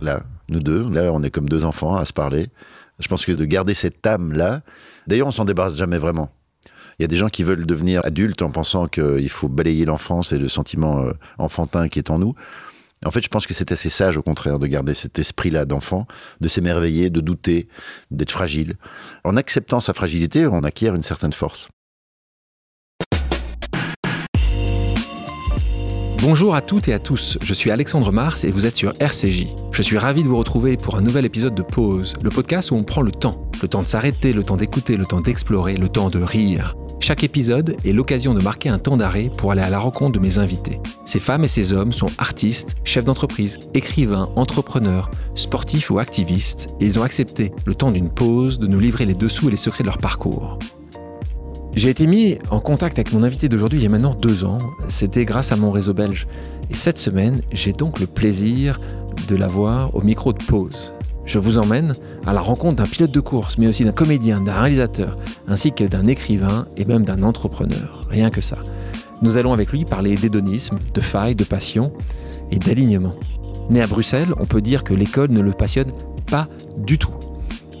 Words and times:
là, 0.00 0.22
nous 0.48 0.60
deux. 0.60 0.88
Là, 0.90 1.12
on 1.12 1.22
est 1.22 1.30
comme 1.30 1.48
deux 1.48 1.64
enfants 1.64 1.96
à 1.96 2.04
se 2.04 2.12
parler. 2.12 2.48
Je 2.98 3.08
pense 3.08 3.24
que 3.24 3.32
de 3.32 3.44
garder 3.44 3.74
cette 3.74 4.04
âme-là, 4.06 4.62
d'ailleurs, 5.06 5.28
on 5.28 5.32
s'en 5.32 5.44
débarrasse 5.44 5.76
jamais 5.76 5.98
vraiment. 5.98 6.30
Il 6.98 7.02
y 7.02 7.04
a 7.04 7.08
des 7.08 7.16
gens 7.16 7.28
qui 7.28 7.44
veulent 7.44 7.66
devenir 7.66 8.04
adultes 8.04 8.42
en 8.42 8.50
pensant 8.50 8.86
qu'il 8.86 9.28
faut 9.28 9.48
balayer 9.48 9.84
l'enfance 9.84 10.32
et 10.32 10.38
le 10.38 10.48
sentiment 10.48 11.02
euh, 11.02 11.12
enfantin 11.38 11.88
qui 11.88 12.00
est 12.00 12.10
en 12.10 12.18
nous. 12.18 12.34
En 13.04 13.12
fait, 13.12 13.22
je 13.22 13.28
pense 13.28 13.46
que 13.46 13.54
c'est 13.54 13.70
assez 13.70 13.88
sage, 13.90 14.16
au 14.16 14.22
contraire, 14.22 14.58
de 14.58 14.66
garder 14.66 14.94
cet 14.94 15.20
esprit-là 15.20 15.64
d'enfant, 15.64 16.08
de 16.40 16.48
s'émerveiller, 16.48 17.10
de 17.10 17.20
douter, 17.20 17.68
d'être 18.10 18.32
fragile. 18.32 18.74
En 19.22 19.36
acceptant 19.36 19.78
sa 19.78 19.94
fragilité, 19.94 20.48
on 20.48 20.64
acquiert 20.64 20.96
une 20.96 21.04
certaine 21.04 21.32
force. 21.32 21.68
Bonjour 26.20 26.56
à 26.56 26.62
toutes 26.62 26.88
et 26.88 26.92
à 26.92 26.98
tous, 26.98 27.38
je 27.40 27.54
suis 27.54 27.70
Alexandre 27.70 28.10
Mars 28.10 28.42
et 28.42 28.50
vous 28.50 28.66
êtes 28.66 28.74
sur 28.74 28.92
RCJ. 28.98 29.46
Je 29.70 29.82
suis 29.82 29.98
ravi 29.98 30.24
de 30.24 30.28
vous 30.28 30.36
retrouver 30.36 30.76
pour 30.76 30.96
un 30.96 31.00
nouvel 31.00 31.24
épisode 31.24 31.54
de 31.54 31.62
Pause, 31.62 32.14
le 32.20 32.28
podcast 32.28 32.72
où 32.72 32.74
on 32.74 32.82
prend 32.82 33.02
le 33.02 33.12
temps. 33.12 33.48
Le 33.62 33.68
temps 33.68 33.82
de 33.82 33.86
s'arrêter, 33.86 34.32
le 34.32 34.42
temps 34.42 34.56
d'écouter, 34.56 34.96
le 34.96 35.06
temps 35.06 35.20
d'explorer, 35.20 35.76
le 35.76 35.88
temps 35.88 36.10
de 36.10 36.20
rire. 36.20 36.76
Chaque 36.98 37.22
épisode 37.22 37.76
est 37.84 37.92
l'occasion 37.92 38.34
de 38.34 38.42
marquer 38.42 38.68
un 38.68 38.80
temps 38.80 38.96
d'arrêt 38.96 39.30
pour 39.38 39.52
aller 39.52 39.62
à 39.62 39.70
la 39.70 39.78
rencontre 39.78 40.18
de 40.18 40.18
mes 40.18 40.40
invités. 40.40 40.80
Ces 41.04 41.20
femmes 41.20 41.44
et 41.44 41.48
ces 41.48 41.72
hommes 41.72 41.92
sont 41.92 42.10
artistes, 42.18 42.76
chefs 42.82 43.04
d'entreprise, 43.04 43.60
écrivains, 43.74 44.28
entrepreneurs, 44.34 45.12
sportifs 45.36 45.88
ou 45.90 46.00
activistes, 46.00 46.68
et 46.80 46.86
ils 46.86 46.98
ont 46.98 47.04
accepté, 47.04 47.52
le 47.64 47.76
temps 47.76 47.92
d'une 47.92 48.10
pause, 48.10 48.58
de 48.58 48.66
nous 48.66 48.80
livrer 48.80 49.06
les 49.06 49.14
dessous 49.14 49.48
et 49.48 49.52
les 49.52 49.56
secrets 49.56 49.84
de 49.84 49.88
leur 49.88 49.98
parcours. 49.98 50.58
J'ai 51.78 51.90
été 51.90 52.08
mis 52.08 52.38
en 52.50 52.58
contact 52.58 52.98
avec 52.98 53.12
mon 53.12 53.22
invité 53.22 53.48
d'aujourd'hui 53.48 53.78
il 53.78 53.84
y 53.84 53.86
a 53.86 53.88
maintenant 53.88 54.12
deux 54.12 54.44
ans. 54.44 54.58
C'était 54.88 55.24
grâce 55.24 55.52
à 55.52 55.56
mon 55.56 55.70
réseau 55.70 55.94
belge. 55.94 56.26
Et 56.70 56.74
cette 56.74 56.98
semaine, 56.98 57.40
j'ai 57.52 57.72
donc 57.72 58.00
le 58.00 58.08
plaisir 58.08 58.80
de 59.28 59.36
l'avoir 59.36 59.94
au 59.94 60.02
micro 60.02 60.32
de 60.32 60.42
pause. 60.42 60.92
Je 61.24 61.38
vous 61.38 61.56
emmène 61.56 61.94
à 62.26 62.32
la 62.32 62.40
rencontre 62.40 62.74
d'un 62.74 62.82
pilote 62.82 63.12
de 63.12 63.20
course, 63.20 63.58
mais 63.58 63.68
aussi 63.68 63.84
d'un 63.84 63.92
comédien, 63.92 64.40
d'un 64.40 64.54
réalisateur, 64.54 65.16
ainsi 65.46 65.72
que 65.72 65.84
d'un 65.84 66.08
écrivain 66.08 66.66
et 66.76 66.84
même 66.84 67.04
d'un 67.04 67.22
entrepreneur. 67.22 68.00
Rien 68.10 68.30
que 68.30 68.40
ça. 68.40 68.58
Nous 69.22 69.36
allons 69.36 69.52
avec 69.52 69.70
lui 69.70 69.84
parler 69.84 70.16
d'hédonisme, 70.16 70.80
de 70.92 71.00
failles, 71.00 71.36
de 71.36 71.44
passion 71.44 71.92
et 72.50 72.58
d'alignement. 72.58 73.14
Né 73.70 73.82
à 73.82 73.86
Bruxelles, 73.86 74.34
on 74.40 74.46
peut 74.46 74.62
dire 74.62 74.82
que 74.82 74.94
l'école 74.94 75.30
ne 75.30 75.40
le 75.40 75.52
passionne 75.52 75.92
pas 76.28 76.48
du 76.76 76.98
tout. 76.98 77.14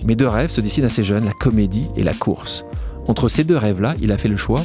Mes 0.04 0.14
deux 0.14 0.28
rêves 0.28 0.50
se 0.50 0.60
dessinent 0.60 0.84
assez 0.84 1.02
jeunes, 1.02 1.24
la 1.24 1.32
comédie 1.32 1.88
et 1.96 2.04
la 2.04 2.14
course. 2.14 2.64
Entre 3.08 3.28
ces 3.28 3.42
deux 3.42 3.56
rêves-là, 3.56 3.94
il 4.00 4.12
a 4.12 4.18
fait 4.18 4.28
le 4.28 4.36
choix 4.36 4.62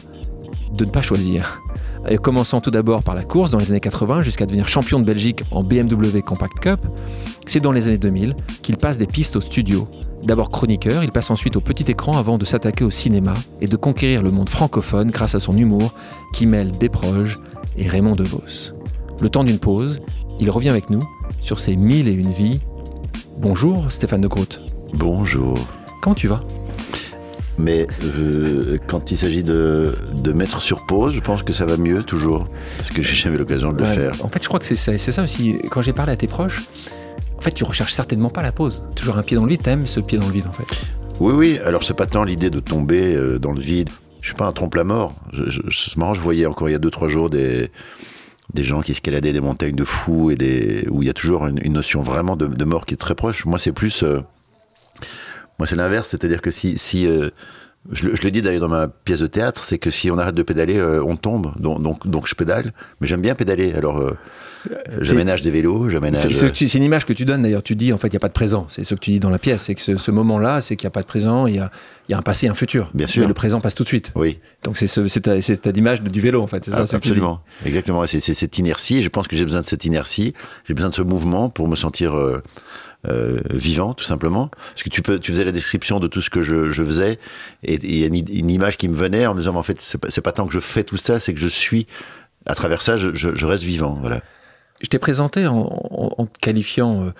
de 0.73 0.85
ne 0.85 0.89
pas 0.89 1.01
choisir. 1.01 1.61
Et 2.09 2.17
commençant 2.17 2.59
tout 2.59 2.71
d'abord 2.71 3.01
par 3.01 3.15
la 3.15 3.23
course 3.23 3.51
dans 3.51 3.57
les 3.57 3.71
années 3.71 3.79
80 3.79 4.21
jusqu'à 4.21 4.45
devenir 4.45 4.67
champion 4.67 4.99
de 4.99 5.05
Belgique 5.05 5.43
en 5.51 5.63
BMW 5.63 6.19
Compact 6.25 6.59
Cup, 6.59 6.79
c'est 7.47 7.61
dans 7.61 7.71
les 7.71 7.87
années 7.87 7.97
2000 7.97 8.35
qu'il 8.61 8.77
passe 8.77 8.97
des 8.97 9.07
pistes 9.07 9.37
au 9.37 9.41
studio. 9.41 9.87
D'abord 10.23 10.51
chroniqueur, 10.51 11.03
il 11.03 11.11
passe 11.11 11.31
ensuite 11.31 11.55
au 11.55 11.61
petit 11.61 11.89
écran 11.89 12.17
avant 12.17 12.37
de 12.37 12.45
s'attaquer 12.45 12.83
au 12.83 12.91
cinéma 12.91 13.33
et 13.61 13.67
de 13.67 13.77
conquérir 13.77 14.21
le 14.21 14.31
monde 14.31 14.49
francophone 14.49 15.09
grâce 15.09 15.35
à 15.35 15.39
son 15.39 15.55
humour 15.57 15.93
qui 16.33 16.45
mêle 16.45 16.71
Desproges 16.71 17.39
et 17.77 17.87
Raymond 17.87 18.15
DeVos. 18.15 18.73
Le 19.21 19.29
temps 19.29 19.45
d'une 19.45 19.59
pause, 19.59 20.01
il 20.39 20.49
revient 20.49 20.69
avec 20.69 20.89
nous 20.89 21.01
sur 21.39 21.59
ses 21.59 21.77
mille 21.77 22.09
et 22.09 22.13
une 22.13 22.33
vies. 22.33 22.59
Bonjour 23.37 23.89
Stéphane 23.89 24.21
de 24.21 24.27
Groot. 24.27 24.61
Bonjour. 24.93 25.55
Comment 26.01 26.15
tu 26.15 26.27
vas? 26.27 26.43
Mais 27.63 27.87
euh, 28.03 28.77
quand 28.87 29.11
il 29.11 29.17
s'agit 29.17 29.43
de, 29.43 29.95
de, 30.15 30.33
mettre 30.33 30.61
sur 30.61 30.85
pause, 30.85 31.13
je 31.13 31.21
pense 31.21 31.43
que 31.43 31.53
ça 31.53 31.65
va 31.65 31.77
mieux 31.77 32.03
toujours, 32.03 32.47
parce 32.77 32.89
que 32.89 33.01
j'ai 33.01 33.15
jamais 33.15 33.37
l'occasion 33.37 33.71
de 33.71 33.79
le 33.79 33.85
faire. 33.85 34.13
En 34.23 34.29
fait, 34.29 34.43
je 34.43 34.47
crois 34.47 34.59
que 34.59 34.65
c'est 34.65 34.75
ça, 34.75 34.97
ça, 34.97 35.23
aussi. 35.23 35.55
Quand 35.71 35.81
j'ai 35.81 35.93
parlé 35.93 36.11
à 36.11 36.17
tes 36.17 36.27
proches, 36.27 36.63
en 37.37 37.41
fait, 37.41 37.51
tu 37.51 37.63
recherches 37.63 37.93
certainement 37.93 38.29
pas 38.29 38.41
la 38.41 38.51
pause. 38.51 38.83
Toujours 38.95 39.17
un 39.17 39.23
pied 39.23 39.37
dans 39.37 39.43
le 39.43 39.49
vide, 39.49 39.61
t'aimes 39.61 39.85
ce 39.85 40.01
pied 40.01 40.17
dans 40.17 40.27
le 40.27 40.33
vide, 40.33 40.47
en 40.47 40.53
fait. 40.53 40.93
Oui, 41.19 41.33
oui. 41.33 41.59
Alors, 41.65 41.83
c'est 41.83 41.93
pas 41.93 42.05
tant 42.05 42.23
l'idée 42.23 42.49
de 42.49 42.59
tomber 42.59 43.15
euh, 43.15 43.39
dans 43.39 43.53
le 43.53 43.61
vide. 43.61 43.89
Je 44.21 44.27
suis 44.27 44.35
pas 44.35 44.45
un 44.45 44.51
trompe-la-mort. 44.51 45.13
C'est 45.71 45.95
marrant, 45.97 46.13
je 46.13 46.21
voyais 46.21 46.45
encore 46.45 46.69
il 46.69 46.73
y 46.73 46.75
a 46.75 46.79
2-3 46.79 47.07
jours 47.07 47.29
des, 47.29 47.69
des 48.53 48.63
gens 48.63 48.81
qui 48.81 48.91
escaladaient 48.91 49.33
des 49.33 49.41
montagnes 49.41 49.75
de 49.75 49.83
fous 49.83 50.31
et 50.31 50.35
des, 50.35 50.85
où 50.89 51.01
il 51.01 51.07
y 51.07 51.09
a 51.09 51.13
toujours 51.13 51.47
une, 51.47 51.59
une 51.63 51.73
notion 51.73 52.01
vraiment 52.01 52.35
de, 52.35 52.47
de, 52.47 52.65
mort 52.65 52.85
qui 52.85 52.93
est 52.93 52.97
très 52.97 53.15
proche. 53.15 53.45
Moi, 53.45 53.59
c'est 53.59 53.71
plus. 53.73 54.03
Euh, 54.03 54.21
moi, 55.63 55.67
c'est 55.69 55.77
l'inverse, 55.77 56.09
c'est-à-dire 56.09 56.41
que 56.41 56.51
si, 56.51 56.77
si 56.77 57.07
euh, 57.07 57.29
je, 57.89 58.05
le 58.05 58.31
dis 58.31 58.41
d'ailleurs 58.41 58.59
dans 58.59 58.67
ma 58.67 58.89
pièce 58.89 59.19
de 59.19 59.27
théâtre, 59.27 59.63
c'est 59.63 59.77
que 59.77 59.89
si 59.91 60.11
on 60.11 60.17
arrête 60.17 60.35
de 60.35 60.43
pédaler, 60.43 60.77
euh, 60.77 61.01
on 61.01 61.15
tombe. 61.15 61.53
Donc, 61.57 61.81
donc, 61.81 62.05
donc, 62.05 62.27
je 62.27 62.35
pédale, 62.35 62.73
mais 62.99 63.07
j'aime 63.07 63.21
bien 63.21 63.33
pédaler. 63.33 63.71
Alors, 63.73 63.99
euh, 63.99 64.11
j'aménage 64.99 65.41
des 65.41 65.51
vélos, 65.51 65.87
j'aménage. 65.87 66.27
C'est 66.33 66.73
une 66.73 66.83
image 66.83 67.05
que 67.05 67.13
tu 67.13 67.23
donnes 67.23 67.43
d'ailleurs. 67.43 67.63
Tu 67.63 67.77
dis 67.77 67.93
en 67.93 67.97
fait, 67.97 68.07
il 68.07 68.11
n'y 68.11 68.17
a 68.17 68.19
pas 68.19 68.27
de 68.27 68.33
présent. 68.33 68.65
C'est 68.67 68.83
ce 68.83 68.93
que 68.93 68.99
tu 68.99 69.11
dis 69.11 69.21
dans 69.21 69.29
la 69.29 69.39
pièce, 69.39 69.63
c'est 69.63 69.75
que 69.75 69.81
ce, 69.81 69.95
ce 69.95 70.11
moment-là, 70.11 70.59
c'est 70.59 70.75
qu'il 70.75 70.85
n'y 70.85 70.89
a 70.89 70.91
pas 70.91 71.01
de 71.01 71.07
présent. 71.07 71.47
Il 71.47 71.55
y 71.55 71.59
a, 71.59 71.71
y 72.09 72.13
a, 72.13 72.17
un 72.17 72.21
passé, 72.21 72.49
un 72.49 72.53
futur. 72.53 72.91
Bien 72.93 73.07
sûr. 73.07 73.21
Mais 73.21 73.29
le 73.29 73.33
présent 73.33 73.61
passe 73.61 73.75
tout 73.75 73.83
de 73.83 73.87
suite. 73.87 74.11
Oui. 74.15 74.39
Donc 74.65 74.75
c'est 74.75 74.87
ce, 74.87 75.07
cette 75.07 75.77
image 75.77 76.01
du 76.03 76.19
vélo 76.19 76.41
en 76.41 76.47
fait. 76.47 76.69
Ah, 76.73 76.83
absolument. 76.91 77.39
Exactement. 77.65 78.05
C'est 78.05 78.19
cette 78.19 78.57
inertie. 78.57 79.01
Je 79.01 79.07
pense 79.07 79.29
que 79.29 79.37
j'ai 79.37 79.45
besoin 79.45 79.61
de 79.61 79.67
cette 79.67 79.85
inertie. 79.85 80.33
J'ai 80.65 80.73
besoin 80.73 80.89
de 80.89 80.95
ce 80.95 81.03
mouvement 81.03 81.49
pour 81.49 81.69
me 81.69 81.77
sentir. 81.77 82.17
Euh, 82.17 82.43
vivant, 83.51 83.93
tout 83.93 84.03
simplement. 84.03 84.49
Parce 84.49 84.83
que 84.83 84.89
tu, 84.89 85.01
faisais 85.31 85.43
la 85.43 85.51
description 85.51 85.99
de 85.99 86.07
tout 86.07 86.21
ce 86.21 86.29
que 86.29 86.41
je, 86.41 86.83
faisais, 86.83 87.19
et 87.63 87.75
il 87.75 87.95
y 87.95 88.03
a 88.03 88.07
une, 88.07 88.49
image 88.49 88.77
qui 88.77 88.87
me 88.87 88.95
venait 88.95 89.25
en 89.25 89.33
me 89.33 89.39
disant, 89.39 89.55
en 89.55 89.63
fait, 89.63 89.79
c'est 89.79 90.21
pas, 90.21 90.31
tant 90.31 90.47
que 90.47 90.53
je 90.53 90.59
fais 90.59 90.83
tout 90.83 90.97
ça, 90.97 91.19
c'est 91.19 91.33
que 91.33 91.39
je 91.39 91.47
suis, 91.47 91.87
à 92.45 92.55
travers 92.55 92.81
ça, 92.81 92.97
je, 92.97 93.45
reste 93.45 93.63
vivant. 93.63 93.97
Voilà. 93.99 94.21
Je 94.81 94.87
t'ai 94.87 94.99
présenté 94.99 95.47
en, 95.47 96.27
te 96.31 96.39
qualifiant 96.39 97.05
euh, 97.05 97.11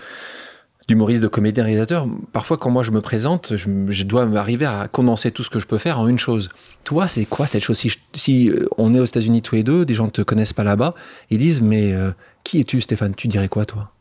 d'humoriste, 0.87 1.23
de 1.23 1.27
comédien, 1.27 1.63
réalisateur. 1.63 2.07
Parfois, 2.31 2.57
quand 2.57 2.69
moi 2.69 2.83
je 2.83 2.91
me 2.91 3.01
présente, 3.01 3.55
je, 3.55 4.03
dois 4.03 4.23
arriver 4.37 4.65
à 4.65 4.87
condenser 4.87 5.31
tout 5.31 5.43
ce 5.43 5.49
que 5.49 5.59
je 5.59 5.67
peux 5.67 5.77
faire 5.77 5.99
en 5.99 6.07
une 6.07 6.19
chose. 6.19 6.49
Toi, 6.83 7.07
c'est 7.07 7.25
quoi 7.25 7.47
cette 7.47 7.63
chose? 7.63 7.81
Si, 8.13 8.49
euh, 8.49 8.67
on 8.77 8.93
est 8.93 8.99
aux 8.99 9.05
États-Unis 9.05 9.41
tous 9.41 9.55
les 9.55 9.63
deux, 9.63 9.85
des 9.85 9.93
gens 9.93 10.05
ne 10.05 10.11
te 10.11 10.21
connaissent 10.21 10.53
pas 10.53 10.65
là-bas, 10.65 10.93
ils 11.29 11.37
disent, 11.37 11.61
mais 11.61 11.93
euh, 11.93 12.11
qui 12.43 12.59
es-tu, 12.59 12.81
Stéphane? 12.81 13.15
Tu 13.15 13.27
dirais 13.27 13.47
quoi, 13.47 13.65
toi? 13.65 13.92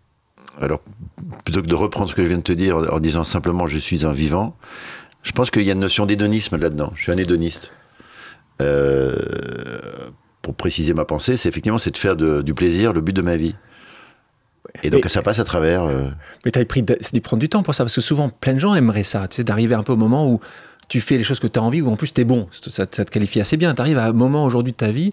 Alors, 0.60 0.80
plutôt 1.44 1.62
que 1.62 1.66
de 1.66 1.74
reprendre 1.74 2.10
ce 2.10 2.14
que 2.14 2.22
je 2.22 2.28
viens 2.28 2.38
de 2.38 2.42
te 2.42 2.52
dire 2.52 2.76
en 2.76 3.00
disant 3.00 3.24
simplement 3.24 3.66
je 3.66 3.78
suis 3.78 4.04
un 4.04 4.12
vivant, 4.12 4.56
je 5.22 5.32
pense 5.32 5.50
qu'il 5.50 5.62
y 5.62 5.70
a 5.70 5.72
une 5.72 5.80
notion 5.80 6.06
d'hédonisme 6.06 6.56
là-dedans. 6.56 6.92
Je 6.96 7.02
suis 7.02 7.12
un 7.12 7.16
hédoniste. 7.16 7.72
Euh, 8.60 9.16
pour 10.42 10.54
préciser 10.54 10.94
ma 10.94 11.04
pensée, 11.04 11.36
c'est 11.36 11.48
effectivement 11.48 11.78
c'est 11.78 11.92
de 11.92 11.96
faire 11.96 12.16
de, 12.16 12.42
du 12.42 12.54
plaisir 12.54 12.92
le 12.92 13.00
but 13.00 13.12
de 13.12 13.22
ma 13.22 13.36
vie. 13.36 13.54
Et 14.82 14.90
donc 14.90 15.04
mais, 15.04 15.10
ça 15.10 15.22
passe 15.22 15.38
à 15.38 15.44
travers. 15.44 15.84
Euh... 15.84 16.08
Mais 16.44 16.50
tu 16.50 16.58
as 16.58 16.64
pris 16.64 16.82
de, 16.82 16.96
de 17.12 17.20
prendre 17.20 17.40
du 17.40 17.48
temps 17.48 17.62
pour 17.62 17.74
ça, 17.74 17.84
parce 17.84 17.94
que 17.94 18.00
souvent 18.00 18.28
plein 18.28 18.54
de 18.54 18.58
gens 18.58 18.74
aimeraient 18.74 19.04
ça. 19.04 19.28
Tu 19.28 19.36
sais, 19.36 19.44
d'arriver 19.44 19.74
un 19.74 19.82
peu 19.82 19.92
au 19.92 19.96
moment 19.96 20.30
où 20.30 20.40
tu 20.88 21.00
fais 21.00 21.18
les 21.18 21.24
choses 21.24 21.40
que 21.40 21.46
tu 21.46 21.58
as 21.58 21.62
envie, 21.62 21.82
où 21.82 21.90
en 21.90 21.96
plus 21.96 22.12
tu 22.12 22.20
es 22.20 22.24
bon. 22.24 22.48
Ça, 22.50 22.86
ça, 22.90 23.04
te 23.04 23.10
qualifie 23.10 23.40
assez 23.40 23.56
bien. 23.56 23.74
Tu 23.74 23.80
arrives 23.80 23.98
à 23.98 24.06
un 24.06 24.12
moment 24.12 24.44
aujourd'hui 24.44 24.72
de 24.72 24.76
ta 24.76 24.90
vie 24.90 25.10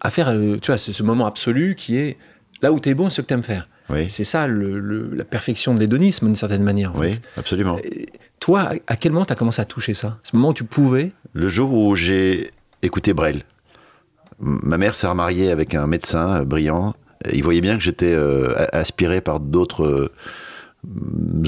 à 0.00 0.10
faire 0.10 0.28
euh, 0.28 0.58
tu 0.60 0.70
vois, 0.70 0.78
ce, 0.78 0.92
ce 0.92 1.02
moment 1.02 1.26
absolu 1.26 1.74
qui 1.74 1.96
est 1.96 2.16
là 2.62 2.72
où 2.72 2.80
tu 2.80 2.88
es 2.88 2.94
bon, 2.94 3.10
ce 3.10 3.20
que 3.20 3.26
tu 3.26 3.34
aimes 3.34 3.42
faire. 3.42 3.68
Oui. 3.90 4.08
C'est 4.08 4.24
ça 4.24 4.46
le, 4.46 4.78
le, 4.78 5.10
la 5.14 5.24
perfection 5.24 5.74
de 5.74 5.80
l'hédonisme, 5.80 6.26
d'une 6.26 6.36
certaine 6.36 6.62
manière. 6.62 6.92
Oui, 6.96 7.12
fait. 7.12 7.20
absolument. 7.36 7.78
Et 7.84 8.06
toi, 8.40 8.72
à 8.86 8.96
quel 8.96 9.12
moment 9.12 9.24
tu 9.24 9.32
as 9.32 9.36
commencé 9.36 9.60
à 9.60 9.64
toucher 9.64 9.94
ça? 9.94 10.18
Ce 10.22 10.34
moment 10.36 10.50
où 10.50 10.54
tu 10.54 10.64
pouvais? 10.64 11.12
Le 11.32 11.48
jour 11.48 11.72
où 11.72 11.94
j'ai 11.94 12.50
écouté 12.82 13.12
Brel. 13.12 13.42
Ma 14.38 14.78
mère 14.78 14.94
s'est 14.94 15.06
remariée 15.06 15.50
avec 15.50 15.74
un 15.74 15.86
médecin 15.86 16.40
euh, 16.40 16.44
brillant. 16.44 16.94
Il 17.32 17.42
voyait 17.44 17.60
bien 17.60 17.76
que 17.76 17.82
j'étais 17.82 18.12
euh, 18.12 18.54
aspiré 18.72 19.20
par 19.20 19.38
d'autres 19.38 19.84
euh, 19.84 20.12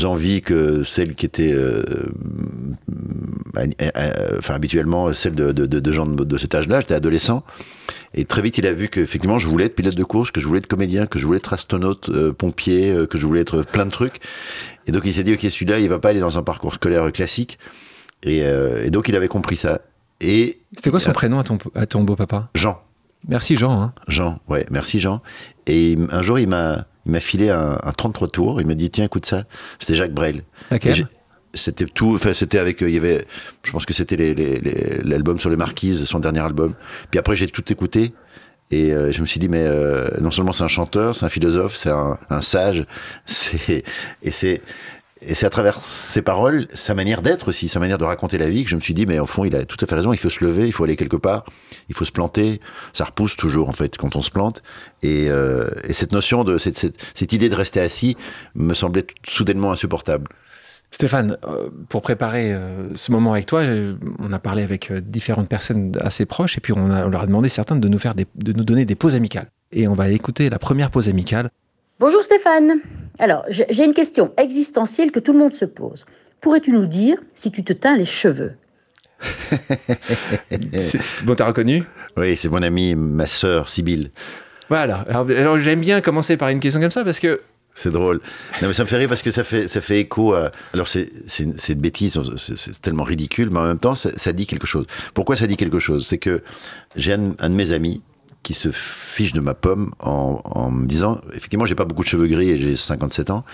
envies 0.05 0.43
que 0.43 0.83
celles 0.83 1.15
qui 1.15 1.27
étaient 1.27 1.53
euh, 1.53 1.83
enfin 4.39 4.55
habituellement 4.55 5.13
celles 5.13 5.35
de, 5.35 5.53
de, 5.53 5.67
de 5.67 5.93
gens 5.93 6.07
de, 6.07 6.25
de 6.25 6.39
cet 6.39 6.55
âge-là. 6.55 6.81
J'étais 6.81 6.95
adolescent. 6.95 7.43
Et 8.15 8.25
très 8.25 8.43
vite, 8.43 8.59
il 8.59 8.67
a 8.67 8.73
vu 8.73 8.89
qu'effectivement, 8.89 9.39
je 9.39 9.49
voulais 9.49 9.65
être 9.65 9.75
pilote 9.75 9.97
de 9.97 10.05
course, 10.05 10.31
que 10.31 10.41
je 10.41 10.47
voulais 10.47 10.59
être 10.59 10.69
comédien, 10.69 11.07
que 11.07 11.19
je 11.19 11.27
voulais 11.27 11.39
être 11.39 11.53
astronaute, 11.53 12.09
euh, 12.11 12.33
pompier, 12.33 12.93
euh, 12.93 13.07
que 13.07 13.19
je 13.19 13.27
voulais 13.27 13.41
être 13.41 13.63
plein 13.63 13.87
de 13.87 13.91
trucs. 13.91 14.21
Et 14.87 14.93
donc, 14.93 15.03
il 15.05 15.13
s'est 15.13 15.25
dit, 15.25 15.33
OK, 15.35 15.41
celui-là, 15.41 15.81
il 15.81 15.89
va 15.89 15.99
pas 15.99 16.11
aller 16.11 16.21
dans 16.21 16.39
un 16.39 16.43
parcours 16.43 16.75
scolaire 16.75 17.11
classique. 17.11 17.59
Et, 18.23 18.43
euh, 18.45 18.85
et 18.85 18.91
donc, 18.91 19.09
il 19.09 19.17
avait 19.17 19.29
compris 19.29 19.57
ça. 19.57 19.81
Et 20.21 20.61
C'était 20.77 20.91
quoi 20.91 21.01
son 21.01 21.13
prénom 21.13 21.41
à 21.41 21.45
ton, 21.45 21.59
à 21.75 21.87
ton 21.87 22.05
beau-papa? 22.05 22.51
Jean. 22.55 22.81
Merci, 23.27 23.57
Jean. 23.57 23.83
Hein. 23.83 23.95
Jean, 24.07 24.39
ouais, 24.49 24.65
merci, 24.71 25.01
Jean. 25.01 25.21
Et 25.67 25.99
un 26.11 26.23
jour, 26.23 26.39
il 26.39 26.49
m'a, 26.49 26.87
il 27.07 27.13
m'a 27.13 27.21
filé 27.21 27.51
un, 27.51 27.79
un 27.83 27.93
33 27.93 28.29
tours. 28.29 28.61
Il 28.61 28.67
m'a 28.67 28.75
dit, 28.75 28.91
tiens, 28.91 29.05
écoute 29.05 29.27
ça. 29.27 29.45
C'était 29.79 29.95
Jacques 29.95 30.15
Brel. 30.15 30.43
Laquelle 30.71 31.07
c'était 31.55 31.87
tout 31.87 32.15
enfin 32.15 32.35
c'était 32.35 32.59
avec 32.59 32.81
il 32.81 32.91
y 32.91 32.97
avait 32.97 33.25
je 33.63 33.71
pense 33.71 33.87
que 33.87 33.95
c'était 33.95 34.35
l'album 35.05 35.39
sur 35.39 35.51
les 35.51 35.57
marquises 35.57 36.05
son 36.05 36.19
dernier 36.19 36.41
album 36.41 36.75
puis 37.11 37.19
après 37.19 37.37
j'ai 37.37 37.49
tout 37.49 37.73
écouté 37.73 38.13
et 38.71 38.93
euh, 38.93 39.13
je 39.13 39.21
me 39.21 39.27
suis 39.27 39.39
dit 39.39 39.49
mais 39.49 39.63
euh, 39.63 40.09
non 40.21 40.31
seulement 40.31 40.53
c'est 40.53 40.65
un 40.65 40.69
chanteur 40.69 41.15
c'est 41.15 41.25
un 41.25 41.29
philosophe 41.29 41.77
c'est 41.77 41.91
un, 41.91 42.19
un, 42.29 42.41
sage 42.41 42.87
c'est 43.27 43.85
et 44.23 44.31
c'est 44.31 44.63
et 45.27 45.35
c'est 45.35 45.47
à 45.47 45.51
travers 45.51 45.83
ses 45.83 46.23
paroles, 46.23 46.67
sa 46.75 46.95
manière 46.95 47.23
d'être 47.23 47.49
aussi, 47.49 47.69
sa 47.69 47.81
manière 47.81 47.99
de 47.99 48.05
raconter 48.05 48.39
la 48.39 48.49
vie, 48.49 48.65
que 48.65 48.71
je 48.71 48.77
me 48.77 48.81
suis 48.81 48.95
dit, 48.95 49.07
mais 49.07 49.19
au 49.19 49.27
fond, 49.27 49.45
il 49.45 49.55
a 49.57 49.65
tout 49.65 49.77
à 49.81 49.87
fait 49.87 49.95
raison, 49.95 50.13
il 50.13 50.19
faut 50.19 50.31
se 50.31 50.45
lever, 50.45 50.67
il 50.67 50.73
faut 50.73 50.85
aller 50.85 50.97
quelque 50.97 51.17
part, 51.17 51.45
il 51.89 51.95
faut 51.95 52.05
se 52.05 52.13
planter. 52.13 52.61
Ça 52.93 53.05
repousse 53.05 53.37
toujours, 53.37 53.69
en 53.69 53.73
fait, 53.73 53.97
quand 53.97 54.17
on 54.17 54.21
se 54.21 54.31
plante. 54.31 54.63
Et, 55.03 55.29
euh, 55.31 55.71
et 55.85 55.93
cette 55.93 56.13
notion 56.13 56.45
de, 56.45 56.59
cette, 56.59 56.77
cette, 56.77 56.97
cette, 57.15 57.33
idée 57.33 57.49
de 57.49 57.55
rester 57.55 57.81
assis 57.81 58.17
me 58.55 58.75
semblait 58.75 59.07
soudainement 59.27 59.73
insupportable. 59.73 60.29
Stéphane, 60.91 61.39
euh, 61.47 61.71
pour 61.89 62.03
préparer 62.03 62.53
euh, 62.53 62.95
ce 62.95 63.11
moment 63.11 63.33
avec 63.33 63.47
toi, 63.47 63.63
on 64.19 64.33
a 64.33 64.39
parlé 64.39 64.63
avec 64.63 64.93
différentes 64.93 65.49
personnes 65.49 65.93
assez 66.01 66.27
proches 66.27 66.59
et 66.59 66.61
puis 66.61 66.73
on, 66.73 66.91
a, 66.91 67.07
on 67.07 67.09
leur 67.09 67.23
a 67.23 67.27
demandé 67.27 67.49
certains 67.49 67.77
de 67.77 67.89
nous, 67.89 67.99
faire 67.99 68.15
des, 68.15 68.27
de 68.37 68.53
nous 68.53 68.65
donner 68.65 68.85
des 68.85 68.95
pauses 68.95 69.15
amicales. 69.15 69.49
Et 69.73 69.89
on 69.89 69.95
va 69.95 70.11
écouter 70.11 70.51
la 70.51 70.59
première 70.59 70.91
pause 70.91 71.09
amicale. 71.09 71.51
Bonjour 71.99 72.23
Stéphane. 72.23 72.81
Alors, 73.19 73.45
j'ai 73.49 73.85
une 73.85 73.95
question 73.95 74.33
existentielle 74.37 75.13
que 75.13 75.21
tout 75.21 75.33
le 75.33 75.39
monde 75.39 75.55
se 75.55 75.65
pose. 75.65 76.05
Pourrais-tu 76.41 76.73
nous 76.73 76.87
dire 76.87 77.17
si 77.35 77.51
tu 77.51 77.65
te 77.65 77.73
teins 77.73 77.97
les 77.97 78.07
cheveux? 78.07 78.53
Bon, 81.25 81.35
t'as 81.35 81.47
reconnu? 81.47 81.85
Oui, 82.17 82.37
c'est 82.37 82.49
mon 82.49 82.63
amie, 82.63 82.95
ma 82.95 83.27
sœur, 83.27 83.69
Sybille. 83.69 84.11
Voilà. 84.69 85.05
Alors, 85.09 85.29
alors 85.31 85.59
j'aime 85.59 85.81
bien 85.81 86.01
commencer 86.01 86.37
par 86.37 86.49
une 86.49 86.61
question 86.61 86.81
comme 86.81 86.91
ça 86.91 87.05
parce 87.05 87.19
que 87.19 87.41
c'est 87.75 87.91
drôle. 87.91 88.21
Non, 88.63 88.69
mais 88.69 88.75
ça 88.75 88.85
me 88.85 88.89
fait 88.89 88.99
rire 88.99 89.09
parce 89.09 89.23
que 89.23 89.31
ça 89.31 89.43
fait, 89.43 89.67
ça 89.67 89.81
fait 89.81 90.01
écho 90.01 90.33
à. 90.33 90.51
Alors, 90.75 90.87
c'est 90.87 91.09
une, 91.41 91.55
une 91.69 91.75
bêtise, 91.81 92.19
c'est 92.37 92.81
tellement 92.81 93.03
ridicule, 93.03 93.51
mais 93.51 93.59
en 93.59 93.67
même 93.67 93.79
temps, 93.79 93.97
ça, 93.97 94.11
ça, 94.17 94.33
dit 94.33 94.47
quelque 94.47 94.67
chose. 94.67 94.87
Pourquoi 95.13 95.37
ça 95.37 95.47
dit 95.47 95.57
quelque 95.57 95.81
chose? 95.81 96.07
C'est 96.07 96.19
que 96.19 96.43
j'ai 96.95 97.15
un, 97.15 97.33
un, 97.41 97.51
de 97.51 97.55
mes 97.55 97.73
amis 97.73 98.03
qui 98.45 98.55
se 98.55 98.71
fiche 98.71 99.33
de 99.33 99.41
ma 99.41 99.55
pomme 99.55 99.93
en, 99.99 100.71
me 100.71 100.87
disant 100.87 101.21
effectivement, 101.33 101.67
j'ai 101.67 101.75
pas 101.75 101.87
beaucoup 101.87 102.05
de 102.05 102.09
cheveux 102.09 102.29
gris 102.29 102.51
et 102.51 102.59
j'ai 102.59 102.77
57 102.77 103.31
ans. 103.31 103.45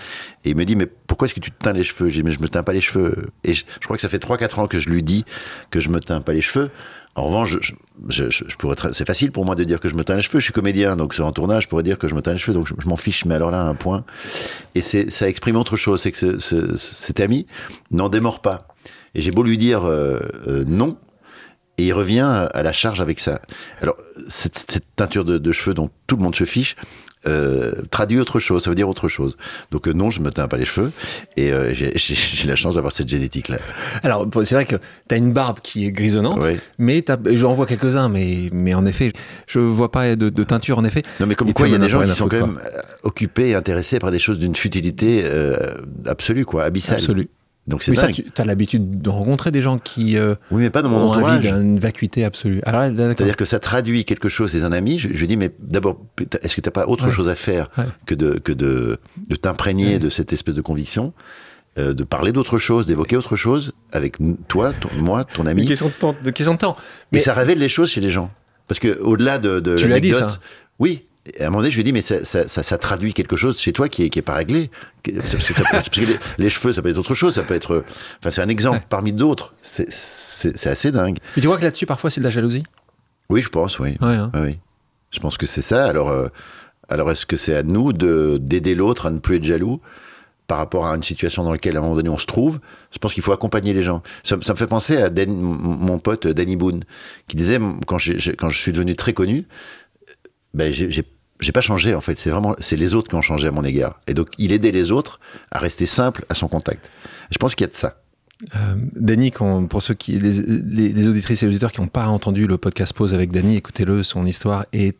Et 0.45 0.51
il 0.51 0.55
me 0.55 0.65
dit 0.65 0.75
Mais 0.75 0.85
pourquoi 0.85 1.25
est-ce 1.25 1.33
que 1.33 1.39
tu 1.39 1.49
te 1.49 1.63
teins 1.63 1.73
les 1.73 1.83
cheveux? 1.83 2.09
J'ai 2.09 2.21
Mais 2.21 2.31
je 2.31 2.39
me 2.39 2.47
teins 2.47 2.61
pas 2.61 2.73
les 2.73 2.81
cheveux. 2.81 3.29
Et 3.43 3.55
je, 3.55 3.63
crois 3.83 3.95
que 3.95 4.01
ça 4.01 4.09
fait 4.09 4.23
3-4 4.23 4.59
ans 4.59 4.67
que 4.67 4.77
je 4.77 4.89
lui 4.89 5.01
dis 5.01 5.25
que 5.71 5.79
je 5.79 5.89
me 5.89 5.99
teins 5.99 6.21
pas 6.21 6.33
les 6.33 6.41
cheveux. 6.41 6.69
En 7.15 7.23
revanche, 7.23 7.57
je, 8.09 8.55
pourrais 8.57 8.75
c'est 8.93 9.07
facile 9.07 9.31
pour 9.31 9.45
moi 9.45 9.55
de 9.55 9.63
dire 9.63 9.79
que 9.79 9.89
je 9.89 9.95
me 9.95 10.03
teins 10.03 10.15
les 10.15 10.21
cheveux. 10.21 10.39
Je 10.39 10.45
suis 10.45 10.53
comédien, 10.53 10.95
donc 10.95 11.13
sur 11.13 11.25
un 11.25 11.31
tournage, 11.31 11.63
je 11.63 11.69
pourrais 11.69 11.83
dire 11.83 11.97
que 11.97 12.07
je 12.07 12.13
me 12.13 12.21
teins 12.21 12.33
les 12.33 12.39
cheveux. 12.39 12.53
Donc 12.53 12.67
je, 12.67 12.87
m'en 12.87 12.97
fiche, 12.97 13.25
mais 13.25 13.35
alors 13.35 13.51
là, 13.51 13.63
un 13.63 13.75
point. 13.75 14.03
Et 14.75 14.81
ça 14.81 15.27
exprime 15.27 15.55
autre 15.55 15.77
chose, 15.77 16.01
c'est 16.01 16.11
que 16.11 16.17
ce, 16.17 16.39
ce, 16.39 16.77
cet 16.77 17.19
ami 17.21 17.47
n'en 17.91 18.09
démord 18.09 18.41
pas. 18.41 18.67
Et 19.15 19.21
j'ai 19.21 19.31
beau 19.31 19.43
lui 19.43 19.57
dire 19.57 19.85
euh, 19.85 20.19
euh, 20.47 20.63
non, 20.65 20.97
et 21.81 21.85
il 21.85 21.93
revient 21.93 22.47
à 22.53 22.63
la 22.63 22.73
charge 22.73 23.01
avec 23.01 23.19
ça. 23.19 23.41
Alors 23.81 23.95
cette, 24.29 24.55
cette 24.55 24.85
teinture 24.95 25.25
de, 25.25 25.39
de, 25.39 25.51
cheveux 25.51 25.73
dont 25.73 25.89
tout 26.05 26.15
le 26.15 26.23
monde 26.23 26.35
se 26.35 26.43
fiche. 26.43 26.75
Euh, 27.27 27.73
traduit 27.91 28.19
autre 28.19 28.39
chose, 28.39 28.63
ça 28.63 28.71
veut 28.71 28.75
dire 28.75 28.89
autre 28.89 29.07
chose. 29.07 29.37
Donc 29.69 29.87
euh, 29.87 29.93
non, 29.93 30.09
je 30.09 30.21
me 30.21 30.31
teins 30.31 30.47
pas 30.47 30.57
les 30.57 30.65
cheveux 30.65 30.91
et 31.37 31.51
euh, 31.51 31.71
j'ai 31.71 31.93
la 32.47 32.55
chance 32.55 32.75
d'avoir 32.75 32.91
cette 32.91 33.09
génétique 33.09 33.47
là. 33.47 33.57
Alors 34.01 34.27
c'est 34.43 34.55
vrai 34.55 34.65
que 34.65 34.75
tu 35.07 35.15
as 35.15 35.17
une 35.17 35.31
barbe 35.31 35.59
qui 35.61 35.85
est 35.85 35.91
grisonnante, 35.91 36.43
oui. 36.43 36.57
mais 36.79 37.05
j'en 37.33 37.53
vois 37.53 37.67
quelques-uns, 37.67 38.09
mais, 38.09 38.49
mais 38.51 38.73
en 38.73 38.87
effet, 38.87 39.11
je 39.45 39.59
vois 39.59 39.91
pas 39.91 40.15
de, 40.15 40.29
de 40.29 40.43
teinture 40.43 40.79
en 40.79 40.83
effet. 40.83 41.03
Non 41.19 41.27
mais 41.27 41.35
comme 41.35 41.49
et 41.49 41.53
quoi 41.53 41.67
il 41.67 41.73
y 41.73 41.75
a 41.75 41.79
des 41.79 41.89
gens 41.89 42.03
qui 42.03 42.11
sont 42.11 42.27
quand 42.27 42.47
même 42.47 42.59
occupés 43.03 43.49
et 43.49 43.55
intéressés 43.55 43.99
par 43.99 44.09
des 44.09 44.19
choses 44.19 44.39
d'une 44.39 44.55
futilité 44.55 45.23
absolue 46.07 46.45
quoi, 46.45 46.63
abyssale. 46.63 46.95
Absolue. 46.95 47.27
Donc 47.67 47.83
c'est 47.83 47.93
ça, 47.95 48.07
tu 48.07 48.23
as 48.35 48.45
l'habitude 48.45 49.01
de 49.01 49.09
rencontrer 49.09 49.51
des 49.51 49.61
gens 49.61 49.77
qui 49.77 50.17
euh, 50.17 50.33
oui, 50.49 50.63
mais 50.63 50.69
pas 50.71 50.81
dans 50.81 50.89
mon 50.89 50.97
ont 50.97 51.11
entourage. 51.11 51.45
une 51.45 51.77
vacuité 51.77 52.25
absolue. 52.25 52.59
C'est-à-dire 52.65 53.35
que 53.35 53.45
ça 53.45 53.59
traduit 53.59 54.03
quelque 54.03 54.29
chose. 54.29 54.51
C'est 54.51 54.63
un 54.63 54.71
ami. 54.71 54.97
Je, 54.97 55.09
je 55.13 55.25
dis 55.25 55.37
mais 55.37 55.51
d'abord, 55.59 56.01
est-ce 56.41 56.55
que 56.55 56.61
tu 56.61 56.67
n'as 56.67 56.71
pas 56.71 56.87
autre 56.87 57.05
ouais. 57.05 57.11
chose 57.11 57.29
à 57.29 57.35
faire 57.35 57.69
ouais. 57.77 57.85
que 58.07 58.15
de 58.15 58.39
que 58.39 58.51
de, 58.51 58.99
de 59.29 59.35
t'imprégner 59.35 59.93
ouais. 59.93 59.99
de 59.99 60.09
cette 60.09 60.33
espèce 60.33 60.55
de 60.55 60.61
conviction, 60.61 61.13
euh, 61.77 61.93
de 61.93 62.03
parler 62.03 62.31
d'autre 62.31 62.57
chose, 62.57 62.87
d'évoquer 62.87 63.15
autre 63.15 63.35
chose 63.35 63.73
avec 63.91 64.17
toi, 64.47 64.73
ton, 64.73 64.89
moi, 64.99 65.23
ton 65.23 65.45
ami? 65.45 65.61
Une 65.61 65.67
question 65.67 65.87
de 65.87 65.91
temps. 65.93 66.15
De 66.23 66.31
question 66.31 66.53
de 66.53 66.59
temps. 66.59 66.75
Mais 67.11 67.19
et 67.19 67.21
ça 67.21 67.33
révèle 67.33 67.59
les 67.59 67.69
choses 67.69 67.91
chez 67.91 68.01
les 68.01 68.09
gens. 68.09 68.31
Parce 68.67 68.79
que 68.79 68.99
au-delà 69.01 69.37
de, 69.37 69.59
de 69.59 69.75
tu 69.75 69.87
l'as 69.87 69.99
dit 69.99 70.13
ça. 70.13 70.39
Oui, 70.79 71.05
et 71.25 71.43
à 71.43 71.47
un 71.47 71.49
moment 71.49 71.59
donné, 71.59 71.69
je 71.69 71.75
lui 71.75 71.81
ai 71.81 71.83
dit, 71.83 71.93
mais 71.93 72.01
ça, 72.01 72.25
ça, 72.25 72.47
ça, 72.47 72.63
ça, 72.63 72.77
traduit 72.79 73.13
quelque 73.13 73.35
chose 73.35 73.59
chez 73.59 73.73
toi 73.73 73.87
qui 73.89 74.03
est, 74.03 74.09
qui 74.09 74.17
est 74.17 74.23
pas 74.23 74.33
réglé. 74.33 74.71
Parce 75.03 75.35
que, 75.35 75.41
ça, 75.41 75.63
parce 75.71 75.89
que 75.89 76.01
les, 76.01 76.17
les, 76.39 76.49
cheveux, 76.49 76.73
ça 76.73 76.81
peut 76.81 76.89
être 76.89 76.97
autre 76.97 77.13
chose, 77.13 77.35
ça 77.35 77.43
peut 77.43 77.53
être. 77.53 77.83
Enfin, 78.19 78.31
c'est 78.31 78.41
un 78.41 78.47
exemple 78.47 78.77
ouais. 78.77 78.85
parmi 78.89 79.13
d'autres. 79.13 79.53
C'est 79.61 80.67
assez 80.67 80.91
dingue. 80.91 81.19
Mais 81.35 81.41
tu 81.41 81.47
vois 81.47 81.57
que 81.57 81.63
là-dessus, 81.63 81.85
parfois, 81.85 82.09
c'est 82.09 82.21
de 82.21 82.25
la 82.25 82.31
jalousie? 82.31 82.63
Oui, 83.29 83.41
je 83.43 83.49
pense, 83.49 83.77
oui. 83.79 83.97
Ouais, 84.01 84.15
hein. 84.15 84.31
oui. 84.33 84.59
Je 85.11 85.19
pense 85.19 85.37
que 85.37 85.45
c'est 85.45 85.61
ça. 85.61 85.85
Alors, 85.85 86.09
euh, 86.09 86.27
alors 86.89 87.11
est-ce 87.11 87.27
que 87.27 87.35
c'est 87.35 87.55
à 87.55 87.63
nous 87.63 87.93
d'aider 87.93 88.73
l'autre 88.73 89.05
à 89.05 89.11
ne 89.11 89.19
plus 89.19 89.35
être 89.35 89.43
jaloux 89.43 89.79
par 90.47 90.57
rapport 90.57 90.87
à 90.87 90.95
une 90.95 91.03
situation 91.03 91.43
dans 91.43 91.51
laquelle, 91.51 91.75
à 91.75 91.79
un 91.79 91.83
moment 91.83 91.95
donné, 91.95 92.09
on 92.09 92.17
se 92.17 92.25
trouve? 92.25 92.59
Je 92.91 92.97
pense 92.97 93.13
qu'il 93.13 93.21
faut 93.21 93.31
accompagner 93.31 93.73
les 93.73 93.83
gens. 93.83 94.01
Ça, 94.23 94.37
ça 94.41 94.53
me 94.53 94.57
fait 94.57 94.67
penser 94.67 94.97
à 94.97 95.09
Dan, 95.09 95.31
mon 95.31 95.99
pote 95.99 96.25
Danny 96.25 96.55
Boone, 96.55 96.83
qui 97.27 97.35
disait, 97.35 97.59
quand, 97.85 97.97
quand 98.37 98.49
je 98.49 98.57
suis 98.57 98.71
devenu 98.71 98.95
très 98.95 99.13
connu, 99.13 99.45
ben 100.53 100.71
j'ai 100.71 100.89
j'ai 100.89 101.51
pas 101.51 101.61
changé 101.61 101.95
en 101.95 102.01
fait. 102.01 102.17
C'est 102.17 102.29
vraiment 102.29 102.55
c'est 102.59 102.75
les 102.75 102.93
autres 102.93 103.09
qui 103.09 103.15
ont 103.15 103.21
changé 103.21 103.47
à 103.47 103.51
mon 103.51 103.63
égard. 103.63 103.99
Et 104.07 104.13
donc 104.13 104.29
il 104.37 104.51
aidait 104.51 104.71
les 104.71 104.91
autres 104.91 105.19
à 105.51 105.59
rester 105.59 105.85
simple 105.85 106.25
à 106.29 106.35
son 106.35 106.47
contact. 106.47 106.91
Je 107.31 107.37
pense 107.37 107.55
qu'il 107.55 107.65
y 107.65 107.69
a 107.69 107.71
de 107.71 107.75
ça. 107.75 107.97
Euh, 108.55 108.75
Danny, 108.95 109.31
quand, 109.31 109.65
pour 109.67 109.83
ceux 109.83 109.93
qui 109.93 110.13
les, 110.13 110.31
les, 110.31 110.89
les, 110.89 111.07
auditrices 111.07 111.43
et 111.43 111.47
auditeurs 111.47 111.71
qui 111.71 111.79
n'ont 111.79 111.87
pas 111.87 112.07
entendu 112.07 112.47
le 112.47 112.57
podcast 112.57 112.91
pause 112.93 113.13
avec 113.13 113.31
Danny, 113.31 113.55
écoutez-le. 113.55 114.01
Son 114.01 114.25
histoire 114.25 114.65
est 114.73 114.97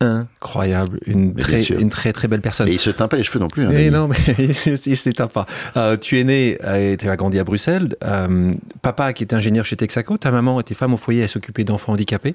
incroyable, 0.00 1.00
une 1.06 1.34
très, 1.34 1.62
une 1.62 1.88
très 1.88 2.12
très 2.12 2.28
belle 2.28 2.40
personne. 2.40 2.68
Et 2.68 2.72
il 2.72 2.78
se 2.78 2.90
teint 2.90 3.08
pas 3.08 3.16
les 3.16 3.22
cheveux 3.22 3.38
non 3.38 3.48
plus. 3.48 3.64
Hein, 3.64 3.70
et 3.70 3.90
non, 3.90 4.08
mais 4.08 4.16
il 4.38 4.54
se 4.96 5.10
teint 5.10 5.28
pas. 5.28 5.46
Euh, 5.76 5.96
tu 5.96 6.18
es 6.18 6.24
né 6.24 6.58
et 6.74 6.96
tu 6.96 7.08
as 7.08 7.16
grandi 7.16 7.38
à 7.38 7.44
Bruxelles. 7.44 7.96
Euh, 8.04 8.52
papa 8.82 9.12
qui 9.12 9.22
était 9.22 9.34
ingénieur 9.34 9.64
chez 9.64 9.76
Texaco, 9.76 10.18
ta 10.18 10.30
maman 10.30 10.60
était 10.60 10.74
femme 10.74 10.94
au 10.94 10.98
foyer 10.98 11.22
à 11.22 11.28
s'occuper 11.28 11.64
d'enfants 11.64 11.92
handicapés, 11.92 12.34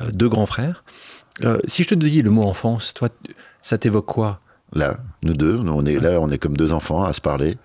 euh, 0.00 0.10
deux 0.12 0.28
grands 0.28 0.46
frères. 0.46 0.84
Euh, 1.44 1.58
si 1.66 1.82
je 1.82 1.88
te 1.88 1.94
dis 1.94 2.22
le 2.22 2.30
mot 2.30 2.42
enfance, 2.42 2.94
toi, 2.94 3.08
ça 3.62 3.78
t'évoque 3.78 4.06
quoi? 4.06 4.40
Là, 4.72 4.98
nous 5.22 5.34
deux, 5.34 5.58
on 5.58 5.84
est 5.84 5.98
là, 5.98 6.20
on 6.20 6.30
est 6.30 6.38
comme 6.38 6.56
deux 6.56 6.72
enfants 6.72 7.02
à 7.02 7.12
se 7.12 7.20
parler. 7.20 7.56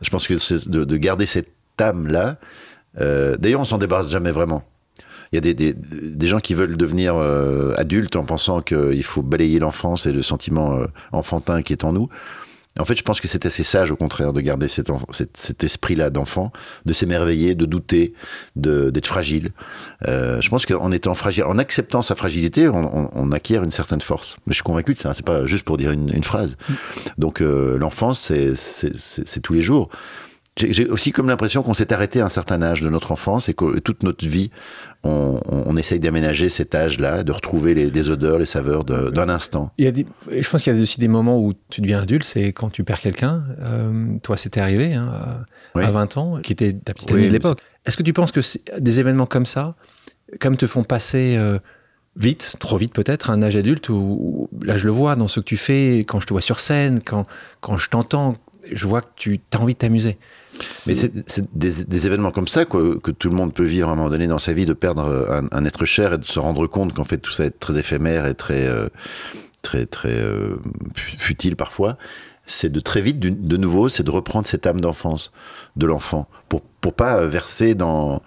Je 0.00 0.10
pense 0.10 0.26
que 0.26 0.38
c'est 0.38 0.68
de, 0.68 0.84
de, 0.84 0.96
garder 0.96 1.26
cette 1.26 1.52
âme 1.78 2.06
là. 2.06 2.38
Euh, 3.00 3.36
D'ailleurs, 3.36 3.60
on 3.60 3.64
s'en 3.64 3.78
débarrasse 3.78 4.08
jamais 4.08 4.30
vraiment. 4.30 4.62
Il 5.32 5.36
y 5.36 5.38
a 5.38 5.40
des, 5.40 5.54
des, 5.54 5.74
des 5.74 6.26
gens 6.28 6.38
qui 6.38 6.54
veulent 6.54 6.76
devenir 6.76 7.16
euh, 7.16 7.74
adultes 7.76 8.16
en 8.16 8.24
pensant 8.24 8.60
qu'il 8.60 9.02
faut 9.02 9.22
balayer 9.22 9.58
l'enfance 9.58 10.06
et 10.06 10.12
le 10.12 10.22
sentiment 10.22 10.78
enfantin 11.12 11.62
qui 11.62 11.72
est 11.72 11.84
en 11.84 11.92
nous. 11.92 12.08
En 12.78 12.84
fait, 12.84 12.96
je 12.96 13.02
pense 13.02 13.20
que 13.20 13.28
c'est 13.28 13.46
assez 13.46 13.62
sage, 13.62 13.92
au 13.92 13.96
contraire, 13.96 14.32
de 14.32 14.40
garder 14.40 14.66
cet, 14.66 14.90
cet, 15.12 15.36
cet 15.36 15.62
esprit-là 15.62 16.10
d'enfant, 16.10 16.52
de 16.86 16.92
s'émerveiller, 16.92 17.54
de 17.54 17.66
douter, 17.66 18.14
d'être 18.56 19.06
fragile. 19.06 19.50
Euh, 20.08 20.40
je 20.40 20.48
pense 20.48 20.66
qu'en 20.66 20.90
étant 20.90 21.14
fragile, 21.14 21.44
en 21.44 21.58
acceptant 21.58 22.02
sa 22.02 22.16
fragilité, 22.16 22.68
on, 22.68 23.04
on, 23.04 23.10
on, 23.12 23.32
acquiert 23.32 23.62
une 23.62 23.70
certaine 23.70 24.00
force. 24.00 24.36
Mais 24.46 24.52
je 24.52 24.56
suis 24.56 24.64
convaincu 24.64 24.94
de 24.94 24.98
ça, 24.98 25.14
c'est 25.14 25.24
pas 25.24 25.46
juste 25.46 25.64
pour 25.64 25.76
dire 25.76 25.92
une, 25.92 26.12
une 26.12 26.24
phrase. 26.24 26.56
Donc, 27.16 27.40
euh, 27.40 27.78
l'enfance, 27.78 28.32
c'est 28.54 29.40
tous 29.40 29.52
les 29.52 29.62
jours. 29.62 29.88
J'ai 30.56 30.86
aussi 30.86 31.10
comme 31.10 31.28
l'impression 31.28 31.64
qu'on 31.64 31.74
s'est 31.74 31.92
arrêté 31.92 32.20
à 32.20 32.26
un 32.26 32.28
certain 32.28 32.62
âge 32.62 32.80
de 32.80 32.88
notre 32.88 33.10
enfance 33.10 33.48
et 33.48 33.54
que 33.54 33.80
toute 33.80 34.04
notre 34.04 34.24
vie, 34.24 34.52
on, 35.04 35.40
on 35.48 35.76
essaye 35.76 36.00
d'aménager 36.00 36.48
cet 36.48 36.74
âge-là, 36.74 37.22
de 37.22 37.32
retrouver 37.32 37.74
les, 37.74 37.90
les, 37.90 38.10
odeurs, 38.10 38.38
les 38.38 38.46
saveurs 38.46 38.84
d'un 38.84 39.28
instant. 39.28 39.70
Il 39.78 39.84
y 39.84 39.88
a 39.88 39.92
des, 39.92 40.06
je 40.30 40.48
pense 40.48 40.62
qu'il 40.62 40.74
y 40.74 40.78
a 40.78 40.82
aussi 40.82 40.98
des 40.98 41.08
moments 41.08 41.38
où 41.38 41.52
tu 41.68 41.80
deviens 41.80 42.00
adulte, 42.00 42.24
c'est 42.24 42.52
quand 42.52 42.70
tu 42.70 42.84
perds 42.84 43.00
quelqu'un. 43.00 43.44
Euh, 43.60 44.16
toi, 44.22 44.36
c'était 44.36 44.60
arrivé 44.60 44.94
hein, 44.94 45.08
à, 45.08 45.44
oui. 45.74 45.84
à, 45.84 45.90
20 45.90 46.16
ans, 46.16 46.40
qui 46.42 46.52
était 46.52 46.72
ta 46.72 46.94
petite 46.94 47.10
amie 47.10 47.22
oui, 47.22 47.28
de 47.28 47.32
l'époque. 47.32 47.58
Est-ce 47.84 47.96
que 47.96 48.02
tu 48.02 48.12
penses 48.12 48.32
que 48.32 48.40
des 48.78 49.00
événements 49.00 49.26
comme 49.26 49.46
ça, 49.46 49.76
comme 50.40 50.56
te 50.56 50.66
font 50.66 50.84
passer 50.84 51.36
euh, 51.36 51.58
vite, 52.16 52.56
trop 52.58 52.78
vite 52.78 52.94
peut-être, 52.94 53.30
un 53.30 53.42
âge 53.42 53.56
adulte 53.56 53.90
où, 53.90 53.94
où, 53.94 54.64
là 54.64 54.78
je 54.78 54.86
le 54.86 54.92
vois 54.92 55.16
dans 55.16 55.28
ce 55.28 55.40
que 55.40 55.44
tu 55.44 55.56
fais, 55.56 55.98
quand 56.00 56.20
je 56.20 56.26
te 56.26 56.32
vois 56.32 56.40
sur 56.40 56.60
scène, 56.60 57.00
quand, 57.04 57.26
quand 57.60 57.76
je 57.76 57.90
t'entends, 57.90 58.36
je 58.72 58.86
vois 58.86 59.02
que 59.02 59.08
tu 59.16 59.40
as 59.52 59.60
envie 59.60 59.74
de 59.74 59.78
t'amuser. 59.78 60.18
Mais 60.86 60.94
c'est 60.94 61.56
des, 61.56 61.84
des, 61.84 62.06
événements 62.06 62.30
comme 62.30 62.46
ça 62.46 62.64
quoi, 62.64 62.96
que 63.02 63.10
tout 63.10 63.28
le 63.28 63.34
monde 63.34 63.52
peut 63.52 63.64
vivre 63.64 63.88
à 63.88 63.92
un 63.92 63.94
moment 63.96 64.10
donné 64.10 64.26
dans 64.26 64.38
sa 64.38 64.52
vie, 64.52 64.66
de 64.66 64.72
perdre 64.72 65.02
un, 65.30 65.46
un 65.50 65.64
être 65.64 65.84
cher 65.84 66.12
et 66.12 66.18
de 66.18 66.24
se 66.24 66.38
rendre 66.38 66.66
compte 66.66 66.92
qu'en 66.92 67.04
fait 67.04 67.18
tout 67.18 67.32
ça 67.32 67.44
est 67.44 67.58
très 67.58 67.78
éphémère 67.78 68.26
et 68.26 68.34
très, 68.34 68.66
euh, 68.66 68.88
très, 69.62 69.86
très 69.86 70.16
euh, 70.20 70.56
futile 70.94 71.56
parfois. 71.56 71.96
C'est 72.46 72.70
de 72.70 72.80
très 72.80 73.00
vite, 73.00 73.18
de 73.18 73.56
nouveau, 73.56 73.88
c'est 73.88 74.02
de 74.02 74.10
reprendre 74.10 74.46
cette 74.46 74.66
âme 74.66 74.80
d'enfance 74.80 75.32
de 75.76 75.86
l'enfant 75.86 76.28
pour, 76.48 76.60
pour 76.60 76.92
pas 76.92 77.24
verser 77.26 77.74
dans. 77.74 78.20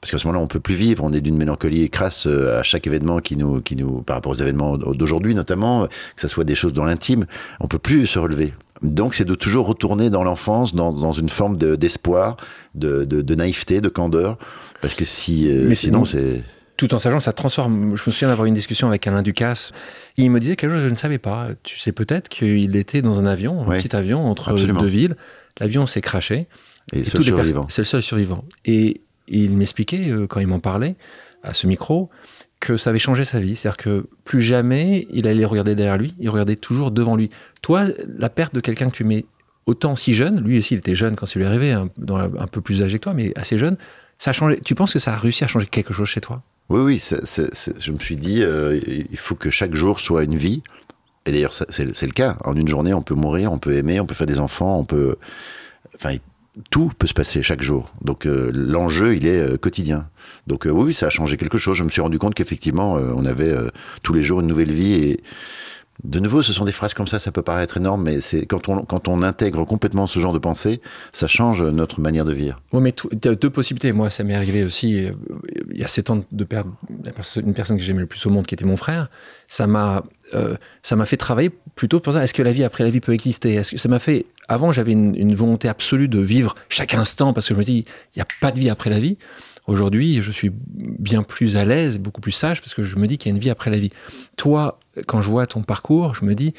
Parce 0.00 0.10
qu'à 0.10 0.18
ce 0.18 0.26
moment-là, 0.26 0.44
on 0.44 0.48
peut 0.48 0.60
plus 0.60 0.74
vivre. 0.74 1.04
On 1.04 1.12
est 1.12 1.20
d'une 1.20 1.38
mélancolie 1.38 1.88
crasse 1.88 2.26
euh, 2.26 2.60
à 2.60 2.62
chaque 2.64 2.86
événement 2.86 3.20
qui 3.20 3.36
nous, 3.36 3.62
qui 3.62 3.76
nous, 3.76 4.02
par 4.02 4.16
rapport 4.16 4.32
aux 4.32 4.36
événements 4.36 4.76
d'aujourd'hui 4.76 5.34
notamment, 5.34 5.86
que 5.86 6.20
ce 6.20 6.28
soit 6.28 6.44
des 6.44 6.54
choses 6.54 6.72
dans 6.74 6.84
l'intime, 6.84 7.24
on 7.60 7.68
peut 7.68 7.78
plus 7.78 8.06
se 8.06 8.18
relever. 8.18 8.52
Donc, 8.82 9.14
c'est 9.14 9.24
de 9.24 9.34
toujours 9.34 9.66
retourner 9.66 10.10
dans 10.10 10.24
l'enfance, 10.24 10.74
dans, 10.74 10.92
dans, 10.92 11.12
une 11.12 11.28
forme 11.28 11.56
d'espoir, 11.56 12.36
de, 12.74 13.00
de, 13.00 13.04
de, 13.04 13.22
de, 13.22 13.34
naïveté, 13.34 13.80
de 13.80 13.88
candeur. 13.88 14.38
Parce 14.80 14.94
que 14.94 15.04
si, 15.04 15.48
euh, 15.48 15.66
mais 15.68 15.74
sinon, 15.74 16.04
c'est. 16.04 16.42
tout 16.76 16.92
en 16.94 16.98
sachant 16.98 17.20
ça 17.20 17.32
transforme. 17.32 17.96
Je 17.96 18.02
me 18.06 18.12
souviens 18.12 18.28
d'avoir 18.28 18.46
une 18.46 18.54
discussion 18.54 18.88
avec 18.88 19.06
Alain 19.06 19.22
Ducasse. 19.22 19.72
Il 20.16 20.30
me 20.30 20.40
disait 20.40 20.56
quelque 20.56 20.70
chose 20.70 20.80
que 20.80 20.86
je 20.86 20.90
ne 20.90 20.96
savais 20.96 21.18
pas. 21.18 21.50
Tu 21.62 21.78
sais 21.78 21.92
peut-être 21.92 22.28
qu'il 22.28 22.76
était 22.76 23.02
dans 23.02 23.20
un 23.20 23.26
avion, 23.26 23.62
un 23.62 23.78
petit 23.78 23.94
avion 23.94 24.26
entre 24.26 24.54
deux 24.54 24.86
villes. 24.86 25.16
L'avion 25.60 25.86
s'est 25.86 26.00
craché. 26.00 26.48
Et, 26.92 27.04
c'est 27.04 27.18
le 27.18 27.84
seul 27.84 28.02
survivant. 28.02 28.44
Et 28.64 29.02
il 29.28 29.52
m'expliquait, 29.52 30.10
euh, 30.10 30.26
quand 30.26 30.40
il 30.40 30.48
m'en 30.48 30.58
parlait, 30.58 30.96
à 31.44 31.54
ce 31.54 31.66
micro, 31.66 32.10
que 32.62 32.76
ça 32.76 32.90
avait 32.90 32.98
changé 32.98 33.24
sa 33.24 33.40
vie. 33.40 33.56
C'est-à-dire 33.56 33.76
que 33.76 34.06
plus 34.24 34.40
jamais 34.40 35.06
il 35.10 35.26
allait 35.26 35.44
regarder 35.44 35.74
derrière 35.74 35.98
lui, 35.98 36.14
il 36.20 36.30
regardait 36.30 36.56
toujours 36.56 36.92
devant 36.92 37.16
lui. 37.16 37.28
Toi, 37.60 37.86
la 38.06 38.30
perte 38.30 38.54
de 38.54 38.60
quelqu'un 38.60 38.88
que 38.88 38.96
tu 38.96 39.04
mets 39.04 39.26
autant 39.66 39.96
si 39.96 40.14
jeune, 40.14 40.40
lui 40.40 40.58
aussi 40.58 40.74
il 40.74 40.78
était 40.78 40.94
jeune 40.94 41.16
quand 41.16 41.26
il 41.34 41.38
lui 41.38 41.44
est 41.44 41.48
arrivé, 41.48 41.72
un, 41.72 41.90
un 42.08 42.46
peu 42.46 42.60
plus 42.60 42.82
âgé 42.82 42.98
que 42.98 43.04
toi, 43.04 43.14
mais 43.14 43.32
assez 43.36 43.58
jeune, 43.58 43.76
ça 44.16 44.30
a. 44.30 44.56
Tu 44.64 44.74
penses 44.74 44.92
que 44.92 44.98
ça 45.00 45.12
a 45.12 45.16
réussi 45.16 45.42
à 45.44 45.48
changer 45.48 45.66
quelque 45.66 45.92
chose 45.92 46.08
chez 46.08 46.20
toi? 46.20 46.42
Oui, 46.68 46.80
oui, 46.80 47.02
je 47.02 47.90
me 47.90 47.98
suis 47.98 48.16
dit, 48.16 48.42
euh, 48.42 48.80
il 48.86 49.18
faut 49.18 49.34
que 49.34 49.50
chaque 49.50 49.74
jour 49.74 50.00
soit 50.00 50.22
une 50.22 50.36
vie. 50.36 50.62
Et 51.26 51.32
d'ailleurs, 51.32 51.52
c'est 51.52 51.84
le 51.84 52.12
cas. 52.12 52.36
En 52.44 52.54
une 52.54 52.68
journée, 52.68 52.94
on 52.94 53.02
peut 53.02 53.14
mourir, 53.14 53.52
on 53.52 53.58
peut 53.58 53.74
aimer, 53.74 54.00
on 54.00 54.06
peut 54.06 54.14
faire 54.14 54.26
des 54.26 54.38
enfants, 54.38 54.78
on 54.78 54.84
peut. 54.84 55.16
Tout 56.70 56.90
peut 56.98 57.06
se 57.06 57.14
passer 57.14 57.42
chaque 57.42 57.62
jour. 57.62 57.90
Donc 58.02 58.26
euh, 58.26 58.50
l'enjeu, 58.54 59.16
il 59.16 59.26
est 59.26 59.40
euh, 59.40 59.56
quotidien. 59.56 60.08
Donc 60.46 60.66
oui, 60.70 60.92
ça 60.92 61.06
a 61.06 61.10
changé 61.10 61.36
quelque 61.36 61.58
chose. 61.58 61.76
Je 61.76 61.84
me 61.84 61.88
suis 61.88 62.00
rendu 62.00 62.18
compte 62.18 62.34
qu'effectivement, 62.34 62.94
on 62.94 63.24
avait 63.24 63.54
tous 64.02 64.12
les 64.12 64.22
jours 64.22 64.40
une 64.40 64.46
nouvelle 64.48 64.72
vie 64.72 64.94
et 64.94 65.20
de 66.04 66.18
nouveau, 66.18 66.42
ce 66.42 66.52
sont 66.52 66.64
des 66.64 66.72
phrases 66.72 66.94
comme 66.94 67.06
ça, 67.06 67.20
ça 67.20 67.30
peut 67.30 67.42
paraître 67.42 67.76
énorme, 67.76 68.02
mais 68.02 68.20
c'est 68.20 68.44
quand 68.44 68.68
on, 68.68 68.84
quand 68.84 69.06
on 69.06 69.22
intègre 69.22 69.64
complètement 69.64 70.06
ce 70.06 70.18
genre 70.18 70.32
de 70.32 70.38
pensée, 70.38 70.80
ça 71.12 71.28
change 71.28 71.62
notre 71.62 72.00
manière 72.00 72.24
de 72.24 72.32
vivre. 72.32 72.60
Oui, 72.72 72.80
mais 72.80 72.92
tu 72.92 73.06
as 73.28 73.34
deux 73.34 73.50
possibilités. 73.50 73.92
Moi, 73.92 74.10
ça 74.10 74.24
m'est 74.24 74.34
arrivé 74.34 74.64
aussi, 74.64 75.04
euh, 75.04 75.12
il 75.70 75.78
y 75.78 75.84
a 75.84 75.88
sept 75.88 76.10
ans 76.10 76.24
de 76.30 76.44
perdre 76.44 76.74
une 77.36 77.54
personne 77.54 77.76
que 77.76 77.82
j'aimais 77.82 78.00
le 78.00 78.06
plus 78.06 78.24
au 78.26 78.30
monde, 78.30 78.46
qui 78.46 78.54
était 78.54 78.64
mon 78.64 78.76
frère. 78.76 79.10
Ça 79.46 79.66
m'a 79.66 80.02
euh, 80.34 80.56
ça 80.82 80.96
m'a 80.96 81.06
fait 81.06 81.16
travailler 81.16 81.50
plutôt 81.74 82.00
pour 82.00 82.14
ça. 82.14 82.24
Est-ce 82.24 82.34
que 82.34 82.42
la 82.42 82.52
vie 82.52 82.64
après 82.64 82.84
la 82.84 82.90
vie 82.90 83.00
peut 83.00 83.12
exister? 83.12 83.56
Que 83.56 83.76
ça 83.76 83.88
m'a 83.88 83.98
fait 83.98 84.26
avant 84.48 84.72
j'avais 84.72 84.92
une, 84.92 85.14
une, 85.16 85.34
volonté 85.34 85.68
absolue 85.68 86.08
de 86.08 86.18
vivre 86.18 86.54
chaque 86.68 86.94
instant 86.94 87.32
parce 87.32 87.48
que 87.48 87.54
je 87.54 87.58
me 87.58 87.64
dis 87.64 87.84
il 88.14 88.18
n'y 88.18 88.22
a 88.22 88.26
pas 88.40 88.50
de 88.50 88.60
vie 88.60 88.70
après 88.70 88.90
la 88.90 89.00
vie. 89.00 89.16
Aujourd'hui, 89.66 90.22
je 90.22 90.32
suis 90.32 90.50
bien 90.52 91.22
plus 91.22 91.56
à 91.56 91.64
l'aise, 91.64 91.98
beaucoup 91.98 92.20
plus 92.20 92.32
sage, 92.32 92.60
parce 92.60 92.74
que 92.74 92.82
je 92.82 92.96
me 92.96 93.06
dis 93.06 93.16
qu'il 93.16 93.30
y 93.30 93.32
a 93.32 93.36
une 93.36 93.40
vie 93.40 93.50
après 93.50 93.70
la 93.70 93.78
vie. 93.78 93.92
Toi, 94.36 94.80
quand 95.06 95.20
je 95.20 95.30
vois 95.30 95.46
ton 95.46 95.62
parcours, 95.62 96.16
je 96.16 96.24
me 96.24 96.34
dis 96.34 96.52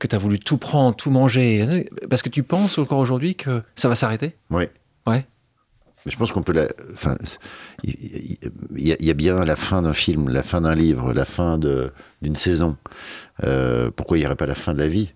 que 0.00 0.08
tu 0.08 0.16
as 0.16 0.18
voulu 0.18 0.40
tout 0.40 0.58
prendre, 0.58 0.96
tout 0.96 1.10
manger, 1.10 1.88
parce 2.08 2.22
que 2.22 2.28
tu 2.28 2.42
penses 2.42 2.76
encore 2.78 2.98
aujourd'hui 2.98 3.36
que 3.36 3.62
ça 3.76 3.88
va 3.88 3.94
s'arrêter? 3.94 4.34
Oui. 4.50 4.64
Ouais. 5.06 5.26
Mais 6.04 6.10
je 6.10 6.16
pense 6.16 6.32
qu'on 6.32 6.42
peut 6.42 6.52
la. 6.52 6.66
Enfin, 6.92 7.14
il 7.84 8.48
y, 8.78 9.10
a 9.10 9.14
bien 9.14 9.44
la 9.44 9.54
fin 9.54 9.82
d'un 9.82 9.92
film, 9.92 10.28
la 10.30 10.42
fin 10.42 10.62
d'un 10.62 10.74
livre, 10.74 11.12
la 11.12 11.26
fin 11.26 11.58
d'une 11.58 12.36
saison. 12.36 12.76
Euh, 13.44 13.90
pourquoi 13.94 14.16
il 14.16 14.20
n'y 14.20 14.26
aurait 14.26 14.36
pas 14.36 14.46
la 14.46 14.54
fin 14.54 14.72
de 14.72 14.78
la 14.78 14.88
vie? 14.88 15.12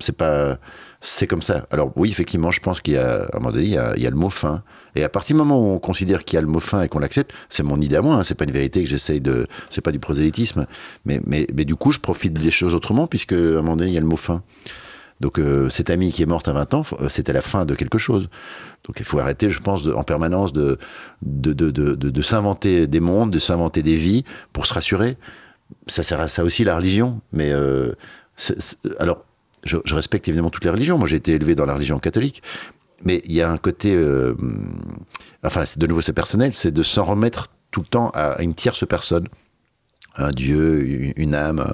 C'est 0.00 0.16
pas 0.16 0.58
c'est 1.00 1.28
comme 1.28 1.42
ça. 1.42 1.64
Alors 1.70 1.92
oui, 1.96 2.10
effectivement, 2.10 2.50
je 2.50 2.60
pense 2.60 2.80
qu'il 2.80 2.94
y 2.94 2.96
a, 2.96 3.28
un 3.32 3.38
moment 3.38 3.52
donné, 3.52 3.66
il 3.66 3.72
y 3.72 4.06
a, 4.06 4.10
le 4.10 4.16
mot 4.16 4.30
fin. 4.30 4.62
Et 4.96 5.04
à 5.04 5.08
partir 5.08 5.36
du 5.36 5.38
moment 5.38 5.60
où 5.60 5.74
on 5.74 5.78
considère 5.78 6.24
qu'il 6.24 6.36
y 6.36 6.38
a 6.38 6.40
le 6.40 6.48
mot 6.48 6.58
fin 6.58 6.82
et 6.82 6.88
qu'on 6.88 6.98
l'accepte, 6.98 7.32
c'est 7.48 7.62
mon 7.62 7.80
idée 7.80 7.96
à 7.96 8.02
moi, 8.02 8.16
hein, 8.16 8.24
c'est 8.24 8.34
pas 8.34 8.44
une 8.44 8.52
vérité 8.52 8.82
que 8.82 8.88
j'essaye 8.88 9.20
de... 9.20 9.46
C'est 9.70 9.80
pas 9.80 9.92
du 9.92 10.00
prosélytisme. 10.00 10.66
Mais, 11.04 11.20
mais, 11.24 11.46
mais 11.54 11.64
du 11.64 11.76
coup, 11.76 11.92
je 11.92 12.00
profite 12.00 12.32
des 12.32 12.50
choses 12.50 12.74
autrement, 12.74 13.06
puisque 13.06 13.32
un 13.32 13.62
moment 13.62 13.76
donné, 13.76 13.90
il 13.90 13.94
y 13.94 13.96
a 13.96 14.00
le 14.00 14.06
mot 14.06 14.16
fin. 14.16 14.42
Donc 15.20 15.38
euh, 15.38 15.68
cette 15.68 15.90
amie 15.90 16.12
qui 16.12 16.22
est 16.22 16.26
morte 16.26 16.48
à 16.48 16.52
20 16.52 16.74
ans, 16.74 16.82
euh, 17.00 17.08
c'était 17.08 17.32
la 17.32 17.42
fin 17.42 17.64
de 17.64 17.74
quelque 17.74 17.98
chose. 17.98 18.28
Donc 18.84 18.98
il 18.98 19.04
faut 19.04 19.18
arrêter, 19.18 19.48
je 19.50 19.60
pense, 19.60 19.86
en 19.86 20.04
permanence 20.04 20.52
de, 20.52 20.78
de, 21.22 21.52
de, 21.52 21.70
de, 21.70 21.94
de 21.94 22.22
s'inventer 22.22 22.86
des 22.86 23.00
mondes, 23.00 23.30
de 23.30 23.38
s'inventer 23.38 23.82
des 23.82 23.96
vies 23.96 24.24
pour 24.52 24.66
se 24.66 24.74
rassurer. 24.74 25.16
Ça 25.86 26.02
sert 26.02 26.20
à 26.20 26.28
ça 26.28 26.44
aussi 26.44 26.64
la 26.64 26.76
religion. 26.76 27.20
Mais 27.32 27.52
euh, 27.52 27.92
alors 28.98 29.24
je, 29.64 29.94
respecte 29.94 30.28
évidemment 30.28 30.50
toutes 30.50 30.64
les 30.64 30.70
religions. 30.70 30.98
Moi, 30.98 31.06
j'ai 31.06 31.16
été 31.16 31.32
élevé 31.32 31.54
dans 31.54 31.66
la 31.66 31.74
religion 31.74 31.98
catholique. 31.98 32.42
Mais 33.04 33.20
il 33.24 33.32
y 33.32 33.42
a 33.42 33.50
un 33.50 33.58
côté, 33.58 33.94
euh, 33.94 34.34
enfin, 35.44 35.64
de 35.76 35.86
nouveau, 35.86 36.00
c'est 36.00 36.12
personnel, 36.12 36.52
c'est 36.52 36.72
de 36.72 36.82
s'en 36.82 37.04
remettre 37.04 37.48
tout 37.70 37.80
le 37.80 37.86
temps 37.86 38.10
à 38.12 38.42
une 38.42 38.54
tierce 38.54 38.86
personne, 38.86 39.28
un 40.16 40.30
Dieu, 40.30 41.12
une 41.16 41.34
âme, 41.34 41.64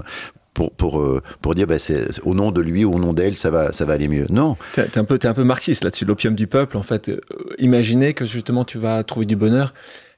pour, 0.54 0.70
pour, 0.70 1.00
euh, 1.00 1.20
pour 1.42 1.54
dire 1.54 1.66
bah, 1.66 1.78
c'est, 1.78 2.20
au 2.24 2.34
nom 2.34 2.52
de 2.52 2.60
lui 2.60 2.84
ou 2.84 2.94
au 2.94 2.98
nom 2.98 3.12
d'elle, 3.12 3.34
ça 3.36 3.50
va, 3.50 3.72
ça 3.72 3.84
va 3.84 3.94
aller 3.94 4.08
mieux. 4.08 4.26
Non. 4.30 4.56
T'es, 4.72 4.98
un 4.98 5.04
peu, 5.04 5.18
es 5.20 5.26
un 5.26 5.34
peu 5.34 5.44
marxiste 5.44 5.84
là-dessus, 5.84 6.04
l'opium 6.04 6.34
du 6.34 6.46
peuple. 6.46 6.76
En 6.76 6.82
fait, 6.82 7.08
euh, 7.08 7.20
imaginez 7.58 8.14
que 8.14 8.24
justement 8.24 8.64
tu 8.64 8.78
vas 8.78 9.02
trouver 9.02 9.26
du 9.26 9.36
bonheur 9.36 9.74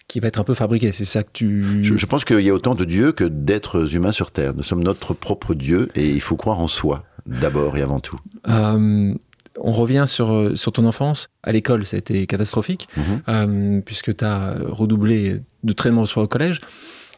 qui 0.08 0.20
va 0.20 0.28
être 0.28 0.38
un 0.38 0.44
peu 0.44 0.54
fabriqué. 0.54 0.92
C'est 0.92 1.04
ça 1.04 1.24
que 1.24 1.30
tu. 1.32 1.82
Je, 1.82 1.96
je 1.96 2.06
pense 2.06 2.24
qu'il 2.24 2.40
y 2.40 2.50
a 2.50 2.54
autant 2.54 2.74
de 2.74 2.84
dieux 2.84 3.12
que 3.12 3.24
d'êtres 3.24 3.94
humains 3.94 4.12
sur 4.12 4.30
Terre. 4.30 4.54
Nous 4.54 4.62
sommes 4.62 4.84
notre 4.84 5.14
propre 5.14 5.54
Dieu 5.54 5.88
et 5.94 6.08
il 6.08 6.20
faut 6.20 6.36
croire 6.36 6.60
en 6.60 6.68
soi 6.68 7.04
d'abord 7.26 7.76
et 7.76 7.82
avant 7.82 8.00
tout 8.00 8.16
euh, 8.48 9.14
on 9.58 9.72
revient 9.72 10.04
sur, 10.06 10.52
sur 10.54 10.70
ton 10.70 10.84
enfance. 10.84 11.30
À 11.42 11.50
l'école, 11.50 11.86
ça 11.86 11.96
a 11.96 11.98
été 11.98 12.26
catastrophique, 12.26 12.88
mhm. 12.96 13.22
euh, 13.28 13.80
puisque 13.80 14.14
tu 14.14 14.24
as 14.24 14.54
redoublé 14.60 15.40
de 15.64 15.72
très 15.72 15.90
nombreuses 15.90 16.12
fois 16.12 16.24
au 16.24 16.28
collège. 16.28 16.60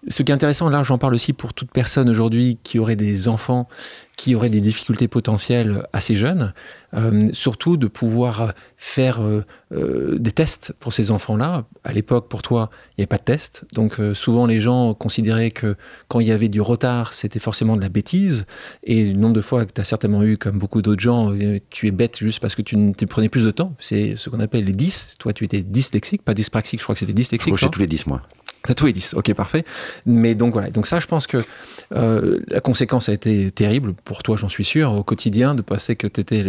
Ce 0.07 0.23
qui 0.23 0.31
est 0.31 0.35
intéressant, 0.35 0.69
là 0.69 0.83
j'en 0.83 0.99
parle 0.99 1.15
aussi 1.15 1.33
pour 1.33 1.55
toute 1.55 1.73
personne 1.73 2.09
aujourd'hui 2.09 2.59
qui 2.63 2.79
aurait 2.79 2.97
des 2.97 3.29
enfants 3.29 3.69
qui 4.19 4.35
auraient 4.35 4.51
des 4.51 4.61
difficultés 4.61 5.07
potentielles 5.07 5.87
assez 5.93 6.17
jeunes, 6.17 6.53
euh, 6.93 7.29
surtout 7.33 7.77
de 7.77 7.87
pouvoir 7.87 8.53
faire 8.77 9.23
euh, 9.23 9.45
euh, 9.73 10.19
des 10.19 10.33
tests 10.33 10.75
pour 10.81 10.93
ces 10.93 11.13
enfants-là. 11.13 11.67
À 11.85 11.93
l'époque, 11.93 12.29
pour 12.29 12.43
toi, 12.43 12.69
il 12.73 12.95
n'y 12.99 13.03
avait 13.03 13.07
pas 13.07 13.19
de 13.19 13.23
test, 13.23 13.65
donc 13.75 14.01
souvent 14.15 14.45
les 14.45 14.59
gens 14.59 14.93
considéraient 14.93 15.53
que 15.53 15.77
quand 16.09 16.19
il 16.19 16.27
y 16.27 16.33
avait 16.33 16.49
du 16.49 16.61
retard, 16.61 17.13
c'était 17.13 17.39
forcément 17.39 17.77
de 17.77 17.81
la 17.81 17.89
bêtise, 17.89 18.45
et 18.83 19.05
le 19.05 19.17
nombre 19.17 19.35
de 19.35 19.41
fois 19.41 19.65
que 19.65 19.73
tu 19.73 19.81
as 19.81 19.85
certainement 19.85 20.25
eu, 20.25 20.37
comme 20.37 20.59
beaucoup 20.59 20.83
d'autres 20.83 21.01
gens, 21.01 21.33
tu 21.71 21.87
es 21.87 21.93
bête 21.93 22.19
juste 22.19 22.41
parce 22.41 22.57
que 22.57 22.63
tu, 22.63 22.77
tu 22.99 23.07
prenais 23.07 23.29
plus 23.29 23.45
de 23.45 23.53
temps, 23.53 23.75
c'est 23.79 24.17
ce 24.17 24.31
qu'on 24.31 24.41
appelle 24.41 24.65
les 24.65 24.73
10, 24.73 25.15
toi 25.21 25.33
tu 25.33 25.45
étais 25.45 25.63
dyslexique, 25.63 26.23
pas 26.23 26.35
dyspraxique, 26.35 26.81
je 26.81 26.85
crois 26.85 26.97
que 26.97 26.99
c'était 26.99 27.13
dyslexique. 27.13 27.57
J'ai 27.57 27.71
tous 27.71 27.81
les 27.81 27.87
10 27.87 28.09
moi. 28.09 28.23
T'as 28.69 28.75
tous 28.75 28.85
les 28.85 28.93
10, 28.93 29.15
ok, 29.15 29.33
parfait. 29.33 29.65
Mais 30.05 30.35
donc 30.35 30.53
voilà, 30.53 30.69
donc 30.69 30.87
ça, 30.87 31.01
je 31.01 31.07
pense 31.07 31.27
que 31.27 31.39
euh, 31.95 32.39
la 32.49 32.61
conséquence 32.61 33.09
a 33.09 33.15
été 33.15 33.51
terrible 33.51 33.95
pour 34.05 34.23
toi, 34.23 34.37
j'en 34.37 34.51
suis 34.51 34.63
sûr, 34.63 34.93
au 34.93 35.03
quotidien, 35.03 35.55
de 35.55 35.63
passer 35.63 35.97
que 35.97 36.07
tu 36.07 36.21
étais 36.21 36.45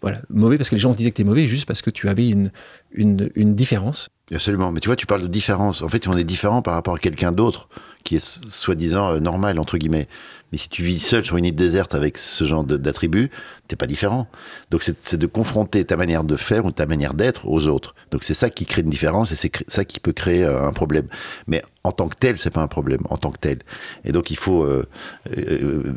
voilà, 0.00 0.22
mauvais 0.30 0.56
parce 0.56 0.70
que 0.70 0.76
les 0.76 0.80
gens 0.80 0.94
disaient 0.94 1.10
que 1.10 1.16
tu 1.16 1.20
es 1.20 1.26
mauvais 1.26 1.46
juste 1.46 1.66
parce 1.66 1.82
que 1.82 1.90
tu 1.90 2.08
avais 2.08 2.30
une, 2.30 2.50
une 2.94 3.52
différence. 3.52 4.08
Absolument, 4.32 4.70
mais 4.70 4.80
tu 4.80 4.88
vois, 4.88 4.96
tu 4.96 5.06
parles 5.06 5.22
de 5.22 5.28
différence. 5.28 5.82
En 5.82 5.88
fait, 5.88 6.06
on 6.06 6.16
est 6.16 6.24
différent 6.24 6.62
par 6.62 6.74
rapport 6.74 6.94
à 6.94 6.98
quelqu'un 6.98 7.32
d'autre 7.32 7.68
qui 8.04 8.16
est 8.16 8.44
soi-disant 8.48 9.14
euh, 9.14 9.18
normal, 9.18 9.58
entre 9.58 9.76
guillemets. 9.76 10.08
Mais 10.52 10.58
si 10.58 10.68
tu 10.68 10.82
vis 10.82 11.00
seul 11.00 11.24
sur 11.24 11.36
une 11.36 11.44
île 11.44 11.54
déserte 11.54 11.94
avec 11.94 12.16
ce 12.16 12.44
genre 12.44 12.64
d'attributs, 12.64 13.30
t'es 13.68 13.76
pas 13.76 13.86
différent. 13.86 14.26
Donc 14.70 14.82
c'est 14.82 15.16
de 15.16 15.26
confronter 15.26 15.84
ta 15.84 15.96
manière 15.96 16.24
de 16.24 16.36
faire 16.36 16.64
ou 16.64 16.72
ta 16.72 16.86
manière 16.86 17.14
d'être 17.14 17.46
aux 17.46 17.68
autres. 17.68 17.94
Donc 18.10 18.24
c'est 18.24 18.34
ça 18.34 18.50
qui 18.50 18.66
crée 18.66 18.82
une 18.82 18.90
différence 18.90 19.32
et 19.32 19.36
c'est 19.36 19.52
ça 19.68 19.84
qui 19.84 20.00
peut 20.00 20.12
créer 20.12 20.44
euh, 20.44 20.66
un 20.66 20.72
problème. 20.72 21.06
Mais 21.46 21.62
en 21.84 21.92
tant 21.92 22.08
que 22.08 22.16
tel, 22.16 22.36
c'est 22.36 22.50
pas 22.50 22.62
un 22.62 22.68
problème 22.68 23.00
en 23.10 23.16
tant 23.16 23.30
que 23.30 23.38
tel. 23.38 23.58
Et 24.04 24.12
donc 24.12 24.30
il 24.30 24.36
faut 24.36 24.64
euh, 24.64 24.86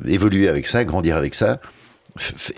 évoluer 0.05 0.49
avec 0.49 0.67
ça, 0.67 0.83
grandir 0.83 1.15
avec 1.15 1.35
ça. 1.35 1.59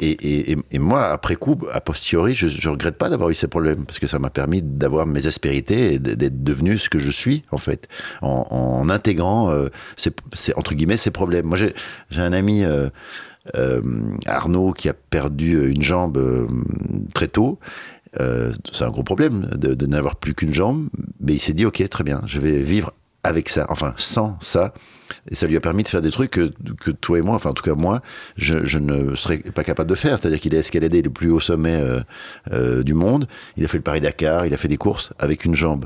Et, 0.01 0.57
moi, 0.79 1.05
après 1.05 1.35
coup, 1.35 1.57
a 1.71 1.79
posteriori, 1.79 2.35
je, 2.35 2.47
je 2.47 2.69
regrette 2.69 2.97
pas 2.97 3.09
d'avoir 3.09 3.29
eu 3.29 3.35
ces 3.35 3.47
problèmes 3.47 3.85
parce 3.85 3.99
que 3.99 4.07
ça 4.07 4.19
m'a 4.19 4.29
permis 4.29 4.61
d'avoir 4.61 5.05
mes 5.05 5.27
aspérités 5.27 5.93
et 5.93 5.99
d'être 5.99 6.43
devenu 6.43 6.77
ce 6.77 6.89
que 6.89 6.99
je 6.99 7.09
suis 7.09 7.43
en 7.51 7.57
fait, 7.57 7.87
en, 8.21 8.89
intégrant, 8.89 9.51
euh, 9.51 9.69
entre 10.55 10.73
guillemets, 10.73 10.97
ces 10.97 11.11
problèmes. 11.11 11.45
Moi, 11.45 11.57
j'ai 11.57 11.73
un 12.21 12.33
ami. 12.33 12.63
Euh, 12.63 12.89
euh, 13.55 13.79
Arnaud 14.25 14.73
qui 14.73 14.89
a 14.89 14.95
perdu 14.95 15.69
une 15.69 15.83
jambe 15.83 16.49
très 17.13 17.27
tôt. 17.27 17.59
c'est 18.17 18.81
un 18.83 18.89
gros 18.89 19.03
problème 19.03 19.41
de 19.55 19.85
n'avoir 19.85 20.15
plus 20.15 20.33
qu'une 20.33 20.51
jambe, 20.51 20.89
mais 21.19 21.33
il 21.33 21.39
s'est 21.39 21.53
dit 21.53 21.63
ok 21.63 21.87
très 21.87 22.03
bien, 22.03 22.23
je 22.25 22.39
vais 22.39 22.57
vivre 22.57 22.91
avec 23.21 23.49
ça, 23.49 23.67
enfin 23.69 23.93
sans 23.97 24.35
ça. 24.41 24.73
Et 25.29 25.35
ça 25.35 25.47
lui 25.47 25.55
a 25.55 25.61
permis 25.61 25.83
de 25.83 25.87
faire 25.87 26.01
des 26.01 26.11
trucs 26.11 26.31
que, 26.31 26.51
que 26.79 26.91
toi 26.91 27.19
et 27.19 27.21
moi, 27.21 27.35
enfin 27.35 27.49
en 27.49 27.53
tout 27.53 27.63
cas 27.63 27.75
moi, 27.75 28.01
je, 28.37 28.77
ne 28.77 29.15
serais 29.15 29.37
pas 29.37 29.63
capable 29.63 29.89
de 29.89 29.95
faire. 29.95 30.19
C'est-à-dire 30.19 30.39
qu'il 30.39 30.55
a 30.55 30.59
escaladé 30.59 31.01
les 31.01 31.09
plus 31.09 31.31
hauts 31.31 31.39
sommets 31.39 31.75
euh, 31.75 31.99
euh, 32.51 32.83
du 32.83 32.93
monde, 32.93 33.27
il 33.57 33.65
a 33.65 33.67
fait 33.67 33.77
le 33.77 33.83
Paris-Dakar, 33.83 34.45
il 34.45 34.53
a 34.53 34.57
fait 34.57 34.67
des 34.67 34.77
courses 34.77 35.11
avec 35.19 35.45
une 35.45 35.55
jambe. 35.55 35.85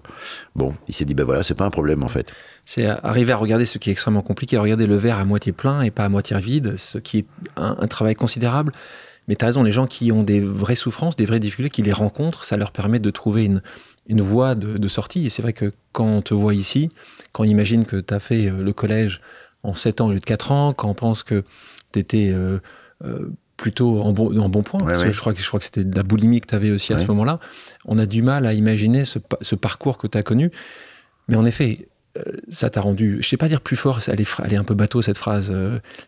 Bon, 0.56 0.74
il 0.88 0.94
s'est 0.94 1.06
dit, 1.06 1.14
ben 1.14 1.24
voilà, 1.24 1.44
c'est 1.44 1.56
pas 1.56 1.66
un 1.66 1.70
problème 1.70 2.04
en 2.04 2.08
fait. 2.08 2.34
C'est 2.66 2.86
arriver 2.86 3.34
à 3.34 3.38
regarder 3.38 3.66
ce 3.66 3.78
qui 3.78 3.90
est 3.90 3.94
extrêmement 3.94 4.22
compliqué, 4.22 4.58
à 4.58 4.62
regarder 4.62 4.86
le 4.86 4.96
verre 4.96 5.18
à 5.18 5.26
moitié 5.26 5.52
plein 5.52 5.82
et 5.82 5.92
pas 5.92 6.06
à 6.06 6.10
moitié 6.10 6.38
vide, 6.40 6.78
ce 6.78 6.98
qui 6.98 7.20
est 7.20 7.26
un, 7.56 7.78
un 7.80 7.88
travail 7.88 8.14
considérable. 8.14 8.72
Mais 9.28 9.36
tu 9.36 9.46
as 9.46 9.48
raison, 9.48 9.62
les 9.62 9.72
gens 9.72 9.86
qui 9.86 10.12
ont 10.12 10.24
des 10.24 10.40
vraies 10.40 10.74
souffrances, 10.74 11.16
des 11.16 11.26
vraies 11.26 11.40
difficultés, 11.40 11.70
qui 11.70 11.84
les 11.84 11.94
rencontrent, 11.94 12.44
ça 12.44 12.58
leur 12.58 12.72
permet 12.72 12.98
de 12.98 13.12
trouver 13.12 13.46
une, 13.46 13.62
une 14.10 14.22
voie 14.22 14.56
de, 14.56 14.88
sortie. 14.88 15.26
Et 15.26 15.30
c'est 15.30 15.42
vrai 15.42 15.54
que 15.54 15.72
quand 15.94 16.08
on 16.08 16.22
te 16.22 16.34
voit 16.34 16.56
ici, 16.56 16.90
quand 17.32 17.44
on 17.44 17.48
imagine 17.48 17.86
que 17.86 17.98
tu 17.98 18.14
as 18.14 18.20
fait 18.20 18.48
euh, 18.48 18.64
le 18.64 18.74
collège 18.74 19.22
en 19.64 19.76
7 19.76 20.02
ans 20.02 20.08
au 20.08 20.12
lieu 20.12 20.20
de 20.20 20.26
4 20.26 20.52
ans, 20.52 20.74
quand 20.74 20.90
on 20.90 20.96
pense 20.96 21.24
que 21.24 21.44
tu 21.94 22.00
étais 22.00 22.32
euh, 22.34 22.60
euh, 23.06 23.32
plutôt 23.56 24.02
en 24.02 24.12
bon, 24.12 24.38
en 24.38 24.50
bon 24.50 24.64
point, 24.64 24.80
je 24.82 25.18
crois 25.20 25.34
que, 25.34 25.40
je 25.40 25.48
crois 25.48 25.60
que 25.60 25.66
c'était 25.66 25.84
de 25.84 25.96
la 25.96 26.04
boulimie 26.04 26.42
que 26.42 26.48
tu 26.48 26.56
avais 26.56 26.72
aussi 26.72 26.92
à 26.94 27.00
ce 27.00 27.06
moment-là, 27.08 27.40
on 27.86 27.98
a 27.98 28.06
du 28.06 28.24
mal 28.24 28.48
à 28.48 28.54
imaginer 28.54 29.06
ce, 29.06 29.56
parcours 29.56 29.98
que 29.98 30.08
tu 30.08 30.18
as 30.18 30.24
connu. 30.24 30.52
Mais 31.28 31.36
en 31.36 31.46
effet, 31.46 31.90
ça 32.48 32.70
t'a 32.70 32.80
rendu, 32.80 33.20
je 33.22 33.28
sais 33.28 33.38
pas 33.38 33.50
dire 33.50 33.60
plus 33.60 33.76
fort, 33.76 34.00
elle 34.08 34.22
est, 34.22 34.36
elle 34.44 34.54
est 34.54 34.58
un 34.58 34.64
peu 34.64 34.76
bateau 34.76 35.02
cette 35.02 35.18
phrase, 35.18 35.54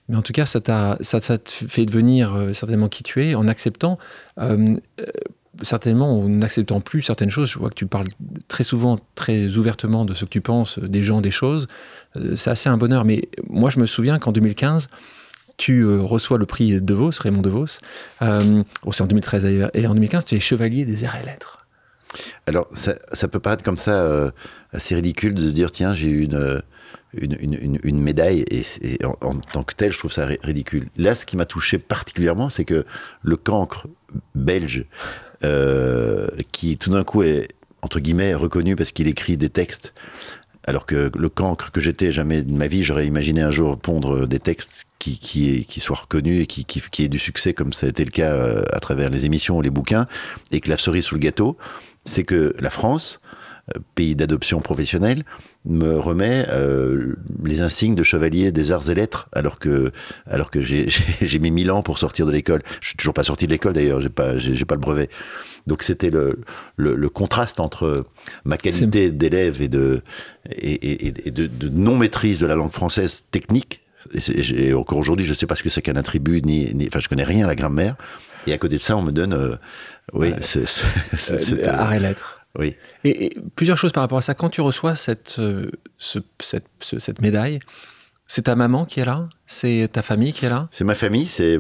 mais 0.08 0.16
en 0.16 0.22
tout 0.22 0.32
cas, 0.32 0.46
ça 0.46 0.62
t'a 0.62 0.98
fait 1.02 1.86
devenir 1.86 2.50
certainement 2.54 2.88
qui 2.88 3.04
tu 3.04 3.22
es 3.22 3.36
en 3.36 3.50
acceptant 3.50 4.00
certainement 5.62 6.20
en 6.20 6.30
n'acceptant 6.30 6.82
plus 6.82 7.02
certaines 7.02 7.30
choses. 7.30 7.50
Je 7.50 7.60
vois 7.60 7.70
que 7.70 7.76
tu 7.76 7.86
parles 7.86 8.08
très 8.48 8.64
souvent, 8.64 9.00
très 9.16 9.58
ouvertement 9.58 10.06
de 10.06 10.14
ce 10.14 10.26
que 10.26 10.30
tu 10.30 10.42
penses, 10.42 10.80
des 10.80 11.04
gens, 11.04 11.22
des 11.22 11.32
choses. 11.32 11.68
Euh, 12.18 12.36
c'est 12.36 12.50
assez 12.50 12.70
un 12.70 12.78
bonheur. 12.78 13.06
Mais 13.06 13.30
moi, 13.50 13.70
je 13.70 13.80
me 13.80 13.86
souviens 13.86 14.20
qu'en 14.20 14.32
2015, 14.32 14.88
tu 15.58 15.82
euh, 15.82 16.02
reçois 16.02 16.38
le 16.38 16.46
prix 16.46 16.82
De 16.82 16.94
Vos, 16.94 17.12
Raymond 17.20 17.42
De 17.42 17.50
Vos. 17.50 17.66
Euh, 18.22 18.64
c'est 18.92 19.02
en 19.02 19.08
2013 19.08 19.44
d'ailleurs. 19.44 19.72
Et 19.74 19.88
en 19.88 19.94
2015, 19.94 20.26
tu 20.26 20.36
es 20.36 20.40
chevalier 20.40 20.86
des 20.86 21.04
arts 21.04 21.18
et 21.22 21.26
lettres. 21.26 21.66
Alors, 22.46 22.68
ça, 22.72 23.28
peut 23.30 23.40
paraître 23.40 23.64
comme 23.64 23.78
ça 23.78 24.34
assez 24.74 24.96
ridicule 24.96 25.34
de 25.34 25.48
se 25.48 25.54
dire 25.54 25.72
tiens, 25.72 25.94
j'ai 25.94 26.08
eu 26.08 26.24
une, 26.24 26.62
une, 27.14 28.02
médaille, 28.02 28.44
et, 28.52 29.06
en, 29.06 29.16
en, 29.22 29.40
tant 29.40 29.64
que 29.64 29.74
tel, 29.74 29.94
je 29.94 29.98
trouve 29.98 30.12
ça 30.12 30.26
ridicule. 30.26 30.90
Là, 30.98 31.16
ce 31.16 31.26
qui 31.26 31.38
m'a 31.38 31.46
touché 31.46 31.78
particulièrement, 31.78 32.50
c'est 32.50 32.66
que 32.66 32.86
le 33.22 33.38
cancre 33.38 33.88
belge 34.36 34.86
euh, 35.44 36.28
qui 36.52 36.78
tout 36.78 36.92
d'un 36.92 37.04
coup 37.04 37.24
est, 37.24 37.50
entre 37.82 38.00
guillemets, 38.00 38.34
reconnu 38.34 38.76
parce 38.76 38.92
qu'il 38.92 39.08
écrit 39.08 39.38
des 39.38 39.50
textes. 39.50 39.94
Alors 40.68 40.86
que 40.86 41.12
le 41.18 41.30
cancre 41.30 41.72
que 41.72 41.82
j'étais, 41.82 42.12
jamais 42.12 42.44
de 42.44 42.52
ma 42.52 42.68
vie, 42.68 42.84
j'aurais 42.84 43.08
imaginé 43.08 43.42
un 43.42 43.50
jour 43.50 43.80
pondre 43.80 44.28
des 44.28 44.38
textes 44.38 44.86
qui, 45.00 45.18
qui, 45.18 45.80
soient 45.80 45.98
reconnus 45.98 46.44
et 46.44 46.46
qui, 46.46 46.66
qui, 46.66 46.82
qui 46.92 47.04
aient 47.04 47.10
du 47.10 47.18
succès, 47.18 47.56
comme 47.56 47.74
ça 47.74 47.88
a 47.88 47.90
été 47.90 48.06
le 48.06 48.12
cas 48.12 48.32
euh, 48.32 48.64
à 48.72 48.80
travers 48.80 49.10
les 49.10 49.26
émissions 49.26 49.58
ou 49.58 49.62
les 49.62 49.72
bouquins. 49.72 50.06
Et 50.52 50.60
que 50.60 50.70
la 50.70 50.78
cerise 50.78 51.06
sous 51.06 51.16
le 51.16 51.20
gâteau, 51.20 51.58
c'est 52.06 52.24
que 52.24 52.56
la 52.60 52.70
France, 52.70 53.20
pays 53.96 54.16
d'adoption 54.16 54.60
professionnelle, 54.60 55.24
me 55.66 56.00
remet 56.00 56.46
euh, 56.50 57.16
les 57.44 57.62
insignes 57.62 57.96
de 57.96 58.04
chevalier 58.04 58.52
des 58.52 58.72
arts 58.72 58.90
et 58.90 58.96
lettres, 58.96 59.30
alors 59.34 59.60
que, 59.60 59.92
alors 60.28 60.50
que 60.50 60.62
j'ai, 60.62 60.88
mis 61.40 61.52
mille 61.52 61.72
ans 61.72 61.84
pour 61.84 62.00
sortir 62.00 62.26
de 62.26 62.32
l'école. 62.32 62.62
Je 62.82 62.90
suis 62.90 62.98
toujours 62.98 63.14
pas 63.14 63.24
sorti 63.24 63.46
de 63.46 63.52
l'école 63.52 63.74
d'ailleurs, 63.74 64.02
j'ai 64.02 64.10
pas, 64.10 64.38
j'ai, 64.38 64.66
pas 64.66 64.76
le 64.76 64.82
brevet. 64.82 65.10
Donc 65.68 65.84
c'était 65.84 66.10
le, 66.10 66.40
le, 66.78 67.10
contraste 67.10 67.60
entre 67.60 68.06
ma 68.46 68.58
qualité 68.58 69.12
d'élève 69.12 69.62
et 69.62 69.68
de, 69.68 70.02
et, 70.50 71.12
de, 71.32 71.70
non 71.70 71.98
maîtrise 71.98 72.40
de 72.40 72.48
la 72.48 72.56
langue 72.56 72.72
française 72.72 73.24
technique. 73.30 73.82
Et, 74.56 74.74
encore 74.74 74.98
aujourd'hui, 74.98 75.26
je 75.26 75.34
sais 75.34 75.46
pas 75.46 75.56
ce 75.56 75.62
que 75.62 75.70
c'est 75.70 75.84
qu'un 75.84 75.96
attribut, 75.96 76.42
ni, 76.42 76.74
ni, 76.74 76.88
enfin, 76.88 77.00
je 77.00 77.08
connais 77.08 77.24
rien 77.24 77.46
à 77.46 77.48
la 77.48 77.56
grammaire. 77.56 77.96
Et 78.48 78.54
à 78.54 78.58
côté 78.58 78.78
de 78.78 78.82
ça, 78.82 78.98
on 78.98 79.04
me 79.04 79.12
donne, 79.12 79.34
euh, 79.34 79.56
oui, 80.14 80.34
c'est, 80.42 80.66
c'est, 80.66 81.68
arts 81.68 81.94
et 81.94 82.00
lettres. 82.00 82.41
Oui. 82.58 82.76
Et, 83.04 83.32
plusieurs 83.56 83.78
choses 83.78 83.92
par 83.92 84.04
rapport 84.04 84.18
à 84.18 84.22
ça. 84.22 84.34
Quand 84.34 84.50
tu 84.50 84.62
reçois 84.62 84.96
cette, 84.96 85.38
euh, 85.40 85.72
cette, 85.98 87.22
médaille, 87.22 87.60
c'est 88.28 88.44
ta 88.44 88.56
maman 88.56 88.86
qui 88.86 89.00
est 89.00 89.06
là? 89.06 89.30
C'est 89.46 89.90
ta 89.92 90.02
famille 90.02 90.34
qui 90.34 90.46
est 90.46 90.50
là? 90.50 90.68
C'est 90.72 90.84
ma 90.84 90.96
famille, 90.96 91.28
c'est. 91.28 91.60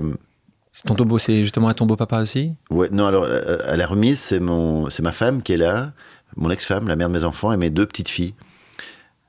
ton 0.86 0.96
tombeau, 0.96 1.18
c'est 1.18 1.44
justement 1.44 1.70
un 1.70 1.74
tombeau 1.74 1.96
papa 1.96 2.22
aussi? 2.22 2.54
Ouais, 2.70 2.90
non, 2.92 3.06
alors 3.06 3.26
à 3.26 3.78
la 3.78 3.88
remise, 3.88 4.20
c'est 4.20 4.40
mon, 4.40 4.90
c'est 4.90 5.04
ma 5.04 5.12
femme 5.12 5.42
qui 5.44 5.54
est 5.54 5.58
là, 5.58 5.94
mon 6.36 6.50
ex-femme, 6.50 6.88
la 6.88 6.96
mère 6.96 7.10
de 7.10 7.18
mes 7.18 7.24
enfants 7.24 7.52
et 7.52 7.58
mes 7.58 7.70
deux 7.70 7.86
petites 7.86 8.10
filles. 8.10 8.34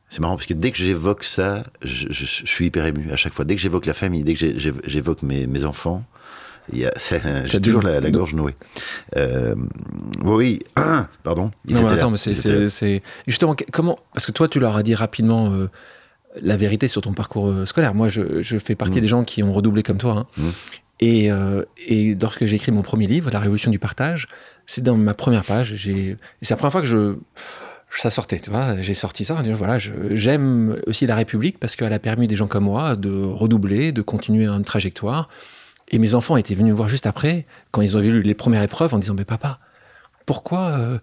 C'est 0.08 0.20
marrant 0.20 0.36
parce 0.36 0.46
que 0.46 0.52
dès 0.52 0.72
que 0.72 0.76
j'évoque 0.76 1.24
ça, 1.24 1.62
je, 1.82 2.12
suis 2.12 2.66
hyper 2.66 2.84
ému 2.84 3.10
à 3.10 3.16
chaque 3.16 3.32
fois. 3.32 3.46
Dès 3.46 3.54
que 3.54 3.62
j'évoque 3.62 3.86
la 3.86 3.94
famille, 3.94 4.22
dès 4.22 4.34
que 4.34 4.46
j'évoque 4.84 5.22
mes, 5.22 5.46
mes 5.46 5.64
enfants, 5.64 6.04
j'ai 6.72 7.60
toujours 7.60 7.82
la, 7.82 8.10
gorge 8.10 8.34
nouée. 8.34 8.54
Euh, 9.16 9.54
oui, 10.24 10.60
pardon. 11.22 11.50
non, 11.68 11.86
attends, 11.86 12.10
mais 12.10 12.16
c'est 12.16 13.02
justement 13.26 13.56
comment 13.72 13.98
Parce 14.12 14.26
que 14.26 14.32
toi, 14.32 14.48
tu 14.48 14.60
leur 14.60 14.76
as 14.76 14.82
dit 14.82 14.94
rapidement 14.94 15.52
euh, 15.52 15.68
la 16.40 16.56
vérité 16.56 16.88
sur 16.88 17.02
ton 17.02 17.12
parcours 17.12 17.48
euh, 17.48 17.66
scolaire. 17.66 17.94
Moi, 17.94 18.08
je, 18.08 18.42
fais 18.58 18.74
partie 18.74 18.98
mm. 18.98 19.02
des 19.02 19.08
gens 19.08 19.24
qui 19.24 19.42
ont 19.42 19.52
redoublé 19.52 19.82
comme 19.82 19.98
toi. 19.98 20.12
Hein. 20.18 20.26
Mm. 20.36 20.50
Et, 21.00 21.30
et, 21.88 22.14
lorsque 22.14 22.46
j'ai 22.46 22.54
écrit 22.54 22.70
mon 22.70 22.82
premier 22.82 23.08
livre, 23.08 23.28
La 23.32 23.40
Révolution 23.40 23.72
du 23.72 23.80
partage, 23.80 24.28
c'est 24.66 24.82
dans 24.82 24.96
ma 24.96 25.14
première 25.14 25.44
page. 25.44 25.74
C'est 25.74 26.16
la 26.48 26.56
première 26.56 26.70
fois 26.70 26.80
que 26.80 26.86
je 26.86 27.16
ça 27.98 28.10
sortait, 28.10 28.38
tu 28.38 28.50
vois. 28.50 28.80
J'ai 28.80 28.94
sorti 28.94 29.24
ça 29.24 29.34
en 29.34 29.42
disant 29.42 29.56
voilà, 29.56 29.78
j'aime 29.78 30.80
aussi 30.86 31.06
la 31.06 31.16
République 31.16 31.58
parce 31.58 31.76
qu'elle 31.76 31.92
a 31.92 31.98
permis 31.98 32.26
des 32.26 32.36
gens 32.36 32.46
comme 32.46 32.64
moi 32.64 32.96
de 32.96 33.10
redoubler, 33.10 33.92
de 33.92 34.00
continuer 34.00 34.46
une 34.46 34.64
trajectoire. 34.64 35.28
Et 35.90 35.98
mes 35.98 36.14
enfants 36.14 36.36
étaient 36.36 36.54
venus 36.54 36.72
me 36.72 36.76
voir 36.76 36.88
juste 36.88 37.06
après, 37.06 37.46
quand 37.70 37.82
ils 37.82 37.96
ont 37.96 38.00
vu 38.00 38.22
les 38.22 38.34
premières 38.34 38.62
épreuves, 38.62 38.94
en 38.94 38.98
disant 38.98 39.14
Mais 39.14 39.24
papa, 39.24 39.58
pourquoi 40.26 40.68
euh, 40.68 40.98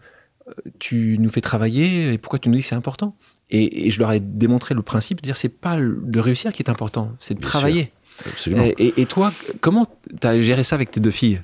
tu 0.79 1.17
nous 1.19 1.29
fais 1.29 1.41
travailler 1.41 2.13
et 2.13 2.17
pourquoi 2.17 2.39
tu 2.39 2.49
nous 2.49 2.55
dis 2.55 2.61
que 2.61 2.67
c'est 2.67 2.75
important? 2.75 3.15
Et, 3.51 3.89
je 3.91 3.99
leur 3.99 4.11
ai 4.11 4.19
démontré 4.19 4.75
le 4.75 4.81
principe 4.81 5.21
de 5.21 5.23
dire 5.23 5.37
C'est 5.37 5.49
pas 5.49 5.77
de 5.77 6.19
réussir 6.19 6.53
qui 6.53 6.63
est 6.63 6.69
important, 6.69 7.11
c'est 7.19 7.35
de 7.35 7.41
travailler. 7.41 7.91
Et, 8.47 9.01
et, 9.01 9.05
toi, 9.05 9.31
comment 9.61 9.85
tu 10.19 10.27
as 10.27 10.41
géré 10.41 10.63
ça 10.63 10.75
avec 10.75 10.91
tes 10.91 10.99
deux 10.99 11.11
filles? 11.11 11.41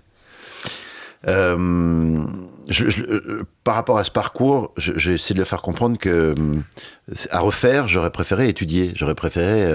Euh, 1.28 2.20
je, 2.68 3.02
euh, 3.02 3.44
par 3.64 3.76
rapport 3.76 3.98
à 3.98 4.04
ce 4.04 4.12
parcours, 4.12 4.74
j'ai 4.78 5.14
essayé 5.14 5.34
de 5.34 5.40
leur 5.40 5.48
faire 5.48 5.62
comprendre 5.62 5.98
que 5.98 6.10
euh, 6.10 6.36
à 7.30 7.40
refaire, 7.40 7.88
j'aurais 7.88 8.12
préféré 8.12 8.50
étudier, 8.50 8.92
j'aurais 8.96 9.16
préféré 9.16 9.72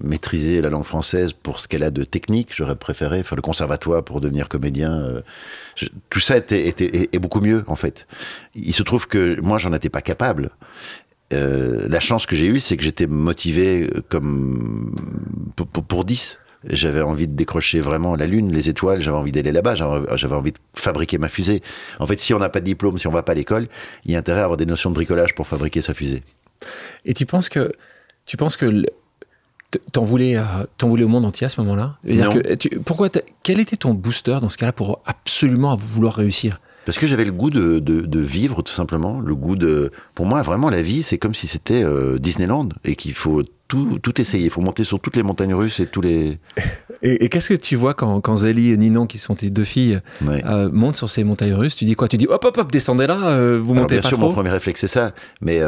maîtriser 0.00 0.60
la 0.60 0.70
langue 0.70 0.84
française 0.84 1.32
pour 1.32 1.58
ce 1.58 1.68
qu'elle 1.68 1.82
a 1.82 1.90
de 1.90 2.04
technique, 2.04 2.50
j'aurais 2.54 2.76
préféré 2.76 3.22
faire 3.22 3.36
le 3.36 3.42
conservatoire 3.42 4.02
pour 4.02 4.20
devenir 4.20 4.48
comédien. 4.48 5.22
tout 6.10 6.20
ça 6.20 6.36
était, 6.36 6.68
était, 6.68 7.08
est, 7.12 7.18
beaucoup 7.18 7.40
mieux 7.40 7.64
en 7.66 7.76
fait. 7.76 8.06
Il 8.54 8.74
se 8.74 8.82
trouve 8.82 9.08
que 9.08 9.40
moi, 9.40 9.58
j'en 9.58 9.72
étais 9.72 9.90
pas 9.90 10.02
capable. 10.02 10.50
la 11.30 12.00
chance 12.00 12.26
que 12.26 12.36
j'ai 12.36 12.46
eue, 12.46 12.60
c'est 12.60 12.76
que 12.76 12.82
j'étais 12.84 13.06
motivé 13.06 13.90
comme 14.08 14.94
pour, 15.56 15.66
pour, 15.66 15.84
pour 15.84 16.04
10 16.04 16.38
j'avais 16.68 17.02
envie 17.02 17.28
de 17.28 17.34
décrocher 17.34 17.80
vraiment 17.80 18.14
la 18.16 18.26
Lune, 18.26 18.52
les 18.52 18.68
étoiles, 18.68 19.02
j'avais 19.02 19.16
envie 19.16 19.32
d'aller 19.32 19.52
là-bas, 19.52 19.74
j'avais 19.74 20.34
envie 20.34 20.52
de 20.52 20.58
fabriquer 20.74 21.18
ma 21.18 21.28
fusée. 21.28 21.62
En 21.98 22.06
fait, 22.06 22.20
si 22.20 22.34
on 22.34 22.38
n'a 22.38 22.48
pas 22.48 22.60
de 22.60 22.64
diplôme, 22.64 22.98
si 22.98 23.06
on 23.06 23.12
va 23.12 23.22
pas 23.22 23.32
à 23.32 23.34
l'école, 23.34 23.66
il 24.04 24.12
y 24.12 24.16
a 24.16 24.18
intérêt 24.18 24.40
à 24.40 24.44
avoir 24.44 24.56
des 24.56 24.66
notions 24.66 24.90
de 24.90 24.94
bricolage 24.94 25.34
pour 25.34 25.46
fabriquer 25.46 25.80
sa 25.80 25.94
fusée. 25.94 26.22
Et 27.04 27.14
tu 27.14 27.26
penses 27.26 27.48
que, 27.48 27.72
tu 28.26 28.36
penses 28.36 28.56
que 28.56 28.84
t'en 29.92 30.04
voulais, 30.04 30.38
t'en 30.78 30.88
voulais 30.88 31.04
au 31.04 31.08
monde 31.08 31.24
entier 31.24 31.46
à 31.46 31.48
ce 31.48 31.60
moment-là? 31.62 31.96
Pourquoi 32.84 33.08
Quel 33.42 33.60
était 33.60 33.76
ton 33.76 33.94
booster 33.94 34.38
dans 34.40 34.48
ce 34.48 34.56
cas-là 34.58 34.72
pour 34.72 35.02
absolument 35.06 35.76
vouloir 35.76 36.14
réussir? 36.14 36.60
Parce 36.84 36.98
que 36.98 37.06
j'avais 37.06 37.24
le 37.24 37.32
goût 37.32 37.50
de, 37.50 37.78
de, 37.78 38.20
vivre, 38.20 38.62
tout 38.62 38.72
simplement. 38.72 39.20
Le 39.20 39.34
goût 39.36 39.54
de. 39.54 39.92
Pour 40.14 40.26
moi, 40.26 40.42
vraiment, 40.42 40.68
la 40.68 40.82
vie, 40.82 41.02
c'est 41.02 41.18
comme 41.18 41.34
si 41.34 41.46
c'était 41.46 41.82
euh, 41.84 42.18
Disneyland 42.18 42.70
et 42.84 42.96
qu'il 42.96 43.14
faut 43.14 43.42
tout, 43.72 43.98
tout 44.02 44.20
essayer. 44.20 44.44
Il 44.44 44.50
faut 44.50 44.60
monter 44.60 44.84
sur 44.84 45.00
toutes 45.00 45.16
les 45.16 45.22
montagnes 45.22 45.54
russes 45.54 45.80
et 45.80 45.86
tous 45.86 46.02
les. 46.02 46.38
Et, 47.04 47.28
qu'est-ce 47.30 47.48
que 47.48 47.54
tu 47.54 47.74
vois 47.74 47.94
quand, 47.94 48.20
quand 48.20 48.36
Zélie 48.36 48.70
et 48.70 48.76
Ninon, 48.76 49.08
qui 49.08 49.18
sont 49.18 49.34
tes 49.34 49.50
deux 49.50 49.64
filles, 49.64 49.98
euh, 50.24 50.70
montent 50.72 50.94
sur 50.94 51.10
ces 51.10 51.24
montagnes 51.24 51.54
russes? 51.54 51.74
Tu 51.74 51.84
dis 51.84 51.96
quoi? 51.96 52.06
Tu 52.06 52.16
dis 52.16 52.28
hop, 52.28 52.44
hop, 52.44 52.56
hop, 52.56 52.70
descendez 52.70 53.08
là, 53.08 53.30
euh, 53.30 53.60
vous 53.60 53.74
montez 53.74 53.96
bien 53.96 54.02
pas 54.02 54.08
sûr, 54.08 54.18
trop 54.18 54.28
mon 54.28 54.32
premier 54.32 54.50
réflexe, 54.50 54.82
c'est 54.82 54.86
ça. 54.86 55.10
Mais 55.40 55.60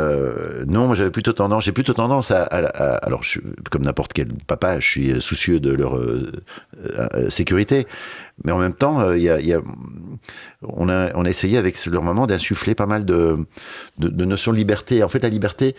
non, 0.69 0.87
moi, 0.87 0.95
j'avais 0.95 1.11
plutôt 1.11 1.33
tendance, 1.33 1.65
j'ai 1.65 1.73
plutôt 1.73 1.93
tendance 1.93 2.31
à. 2.31 2.45
alors, 2.45 3.25
je, 3.25 3.41
comme 3.69 3.83
n'importe 3.83 4.13
quel 4.13 4.29
papa, 4.47 4.79
je 4.79 4.89
suis 4.89 5.21
soucieux 5.21 5.59
de 5.59 5.73
leur 5.73 6.01
sécurité. 7.31 7.89
Mais 8.45 8.53
en 8.53 8.59
même 8.59 8.75
temps, 8.75 9.13
il 9.13 9.23
y 9.23 9.29
a, 9.29 9.41
y 9.41 9.55
a, 9.55 9.61
on, 10.63 10.89
a, 10.89 11.13
on 11.17 11.25
a 11.25 11.29
essayé 11.29 11.59
avec 11.59 11.85
leur 11.87 12.05
maman 12.05 12.29
d'insuffler 12.29 12.77
pas 12.77 12.87
mal 12.87 13.05
de, 13.05 13.39
de, 13.99 14.07
de 14.07 14.25
notions 14.25 14.53
de 14.53 14.57
liberté. 14.57 15.03
En 15.03 15.09
fait, 15.09 15.23
la 15.25 15.31
liberté, 15.31 15.75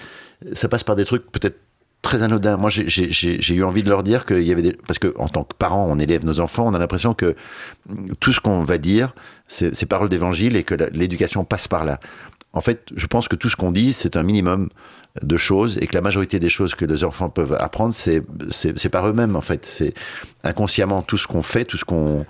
ça 0.51 0.67
passe 0.67 0.83
par 0.83 0.97
des 0.97 1.05
trucs 1.05 1.31
peut-être 1.31 1.59
très 2.05 2.23
anodins. 2.23 2.55
Moi, 2.55 2.69
j'ai 2.69 3.53
eu 3.53 3.63
envie 3.63 3.83
de 3.83 3.89
leur 3.89 4.03
dire 4.03 4.25
qu'il 4.25 4.43
y 4.43 4.51
avait 4.51 4.61
des... 4.61 4.73
Parce 4.73 4.99
que 4.99 5.13
en 5.17 5.27
tant 5.27 5.43
que 5.43 5.53
parents, 5.57 5.85
on 5.89 5.99
élève 5.99 6.25
nos 6.25 6.39
enfants, 6.39 6.65
on 6.67 6.73
a 6.73 6.79
l'impression 6.79 7.13
que 7.13 7.35
tout 8.19 8.31
ce 8.31 8.39
qu'on 8.39 8.61
va 8.61 8.77
dire, 8.77 9.13
c'est 9.47 9.85
paroles 9.85 10.09
d'évangile 10.09 10.55
et 10.55 10.63
que 10.63 10.75
l'éducation 10.93 11.43
passe 11.43 11.67
par 11.67 11.83
là. 11.83 11.99
En 12.53 12.61
fait, 12.61 12.87
je 12.95 13.05
pense 13.07 13.27
que 13.27 13.35
tout 13.35 13.49
ce 13.49 13.57
qu'on 13.57 13.71
dit, 13.71 13.91
c'est 13.91 14.15
un 14.15 14.23
minimum 14.23 14.69
de 15.21 15.37
choses 15.37 15.77
et 15.81 15.87
que 15.87 15.93
la 15.93 16.01
majorité 16.01 16.39
des 16.39 16.49
choses 16.49 16.75
que 16.75 16.85
les 16.85 17.03
enfants 17.03 17.29
peuvent 17.29 17.57
apprendre, 17.59 17.93
c'est 17.93 18.89
par 18.89 19.07
eux-mêmes, 19.07 19.35
en 19.35 19.41
fait. 19.41 19.65
C'est 19.65 19.93
inconsciemment 20.43 21.01
tout 21.01 21.17
ce 21.17 21.27
qu'on 21.27 21.41
fait, 21.41 21.65
tout 21.65 21.77
ce 21.77 21.83
qu'on. 21.83 22.25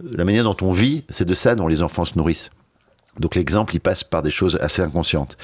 La 0.00 0.24
manière 0.24 0.44
dont 0.44 0.56
on 0.62 0.72
vit, 0.72 1.04
c'est 1.08 1.26
de 1.26 1.34
ça 1.34 1.54
dont 1.54 1.68
les 1.68 1.82
enfants 1.82 2.04
se 2.04 2.16
nourrissent. 2.16 2.50
Donc 3.18 3.34
l'exemple, 3.34 3.74
il 3.74 3.80
passe 3.80 4.04
par 4.04 4.22
des 4.22 4.30
choses 4.30 4.56
assez 4.60 4.82
inconscientes. 4.82 5.36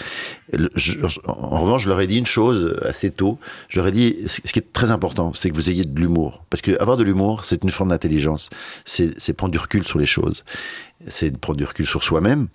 en 1.27 1.61
revanche, 1.61 1.85
je 1.85 1.89
leur 1.89 2.01
ai 2.01 2.07
dit 2.07 2.19
une 2.19 2.27
chose 2.27 2.77
assez 2.83 3.11
tôt. 3.11 3.39
Je 3.69 3.79
leur 3.79 3.89
ai 3.89 3.93
dit, 3.93 4.17
ce 4.27 4.53
qui 4.53 4.59
est 4.59 4.73
très 4.73 4.91
important, 4.91 5.33
c'est 5.33 5.51
que 5.51 5.55
vous 5.55 5.71
ayez 5.71 5.85
de 5.85 6.01
l'humour. 6.01 6.45
Parce 6.51 6.63
que 6.63 6.81
avoir 6.81 6.97
de 6.97 7.05
l'humour, 7.05 7.45
c'est 7.45 7.63
une 7.63 7.71
forme 7.71 7.91
d'intelligence. 7.91 8.51
C'est 8.85 9.33
prendre 9.33 9.53
du 9.53 9.59
recul 9.59 9.85
sur 9.85 9.99
les 9.99 10.07
choses. 10.07 10.45
C'est 11.07 11.37
prendre 11.39 11.59
du 11.59 11.65
recul 11.65 11.87
sur 11.87 12.03
soi-même, 12.03 12.49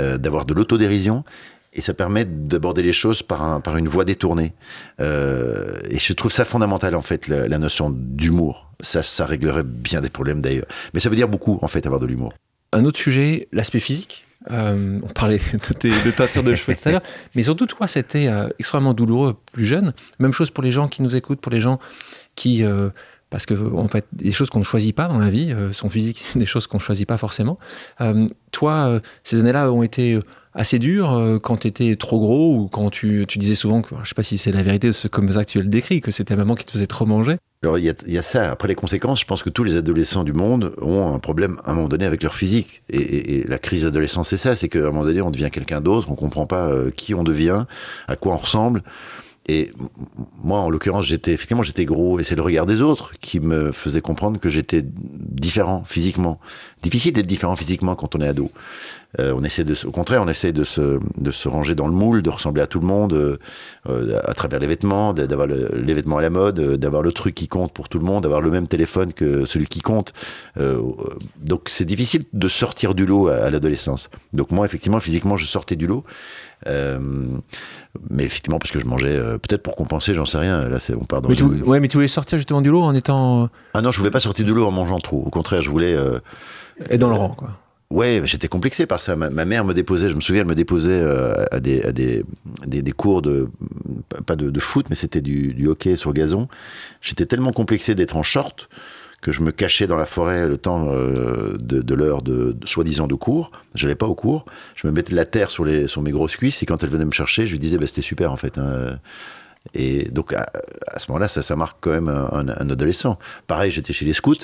euh, 0.00 0.16
d'avoir 0.18 0.44
de 0.44 0.54
l'autodérision. 0.54 1.24
Et 1.76 1.80
ça 1.80 1.92
permet 1.92 2.24
d'aborder 2.24 2.82
les 2.82 2.92
choses 2.92 3.22
par 3.22 3.76
une 3.76 3.88
voie 3.88 4.04
détournée. 4.04 4.54
Euh, 5.00 5.76
et 5.90 5.98
je 5.98 6.12
trouve 6.12 6.30
ça 6.30 6.44
fondamental, 6.44 6.94
en 6.94 7.02
fait, 7.02 7.26
la, 7.26 7.48
la 7.48 7.58
notion 7.58 7.90
d'humour. 7.90 8.70
Ça, 8.80 9.02
ça 9.02 9.26
réglerait 9.26 9.64
bien 9.64 10.00
des 10.00 10.08
problèmes 10.08 10.40
d'ailleurs. 10.40 10.66
Mais 10.92 11.00
ça 11.00 11.08
veut 11.08 11.16
dire 11.16 11.28
beaucoup, 11.28 11.58
en 11.62 11.68
fait, 11.68 11.84
avoir 11.84 12.00
de 12.00 12.06
l'humour. 12.06 12.32
Un 12.72 12.84
autre 12.84 12.98
sujet, 12.98 13.48
l'aspect 13.52 13.80
physique? 13.80 14.24
Euh, 14.50 15.00
on 15.02 15.08
parlait 15.08 15.38
de, 15.52 15.74
tes, 15.74 15.90
de 15.90 16.10
ta 16.10 16.26
de 16.26 16.54
cheveux 16.54 16.76
tout 16.76 16.88
à 16.88 16.92
l'heure. 16.92 17.02
Mais 17.34 17.42
surtout, 17.42 17.66
toi, 17.66 17.86
c'était 17.86 18.28
euh, 18.28 18.48
extrêmement 18.58 18.94
douloureux 18.94 19.36
plus 19.52 19.64
jeune. 19.64 19.92
Même 20.18 20.32
chose 20.32 20.50
pour 20.50 20.62
les 20.62 20.70
gens 20.70 20.88
qui 20.88 21.02
nous 21.02 21.16
écoutent, 21.16 21.40
pour 21.40 21.52
les 21.52 21.60
gens 21.60 21.78
qui. 22.34 22.64
Euh, 22.64 22.90
parce 23.30 23.46
que, 23.46 23.54
en 23.74 23.88
fait, 23.88 24.06
des 24.12 24.30
choses 24.30 24.48
qu'on 24.48 24.60
ne 24.60 24.64
choisit 24.64 24.94
pas 24.94 25.08
dans 25.08 25.18
la 25.18 25.28
vie, 25.28 25.52
sont 25.72 25.88
physiques, 25.88 26.24
des 26.36 26.46
choses 26.46 26.68
qu'on 26.68 26.76
ne 26.76 26.82
choisit 26.82 27.08
pas 27.08 27.16
forcément. 27.16 27.58
toi, 28.52 29.00
ces 29.24 29.40
années-là 29.40 29.72
ont 29.72 29.82
été 29.82 30.20
assez 30.54 30.78
dures 30.78 31.40
quand 31.42 31.58
tu 31.58 31.68
étais 31.68 31.96
trop 31.96 32.18
gros 32.18 32.56
ou 32.56 32.68
quand 32.68 32.90
tu, 32.90 33.24
tu 33.26 33.38
disais 33.38 33.54
souvent 33.54 33.82
que, 33.82 33.94
je 33.96 34.00
ne 34.00 34.04
sais 34.04 34.14
pas 34.14 34.22
si 34.22 34.38
c'est 34.38 34.52
la 34.52 34.62
vérité, 34.62 34.90
comme 35.10 35.30
ça 35.30 35.44
que 35.44 35.50
tu 35.50 35.58
le 35.58 35.66
décris, 35.66 36.00
que 36.00 36.10
c'était 36.10 36.36
maman 36.36 36.54
qui 36.54 36.64
te 36.64 36.72
faisait 36.72 36.86
trop 36.86 37.06
manger. 37.06 37.36
Alors 37.64 37.78
il 37.78 37.84
y, 37.84 38.18
a, 38.18 38.22
ça. 38.22 38.50
Après 38.50 38.68
les 38.68 38.74
conséquences, 38.74 39.20
je 39.20 39.24
pense 39.24 39.42
que 39.42 39.48
tous 39.48 39.64
les 39.64 39.76
adolescents 39.76 40.22
du 40.22 40.34
monde 40.34 40.74
ont 40.82 41.14
un 41.14 41.18
problème 41.18 41.56
à 41.64 41.70
un 41.70 41.74
moment 41.74 41.88
donné 41.88 42.04
avec 42.04 42.22
leur 42.22 42.34
physique. 42.34 42.82
Et, 42.90 43.42
la 43.48 43.58
crise 43.58 43.84
d'adolescence, 43.84 44.28
c'est 44.28 44.36
ça, 44.36 44.54
c'est 44.54 44.68
qu'à 44.68 44.80
un 44.80 44.86
moment 44.86 45.04
donné, 45.04 45.22
on 45.22 45.30
devient 45.30 45.48
quelqu'un 45.50 45.80
d'autre, 45.80 46.10
on 46.10 46.14
comprend 46.14 46.46
pas 46.46 46.68
euh, 46.68 46.90
qui 46.90 47.14
on 47.14 47.24
devient, 47.24 47.64
à 48.06 48.16
quoi 48.16 48.34
on 48.34 48.38
ressemble. 48.38 48.82
Et 49.46 49.72
moi, 50.42 50.60
en 50.60 50.70
l'occurrence, 50.70 51.06
j'étais 51.06 51.32
effectivement 51.32 51.62
j'étais 51.62 51.84
gros, 51.84 52.18
et 52.18 52.24
c'est 52.24 52.34
le 52.34 52.42
regard 52.42 52.66
des 52.66 52.80
autres 52.80 53.12
qui 53.20 53.40
me 53.40 53.72
faisait 53.72 54.00
comprendre 54.02 54.38
que 54.38 54.48
j'étais 54.48 54.82
différent 54.84 55.84
physiquement. 55.86 56.40
Difficile 56.82 57.14
d'être 57.14 57.26
différent 57.26 57.56
physiquement 57.56 57.94
quand 57.94 58.14
on 58.14 58.20
est 58.20 58.28
ado. 58.28 58.50
Euh, 59.20 59.32
on 59.36 59.42
essaie 59.42 59.64
de, 59.64 59.74
au 59.86 59.90
contraire, 59.90 60.22
on 60.22 60.28
essaie 60.28 60.52
de 60.52 60.64
se, 60.64 60.98
de 61.18 61.30
se 61.30 61.48
ranger 61.48 61.74
dans 61.74 61.86
le 61.86 61.92
moule, 61.92 62.22
de 62.22 62.30
ressembler 62.30 62.62
à 62.62 62.66
tout 62.66 62.80
le 62.80 62.86
monde 62.86 63.12
euh, 63.12 63.38
euh 63.88 64.20
à 64.24 64.34
travers 64.34 64.60
les 64.60 64.66
vêtements, 64.66 65.12
d'avoir 65.12 65.46
les 65.46 65.94
vêtements 65.94 66.18
à 66.18 66.22
la 66.22 66.30
mode, 66.30 66.60
d'avoir 66.76 67.02
le 67.02 67.12
truc 67.12 67.34
qui 67.34 67.48
compte 67.48 67.72
pour 67.72 67.88
tout 67.88 67.98
le 67.98 68.04
monde, 68.04 68.22
d'avoir 68.22 68.40
le 68.40 68.50
même 68.50 68.66
téléphone 68.66 69.12
que 69.12 69.44
celui 69.44 69.66
qui 69.66 69.80
compte. 69.80 70.12
Donc 70.56 71.62
c'est 71.66 71.84
difficile 71.84 72.24
de 72.32 72.48
sortir 72.48 72.94
du 72.94 73.06
lot 73.06 73.28
à, 73.28 73.36
à 73.36 73.50
l'adolescence. 73.50 74.08
Donc 74.32 74.50
moi, 74.50 74.64
effectivement, 74.66 75.00
physiquement, 75.00 75.36
je 75.36 75.46
sortais 75.46 75.76
du 75.76 75.86
lot. 75.86 76.04
Euh, 76.66 76.98
mais 78.10 78.24
effectivement, 78.24 78.58
parce 78.58 78.70
que 78.70 78.78
je 78.78 78.86
mangeais, 78.86 79.14
euh, 79.14 79.38
peut-être 79.38 79.62
pour 79.62 79.76
compenser, 79.76 80.14
j'en 80.14 80.24
sais 80.24 80.38
rien. 80.38 80.68
Là, 80.68 80.78
on 80.98 81.04
part 81.04 81.22
dans 81.22 81.28
mais 81.28 81.36
tu, 81.36 81.44
ouais, 81.44 81.80
mais 81.80 81.88
tu 81.88 81.96
voulais 81.96 82.08
sortir 82.08 82.38
justement 82.38 82.60
du 82.60 82.70
lot 82.70 82.82
en 82.82 82.94
étant. 82.94 83.48
Ah 83.74 83.80
non, 83.80 83.90
je 83.90 83.98
voulais 83.98 84.10
pas 84.10 84.20
sortir 84.20 84.44
du 84.44 84.54
lot 84.54 84.66
en 84.66 84.70
mangeant 84.70 85.00
trop. 85.00 85.22
Au 85.26 85.30
contraire, 85.30 85.62
je 85.62 85.70
voulais. 85.70 85.94
Euh, 85.94 86.20
Et 86.90 86.98
dans 86.98 87.08
le 87.08 87.14
rang, 87.14 87.30
quoi. 87.30 87.50
Ouais, 87.94 88.20
j'étais 88.24 88.48
complexé 88.48 88.86
par 88.86 89.00
ça. 89.00 89.14
Ma, 89.14 89.30
mère 89.44 89.64
me 89.64 89.72
déposait, 89.72 90.10
je 90.10 90.16
me 90.16 90.20
souviens, 90.20 90.40
elle 90.42 90.48
me 90.48 90.56
déposait 90.56 91.00
à, 91.52 91.60
des, 91.60 91.80
à 91.84 91.92
des, 91.92 92.24
des, 92.66 92.92
cours 92.92 93.22
de, 93.22 93.48
pas 94.26 94.34
de, 94.34 94.60
foot, 94.60 94.86
mais 94.90 94.96
c'était 94.96 95.20
du, 95.20 95.68
hockey 95.68 95.94
sur 95.94 96.12
gazon. 96.12 96.48
J'étais 97.00 97.24
tellement 97.24 97.52
complexé 97.52 97.94
d'être 97.94 98.16
en 98.16 98.24
short 98.24 98.68
que 99.20 99.30
je 99.30 99.42
me 99.42 99.52
cachais 99.52 99.86
dans 99.86 99.96
la 99.96 100.06
forêt 100.06 100.48
le 100.48 100.56
temps 100.56 100.88
euh, 100.88 101.56
de, 101.60 101.94
l'heure 101.94 102.22
de, 102.22 102.56
soi-disant 102.64 103.06
de 103.06 103.14
cours. 103.14 103.52
Je 103.76 103.86
n'allais 103.86 103.94
pas 103.94 104.06
au 104.06 104.16
cours. 104.16 104.44
Je 104.74 104.88
me 104.88 104.92
mettais 104.92 105.12
de 105.12 105.16
la 105.16 105.24
terre 105.24 105.50
sur, 105.50 105.64
les, 105.64 105.86
sur 105.86 106.02
mes 106.02 106.10
grosses 106.10 106.34
cuisses 106.34 106.64
et 106.64 106.66
quand 106.66 106.82
elle 106.82 106.90
venait 106.90 107.04
me 107.04 107.12
chercher, 107.12 107.46
je 107.46 107.52
lui 107.52 107.60
disais 107.60 107.78
bah, 107.78 107.86
c'était 107.86 108.02
super 108.02 108.32
en 108.32 108.36
fait. 108.36 108.58
Hein. 108.58 108.98
Et 109.72 110.04
donc 110.10 110.34
à, 110.34 110.46
ce 110.98 111.10
moment-là, 111.10 111.28
ça, 111.28 111.42
ça 111.42 111.56
marque 111.56 111.78
quand 111.80 111.90
même 111.90 112.08
un, 112.08 112.48
adolescent. 112.48 113.18
Pareil, 113.46 113.70
j'étais 113.70 113.92
chez 113.92 114.04
les 114.04 114.12
scouts. 114.12 114.34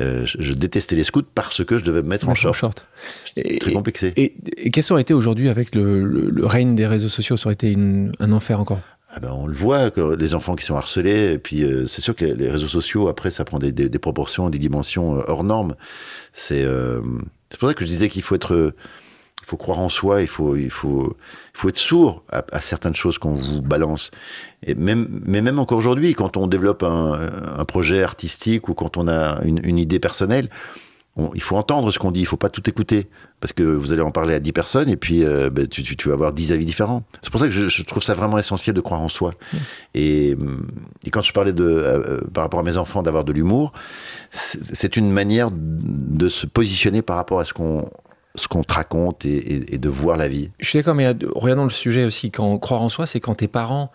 Euh, 0.00 0.26
je, 0.26 0.52
détestais 0.52 0.96
les 0.96 1.04
scouts 1.04 1.22
parce 1.34 1.64
que 1.64 1.78
je 1.78 1.84
devais 1.84 2.02
me 2.02 2.08
mettre 2.08 2.28
en 2.28 2.34
short. 2.34 2.56
short. 2.56 2.86
Et, 3.36 3.58
très 3.58 3.72
complexé. 3.72 4.12
Et, 4.16 4.34
et 4.56 4.70
qu'est-ce 4.70 4.92
aurait 4.92 5.02
été 5.02 5.14
aujourd'hui 5.14 5.48
avec 5.48 5.74
le, 5.74 6.44
règne 6.44 6.74
des 6.74 6.86
réseaux 6.86 7.08
sociaux? 7.08 7.36
Ça 7.36 7.46
aurait 7.46 7.54
été 7.54 7.76
un 8.18 8.32
enfer 8.32 8.60
encore? 8.60 8.80
Ah 9.10 9.20
ben 9.20 9.30
on 9.32 9.46
le 9.46 9.54
voit, 9.54 9.90
que 9.90 10.14
les 10.16 10.34
enfants 10.34 10.54
qui 10.54 10.66
sont 10.66 10.76
harcelés, 10.76 11.32
et 11.32 11.38
puis 11.38 11.64
euh, 11.64 11.86
c'est 11.86 12.02
sûr 12.02 12.14
que 12.14 12.26
les, 12.26 12.50
réseaux 12.50 12.68
sociaux, 12.68 13.08
après, 13.08 13.30
ça 13.30 13.44
prend 13.44 13.58
des, 13.58 13.72
des, 13.72 13.98
proportions, 13.98 14.50
des 14.50 14.58
dimensions 14.58 15.18
euh, 15.18 15.22
hors 15.28 15.44
normes. 15.44 15.74
C'est 16.34 16.62
euh, 16.62 17.00
pour 17.58 17.68
ça 17.68 17.74
que 17.74 17.86
je 17.86 17.90
disais 17.90 18.10
qu'il 18.10 18.20
faut 18.20 18.34
être, 18.34 18.74
faut 19.48 19.56
croire 19.56 19.78
en 19.78 19.88
soi, 19.88 20.20
il 20.20 20.28
faut, 20.28 20.56
il 20.56 20.70
faut, 20.70 21.16
il 21.54 21.58
faut 21.58 21.68
être 21.70 21.78
sourd 21.78 22.22
à, 22.30 22.44
à 22.52 22.60
certaines 22.60 22.94
choses 22.94 23.16
qu'on 23.16 23.32
vous 23.32 23.62
balance. 23.62 24.10
Et 24.66 24.74
même, 24.74 25.22
mais 25.24 25.40
même 25.40 25.58
encore 25.58 25.78
aujourd'hui, 25.78 26.14
quand 26.14 26.36
on 26.36 26.46
développe 26.46 26.82
un, 26.82 27.18
un, 27.58 27.64
projet 27.64 28.02
artistique 28.02 28.68
ou 28.68 28.74
quand 28.74 28.98
on 28.98 29.08
a 29.08 29.40
une, 29.44 29.60
une 29.64 29.78
idée 29.78 30.00
personnelle, 30.00 30.50
il 31.34 31.42
faut 31.42 31.56
entendre 31.56 31.90
ce 31.90 31.98
qu'on 31.98 32.10
dit, 32.10 32.20
il 32.20 32.26
faut 32.26 32.36
pas 32.36 32.48
tout 32.48 32.68
écouter. 32.68 33.08
Parce 33.40 33.52
que 33.52 33.62
vous 33.62 33.92
allez 33.92 34.02
en 34.02 34.10
parler 34.10 34.34
à 34.34 34.40
10 34.40 34.52
personnes 34.52 34.88
et 34.88 34.96
puis 34.96 35.24
euh, 35.24 35.48
ben, 35.48 35.66
tu, 35.66 36.08
vas 36.08 36.14
avoir 36.14 36.32
10 36.32 36.52
avis 36.52 36.66
différents. 36.66 37.04
C'est 37.22 37.30
pour 37.30 37.40
ça 37.40 37.46
que 37.46 37.52
je, 37.52 37.82
trouve 37.82 38.02
ça 38.02 38.14
vraiment 38.14 38.36
essentiel 38.36 38.74
de 38.74 38.80
croire 38.80 39.00
en 39.00 39.08
soi. 39.08 39.32
Et, 39.94 40.36
quand 41.12 41.22
je 41.22 41.32
parlais 41.32 41.52
de, 41.52 41.64
euh, 41.64 42.20
par 42.34 42.44
rapport 42.44 42.60
à 42.60 42.64
mes 42.64 42.76
enfants 42.76 43.02
d'avoir 43.02 43.24
de 43.24 43.32
l'humour, 43.32 43.72
c'est 44.30 44.96
une 44.96 45.10
manière 45.10 45.50
de 45.52 46.28
se 46.28 46.46
positionner 46.46 47.00
par 47.00 47.16
rapport 47.16 47.40
à 47.40 47.44
ce 47.44 47.52
qu'on 47.52 47.88
ce 48.38 48.48
qu'on 48.48 48.64
te 48.64 48.72
raconte 48.72 49.24
et, 49.24 49.78
de 49.78 49.88
voir 49.88 50.16
la 50.16 50.28
vie. 50.28 50.50
Je 50.60 50.68
suis 50.68 50.78
d'accord, 50.78 50.94
mais 50.94 51.14
regardons 51.34 51.64
le 51.64 51.70
sujet 51.70 52.04
aussi. 52.04 52.30
Quand 52.30 52.56
croire 52.58 52.82
en 52.82 52.88
soi, 52.88 53.06
c'est 53.06 53.20
quand 53.20 53.34
tes 53.34 53.48
parents 53.48 53.90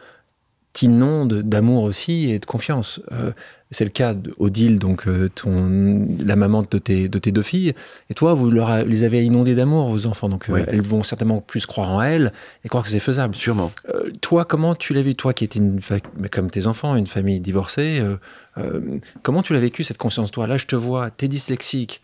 t'inondent 0.73 1.41
d'amour 1.41 1.83
aussi 1.83 2.31
et 2.31 2.39
de 2.39 2.45
confiance. 2.45 2.99
Euh, 3.11 3.31
c'est 3.73 3.83
le 3.83 3.89
cas 3.89 4.13
d'Odile, 4.13 4.79
donc 4.79 5.07
euh, 5.07 5.29
ton, 5.33 6.07
la 6.23 6.35
maman 6.35 6.63
de 6.69 6.77
tes, 6.77 7.09
de 7.09 7.17
tes 7.17 7.31
deux 7.31 7.41
filles. 7.41 7.73
Et 8.09 8.13
toi, 8.13 8.33
vous 8.33 8.49
leur 8.49 8.85
les 8.85 9.03
avez 9.03 9.25
inondés 9.25 9.55
d'amour, 9.55 9.89
vos 9.89 10.05
enfants. 10.05 10.29
Donc, 10.29 10.49
euh, 10.49 10.63
elles 10.67 10.81
vont 10.81 11.03
certainement 11.03 11.41
plus 11.41 11.65
croire 11.65 11.91
en 11.91 12.01
elles 12.01 12.31
et 12.63 12.69
croire 12.69 12.83
que 12.83 12.89
c'est 12.89 12.99
faisable. 12.99 13.35
Sûrement. 13.35 13.71
Euh, 13.89 14.11
toi, 14.21 14.45
comment 14.45 14.75
tu 14.75 14.93
l'as 14.93 15.01
vu 15.01 15.15
Toi 15.15 15.33
qui 15.33 15.43
étais, 15.43 15.59
une 15.59 15.79
comme 16.31 16.49
tes 16.49 16.67
enfants, 16.67 16.95
une 16.95 17.07
famille 17.07 17.39
divorcée, 17.39 18.01
comment 19.21 19.41
tu 19.41 19.53
l'as 19.53 19.59
vécu 19.59 19.83
cette 19.83 19.97
conscience? 19.97 20.31
Toi, 20.31 20.47
là, 20.47 20.57
je 20.57 20.65
te 20.65 20.75
vois, 20.75 21.09
t'es 21.09 21.27
dyslexique, 21.27 22.01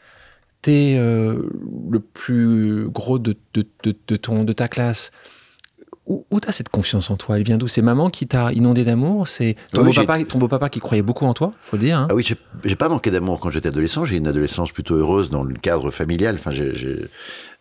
t'es 0.61 0.95
le 0.97 1.99
plus 1.99 2.87
gros 2.89 3.19
de, 3.19 3.35
de, 3.53 3.65
de, 3.83 4.15
ton, 4.15 4.43
de 4.43 4.53
ta 4.53 4.67
classe 4.67 5.11
où, 6.05 6.25
où 6.31 6.39
t'as 6.39 6.51
cette 6.51 6.69
confiance 6.69 7.09
en 7.11 7.17
toi? 7.17 7.37
Elle 7.37 7.43
vient 7.43 7.57
d'où? 7.57 7.67
C'est 7.67 7.81
maman 7.83 8.09
qui 8.09 8.27
t'a 8.27 8.51
inondé 8.51 8.83
d'amour? 8.83 9.27
C'est 9.27 9.55
ton, 9.71 9.83
beau 9.83 10.47
papa, 10.47 10.69
qui 10.69 10.79
croyait 10.79 11.03
beaucoup 11.03 11.25
en 11.25 11.33
toi, 11.33 11.53
faut 11.63 11.77
le 11.77 11.83
dire. 11.83 11.99
Hein? 11.99 12.07
Ah 12.09 12.15
oui, 12.15 12.27
j'ai 12.65 12.75
pas 12.75 12.89
manqué 12.89 13.11
d'amour 13.11 13.39
quand 13.39 13.51
j'étais 13.51 13.69
adolescent. 13.69 14.05
J'ai 14.05 14.17
une 14.17 14.27
adolescence 14.27 14.71
plutôt 14.71 14.95
heureuse 14.95 15.29
dans 15.29 15.43
le 15.43 15.53
cadre 15.53 15.91
familial. 15.91 16.35
Enfin, 16.35 16.51
j'ai 16.51 16.73
euh, 16.87 17.09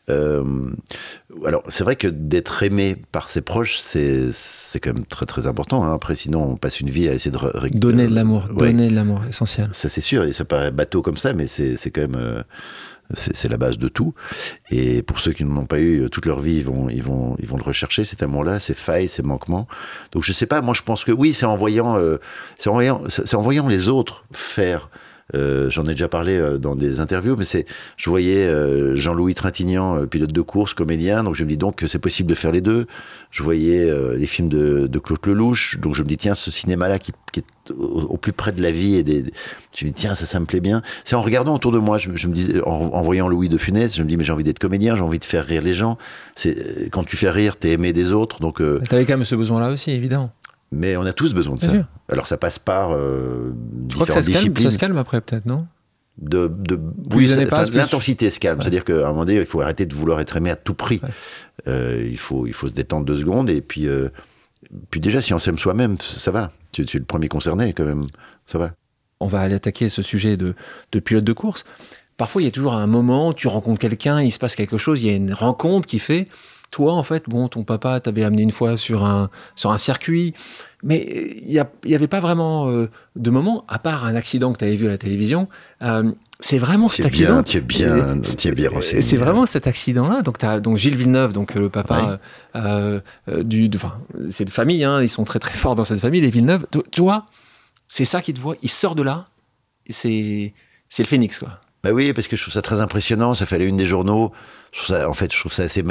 alors, 0.08 1.62
c'est 1.68 1.84
vrai 1.84 1.96
que 1.96 2.08
d'être 2.08 2.62
aimé 2.62 2.96
par 3.12 3.28
ses 3.28 3.40
proches, 3.40 3.78
c'est 3.78 4.32
quand 4.80 4.94
même 4.94 5.06
très 5.06 5.26
très 5.26 5.46
important. 5.46 5.84
Hein. 5.84 5.94
Après, 5.94 6.16
sinon, 6.16 6.42
on 6.52 6.56
passe 6.56 6.80
une 6.80 6.90
vie 6.90 7.08
à 7.08 7.14
essayer 7.14 7.30
de 7.30 7.78
donner 7.78 8.06
de 8.06 8.14
l'amour, 8.14 8.44
donner 8.48 8.88
de 8.88 8.94
l'amour, 8.94 9.22
essentiel. 9.28 9.68
Ça, 9.72 9.88
c'est 9.88 10.00
sûr. 10.00 10.24
Et 10.24 10.32
ça 10.32 10.44
paraît 10.44 10.70
bateau 10.70 11.02
comme 11.02 11.16
ça, 11.16 11.32
mais 11.32 11.46
c'est 11.46 11.90
quand 11.90 12.02
même. 12.02 12.16
Euh, 12.16 12.42
c'est 13.14 13.48
la 13.48 13.56
base 13.56 13.78
de 13.78 13.88
tout. 13.88 14.14
Et 14.70 15.02
pour 15.02 15.18
ceux 15.18 15.32
qui 15.32 15.44
ne 15.44 15.50
l'ont 15.50 15.66
pas 15.66 15.78
eu 15.78 16.02
euh, 16.02 16.08
toute 16.08 16.26
leur 16.26 16.40
vie, 16.40 16.56
ils 16.56 16.64
vont, 16.64 16.88
ils 16.90 17.02
vont, 17.02 17.36
ils 17.38 17.46
vont 17.46 17.56
le 17.56 17.62
rechercher, 17.62 18.04
cet 18.04 18.22
amour-là, 18.22 18.60
ces 18.60 18.74
failles, 18.74 19.08
ces 19.08 19.22
manquements. 19.22 19.66
Donc 20.12 20.24
je 20.24 20.32
sais 20.32 20.46
pas, 20.46 20.60
moi 20.60 20.74
je 20.74 20.82
pense 20.82 21.04
que 21.04 21.12
oui, 21.12 21.32
c'est 21.32 21.46
en 21.46 21.56
voyant, 21.56 21.96
euh, 21.96 22.18
c'est 22.58 22.68
en 22.68 22.78
en 22.78 23.42
voyant 23.42 23.66
les 23.66 23.88
autres 23.88 24.24
faire 24.32 24.90
euh, 25.34 25.68
j'en 25.68 25.84
ai 25.84 25.90
déjà 25.90 26.08
parlé 26.08 26.36
euh, 26.36 26.58
dans 26.58 26.74
des 26.74 27.00
interviews, 27.00 27.36
mais 27.36 27.44
c'est, 27.44 27.66
je 27.96 28.08
voyais 28.08 28.46
euh, 28.46 28.96
Jean-Louis 28.96 29.34
Trintignant, 29.34 30.06
pilote 30.06 30.32
de 30.32 30.40
course, 30.40 30.74
comédien, 30.74 31.22
donc 31.24 31.34
je 31.34 31.44
me 31.44 31.48
dis 31.48 31.56
donc 31.56 31.76
que 31.76 31.86
c'est 31.86 31.98
possible 31.98 32.28
de 32.30 32.34
faire 32.34 32.52
les 32.52 32.60
deux. 32.60 32.86
Je 33.30 33.42
voyais 33.42 33.92
les 34.16 34.26
films 34.26 34.48
de, 34.48 34.86
de, 34.86 34.98
Claude 34.98 35.18
Lelouch, 35.26 35.78
donc 35.80 35.94
je 35.94 36.02
me 36.02 36.08
dis 36.08 36.16
tiens, 36.16 36.34
ce 36.34 36.50
cinéma-là 36.50 36.98
qui, 36.98 37.12
est 37.36 37.44
au, 37.72 38.16
plus 38.16 38.32
près 38.32 38.52
de 38.52 38.62
la 38.62 38.70
vie 38.70 38.96
et 38.96 39.02
des, 39.02 39.24
je 39.76 39.84
me 39.84 39.90
dis 39.90 39.94
tiens, 39.94 40.14
ça, 40.14 40.24
ça 40.24 40.40
me 40.40 40.46
plaît 40.46 40.60
bien. 40.60 40.82
C'est 41.04 41.14
en 41.14 41.20
regardant 41.20 41.54
autour 41.54 41.72
de 41.72 41.78
moi, 41.78 41.98
je, 41.98 42.08
me 42.08 42.32
disais, 42.32 42.62
en, 42.62 43.02
voyant 43.02 43.28
Louis 43.28 43.50
de 43.50 43.58
Funès, 43.58 43.94
je 43.96 44.02
me 44.02 44.08
dis 44.08 44.16
mais 44.16 44.24
j'ai 44.24 44.32
envie 44.32 44.44
d'être 44.44 44.58
comédien, 44.58 44.94
j'ai 44.94 45.02
envie 45.02 45.18
de 45.18 45.24
faire 45.24 45.44
rire 45.44 45.62
les 45.62 45.74
gens. 45.74 45.98
C'est 46.36 46.88
quand 46.90 47.04
tu 47.04 47.16
fais 47.16 47.30
rire, 47.30 47.56
t'es 47.56 47.72
aimé 47.72 47.92
des 47.92 48.12
autres, 48.12 48.40
donc. 48.40 48.60
Euh, 48.60 48.80
T'avais 48.88 49.04
quand 49.04 49.14
même 49.14 49.24
ce 49.24 49.34
besoin-là 49.34 49.70
aussi, 49.70 49.90
évidemment. 49.90 50.30
Mais 50.70 50.96
on 50.96 51.02
a 51.02 51.12
tous 51.12 51.34
besoin 51.34 51.56
de 51.56 51.60
ça. 51.60 51.72
Alors 52.10 52.26
ça 52.26 52.36
passe 52.36 52.58
par 52.58 52.92
euh, 52.92 53.52
Je 53.88 53.94
crois 53.94 54.06
que 54.06 54.12
ça 54.12 54.22
se, 54.22 54.30
calme, 54.30 54.56
ça 54.56 54.70
se 54.70 54.78
calme 54.78 54.98
après 54.98 55.20
peut-être, 55.20 55.46
non? 55.46 55.66
De, 56.18 56.48
de 56.48 56.78
oui, 57.14 57.26
l'intensité 57.72 58.28
se 58.28 58.40
calme. 58.40 58.60
C'est-à-dire 58.60 58.84
qu'à 58.84 59.06
un 59.06 59.10
moment 59.10 59.24
donné, 59.24 59.36
il 59.38 59.46
faut 59.46 59.60
arrêter 59.60 59.86
de 59.86 59.94
vouloir 59.94 60.20
être 60.20 60.36
aimé 60.36 60.50
à 60.50 60.56
tout 60.56 60.74
prix. 60.74 61.00
Euh, 61.68 62.06
il, 62.10 62.18
faut, 62.18 62.46
il 62.46 62.52
faut 62.52 62.68
se 62.68 62.72
détendre 62.72 63.06
deux 63.06 63.18
secondes. 63.18 63.50
Et 63.50 63.60
puis, 63.60 63.86
euh, 63.86 64.08
puis 64.90 65.00
déjà, 65.00 65.22
si 65.22 65.32
on 65.32 65.38
s'aime 65.38 65.58
soi-même, 65.58 65.96
ça 66.00 66.32
va. 66.32 66.50
Tu, 66.72 66.84
tu, 66.84 66.96
es 66.96 67.00
le 67.00 67.06
premier 67.06 67.28
concerné, 67.28 67.72
quand 67.72 67.84
même. 67.84 68.02
Ça 68.46 68.58
va. 68.58 68.72
On 69.20 69.28
va 69.28 69.40
aller 69.40 69.54
attaquer 69.54 69.88
ce 69.88 70.02
sujet 70.02 70.36
de, 70.36 70.54
de 70.90 71.00
pilote 71.00 71.24
de 71.24 71.32
course. 71.32 71.64
Parfois, 72.16 72.42
il 72.42 72.46
y 72.46 72.48
a 72.48 72.50
toujours 72.50 72.74
un 72.74 72.88
moment 72.88 73.28
où 73.28 73.34
tu 73.34 73.46
rencontres 73.46 73.78
quelqu'un, 73.80 74.20
il 74.20 74.32
se 74.32 74.40
passe 74.40 74.56
quelque 74.56 74.76
chose, 74.76 75.02
il 75.02 75.06
y 75.06 75.10
a 75.10 75.14
une 75.14 75.32
rencontre 75.32 75.86
qui 75.86 76.00
fait 76.00 76.26
toi, 76.70 76.92
en 76.94 77.02
fait, 77.02 77.24
bon, 77.28 77.48
ton 77.48 77.64
papa 77.64 77.98
t'avait 78.00 78.24
amené 78.24 78.42
une 78.42 78.50
fois 78.50 78.76
sur 78.76 79.04
un, 79.04 79.30
sur 79.54 79.70
un 79.70 79.78
circuit, 79.78 80.34
mais 80.82 81.00
il 81.42 81.64
n'y 81.86 81.94
avait 81.94 82.08
pas 82.08 82.20
vraiment 82.20 82.68
euh, 82.68 82.90
de 83.16 83.30
moment, 83.30 83.64
à 83.68 83.78
part 83.78 84.04
un 84.04 84.14
accident 84.14 84.52
que 84.52 84.58
tu 84.58 84.64
avais 84.64 84.76
vu 84.76 84.86
à 84.86 84.90
la 84.90 84.98
télévision. 84.98 85.48
Euh, 85.82 86.12
c'est 86.40 86.58
vraiment 86.58 86.86
cet 86.86 87.06
accident. 87.06 87.42
Tu 87.42 87.58
es 87.58 87.60
bien, 87.60 88.20
tu 88.20 88.48
es 88.48 88.52
bien 88.52 88.70
renseigné. 88.70 89.02
C'est 89.02 89.16
vraiment 89.16 89.46
cet 89.46 89.66
accident-là. 89.66 90.22
Donc, 90.22 90.42
as, 90.44 90.60
donc 90.60 90.76
Gilles 90.76 90.94
Villeneuve, 90.94 91.32
donc 91.32 91.54
le 91.54 91.68
papa 91.68 92.20
euh, 92.54 93.00
du, 93.42 93.68
enfin, 93.74 93.98
c'est 94.28 94.44
de 94.44 94.50
famille, 94.50 94.84
hein, 94.84 95.02
ils 95.02 95.08
sont 95.08 95.24
très 95.24 95.40
très 95.40 95.54
forts 95.54 95.74
dans 95.74 95.84
cette 95.84 96.00
famille, 96.00 96.20
les 96.20 96.30
Villeneuve. 96.30 96.66
Toi, 96.92 97.26
c'est 97.88 98.04
ça 98.04 98.20
qui 98.20 98.34
te 98.34 98.40
voit. 98.40 98.54
Il 98.62 98.70
sort 98.70 98.94
de 98.94 99.02
là. 99.02 99.28
C'est, 99.88 100.52
c'est 100.88 101.02
le 101.02 101.08
phénix, 101.08 101.38
quoi. 101.38 101.60
Bah 101.82 101.90
oui, 101.92 102.12
parce 102.12 102.28
que 102.28 102.36
je 102.36 102.42
trouve 102.42 102.54
ça 102.54 102.62
très 102.62 102.80
impressionnant. 102.80 103.34
Ça 103.34 103.46
fait 103.46 103.64
une 103.64 103.76
des 103.76 103.86
journaux. 103.86 104.32
Je 104.72 104.82
trouve 104.82 104.96
ça, 104.96 105.08
en 105.08 105.14
fait, 105.14 105.32
je 105.32 105.38
trouve 105.38 105.52
ça 105.52 105.62
assez 105.62 105.82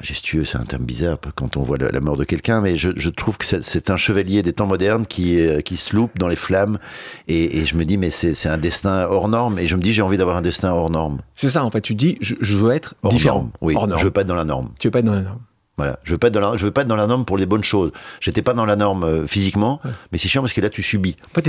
majestueux. 0.00 0.44
C'est 0.44 0.58
un 0.58 0.64
terme 0.64 0.84
bizarre 0.84 1.18
quand 1.34 1.56
on 1.56 1.62
voit 1.62 1.78
la, 1.78 1.90
la 1.90 2.00
mort 2.00 2.16
de 2.16 2.24
quelqu'un, 2.24 2.60
mais 2.60 2.76
je, 2.76 2.90
je 2.96 3.10
trouve 3.10 3.38
que 3.38 3.44
c'est- 3.44 3.90
un 3.90 3.96
chevalier 3.96 4.42
des 4.42 4.52
temps 4.52 4.66
modernes 4.66 5.06
qui, 5.06 5.40
euh, 5.40 5.60
qui 5.60 5.76
se 5.76 5.94
loupe 5.94 6.18
dans 6.18 6.28
les 6.28 6.36
flammes. 6.36 6.78
Et, 7.28 7.58
et 7.58 7.66
je 7.66 7.76
me 7.76 7.84
dis, 7.84 7.96
mais 7.98 8.10
c'est 8.10 8.48
un 8.48 8.58
destin 8.58 9.06
hors 9.08 9.28
norme. 9.28 9.58
Et 9.58 9.66
je 9.66 9.76
me 9.76 9.82
dis, 9.82 9.92
j'ai 9.92 10.02
envie 10.02 10.16
d'avoir 10.18 10.36
un 10.36 10.42
destin 10.42 10.72
hors 10.72 10.90
norme. 10.90 11.20
C'est 11.34 11.48
ça, 11.50 11.64
en 11.64 11.70
fait. 11.70 11.80
Tu 11.80 11.94
dis, 11.94 12.16
je, 12.20 12.34
je 12.40 12.56
veux 12.56 12.72
être 12.72 12.94
Hors 13.02 13.12
différent. 13.12 13.36
norme. 13.38 13.50
Oui, 13.60 13.74
Hors 13.76 13.86
norme. 13.86 14.00
je 14.00 14.04
veux 14.04 14.10
pas 14.10 14.22
être 14.22 14.26
dans 14.26 14.34
la 14.34 14.44
norme. 14.44 14.70
Tu 14.78 14.86
veux 14.88 14.90
pas 14.92 15.00
être 15.00 15.04
dans 15.04 15.14
la 15.14 15.22
norme. 15.22 15.40
Voilà, 15.76 15.98
je 16.04 16.12
veux 16.12 16.18
pas 16.18 16.28
être 16.28 16.34
dans 16.34 16.40
la, 16.52 16.56
je 16.56 16.64
veux 16.64 16.70
pas 16.70 16.82
être 16.82 16.86
dans 16.88 16.94
la 16.94 17.08
norme 17.08 17.24
pour 17.24 17.36
les 17.36 17.46
bonnes 17.46 17.64
choses. 17.64 17.90
J'étais 18.20 18.42
pas 18.42 18.52
dans 18.52 18.64
la 18.64 18.76
norme 18.76 19.02
euh, 19.02 19.26
physiquement, 19.26 19.80
mais 20.12 20.18
c'est 20.18 20.28
chiant 20.28 20.40
parce 20.40 20.52
que 20.52 20.60
là 20.60 20.70
tu 20.70 20.84
subis. 20.84 21.16
En 21.28 21.34
fait, 21.34 21.42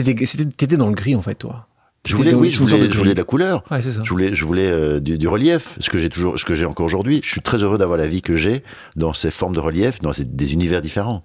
t'étais 0.58 0.78
dans 0.78 0.88
le 0.88 0.96
gris, 0.96 1.16
en 1.16 1.22
fait, 1.22 1.36
toi. 1.36 1.68
Je 2.06 2.16
voulais, 2.16 2.34
oui, 2.34 2.52
je 2.52 2.60
voulais, 2.60 2.78
de 2.88 2.92
je 2.92 2.98
voulais 2.98 3.10
gris. 3.10 3.14
de 3.16 3.20
la 3.20 3.24
couleur. 3.24 3.64
Ouais, 3.72 3.82
c'est 3.82 3.92
ça. 3.92 4.02
Je 4.04 4.10
voulais, 4.10 4.34
je 4.36 4.46
voulais 4.46 4.68
euh, 4.68 5.00
du, 5.00 5.18
du 5.18 5.28
relief, 5.28 5.76
ce 5.80 5.90
que 5.90 5.98
j'ai 5.98 6.10
toujours, 6.10 6.40
ce 6.40 6.46
que 6.46 6.54
j'ai 6.54 6.66
encore 6.66 6.86
aujourd'hui. 6.86 7.22
Je 7.24 7.30
suis 7.30 7.42
très 7.42 7.64
heureux 7.64 7.78
d'avoir 7.78 7.98
la 7.98 8.08
vie 8.08 8.22
que 8.22 8.38
j'ai 8.38 8.64
dans 8.96 9.14
ces 9.14 9.32
formes 9.32 9.56
de 9.56 9.60
relief, 9.60 10.00
dans 10.02 10.14
ces- 10.14 10.26
des 10.26 10.54
univers 10.54 10.82
différents. 10.82 11.24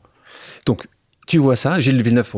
Donc, 0.66 0.86
tu 1.26 1.38
vois 1.38 1.54
ça. 1.54 1.78
Gilles 1.78 2.02
Villeneuve, 2.02 2.28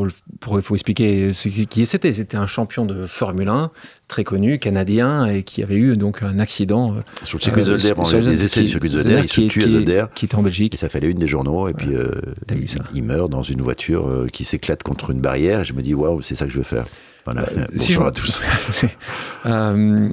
pour, 0.40 0.59
il 0.59 0.62
faut 0.62 0.74
expliquer 0.74 1.33
ce 1.33 1.48
qui 1.48 1.87
c'était. 1.87 2.12
C'était 2.12 2.37
un 2.37 2.46
champion 2.46 2.85
de 2.85 3.07
Formule 3.07 3.48
1, 3.48 3.70
très 4.07 4.22
connu, 4.22 4.59
canadien, 4.59 5.24
et 5.26 5.44
qui 5.44 5.62
avait 5.62 5.76
eu 5.76 5.96
donc 5.96 6.22
un 6.22 6.38
accident. 6.38 6.94
euh, 6.96 7.00
Sur 7.22 7.38
le 7.38 7.42
circuit 7.42 7.62
de 7.64 7.70
euh, 7.70 7.78
Zolder, 7.78 7.94
pendant 7.94 8.05
sur 8.09 8.18
les, 8.18 8.24
le- 8.24 8.31
les 8.33 8.44
essais 8.44 8.61
du 8.61 8.68
circuit 8.68 8.90
de 8.90 8.98
Zolder, 8.98 9.20
il 9.22 9.28
se 9.28 9.40
tue 9.48 9.62
à 9.64 9.68
Zolder. 9.68 10.05
Qui 10.14 10.26
était 10.26 10.35
en 10.35 10.42
Belgique. 10.42 10.74
Et 10.74 10.76
ça 10.76 10.90
fait 10.90 11.00
la 11.00 11.07
une 11.09 11.18
des 11.18 11.26
journaux, 11.26 11.68
et 11.68 11.74
puis 11.74 11.94
euh, 11.94 12.09
il, 12.55 12.66
il 12.94 13.02
meurt 13.02 13.31
dans 13.31 13.42
une 13.42 13.62
voiture 13.62 14.07
euh, 14.09 14.26
qui 14.31 14.44
s'éclate 14.44 14.83
contre 14.83 15.11
une 15.11 15.20
barrière. 15.20 15.61
Et 15.61 15.64
je 15.64 15.72
me 15.72 15.81
dis, 15.81 15.94
waouh, 15.94 16.20
c'est 16.20 16.35
ça 16.35 16.44
que 16.44 16.50
je 16.52 16.59
veux 16.59 16.62
faire. 16.64 16.85
Voilà. 17.24 17.42
Euh, 17.42 17.66
si 17.76 17.92
je- 17.92 18.00
à 18.00 18.11
tous. 18.11 18.42
Euh, 19.46 20.08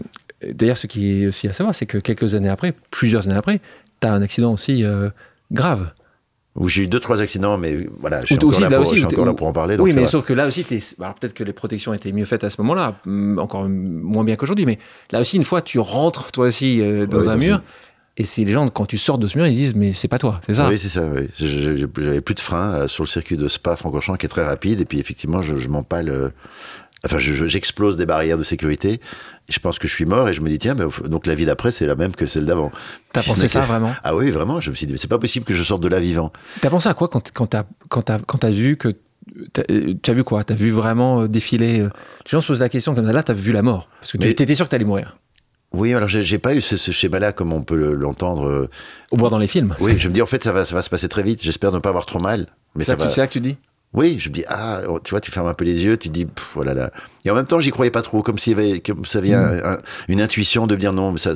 D'ailleurs, 0.54 0.78
ce 0.78 0.88
qui 0.88 1.24
est 1.24 1.28
aussi 1.28 1.50
à 1.50 1.54
savoir, 1.54 1.76
c'est 1.76 1.86
que 1.86 1.98
quelques 1.98 2.34
années 2.34 2.48
après, 2.48 2.74
plusieurs 2.92 3.28
années 3.28 3.36
après, 3.38 3.60
tu 4.00 4.08
as 4.08 4.14
un 4.14 4.22
accident 4.22 4.54
aussi 4.54 4.86
euh, 4.86 5.10
grave. 5.52 5.92
J'ai 6.66 6.84
eu 6.84 6.88
deux 6.88 7.00
trois 7.02 7.22
accidents, 7.22 7.58
mais 7.58 7.88
voilà, 8.00 8.22
je 8.22 8.28
suis 8.28 8.36
encore, 8.36 8.50
aussi, 8.50 8.62
là, 8.62 8.70
là 8.70 8.78
pour, 8.78 8.88
aussi, 8.88 8.96
je 8.96 9.00
suis 9.00 9.06
où 9.06 9.10
t'es- 9.10 9.16
encore 9.16 9.26
là 9.26 9.32
où- 9.34 9.36
pour 9.36 9.48
en 9.48 9.52
parler. 9.54 9.76
donc 9.76 9.86
oui, 9.86 9.92
mais 9.94 10.08
sauf 10.08 10.24
que 10.24 10.32
là 10.34 10.48
aussi, 10.48 10.64
peut-être 10.64 11.34
que 11.34 11.44
les 11.44 11.52
protections 11.52 11.94
étaient 11.94 12.14
mieux 12.14 12.24
faites 12.26 12.46
à 12.46 12.50
ce 12.50 12.62
moment-là, 12.62 13.00
hum, 13.06 13.38
encore 13.38 13.68
moins 13.68 14.24
bien 14.24 14.38
qu'aujourd'hui, 14.38 14.66
mais 14.66 14.80
là 15.12 15.20
aussi, 15.20 15.36
une 15.36 15.44
fois, 15.44 15.62
tu 15.62 15.78
rentres 15.80 16.32
toi 16.32 16.48
aussi 16.48 16.82
euh, 16.82 17.06
dans 17.06 17.20
Oui, 17.20 17.28
un 17.30 17.36
mur, 17.38 17.62
et 18.16 18.24
c'est 18.26 18.46
les 18.46 18.54
gens, 18.54 18.68
quand 18.70 18.86
tu 18.86 18.98
sors 18.98 19.18
de 19.18 19.28
ce 19.28 19.38
mur, 19.38 19.46
ils 19.46 19.54
disent, 19.56 19.76
mais 19.76 19.92
c'est 19.92 20.08
pas 20.08 20.20
toi, 20.20 20.40
c'est 20.46 20.54
ça 20.54 20.70
Oui, 20.70 20.78
c'est 20.78 20.90
ça. 20.90 21.04
Oui. 21.04 21.28
J'avais 21.38 22.22
plus 22.22 22.36
de 22.36 22.40
frein 22.40 22.88
sur 22.88 23.04
le 23.04 23.10
circuit 23.10 23.36
de 23.38 23.48
Spa-Francorchamps 23.50 24.16
qui 24.16 24.26
est 24.26 24.30
très 24.30 24.46
rapide. 24.46 24.80
Et 24.80 24.86
puis, 24.86 25.00
effectivement, 25.00 25.42
je, 25.42 25.58
je 25.58 25.68
m'empale. 25.68 26.32
Enfin, 27.06 27.18
je- 27.20 27.34
je- 27.34 27.46
j'explose 27.46 27.96
des 27.98 28.06
barrières 28.06 28.38
de 28.38 28.44
sécurité. 28.44 29.00
Je 29.50 29.58
pense 29.60 29.80
que 29.80 29.88
je 29.88 29.94
suis 29.94 30.06
mort. 30.06 30.28
Et 30.30 30.34
je 30.34 30.42
me 30.42 30.50
dis, 30.50 30.60
tiens, 30.60 30.76
donc 30.76 31.26
la 31.28 31.34
vie 31.36 31.46
d'après, 31.46 31.72
c'est 31.72 31.86
la 31.86 31.96
même 31.96 32.14
que 32.16 32.26
celle 32.26 32.46
d'avant. 32.46 32.72
T'as 33.14 33.22
Si 33.22 33.30
pensé 33.30 33.48
ça 33.48 33.62
vraiment 33.62 33.94
Ah 34.04 34.16
oui, 34.16 34.30
vraiment. 34.32 34.60
Je 34.62 34.70
me 34.70 34.76
suis 34.76 34.86
dit, 34.86 34.92
mais 34.94 34.98
c'est 34.98 35.08
pas 35.08 35.18
possible 35.20 35.46
que 35.46 35.54
je 35.54 35.64
sorte 35.64 35.82
de 35.82 35.88
là 35.88 36.00
vivant. 36.00 36.32
T'as 36.62 36.70
pensé 36.70 36.90
à 36.90 36.94
quoi 36.94 37.08
quand, 37.08 37.32
quand 37.34 37.48
t'as 37.48 37.64
quand 37.90 38.04
quand 38.26 38.46
vu 38.46 38.76
que. 38.78 38.90
T'as 39.54 39.62
euh, 39.72 39.94
t'as 40.02 40.14
vu 40.14 40.24
quoi? 40.24 40.44
T'as 40.44 40.56
vu 40.56 40.72
vraiment 40.72 41.22
euh, 41.22 41.28
défiler 41.28 41.80
euh, 41.80 41.86
Les 42.26 42.30
gens 42.32 42.42
se 42.42 42.48
posent 42.48 42.60
la 42.60 42.68
question 42.70 42.96
comme 42.96 43.06
ça. 43.06 43.14
Là, 43.14 43.24
t'as 43.24 43.34
vu 43.34 43.52
la 43.52 43.62
mort. 43.62 43.88
Parce 44.02 44.12
que 44.12 44.18
tu 44.18 44.26
Mais- 44.26 44.32
étais 44.32 44.56
sûr 44.56 44.66
que 44.66 44.72
t'allais 44.72 44.86
mourir. 44.86 45.18
Oui, 45.72 45.94
alors 45.94 46.10
j'ai 46.10 46.40
pas 46.40 46.56
eu 46.56 46.62
ce, 46.62 46.78
ce 46.78 46.92
schéma-là 46.92 47.32
comme 47.32 47.54
on 47.54 47.62
peut 47.62 47.76
le- 47.76 47.94
l'entendre. 47.94 48.70
Au 49.12 49.18
voir 49.18 49.30
dans 49.30 49.38
les 49.38 49.46
films. 49.48 49.76
Oui, 49.80 49.94
je 50.00 50.08
me 50.10 50.14
dis, 50.16 50.22
en 50.22 50.26
fait, 50.26 50.44
ça 50.44 50.52
va, 50.52 50.66
ça 50.66 50.74
va 50.74 50.82
se 50.82 50.90
passer 50.90 51.08
très 51.08 51.22
vite. 51.22 51.44
J'espère 51.44 51.72
ne 51.72 51.78
pas 51.78 51.90
avoir 51.90 52.08
trop 52.08 52.18
mal. 52.20 52.48
Mais 52.76 52.84
C'est 52.84 52.92
ça 52.92 52.96
va. 52.98 53.08
c'est 53.10 53.22
là 53.22 53.28
que 53.28 53.34
tu 53.34 53.40
dis? 53.40 53.56
Oui, 53.94 54.18
je 54.20 54.30
me 54.30 54.34
dis, 54.36 54.44
ah, 54.48 54.82
oh, 54.88 55.00
tu 55.00 55.10
vois, 55.12 55.20
tu 55.20 55.32
fermes 55.32 55.48
un 55.48 55.54
peu 55.56 55.66
les 55.66 55.84
yeux, 55.84 55.98
tu 55.98 56.10
te 56.10 56.14
dis, 56.14 56.26
pff, 56.26 56.52
voilà 56.54 56.74
là. 56.76 56.92
Et 57.26 57.32
en 57.32 57.36
même 57.36 57.48
temps, 57.48 57.60
j'y 57.60 57.72
croyais 57.72 57.90
pas 57.92 58.04
trop, 58.04 58.22
comme 58.22 58.38
comme 58.86 59.06
ça 59.06 59.20
un- 59.20 59.74
un- 59.74 59.80
une 60.08 60.22
intuition 60.22 60.68
de 60.68 60.76
dire 60.76 60.94
non, 60.94 61.16
ça, 61.18 61.32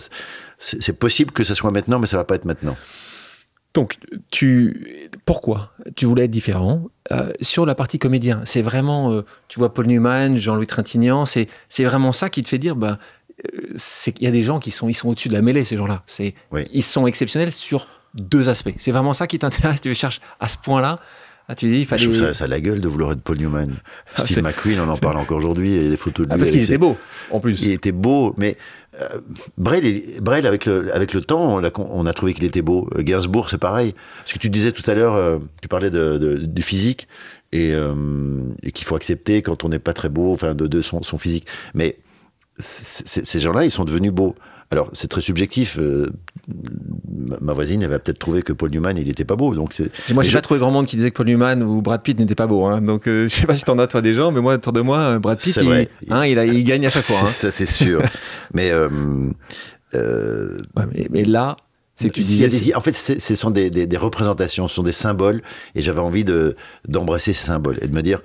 c'est 0.59 0.93
possible 0.99 1.31
que 1.31 1.43
ça 1.43 1.55
soit 1.55 1.71
maintenant, 1.71 1.97
mais 1.99 2.05
ça 2.07 2.17
va 2.17 2.23
pas 2.25 2.35
être 2.35 2.45
maintenant. 2.45 2.75
Donc, 3.73 3.95
tu, 4.29 5.09
pourquoi 5.25 5.71
tu 5.95 6.05
voulais 6.05 6.25
être 6.25 6.31
différent 6.31 6.87
Euh, 7.11 7.31
sur 7.41 7.65
la 7.65 7.73
partie 7.75 7.97
comédien? 7.99 8.41
C'est 8.45 8.61
vraiment, 8.61 9.11
euh, 9.11 9.23
tu 9.49 9.57
vois, 9.59 9.73
Paul 9.73 9.87
Newman, 9.87 10.37
Jean-Louis 10.37 10.67
Trintignant, 10.67 11.25
c'est 11.25 11.47
vraiment 11.79 12.13
ça 12.13 12.29
qui 12.29 12.41
te 12.43 12.47
fait 12.47 12.59
dire, 12.59 12.75
bah, 12.77 12.97
euh, 13.45 13.59
c'est 13.75 14.11
qu'il 14.13 14.23
y 14.25 14.27
a 14.27 14.31
des 14.31 14.43
gens 14.43 14.59
qui 14.59 14.69
sont, 14.71 14.87
ils 14.89 14.93
sont 14.93 15.09
au-dessus 15.09 15.27
de 15.27 15.33
la 15.33 15.41
mêlée, 15.41 15.65
ces 15.65 15.75
gens-là. 15.75 16.01
C'est, 16.05 16.33
Oui. 16.51 16.61
ils 16.71 16.83
sont 16.83 17.07
exceptionnels 17.07 17.51
sur 17.51 17.87
deux 18.13 18.47
aspects. 18.47 18.75
C'est 18.77 18.91
vraiment 18.91 19.11
ça 19.13 19.25
qui 19.27 19.39
t'intéresse. 19.39 19.81
Tu 19.81 19.93
cherches 19.95 20.21
à 20.39 20.47
ce 20.47 20.57
point-là. 20.59 20.99
Ah, 21.49 21.55
tu 21.55 21.67
dis, 21.67 21.79
il 21.79 21.83
Je 21.83 21.87
fallait. 21.89 22.03
trouve 22.03 22.17
ça, 22.17 22.33
ça 22.33 22.45
a 22.45 22.47
la 22.47 22.61
gueule 22.61 22.79
de 22.79 22.87
vouloir 22.87 23.11
être 23.11 23.21
Paul 23.21 23.37
Newman. 23.37 23.71
Ah, 24.15 24.25
Steve 24.25 24.43
McQueen, 24.43 24.79
on 24.79 24.87
en 24.87 24.95
parle 24.95 25.17
encore 25.17 25.37
aujourd'hui, 25.37 25.73
et 25.73 25.89
des 25.89 25.97
photos 25.97 26.25
de 26.25 26.31
lui. 26.31 26.35
Ah, 26.35 26.37
parce 26.37 26.51
qu'il 26.51 26.61
était 26.61 26.77
beau, 26.77 26.97
en 27.31 27.39
plus. 27.41 27.61
Il 27.63 27.71
était 27.71 27.91
beau, 27.91 28.33
mais 28.37 28.57
euh, 29.01 29.19
Brel, 29.57 30.45
avec 30.45 30.65
le, 30.65 30.93
avec 30.95 31.13
le 31.13 31.21
temps, 31.21 31.55
on 31.55 31.63
a, 31.63 31.69
on 31.77 32.05
a 32.05 32.13
trouvé 32.13 32.33
qu'il 32.33 32.45
était 32.45 32.61
beau. 32.61 32.87
Euh, 32.95 33.01
Gainsbourg, 33.01 33.49
c'est 33.49 33.57
pareil. 33.57 33.93
Ce 34.25 34.33
que 34.33 34.39
tu 34.39 34.49
disais 34.49 34.71
tout 34.71 34.89
à 34.89 34.93
l'heure, 34.93 35.15
euh, 35.15 35.39
tu 35.61 35.67
parlais 35.67 35.89
de, 35.89 36.47
physique 36.61 37.09
et, 37.51 37.73
euh, 37.73 37.93
et 38.63 38.71
qu'il 38.71 38.87
faut 38.87 38.95
accepter 38.95 39.41
quand 39.41 39.65
on 39.65 39.69
n'est 39.69 39.79
pas 39.79 39.93
très 39.93 40.09
beau, 40.09 40.31
enfin, 40.31 40.55
de, 40.55 40.65
de 40.67 40.81
son, 40.81 41.03
son 41.03 41.17
physique. 41.17 41.45
Mais 41.73 41.97
ces 42.57 43.39
gens-là, 43.41 43.65
ils 43.65 43.71
sont 43.71 43.83
devenus 43.83 44.11
beaux. 44.11 44.35
Alors, 44.73 44.89
c'est 44.93 45.07
très 45.07 45.21
subjectif. 45.21 45.77
euh, 45.79 46.09
ma, 47.41 47.53
voisine, 47.53 47.83
elle 47.83 47.89
va 47.91 47.99
peut-être 47.99 48.17
trouver 48.17 48.41
que 48.41 48.53
Paul 48.53 48.71
Newman, 48.71 48.97
il 48.97 49.07
était 49.07 49.23
pas 49.23 49.35
beau. 49.35 49.53
Donc, 49.53 49.71
c'est. 49.73 49.91
Moi, 50.11 50.23
j'ai 50.23 50.31
je- 50.31 50.35
pas 50.37 50.41
trouvé 50.41 50.59
grand 50.59 50.71
monde 50.71 50.87
qui 50.87 50.95
disait 50.95 51.11
que 51.11 51.15
Paul 51.17 51.27
Newman 51.27 51.61
ou 51.61 51.83
Brad 51.83 52.01
Pitt 52.01 52.19
n'étaient 52.19 52.33
pas 52.33 52.47
beaux. 52.47 52.65
hein. 52.65 52.81
Donc, 52.81 53.07
euh, 53.07 53.27
je 53.29 53.35
sais 53.35 53.45
pas 53.45 53.53
si 53.53 53.63
t'en 53.63 53.77
as, 53.77 53.85
toi, 53.85 54.01
des 54.01 54.15
gens, 54.15 54.31
mais 54.31 54.41
moi, 54.41 54.55
autour 54.55 54.73
de 54.73 54.81
moi, 54.81 54.97
euh, 54.97 55.19
Brad 55.19 55.37
Pitt, 55.39 55.53
C'est 55.53 55.61
il, 55.61 55.67
vrai. 55.67 55.89
hein, 56.09 56.25
il, 56.25 56.39
a- 56.39 56.45
il 56.45 56.63
gagne 56.63 56.87
à 56.87 56.89
chaque 56.89 57.03
fois. 57.03 57.19
hein. 57.23 57.27
Ça, 57.27 57.51
c'est 57.51 57.67
sûr. 57.67 58.01
mais 58.55 58.71
euh, 58.71 58.89
euh, 59.93 60.57
Ouais, 60.75 60.83
mais, 60.91 61.07
mais 61.11 61.23
là, 61.23 61.55
c'est 61.95 62.09
que 62.09 62.15
tu 62.15 62.23
S'il 62.23 62.41
y 62.41 62.43
a 62.43 62.47
disais. 62.47 62.71
des- 62.71 62.75
en 62.75 62.81
fait, 62.81 62.93
ce 62.93 63.35
sont 63.35 63.51
des, 63.51 63.69
des- 63.69 63.85
des 63.87 63.97
représentations, 63.97 64.67
ce 64.67 64.75
sont 64.75 64.83
des 64.83 64.91
symboles, 64.91 65.41
et 65.75 65.81
j'avais 65.81 65.99
envie 65.99 66.23
de 66.23 66.55
d'embrasser 66.87 67.33
ces 67.33 67.45
symboles 67.45 67.77
et 67.81 67.87
de 67.87 67.93
me 67.93 68.01
dire, 68.01 68.21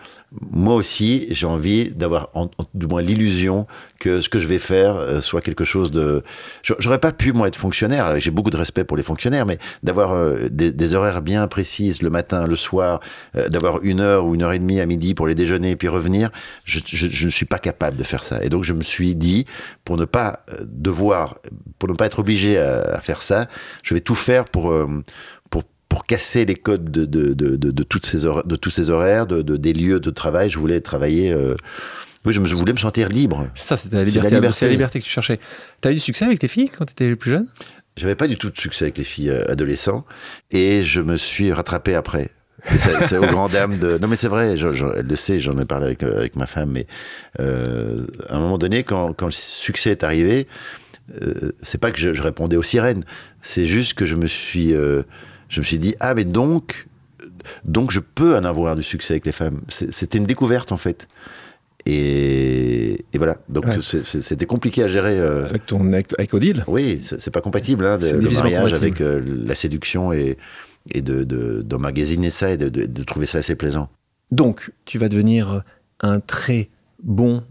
moi 0.51 0.75
aussi, 0.75 1.27
j'ai 1.31 1.47
envie 1.47 1.91
d'avoir, 1.91 2.29
en- 2.35 2.45
en- 2.59 2.65
du 2.75 2.87
moins, 2.87 3.03
l'illusion 3.03 3.67
que 3.99 4.21
ce 4.21 4.29
que 4.29 4.39
je 4.39 4.47
vais 4.47 4.59
faire 4.59 4.97
euh, 4.97 5.21
soit 5.21 5.41
quelque 5.41 5.65
chose 5.65 5.91
de. 5.91 6.23
J'a- 6.63 6.77
J'aurais 6.79 6.99
pas 6.99 7.13
pu 7.13 7.33
moi 7.33 7.49
être 7.49 7.57
fonctionnaire. 7.57 8.19
J'ai 8.21 8.31
beaucoup 8.31 8.51
de 8.51 8.57
respect 8.57 8.85
pour 8.85 8.97
les 8.97 9.03
fonctionnaires, 9.03 9.45
mais 9.47 9.59
d'avoir 9.83 10.13
euh, 10.13 10.49
des, 10.51 10.71
des 10.73 10.95
horaires 10.95 11.21
bien 11.23 11.47
précises 11.47 12.03
le 12.03 12.11
matin, 12.11 12.47
le 12.47 12.57
soir, 12.57 13.01
euh, 13.37 13.49
d'avoir 13.49 13.83
une 13.83 14.01
heure 14.01 14.25
ou 14.27 14.35
une 14.35 14.43
heure 14.43 14.53
et 14.53 14.59
demie 14.59 14.81
à 14.81 14.87
midi 14.87 15.15
pour 15.15 15.27
les 15.27 15.35
déjeuner 15.35 15.71
et 15.73 15.77
puis 15.77 15.89
revenir, 15.89 16.31
je, 16.65 16.79
je- 16.85 17.07
je 17.11 17.25
ne 17.27 17.31
suis 17.31 17.47
pas 17.47 17.59
capable 17.59 17.97
de 17.99 18.03
faire 18.03 18.25
ça. 18.25 18.43
Et 18.45 18.49
donc 18.49 18.65
je 18.65 18.73
me 18.73 18.83
suis 18.83 19.15
dit, 19.15 19.45
pour 19.85 19.97
ne 19.99 20.05
pas 20.05 20.45
devoir, 20.65 21.35
pour 21.79 21.89
ne 21.89 21.95
pas 21.95 22.07
être 22.07 22.19
obligé 22.19 22.59
à, 22.59 22.81
à 22.81 23.01
faire 23.01 23.23
ça, 23.23 23.49
je 23.83 23.95
vais 23.95 24.01
tout 24.01 24.15
faire 24.15 24.45
pour 24.47 24.71
euh, 24.73 24.87
pour 25.51 25.63
pour 25.89 26.05
casser 26.07 26.45
les 26.45 26.55
codes 26.57 26.91
de, 26.91 27.05
de, 27.07 27.33
de, 27.33 27.57
de, 27.57 27.71
de 27.71 27.83
toutes 27.83 28.05
ces 28.07 28.19
de 28.23 28.57
tous 28.57 28.71
ces 28.71 28.91
horaires, 28.91 29.27
de, 29.27 29.43
de- 29.43 29.57
des 29.57 29.73
lieux 29.73 30.01
de 30.01 30.11
travail. 30.11 30.51
Je 30.51 30.59
voulais 30.59 30.81
travailler. 30.81 31.33
euh, 31.33 31.55
oui, 32.25 32.33
je, 32.35 32.41
me, 32.41 32.47
je 32.47 32.55
voulais 32.57 32.73
me 32.73 32.79
sentir 32.79 33.09
libre. 33.09 33.47
C'est 33.55 33.69
ça, 33.69 33.77
c'était 33.77 33.97
la 33.97 34.03
la 34.03 34.07
liberté. 34.11 34.53
C'est 34.53 34.67
la 34.67 34.73
liberté 34.73 34.99
que 34.99 35.05
tu 35.05 35.11
cherchais. 35.11 35.39
T'as 35.81 35.91
eu 35.93 35.95
du 35.95 36.01
succès 36.01 36.25
avec 36.25 36.39
tes 36.41 36.49
filles 36.49 36.69
quand 36.69 36.85
t'étais 36.85 37.15
plus 37.17 37.31
jeune? 37.31 37.47
J'avais 37.97 38.15
pas 38.17 38.29
du 38.29 38.37
tout 38.37 38.51
de 38.51 38.59
succès 38.59 38.85
avec 38.87 38.99
les 38.99 39.05
filles 39.05 39.31
euh, 39.31 39.45
adolescents 39.51 40.05
et 40.51 40.83
je 40.83 41.01
me 41.01 41.17
suis 41.17 41.53
rattrapé 41.53 41.95
après. 41.95 42.31
C'est 42.77 43.17
aux 43.17 43.27
grandes 43.27 43.53
dames 43.53 43.79
de. 43.79 43.99
Non, 43.99 44.09
mais 44.09 44.17
c'est 44.17 44.29
vrai, 44.29 44.57
je- 44.57 44.73
je- 44.73 44.85
elle 44.97 45.07
le 45.07 45.17
sait, 45.17 45.39
j'en 45.41 45.59
ai 45.59 45.65
parlé 45.65 45.87
avec, 45.87 46.03
euh, 46.03 46.19
avec 46.19 46.37
ma 46.37 46.47
femme, 46.47 46.71
mais 46.73 46.87
euh, 47.41 48.05
à 48.29 48.35
un 48.37 48.41
moment 48.41 48.59
donné, 48.59 48.83
quand, 48.83 49.13
quand 49.15 49.27
le 49.27 49.33
succès 49.33 49.91
est 49.91 50.03
arrivé, 50.05 50.47
euh, 51.23 51.53
c'est 51.63 51.79
pas 51.81 51.91
que 51.91 51.99
je, 51.99 52.13
je 52.13 52.23
répondais 52.23 52.57
aux 52.57 52.63
sirènes, 52.63 53.05
c'est 53.41 53.67
juste 53.67 53.95
que 53.95 54.07
je 54.07 54.15
me 54.17 54.27
suis, 54.27 54.75
euh, 54.75 55.03
je 55.49 55.61
me 55.61 55.65
suis 55.65 55.79
dit 55.79 55.95
ah 56.01 56.15
mais 56.15 56.25
donc, 56.25 56.87
donc 57.65 57.91
je 57.91 58.01
peux 58.01 58.37
en 58.37 58.45
avoir 58.45 58.77
du 58.77 58.83
succès 58.83 59.15
avec 59.15 59.27
les 59.27 59.33
femmes. 59.33 59.61
C'était 59.69 60.19
une 60.19 60.27
découverte 60.27 60.73
en 60.73 60.77
fait. 60.77 61.09
Et, 61.87 63.05
et 63.13 63.19
voilà, 63.19 63.39
donc 63.49 63.65
Ouais. 63.67 63.79
c'était 63.83 64.47
compliqué 64.47 64.83
à 64.83 64.89
gérer. 64.89 65.19
euh, 65.19 65.47
avec, 65.49 65.65
ton, 65.65 65.87
avec, 65.93 66.35
Odile 66.35 66.65
oui, 66.67 66.99
c'est 67.01 67.31
pas 67.31 67.41
compatible, 67.41 67.87
hein, 67.87 67.97
de- 67.99 68.11
le 68.17 68.31
mariage 68.31 68.75
avec 68.75 68.99
la 69.01 69.55
séduction 69.55 70.13
et, 70.13 70.37
et 70.93 71.01
de, 71.03 71.25
de, 71.25 71.63
d'emmagasiner 71.63 72.31
ça 72.31 72.51
et 72.51 72.57
de, 72.59 72.69
de- 72.69 73.03
trouver 73.05 73.25
ça 73.27 73.39
assez 73.39 73.55
plaisant. 73.55 73.89
Donc, 74.31 74.71
tu 74.85 74.99
vas 74.99 75.09
devenir 75.09 75.63
un 76.01 76.21
très 76.21 76.69
bon 77.03 77.43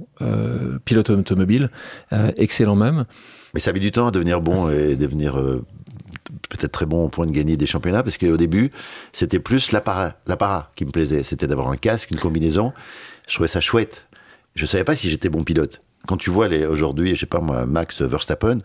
pilote 0.85 1.09
automobile, 1.09 1.71
excellent 2.37 2.75
même. 2.75 3.05
Mais 3.53 3.59
ça 3.59 3.71
a 3.71 3.73
mis 3.73 3.79
du 3.79 3.91
temps 3.91 4.07
à 4.07 4.11
devenir 4.11 4.41
bon 4.41 4.69
et 4.69 4.95
devenir 4.95 5.37
euh, 5.37 5.61
peut-être 6.49 6.71
très 6.71 6.85
bon 6.85 7.05
au 7.05 7.09
point 7.09 7.25
de 7.25 7.31
gagner 7.31 7.57
des 7.57 7.65
championnats, 7.65 8.03
parce 8.03 8.17
qu'au 8.17 8.37
début, 8.37 8.69
c'était 9.13 9.39
plus 9.39 9.71
l'apparat, 9.71 10.15
l'apparat 10.25 10.71
qui 10.75 10.85
me 10.85 10.91
plaisait. 10.91 11.23
C'était 11.23 11.47
d'avoir 11.47 11.69
un 11.69 11.77
casque, 11.77 12.11
une 12.11 12.19
combinaison. 12.19 12.73
Je 13.27 13.33
trouvais 13.33 13.47
ça 13.47 13.61
chouette. 13.61 14.07
Je 14.55 14.65
savais 14.65 14.83
pas 14.83 14.95
si 14.95 15.09
j'étais 15.09 15.29
bon 15.29 15.43
pilote. 15.43 15.81
Quand 16.07 16.17
tu 16.17 16.29
vois 16.29 16.47
aujourd'hui, 16.69 17.15
je 17.15 17.21
sais 17.21 17.25
pas 17.25 17.39
moi, 17.39 17.65
Max 17.65 18.01
Verstappen. 18.01 18.59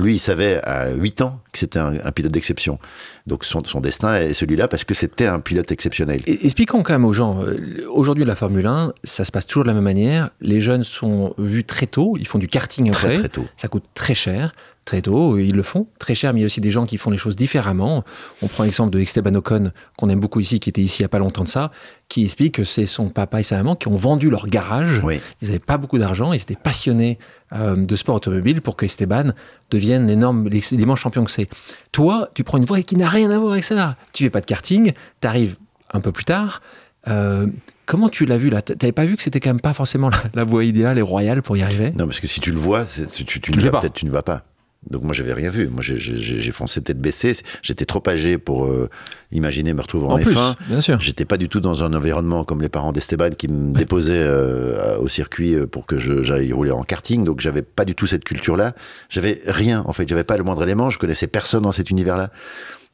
Lui, 0.00 0.14
il 0.14 0.18
savait 0.18 0.60
à 0.64 0.90
8 0.92 1.20
ans 1.22 1.40
que 1.52 1.58
c'était 1.58 1.78
un, 1.78 1.94
un 2.04 2.12
pilote 2.12 2.32
d'exception. 2.32 2.78
Donc 3.26 3.44
son, 3.44 3.62
son 3.64 3.80
destin 3.80 4.16
est 4.16 4.32
celui-là 4.32 4.66
parce 4.68 4.84
que 4.84 4.94
c'était 4.94 5.26
un 5.26 5.40
pilote 5.40 5.70
exceptionnel. 5.72 6.22
Et- 6.26 6.44
Expliquons 6.46 6.82
quand 6.82 6.92
même 6.94 7.04
aux 7.04 7.12
gens, 7.12 7.42
euh, 7.42 7.84
aujourd'hui 7.88 8.24
la 8.24 8.34
Formule 8.34 8.66
1, 8.66 8.92
ça 9.04 9.24
se 9.24 9.32
passe 9.32 9.46
toujours 9.46 9.64
de 9.64 9.68
la 9.68 9.74
même 9.74 9.84
manière. 9.84 10.30
Les 10.40 10.60
jeunes 10.60 10.82
sont 10.82 11.34
vus 11.38 11.64
très 11.64 11.86
tôt, 11.86 12.16
ils 12.18 12.26
font 12.26 12.38
du 12.38 12.48
karting 12.48 12.90
Très 12.90 13.06
après, 13.08 13.18
très 13.20 13.28
tôt. 13.28 13.46
ça 13.56 13.68
coûte 13.68 13.84
très 13.94 14.14
cher, 14.14 14.52
très 14.84 15.02
tôt, 15.02 15.38
ils 15.38 15.54
le 15.54 15.62
font 15.62 15.86
très 15.98 16.14
cher, 16.14 16.32
mais 16.32 16.40
il 16.40 16.42
y 16.42 16.44
a 16.44 16.46
aussi 16.46 16.60
des 16.60 16.70
gens 16.70 16.84
qui 16.84 16.96
font 16.96 17.10
les 17.10 17.18
choses 17.18 17.36
différemment. 17.36 18.04
On 18.42 18.48
prend 18.48 18.64
l'exemple 18.64 18.90
de 18.90 18.98
Esteban 18.98 19.34
Ocon, 19.34 19.72
qu'on 19.96 20.08
aime 20.08 20.20
beaucoup 20.20 20.40
ici, 20.40 20.58
qui 20.58 20.68
était 20.68 20.82
ici 20.82 21.00
il 21.00 21.02
n'y 21.02 21.06
a 21.06 21.08
pas 21.08 21.18
longtemps 21.18 21.44
de 21.44 21.48
ça, 21.48 21.70
qui 22.08 22.24
explique 22.24 22.56
que 22.56 22.64
c'est 22.64 22.86
son 22.86 23.08
papa 23.08 23.40
et 23.40 23.42
sa 23.42 23.56
maman 23.56 23.76
qui 23.76 23.88
ont 23.88 23.94
vendu 23.94 24.30
leur 24.30 24.48
garage. 24.48 25.00
Oui. 25.04 25.20
Ils 25.42 25.48
n'avaient 25.48 25.60
pas 25.60 25.78
beaucoup 25.78 25.98
d'argent, 25.98 26.32
ils 26.32 26.40
étaient 26.40 26.56
passionnés 26.56 27.18
euh, 27.52 27.76
de 27.76 27.96
sport 27.96 28.16
automobile 28.16 28.62
pour 28.62 28.76
que 28.76 28.84
Esteban 28.84 29.32
devienne 29.70 30.06
l'énorme, 30.06 30.48
l'immense 30.48 30.98
champion 30.98 31.24
que 31.24 31.30
c'est. 31.30 31.48
Toi, 31.92 32.28
tu 32.34 32.42
prends 32.42 32.58
une 32.58 32.64
voie 32.64 32.80
qui 32.82 32.96
n'a 32.96 33.08
rien 33.08 33.30
à 33.30 33.38
voir 33.38 33.52
avec 33.52 33.64
ça. 33.64 33.96
Tu 34.12 34.24
fais 34.24 34.30
pas 34.30 34.40
de 34.40 34.46
karting, 34.46 34.92
tu 35.20 35.28
arrives 35.28 35.56
un 35.92 36.00
peu 36.00 36.10
plus 36.10 36.24
tard. 36.24 36.62
Euh, 37.08 37.46
comment 37.86 38.08
tu 38.08 38.26
l'as 38.26 38.36
vu 38.36 38.50
là? 38.50 38.60
T'avais 38.62 38.92
pas 38.92 39.06
vu 39.06 39.16
que 39.16 39.22
c'était 39.22 39.40
quand 39.40 39.50
même 39.50 39.60
pas 39.60 39.72
forcément 39.72 40.10
la, 40.10 40.22
la 40.34 40.44
voie 40.44 40.64
idéale 40.64 40.98
et 40.98 41.02
royale 41.02 41.42
pour 41.42 41.56
y 41.56 41.62
arriver? 41.62 41.92
Non, 41.92 42.06
parce 42.06 42.20
que 42.20 42.26
si 42.26 42.40
tu 42.40 42.50
le 42.50 42.58
vois, 42.58 42.84
tu, 42.84 43.24
tu, 43.24 43.40
Tu 43.40 43.52
ne 43.52 43.70
vas 43.70 43.88
tu 43.88 44.04
ne 44.04 44.10
vas 44.10 44.22
pas. 44.22 44.44
Donc 44.88 45.02
moi, 45.02 45.12
j'avais 45.12 45.34
rien 45.34 45.50
vu. 45.50 45.68
Moi, 45.68 45.82
j'ai- 45.82 46.50
foncé 46.52 46.80
tête 46.80 46.98
baissée. 47.00 47.34
J'étais 47.62 47.84
trop 47.84 48.02
âgé 48.08 48.38
pour 48.38 48.64
euh, 48.66 48.88
imaginer 49.30 49.74
me 49.74 49.82
retrouver 49.82 50.06
en, 50.06 50.12
En 50.12 50.18
plus, 50.18 50.32
F1. 50.34 50.56
bien 50.68 50.80
sûr. 50.80 51.00
J'étais 51.00 51.26
pas 51.26 51.36
du 51.36 51.48
tout 51.50 51.60
dans 51.60 51.82
un 51.84 51.92
environnement 51.92 52.44
comme 52.44 52.62
les 52.62 52.68
parents 52.70 52.92
d'Esteban 52.92 53.30
qui 53.36 53.48
me 53.48 53.74
déposaient 53.74 54.12
euh, 54.16 54.98
au 54.98 55.06
circuit 55.06 55.54
euh, 55.54 55.66
pour 55.66 55.84
que 55.86 55.98
j'aille 56.22 56.52
rouler 56.52 56.70
en 56.70 56.82
karting. 56.82 57.24
Donc 57.24 57.40
j'avais 57.40 57.62
pas 57.62 57.84
du 57.84 57.94
tout 57.94 58.06
cette 58.06 58.24
culture-là. 58.24 58.74
J'avais 59.10 59.42
rien 59.46 59.82
en 59.86 59.92
fait. 59.92 60.08
J'avais 60.08 60.24
pas 60.24 60.36
le 60.38 60.44
moindre 60.44 60.62
élément. 60.62 60.88
Je 60.88 60.98
connaissais 60.98 61.26
personne 61.26 61.62
dans 61.62 61.72
cet 61.72 61.90
univers-là. 61.90 62.30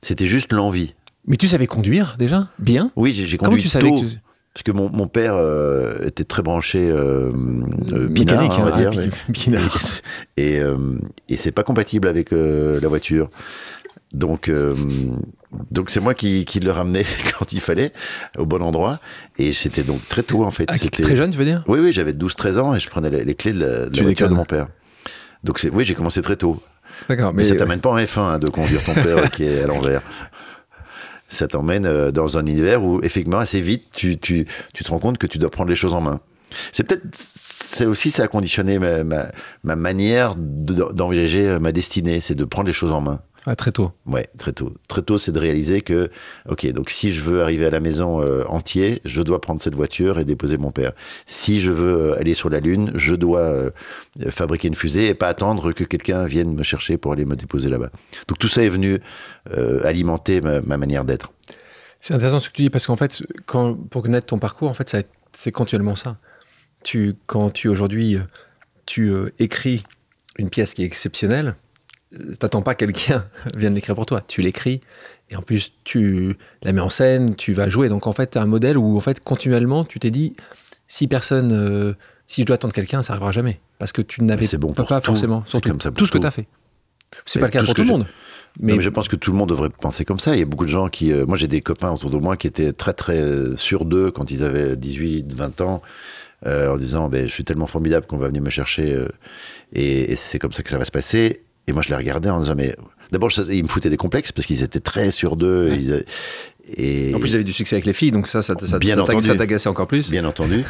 C'était 0.02 0.26
juste 0.26 0.52
l'envie. 0.52 0.94
Mais 1.28 1.36
tu 1.36 1.48
savais 1.48 1.66
conduire 1.66 2.16
déjà? 2.18 2.48
Bien? 2.58 2.90
Oui, 2.96 3.12
j'ai 3.12 3.36
conduit 3.36 3.62
tu 3.62 3.68
tôt. 3.68 4.00
que 4.00 4.06
tu... 4.06 4.16
Parce 4.56 4.62
que 4.62 4.72
mon, 4.72 4.88
mon 4.88 5.06
père 5.06 5.34
euh, 5.34 5.98
était 6.06 6.24
très 6.24 6.40
branché 6.40 6.78
euh, 6.90 7.30
euh, 7.92 8.08
Mécanique, 8.08 8.52
hein, 8.52 8.56
on 8.60 8.64
va 8.64 8.74
hein, 8.74 8.90
dire. 8.90 9.10
binard. 9.28 9.78
Et, 10.38 10.60
euh, 10.60 10.78
et 11.28 11.36
c'est 11.36 11.52
pas 11.52 11.62
compatible 11.62 12.08
avec 12.08 12.32
euh, 12.32 12.80
la 12.80 12.88
voiture. 12.88 13.28
Donc, 14.14 14.50
donc 15.70 15.90
c'est 15.90 16.00
moi 16.00 16.14
qui, 16.14 16.46
qui 16.46 16.60
le 16.60 16.70
ramenais 16.70 17.04
quand 17.38 17.52
il 17.52 17.60
fallait, 17.60 17.92
au 18.38 18.46
bon 18.46 18.62
endroit. 18.62 18.98
Et 19.36 19.52
c'était 19.52 19.82
donc 19.82 20.00
très 20.08 20.22
tôt, 20.22 20.42
en 20.42 20.50
fait. 20.50 20.64
Ah, 20.68 20.78
C'était- 20.78 21.02
très 21.02 21.16
jeune, 21.16 21.32
tu 21.32 21.36
veux 21.36 21.44
dire? 21.44 21.62
Oui, 21.68 21.78
oui, 21.82 21.92
j'avais 21.92 22.14
12-13 22.14 22.58
ans 22.58 22.74
et 22.74 22.80
je 22.80 22.88
prenais 22.88 23.10
les, 23.10 23.24
les 23.24 23.34
clés 23.34 23.52
de 23.52 23.60
la, 23.60 23.84
de 23.84 23.90
Tu 23.90 24.00
la 24.00 24.04
voiture 24.04 24.30
de 24.30 24.34
mon 24.34 24.46
père. 24.46 24.68
Donc, 25.44 25.60
oui, 25.70 25.84
j'ai 25.84 25.92
commencé 25.92 26.22
très 26.22 26.36
tôt. 26.36 26.62
D'accord, 27.10 27.34
Mais, 27.34 27.42
mais, 27.42 27.48
ça 27.48 27.56
t'amène 27.56 27.80
pas 27.80 27.90
en 27.90 27.98
F1 27.98 28.20
hein, 28.20 28.38
de 28.38 28.48
conduire 28.48 28.82
ton 28.82 28.94
père 29.02 29.30
qui 29.30 29.44
est 29.44 29.62
à 29.62 29.66
l'envers. 29.66 30.00
Ça 31.28 31.48
t'emmène 31.48 31.86
euh, 31.86 32.10
dans 32.12 32.38
un 32.38 32.46
univers 32.46 32.82
où, 32.84 33.00
effectivement, 33.02 33.38
assez 33.38 33.60
vite, 33.60 33.88
tu, 33.92 34.16
tu, 34.18 34.46
tu 34.72 34.84
te 34.84 34.90
rends 34.90 34.98
compte 35.00 35.18
que 35.18 35.26
tu 35.26 35.38
dois 35.38 35.50
prendre 35.50 35.70
les 35.70 35.76
choses 35.76 35.94
en 35.94 36.00
main. 36.00 36.20
C'est 36.72 36.84
peut-être, 36.84 37.02
c'est 37.12 37.86
aussi 37.86 38.10
ça 38.12 38.22
a 38.24 38.28
conditionné 38.28 38.78
ma, 38.78 39.02
ma, 39.02 39.26
ma 39.64 39.74
manière 39.76 40.34
de- 40.36 40.92
d'envisager 40.92 41.48
euh, 41.48 41.58
ma 41.58 41.72
destinée, 41.72 42.20
c'est 42.20 42.36
de 42.36 42.44
prendre 42.44 42.68
les 42.68 42.72
choses 42.72 42.92
en 42.92 43.00
main. 43.00 43.20
Ah, 43.48 43.54
très 43.54 43.70
tôt. 43.70 43.92
Ouais, 44.06 44.26
très 44.38 44.52
tôt. 44.52 44.72
Très 44.88 45.02
tôt, 45.02 45.18
c'est 45.18 45.30
de 45.30 45.38
réaliser 45.38 45.80
que, 45.80 46.10
ok, 46.48 46.66
donc 46.72 46.90
si 46.90 47.12
je 47.12 47.20
veux 47.20 47.42
arriver 47.42 47.66
à 47.66 47.70
la 47.70 47.78
maison 47.78 48.20
euh, 48.20 48.44
entier, 48.48 49.00
je 49.04 49.22
dois 49.22 49.40
prendre 49.40 49.62
cette 49.62 49.76
voiture 49.76 50.18
et 50.18 50.24
déposer 50.24 50.58
mon 50.58 50.72
père. 50.72 50.92
Si 51.26 51.60
je 51.60 51.70
veux 51.70 52.10
euh, 52.10 52.18
aller 52.18 52.34
sur 52.34 52.50
la 52.50 52.58
Lune, 52.58 52.90
je 52.96 53.14
dois 53.14 53.40
euh, 53.40 53.70
fabriquer 54.30 54.66
une 54.66 54.74
fusée 54.74 55.06
et 55.06 55.14
pas 55.14 55.28
attendre 55.28 55.72
que 55.72 55.84
quelqu'un 55.84 56.24
vienne 56.24 56.54
me 56.54 56.64
chercher 56.64 56.98
pour 56.98 57.12
aller 57.12 57.24
me 57.24 57.36
déposer 57.36 57.68
là-bas. 57.68 57.90
Donc 58.26 58.38
tout 58.38 58.48
ça 58.48 58.64
est 58.64 58.68
venu 58.68 58.98
euh, 59.56 59.80
alimenter 59.84 60.40
ma, 60.40 60.60
ma 60.60 60.76
manière 60.76 61.04
d'être. 61.04 61.30
C'est 62.00 62.14
intéressant 62.14 62.40
ce 62.40 62.48
que 62.50 62.54
tu 62.54 62.62
dis 62.62 62.70
parce 62.70 62.86
qu'en 62.86 62.96
fait, 62.96 63.22
quand, 63.46 63.74
pour 63.74 64.02
connaître 64.02 64.26
ton 64.26 64.38
parcours, 64.38 64.68
en 64.68 64.74
fait, 64.74 64.96
c'est 65.32 65.52
continuellement 65.52 65.94
ça. 65.94 66.18
Tu, 66.82 67.14
quand 67.26 67.50
tu 67.50 67.68
aujourd'hui, 67.68 68.18
tu 68.86 69.10
euh, 69.10 69.30
écris 69.38 69.84
une 70.38 70.50
pièce 70.50 70.74
qui 70.74 70.82
est 70.82 70.86
exceptionnelle, 70.86 71.54
t'attends 72.38 72.62
pas 72.62 72.74
que 72.74 72.84
quelqu'un 72.84 73.26
vienne 73.56 73.74
l'écrire 73.74 73.94
pour 73.94 74.06
toi. 74.06 74.22
Tu 74.26 74.40
l'écris 74.42 74.80
et 75.30 75.36
en 75.36 75.42
plus 75.42 75.72
tu 75.84 76.36
la 76.62 76.72
mets 76.72 76.80
en 76.80 76.90
scène, 76.90 77.34
tu 77.36 77.52
vas 77.52 77.68
jouer. 77.68 77.88
Donc 77.88 78.06
en 78.06 78.12
fait, 78.12 78.30
tu 78.30 78.38
as 78.38 78.42
un 78.42 78.46
modèle 78.46 78.78
où 78.78 78.96
en 78.96 79.00
fait 79.00 79.20
continuellement, 79.20 79.84
tu 79.84 79.98
t'es 79.98 80.10
dit 80.10 80.34
si 80.86 81.08
personne, 81.08 81.52
euh, 81.52 81.94
si 82.26 82.42
je 82.42 82.46
dois 82.46 82.54
attendre 82.54 82.74
quelqu'un, 82.74 83.02
ça 83.02 83.12
arrivera 83.14 83.32
jamais 83.32 83.60
parce 83.78 83.92
que 83.92 84.02
tu 84.02 84.22
n'avais 84.24 84.46
bon 84.58 84.72
pas, 84.72 84.84
pas 84.84 85.00
tout. 85.00 85.06
forcément. 85.06 85.44
Surtout 85.46 85.68
comme 85.70 85.80
ça 85.80 85.90
pour 85.90 85.98
tout 85.98 86.06
ce 86.06 86.12
que 86.12 86.18
tout. 86.18 86.22
tu 86.22 86.26
as 86.28 86.30
fait. 86.30 86.46
C'est 87.24 87.38
pas 87.40 87.46
le 87.46 87.52
cas 87.52 87.60
tout 87.60 87.66
pour 87.66 87.74
tout 87.74 87.80
le 87.82 87.86
je- 87.86 87.92
monde. 87.92 88.06
Mais, 88.58 88.74
Mais, 88.76 88.82
je 88.82 88.88
pense 88.88 89.06
que 89.06 89.16
tout 89.16 89.32
le 89.32 89.36
monde 89.36 89.50
devrait 89.50 89.68
penser 89.68 90.04
comme 90.06 90.18
ça. 90.18 90.34
Il 90.34 90.38
y 90.38 90.42
a 90.42 90.46
beaucoup 90.46 90.64
de 90.64 90.70
gens 90.70 90.88
qui. 90.88 91.12
euh, 91.12 91.26
moi, 91.26 91.36
j'ai 91.36 91.46
des 91.46 91.60
copains 91.60 91.90
autour 91.92 92.08
de 92.08 92.16
moi 92.16 92.38
qui 92.38 92.46
étaient 92.46 92.72
très, 92.72 92.94
très 92.94 93.54
sûrs 93.56 93.84
d'eux 93.84 94.10
quand 94.10 94.30
ils 94.30 94.42
avaient 94.44 94.76
18, 94.76 95.34
20 95.34 95.60
ans, 95.60 95.82
euh, 96.46 96.72
en 96.72 96.76
disant 96.78 97.08
ben, 97.10 97.26
Je 97.28 97.32
suis 97.32 97.44
tellement 97.44 97.66
formidable 97.66 98.06
qu'on 98.06 98.16
va 98.16 98.28
venir 98.28 98.40
me 98.42 98.48
chercher. 98.48 98.94
euh, 98.94 99.08
et 99.74 100.10
et 100.12 100.16
c'est 100.16 100.38
comme 100.38 100.52
ça 100.54 100.62
que 100.62 100.70
ça 100.70 100.78
va 100.78 100.86
se 100.86 100.90
passer. 100.90 101.42
Et 101.66 101.72
moi, 101.72 101.82
je 101.82 101.88
les 101.88 101.96
regardais 101.96 102.30
en 102.30 102.40
disant 102.40 102.54
Mais. 102.56 102.76
D'abord, 103.12 103.30
ils 103.50 103.62
me 103.62 103.68
foutaient 103.68 103.88
des 103.90 103.96
complexes 103.96 104.32
parce 104.32 104.46
qu'ils 104.48 104.64
étaient 104.64 104.80
très 104.80 105.12
sûrs 105.12 105.36
d'eux. 105.36 105.70
Ouais. 105.70 105.78
ils 105.80 105.92
avaient- 105.92 106.06
et, 106.76 107.14
en 107.14 107.20
plus, 107.20 107.28
vous 107.28 107.34
avez 107.36 107.44
du 107.44 107.52
succès 107.52 107.76
avec 107.76 107.86
les 107.86 107.92
filles, 107.92 108.10
donc 108.10 108.26
ça, 108.26 108.42
ça, 108.42 108.54
ça, 108.60 108.78
Bien 108.80 108.96
ça 109.22 109.34
t'agaçait 109.36 109.68
encore 109.68 109.86
plus. 109.86 110.10
Bien 110.10 110.24
entendu. 110.24 110.64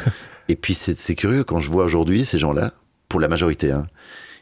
Et 0.47 0.55
puis 0.55 0.75
c'est 0.75 0.97
c'est 0.97 1.15
curieux 1.15 1.43
quand 1.43 1.59
je 1.59 1.69
vois 1.71 1.83
aujourd'hui 1.85 2.23
ces 2.23 2.37
gens-là, 2.37 2.71
pour 3.09 3.19
la 3.19 3.27
majorité, 3.27 3.71
hein, 3.71 3.87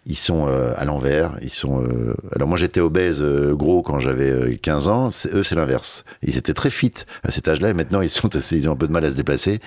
ils 0.08 0.16
sont 0.18 0.48
euh, 0.48 0.72
à 0.78 0.86
l'envers. 0.86 1.32
Ils 1.42 1.50
sont. 1.50 1.84
euh, 1.84 2.14
Alors 2.36 2.48
moi 2.48 2.58
j'étais 2.58 2.80
obèse 2.80 3.22
euh, 3.22 3.56
gros 3.56 3.82
quand 3.82 3.98
j'avais 3.98 4.30
euh, 4.30 4.56
15 4.62 4.88
ans. 4.88 5.10
Eux 5.34 5.44
c'est 5.44 5.56
l'inverse. 5.56 6.04
Ils 6.22 6.38
étaient 6.38 6.54
très 6.54 6.70
fit 6.70 6.92
à 7.24 7.32
cet 7.32 7.48
âge-là 7.48 7.70
et 7.70 7.74
maintenant 7.74 8.02
ils 8.02 8.10
sont 8.10 8.30
ils 8.52 8.70
ont 8.70 8.74
un 8.74 8.76
peu 8.76 8.88
de 8.88 8.92
mal 8.92 9.04
à 9.04 9.10
se 9.10 9.16
déplacer 9.16 9.60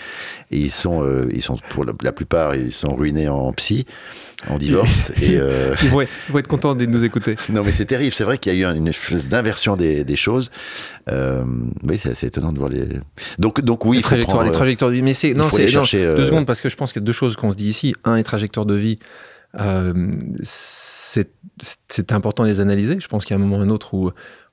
et 0.52 0.56
ils 0.58 0.70
sont 0.70 1.04
ils 1.30 1.42
sont 1.42 1.56
pour 1.70 1.84
la, 1.84 1.92
la 2.02 2.12
plupart 2.12 2.54
ils 2.54 2.72
sont 2.72 2.94
ruinés 2.94 3.28
en 3.28 3.52
psy, 3.52 3.84
en 4.48 4.58
divorce 4.58 5.10
et. 5.22 5.38
Ils 5.82 5.88
vont, 5.90 6.02
être, 6.02 6.10
ils 6.28 6.32
vont 6.32 6.38
être 6.38 6.46
contents 6.46 6.74
de 6.76 6.86
nous 6.86 7.04
écouter. 7.04 7.34
non, 7.50 7.64
mais 7.64 7.72
c'est 7.72 7.86
terrible. 7.86 8.14
C'est 8.14 8.24
vrai 8.24 8.38
qu'il 8.38 8.54
y 8.54 8.64
a 8.64 8.70
eu 8.70 8.76
une 8.76 8.88
espèce 8.88 9.26
d'inversion 9.26 9.74
des, 9.76 10.04
des 10.04 10.16
choses. 10.16 10.50
Oui, 11.08 11.98
c'est 11.98 12.10
assez 12.10 12.26
étonnant 12.28 12.52
de 12.52 12.58
voir 12.58 12.70
les. 12.70 12.84
Donc, 13.38 13.60
donc 13.60 13.84
oui, 13.84 13.96
les 13.96 14.02
trajectoires, 14.02 14.36
prendre, 14.38 14.50
les 14.50 14.56
trajectoires 14.56 14.90
de 14.90 14.96
vie. 14.96 15.02
Mais 15.02 15.14
c'est 15.14 15.34
non, 15.34 15.48
c'est 15.50 15.66
deux 15.66 16.24
secondes 16.24 16.46
parce 16.46 16.60
que 16.60 16.68
je 16.68 16.76
pense 16.76 16.92
qu'il 16.92 17.02
y 17.02 17.04
a 17.04 17.06
deux 17.06 17.12
choses 17.12 17.34
qu'on 17.36 17.50
se 17.50 17.56
dit 17.56 17.68
ici. 17.68 17.94
Un, 18.04 18.16
les 18.16 18.24
trajectoires 18.24 18.66
de 18.66 18.74
vie, 18.74 18.98
euh, 19.58 20.10
c'est 20.42 22.12
important 22.12 22.44
de 22.44 22.48
les 22.48 22.60
analyser. 22.60 22.98
Je 23.00 23.08
pense 23.08 23.24
qu'il 23.24 23.34
y 23.36 23.38
a 23.38 23.42
un 23.42 23.44
moment 23.44 23.58
ou 23.58 23.62
un 23.62 23.70
autre 23.70 23.94
où 23.94 24.10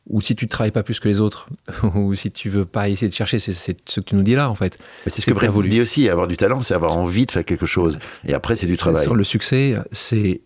ou 0.08 0.22
si 0.22 0.36
tu 0.36 0.46
ne 0.46 0.50
travailles 0.50 0.72
pas 0.72 0.84
plus 0.84 1.00
que 1.00 1.08
les 1.08 1.20
autres, 1.20 1.48
ou 1.96 2.14
si 2.14 2.30
tu 2.32 2.50
veux 2.50 2.66
pas 2.66 2.90
essayer 2.90 3.08
de 3.08 3.14
chercher, 3.14 3.40
c'est 3.40 3.54
ce 3.54 3.72
que 3.72 4.06
tu 4.06 4.16
nous 4.16 4.22
dis 4.22 4.36
là 4.36 4.52
en 4.52 4.56
fait. 4.56 4.78
C'est 5.08 5.22
ce 5.22 5.26
que 5.26 5.34
Brett 5.34 5.52
dit 5.68 5.82
aussi, 5.82 6.10
avoir 6.10 6.28
du 6.28 6.38
talent, 6.38 6.62
c'est 6.62 6.76
avoir 6.76 6.96
envie 6.96 7.26
de 7.26 7.32
faire 7.32 7.44
quelque 7.44 7.66
chose. 7.66 7.98
Et 8.24 8.36
après, 8.36 8.56
c'est 8.56 8.68
du 8.68 8.78
travail. 8.78 9.04
Sur 9.04 9.16
le 9.16 9.24
succès, 9.24 9.76
c'est 9.92 10.42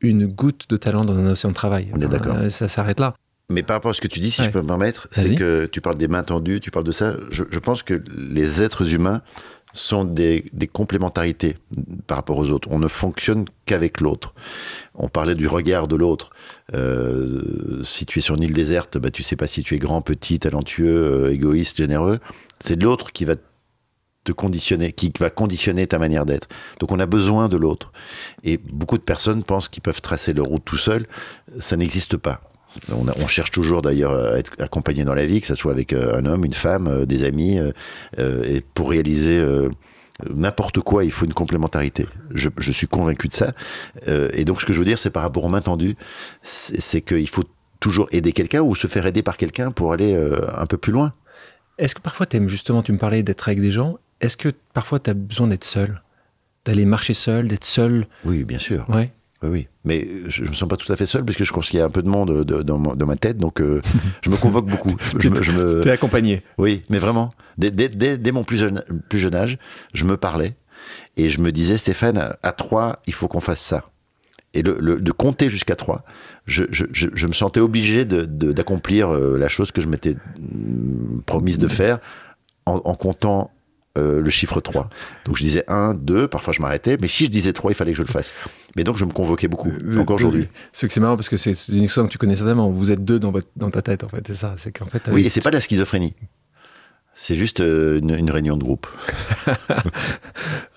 une 0.00 0.26
goutte 0.26 0.66
de 0.70 0.76
talent 0.76 1.04
dans 1.04 1.18
un 1.18 1.26
océan 1.26 1.50
de 1.50 1.54
travail. 1.56 1.88
On 1.92 2.00
est 2.00 2.06
d'accord. 2.08 2.36
Euh, 2.36 2.50
ça 2.50 2.68
s'arrête 2.68 3.00
là. 3.00 3.14
Mais 3.48 3.64
par 3.64 3.74
rapport 3.74 3.90
à 3.90 3.94
ce 3.94 4.00
que 4.00 4.06
tu 4.06 4.20
dis, 4.20 4.30
si 4.30 4.42
Ouais. 4.42 4.46
je 4.46 4.52
peux 4.52 4.62
me 4.62 4.66
permettre, 4.68 5.08
c'est 5.10 5.34
que 5.34 5.66
tu 5.66 5.80
parles 5.80 5.98
des 5.98 6.06
mains 6.06 6.22
tendues, 6.22 6.60
tu 6.60 6.70
parles 6.70 6.84
de 6.84 6.92
ça. 6.92 7.16
Je, 7.32 7.42
je 7.50 7.58
pense 7.58 7.82
que 7.82 8.00
les 8.16 8.62
êtres 8.62 8.94
humains 8.94 9.22
sont 9.72 10.04
des, 10.04 10.44
complémentarités 10.72 11.56
par 12.06 12.16
rapport 12.16 12.38
aux 12.38 12.50
autres. 12.50 12.68
On 12.70 12.78
ne 12.78 12.88
fonctionne 12.88 13.44
qu'avec 13.66 14.00
l'autre. 14.00 14.34
On 14.94 15.08
parlait 15.08 15.34
du 15.34 15.46
regard 15.46 15.88
de 15.88 15.96
l'autre. 15.96 16.30
Euh, 16.74 17.82
si 17.82 18.06
tu 18.06 18.18
es 18.18 18.22
sur 18.22 18.34
une 18.34 18.42
île 18.42 18.52
déserte, 18.52 18.98
bah, 18.98 19.10
tu 19.10 19.22
sais 19.22 19.36
pas 19.36 19.46
si 19.46 19.62
tu 19.62 19.74
es 19.74 19.78
grand, 19.78 20.02
petit, 20.02 20.38
talentueux, 20.38 21.26
euh, 21.26 21.32
égoïste, 21.32 21.78
généreux. 21.78 22.18
C'est 22.58 22.80
l'autre 22.80 23.12
qui 23.12 23.24
va 23.24 23.36
te 24.24 24.32
conditionner, 24.32 24.92
qui 24.92 25.12
va 25.18 25.30
conditionner 25.30 25.86
ta 25.86 25.98
manière 25.98 26.26
d'être. 26.26 26.48
Donc 26.78 26.92
on 26.92 26.98
a 26.98 27.06
besoin 27.06 27.48
de 27.48 27.56
l'autre. 27.56 27.92
Et 28.44 28.58
beaucoup 28.58 28.98
de 28.98 29.02
personnes 29.02 29.42
pensent 29.44 29.68
qu'ils 29.68 29.82
peuvent 29.82 30.02
tracer 30.02 30.32
leur 30.32 30.46
route 30.46 30.64
tout 30.64 30.76
seuls. 30.76 31.06
Ça 31.58 31.76
n'existe 31.76 32.16
pas. 32.16 32.49
On, 32.92 33.08
a- 33.08 33.12
on 33.20 33.26
cherche 33.26 33.50
toujours 33.50 33.82
d'ailleurs 33.82 34.14
à 34.14 34.38
être 34.38 34.52
accompagné 34.60 35.04
dans 35.04 35.14
la 35.14 35.26
vie, 35.26 35.40
que 35.40 35.46
ce 35.46 35.54
soit 35.54 35.72
avec 35.72 35.92
euh, 35.92 36.14
un 36.16 36.24
homme, 36.26 36.44
une 36.44 36.52
femme, 36.54 36.86
euh, 36.88 37.04
des 37.06 37.24
amis. 37.24 37.58
euh, 37.58 37.72
et 38.44 38.60
pour 38.74 38.90
réaliser 38.90 39.42
n'importe 40.34 40.80
quoi, 40.80 41.04
il 41.04 41.10
faut 41.10 41.24
une 41.24 41.32
complémentarité. 41.32 42.06
Je, 42.34 42.48
je 42.58 42.72
suis 42.72 42.86
convaincu 42.86 43.28
de 43.28 43.34
ça. 43.34 43.52
Et 44.34 44.44
donc 44.44 44.60
ce 44.60 44.66
que 44.66 44.72
je 44.72 44.78
veux 44.78 44.84
dire, 44.84 44.98
c'est 44.98 45.10
par 45.10 45.22
rapport 45.22 45.44
aux 45.44 45.48
mains 45.48 45.60
tendues, 45.62 45.96
c'est 46.42 47.00
qu'il 47.00 47.28
faut 47.28 47.44
toujours 47.80 48.06
aider 48.12 48.32
quelqu'un 48.32 48.60
ou 48.60 48.74
se 48.74 48.86
faire 48.86 49.06
aider 49.06 49.22
par 49.22 49.36
quelqu'un 49.36 49.70
pour 49.70 49.92
aller 49.92 50.14
un 50.56 50.66
peu 50.66 50.76
plus 50.76 50.92
loin. 50.92 51.14
Est-ce 51.78 51.94
que 51.94 52.02
parfois, 52.02 52.26
aimes 52.32 52.48
justement, 52.48 52.82
tu 52.82 52.92
me 52.92 52.98
parlais 52.98 53.22
d'être 53.22 53.48
avec 53.48 53.60
des 53.62 53.70
gens, 53.70 53.96
est-ce 54.20 54.36
que 54.36 54.50
parfois 54.74 54.98
tu 55.00 55.08
as 55.10 55.14
besoin 55.14 55.46
d'être 55.46 55.64
seul? 55.64 56.02
D'aller 56.66 56.84
marcher 56.84 57.14
seul, 57.14 57.48
d'être 57.48 57.64
seul? 57.64 58.06
Oui, 58.26 58.44
bien 58.44 58.58
sûr. 58.58 58.84
Ouais. 58.90 59.12
Oui. 59.42 59.68
Mais 59.84 60.06
je 60.28 60.44
ne 60.44 60.48
me 60.50 60.54
sens 60.54 60.68
pas 60.68 60.76
tout 60.76 60.92
à 60.92 60.96
fait 60.96 61.06
seul 61.06 61.24
parce 61.24 61.38
que 61.38 61.44
je 61.44 61.52
pense 61.52 61.68
qu'il 61.70 61.78
y 61.78 61.82
a 61.82 61.86
un 61.86 61.90
peu 61.90 62.02
de 62.02 62.08
monde 62.08 62.44
de- 62.44 62.62
dans, 62.62 62.78
ma 62.78 63.16
tête, 63.16 63.38
donc 63.38 63.60
euh, 63.60 63.80
je 64.22 64.28
me 64.30 64.36
convoque 64.36 64.66
beaucoup. 64.66 64.94
Je, 65.18 65.28
me- 65.30 65.42
je 65.42 65.52
me- 65.52 65.80
T'es 65.80 65.90
accompagné. 65.90 66.42
oui, 66.58 66.82
mais 66.90 66.98
vraiment, 66.98 67.30
dès, 67.56 67.70
dès- 67.70 67.88
dès- 67.88 68.18
dès 68.18 68.32
mon 68.32 68.44
plus 68.44 68.58
jeune, 68.58 68.84
plus 69.08 69.18
jeune 69.18 69.34
âge, 69.34 69.58
je 69.94 70.04
me 70.04 70.16
parlais 70.16 70.54
et 71.16 71.28
je 71.30 71.40
me 71.40 71.52
disais, 71.52 71.78
Stéphane, 71.78 72.34
à 72.42 72.52
trois, 72.52 73.00
il 73.06 73.14
faut 73.14 73.28
qu'on 73.28 73.40
fasse 73.40 73.60
ça. 73.60 73.90
et 74.54 74.62
le, 74.62 74.80
de 75.00 75.12
compter 75.12 75.48
jusqu'à 75.48 75.76
3, 75.76 76.04
je, 76.46 76.64
me 77.26 77.32
sentais 77.32 77.60
obligé 77.60 78.04
d'accomplir 78.04 79.10
de, 79.10 79.14
euh, 79.16 79.38
la 79.38 79.48
chose 79.48 79.70
que 79.72 79.80
je 79.80 79.88
m'étais 79.88 80.16
mm, 80.38 81.20
promise 81.24 81.58
de 81.58 81.68
faire 81.68 81.98
en, 82.66 82.80
en 82.84 82.94
comptant 82.94 83.50
euh, 83.98 84.20
le 84.20 84.30
chiffre 84.30 84.60
3. 84.60 84.88
Donc 85.24 85.36
je 85.36 85.42
disais 85.42 85.64
1, 85.68 85.94
2, 85.94 86.28
parfois 86.28 86.52
je 86.52 86.62
m'arrêtais, 86.62 86.96
mais 87.00 87.08
si 87.08 87.24
je 87.24 87.30
disais 87.30 87.52
3, 87.52 87.72
il 87.72 87.74
fallait 87.74 87.92
que 87.92 87.98
je 87.98 88.02
le 88.02 88.08
fasse. 88.08 88.32
Mais 88.76 88.84
donc 88.84 88.96
je 88.96 89.04
me 89.04 89.10
convoquais 89.10 89.48
beaucoup, 89.48 89.72
encore 89.98 90.16
aujourd'hui. 90.16 90.48
C'est 90.72 90.86
que 90.86 90.92
c'est 90.92 91.00
marrant 91.00 91.16
parce 91.16 91.28
que 91.28 91.36
c'est 91.36 91.52
une 91.68 91.82
histoire 91.82 92.06
que 92.06 92.12
tu 92.12 92.18
connais 92.18 92.36
certainement. 92.36 92.70
Vous 92.70 92.92
êtes 92.92 93.04
deux 93.04 93.18
dans, 93.18 93.32
votre, 93.32 93.48
dans 93.56 93.70
ta 93.70 93.82
tête, 93.82 94.04
en 94.04 94.08
fait, 94.08 94.26
c'est 94.26 94.34
ça. 94.34 94.54
C'est 94.58 94.70
qu'en 94.70 94.86
fait, 94.86 95.08
oui, 95.10 95.26
et 95.26 95.28
c'est 95.28 95.40
pas 95.40 95.50
de 95.50 95.56
la 95.56 95.60
schizophrénie. 95.60 96.14
C'est 97.14 97.34
juste 97.34 97.60
euh, 97.60 97.98
une, 97.98 98.30
réunion 98.30 98.56
de 98.56 98.64
groupe. 98.64 98.86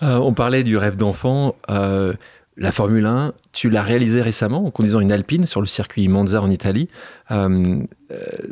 Euh, 0.02 0.16
on 0.16 0.34
parlait 0.34 0.64
du 0.64 0.76
rêve 0.76 0.96
d'enfant. 0.96 1.56
La 2.56 2.70
Formule 2.70 3.06
1, 3.06 3.32
tu 3.52 3.68
l'as 3.68 3.82
réalisé 3.82 4.22
récemment 4.22 4.64
en 4.64 4.70
conduisant 4.70 5.00
une 5.00 5.10
Alpine 5.10 5.44
sur 5.44 5.60
le 5.60 5.66
circuit 5.66 6.06
Monza 6.08 6.40
en 6.40 6.50
Italie. 6.50 6.88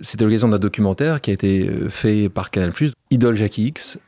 C'était 0.00 0.24
l'occasion 0.24 0.48
d'un 0.48 0.59
documentaire 0.59 1.20
qui 1.20 1.30
a 1.30 1.34
été 1.34 1.70
fait 1.88 2.28
par 2.28 2.50
Canal+, 2.50 2.72
Idole 3.11 3.36
Jackie 3.36 3.66
X. 3.66 3.98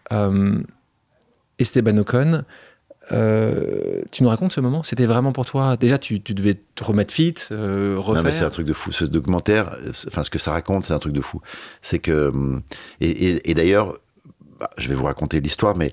Esteban 1.58 1.98
Ocon. 1.98 2.44
Euh, 3.12 4.00
tu 4.10 4.22
nous 4.22 4.28
racontes 4.28 4.52
ce 4.52 4.60
moment? 4.60 4.82
C'était 4.82 5.06
vraiment 5.06 5.32
pour 5.32 5.44
toi? 5.44 5.76
Déjà, 5.76 5.98
tu, 5.98 6.20
devais 6.20 6.58
te 6.74 6.84
remettre 6.84 7.12
fit, 7.12 7.34
euh, 7.50 7.96
refaire? 7.98 8.32
c'est 8.32 8.44
un 8.44 8.50
truc 8.50 8.66
de 8.66 8.72
fou. 8.72 8.92
Ce 8.92 9.04
documentaire, 9.04 9.76
enfin, 10.06 10.22
ce 10.22 10.30
que 10.30 10.38
ça 10.38 10.52
raconte, 10.52 10.84
c'est 10.84 10.94
un 10.94 10.98
truc 10.98 11.12
de 11.12 11.20
fou. 11.20 11.40
C'est 11.82 11.98
que. 11.98 12.32
Et, 13.00 13.54
d'ailleurs, 13.54 13.98
bah, 14.58 14.70
je 14.78 14.88
vais 14.88 14.94
vous 14.94 15.04
raconter 15.04 15.40
l'histoire, 15.40 15.76
mais 15.76 15.92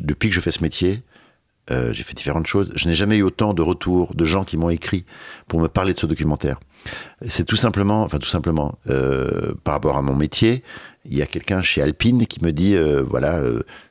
depuis 0.00 0.28
que 0.28 0.34
je 0.34 0.40
fais 0.40 0.50
ce 0.50 0.62
métier, 0.62 1.02
euh, 1.70 1.92
j'ai 1.92 2.02
fait 2.02 2.14
différentes 2.14 2.46
choses. 2.46 2.70
Je 2.74 2.88
n'ai 2.88 2.94
jamais 2.94 3.18
eu 3.18 3.22
autant 3.22 3.54
de 3.54 3.62
retours 3.62 4.14
de 4.14 4.24
gens 4.24 4.44
qui 4.44 4.56
m'ont 4.56 4.70
écrit 4.70 5.04
pour 5.46 5.60
me 5.60 5.68
parler 5.68 5.92
de 5.92 5.98
ce 5.98 6.06
documentaire. 6.06 6.60
C'est 7.26 7.44
tout 7.44 7.56
simplement, 7.56 8.02
enfin 8.02 8.18
tout 8.18 8.28
simplement, 8.28 8.78
euh, 8.88 9.52
par 9.64 9.74
rapport 9.74 9.96
à 9.96 10.02
mon 10.02 10.14
métier, 10.14 10.62
il 11.04 11.16
y 11.16 11.22
a 11.22 11.26
quelqu'un 11.26 11.60
chez 11.60 11.82
Alpine 11.82 12.26
qui 12.26 12.42
me 12.42 12.52
dit, 12.52 12.74
euh, 12.74 13.02
voilà, 13.02 13.42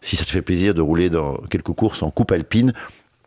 si 0.02 0.16
ça 0.16 0.26
te 0.26 0.30
fait 0.30 0.42
plaisir 0.42 0.74
de 0.74 0.82
rouler 0.82 1.10
dans 1.10 1.36
quelques 1.50 1.74
courses 1.74 2.02
en 2.04 2.10
coupe 2.10 2.32
Alpine, 2.32 2.74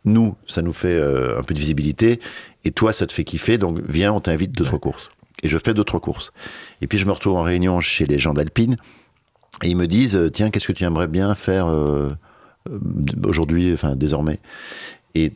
nous, 0.03 0.35
ça 0.47 0.61
nous 0.61 0.73
fait 0.73 0.99
un 0.99 1.43
peu 1.43 1.53
de 1.53 1.59
visibilité, 1.59 2.19
et 2.63 2.71
toi, 2.71 2.91
ça 2.91 3.05
te 3.05 3.13
fait 3.13 3.23
kiffer, 3.23 3.57
donc 3.59 3.79
viens, 3.87 4.11
on 4.13 4.19
t'invite 4.19 4.51
d'autres 4.51 4.77
courses. 4.77 5.11
Et 5.43 5.49
je 5.49 5.57
fais 5.57 5.73
d'autres 5.73 5.99
courses. 5.99 6.31
Et 6.81 6.87
puis 6.87 6.97
je 6.97 7.05
me 7.05 7.11
retrouve 7.11 7.35
en 7.35 7.43
réunion 7.43 7.79
chez 7.81 8.05
les 8.05 8.17
gens 8.17 8.33
d'Alpine, 8.33 8.77
et 9.63 9.67
ils 9.67 9.77
me 9.77 9.85
disent, 9.85 10.29
tiens, 10.33 10.49
qu'est-ce 10.49 10.67
que 10.67 10.73
tu 10.73 10.83
aimerais 10.85 11.07
bien 11.07 11.35
faire 11.35 11.67
aujourd'hui, 13.25 13.73
enfin 13.73 13.95
désormais. 13.95 14.39
Et 15.15 15.33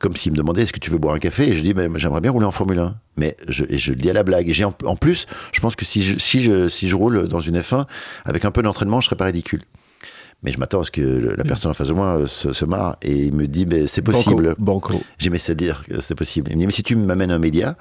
comme 0.00 0.16
s'il 0.16 0.32
me 0.32 0.36
demandait 0.36 0.62
est-ce 0.62 0.72
que 0.72 0.78
tu 0.78 0.90
veux 0.90 0.98
boire 0.98 1.14
un 1.14 1.18
café? 1.18 1.48
Et 1.48 1.56
je 1.56 1.60
dis 1.60 1.74
mais 1.74 1.88
j'aimerais 1.96 2.20
bien 2.20 2.30
rouler 2.30 2.46
en 2.46 2.52
Formule 2.52 2.78
1 2.78 2.94
mais 3.16 3.36
je, 3.48 3.64
et 3.68 3.78
je 3.78 3.90
le 3.90 3.96
dis 3.96 4.10
à 4.10 4.12
la 4.12 4.22
blague. 4.22 4.48
Et 4.48 4.52
j'ai 4.52 4.64
en, 4.64 4.72
plus 4.72 5.26
je 5.52 5.60
pense 5.60 5.76
que 5.76 5.84
si 5.84 6.02
je, 6.02 6.18
si 6.18 6.42
je 6.42 6.68
si 6.68 6.88
je 6.88 6.96
roule 6.96 7.28
dans 7.28 7.40
une 7.40 7.58
F1 7.58 7.86
avec 8.24 8.44
un 8.44 8.50
peu 8.50 8.62
d'entraînement 8.62 9.00
je 9.00 9.06
serais 9.06 9.16
pas 9.16 9.26
ridicule. 9.26 9.62
Mais 10.42 10.52
je 10.52 10.58
m'attends 10.58 10.80
à 10.80 10.84
ce 10.84 10.90
que 10.90 11.00
la 11.00 11.42
mm. 11.42 11.46
personne 11.46 11.70
en 11.70 11.74
face 11.74 11.88
de 11.88 11.94
moi 11.94 12.18
euh, 12.18 12.26
se, 12.26 12.64
marre 12.66 12.98
et 13.02 13.24
il 13.24 13.32
me 13.32 13.46
dit 13.46 13.66
mais 13.66 13.86
c'est 13.86 14.02
possible. 14.02 14.54
Banco. 14.58 15.00
j'ai 15.18 15.30
mais 15.30 15.38
c'est 15.38 15.54
dire 15.54 15.82
que 15.84 16.00
c'est 16.00 16.14
possible. 16.14 16.50
Il 16.50 16.56
me 16.56 16.60
dit 16.60 16.66
mais 16.66 16.72
si 16.72 16.82
tu 16.82 16.94
m'amènes 16.94 17.30
un 17.30 17.38
média 17.38 17.76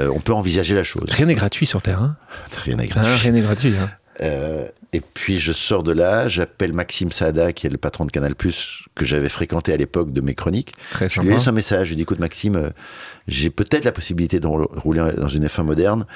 euh, 0.00 0.10
on 0.14 0.20
peut 0.20 0.32
envisager 0.32 0.74
la 0.74 0.82
chose. 0.82 1.08
Rien 1.10 1.26
n'est 1.26 1.34
gratuit 1.34 1.66
sur 1.66 1.82
Terre 1.82 2.02
hein. 2.02 2.16
Rien 2.64 2.76
n'est 2.76 2.86
gratuit. 2.86 3.10
hein, 3.10 3.16
rien 3.16 3.32
n'est 3.32 3.42
gratuit 3.42 3.74
hein. 3.80 3.90
Euh, 4.22 4.68
et 4.92 5.00
puis 5.00 5.38
je 5.38 5.52
sors 5.52 5.82
de 5.82 5.92
là, 5.92 6.26
j'appelle 6.26 6.72
Maxime 6.72 7.12
Saada, 7.12 7.52
qui 7.52 7.66
est 7.66 7.70
le 7.70 7.78
patron 7.78 8.04
de 8.04 8.10
Canal+, 8.10 8.34
que 8.34 9.04
j'avais 9.04 9.28
fréquenté 9.28 9.72
à 9.72 9.76
l'époque 9.76 10.12
de 10.12 10.20
mes 10.20 10.34
chroniques. 10.34 10.74
Très 10.90 11.08
je 11.08 11.20
lui 11.20 11.28
laisse 11.28 11.46
un 11.46 11.52
message, 11.52 11.86
je 11.86 11.90
lui 11.90 11.96
dis, 11.96 12.02
écoute 12.02 12.18
Maxime, 12.18 12.56
euh, 12.56 12.70
j'ai 13.28 13.50
peut-être 13.50 13.84
la 13.84 13.92
possibilité 13.92 14.40
de 14.40 14.46
rouler 14.46 15.12
dans 15.16 15.28
une 15.28 15.46
F1 15.46 15.62
moderne. 15.62 16.06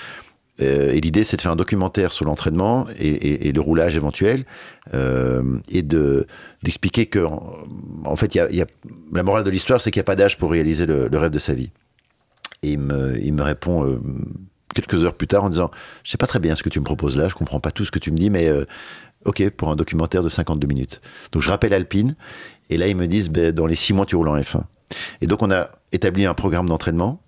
Euh, 0.61 0.93
et 0.93 1.01
l'idée, 1.01 1.25
c'est 1.25 1.37
de 1.37 1.43
faire 1.43 1.53
un 1.53 1.57
documentaire 1.57 2.11
sur 2.11 2.25
l'entraînement 2.25 2.87
et, 2.99 3.53
le 3.53 3.61
roulage 3.61 3.97
éventuel, 3.97 4.45
et 4.93 5.83
de 5.83 6.27
d'expliquer 6.62 7.07
que, 7.07 7.20
en, 8.05 8.16
fait, 8.16 8.35
y 8.35 8.41
a, 8.41 8.66
la 9.12 9.22
morale 9.22 9.45
de 9.45 9.51
l'histoire, 9.51 9.81
c'est 9.81 9.91
qu'il 9.91 10.01
n'y 10.01 10.05
a 10.05 10.11
pas 10.11 10.16
d'âge 10.16 10.39
pour 10.39 10.51
réaliser 10.51 10.87
le, 10.87 11.09
rêve 11.12 11.31
de 11.31 11.39
sa 11.39 11.55
vie. 11.55 11.70
Et 12.62 12.72
il 12.72 12.79
me, 12.79 13.20
il 13.20 13.35
me 13.35 13.43
répond 13.43 14.01
quelques 14.75 15.05
heures 15.05 15.14
plus 15.14 15.27
tard 15.27 15.45
en 15.45 15.49
disant 15.49 15.70
Je 16.03 16.11
sais 16.11 16.18
pas 16.18 16.27
très 16.27 16.41
bien 16.41 16.55
ce 16.55 16.62
que 16.62 16.68
tu 16.68 16.81
me 16.81 16.85
proposes 16.85 17.16
là, 17.16 17.29
je 17.29 17.35
comprends 17.35 17.61
pas 17.61 17.70
tout 17.70 17.85
ce 17.85 17.91
que 17.91 17.99
tu 17.99 18.11
me 18.11 18.16
dis, 18.16 18.31
mais 18.31 18.49
euh, 18.49 18.64
ok, 19.25 19.49
pour 19.51 19.70
un 19.70 19.77
documentaire 19.77 20.22
de 20.22 20.29
52 20.29 20.66
minutes. 20.66 21.01
Donc 21.33 21.43
je 21.43 21.51
rappelle 21.51 21.72
Alpine, 21.72 22.14
et 22.71 22.77
là 22.77 22.89
ils 22.89 22.97
me 22.97 23.07
disent 23.07 23.31
ben, 23.31 23.53
Dans 23.53 23.67
les 23.67 23.75
six 23.75 23.93
mois, 23.93 24.07
tu 24.07 24.17
roules 24.17 24.29
en 24.29 24.39
F1. 24.39 24.62
Et 25.21 25.27
donc 25.27 25.43
on 25.43 25.51
a 25.51 25.71
établi 25.93 26.27
un 26.27 26.35
programme 26.35 26.69
d'entraînement 26.69 27.21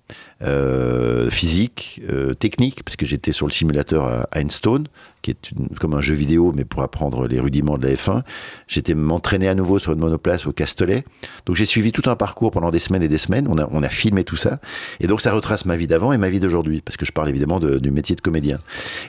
euh, 0.42 1.30
physique, 1.30 2.02
euh, 2.10 2.34
technique, 2.34 2.84
parce 2.84 2.96
que 2.96 3.06
j'étais 3.06 3.32
sur 3.32 3.46
le 3.46 3.52
simulateur 3.52 4.04
à 4.04 4.38
Einstone, 4.38 4.86
qui 5.22 5.32
est 5.32 5.50
comme 5.80 5.94
un 5.94 6.00
jeu 6.00 6.14
vidéo, 6.14 6.52
mais 6.54 6.64
pour 6.64 6.82
apprendre 6.82 7.26
les 7.26 7.40
rudiments 7.40 7.78
de 7.78 7.86
la 7.86 7.94
F1. 7.94 8.22
J'étais 8.68 8.94
m'entraîner 8.94 9.48
à 9.48 9.54
nouveau 9.54 9.78
sur 9.78 9.92
une 9.92 9.98
monoplace 9.98 10.46
au 10.46 10.52
Castellet. 10.52 11.04
Donc 11.46 11.56
j'ai 11.56 11.64
suivi 11.64 11.90
tout 11.92 12.08
un 12.08 12.16
parcours 12.16 12.50
pendant 12.50 12.70
des 12.70 12.78
semaines 12.78 13.02
et 13.02 13.08
des 13.08 13.18
semaines. 13.18 13.46
On 13.48 13.58
a, 13.58 13.68
on 13.70 13.82
a 13.82 13.88
filmé 13.88 14.24
tout 14.24 14.36
ça. 14.36 14.60
Et 15.00 15.06
donc 15.06 15.20
ça 15.20 15.32
retrace 15.32 15.64
ma 15.64 15.76
vie 15.76 15.86
d'avant 15.86 16.12
et 16.12 16.18
ma 16.18 16.28
vie 16.28 16.40
d'aujourd'hui, 16.40 16.82
parce 16.82 16.96
que 16.96 17.06
je 17.06 17.12
parle 17.12 17.28
évidemment 17.28 17.58
du 17.58 17.90
métier 17.90 18.14
de 18.14 18.20
comédien. 18.20 18.58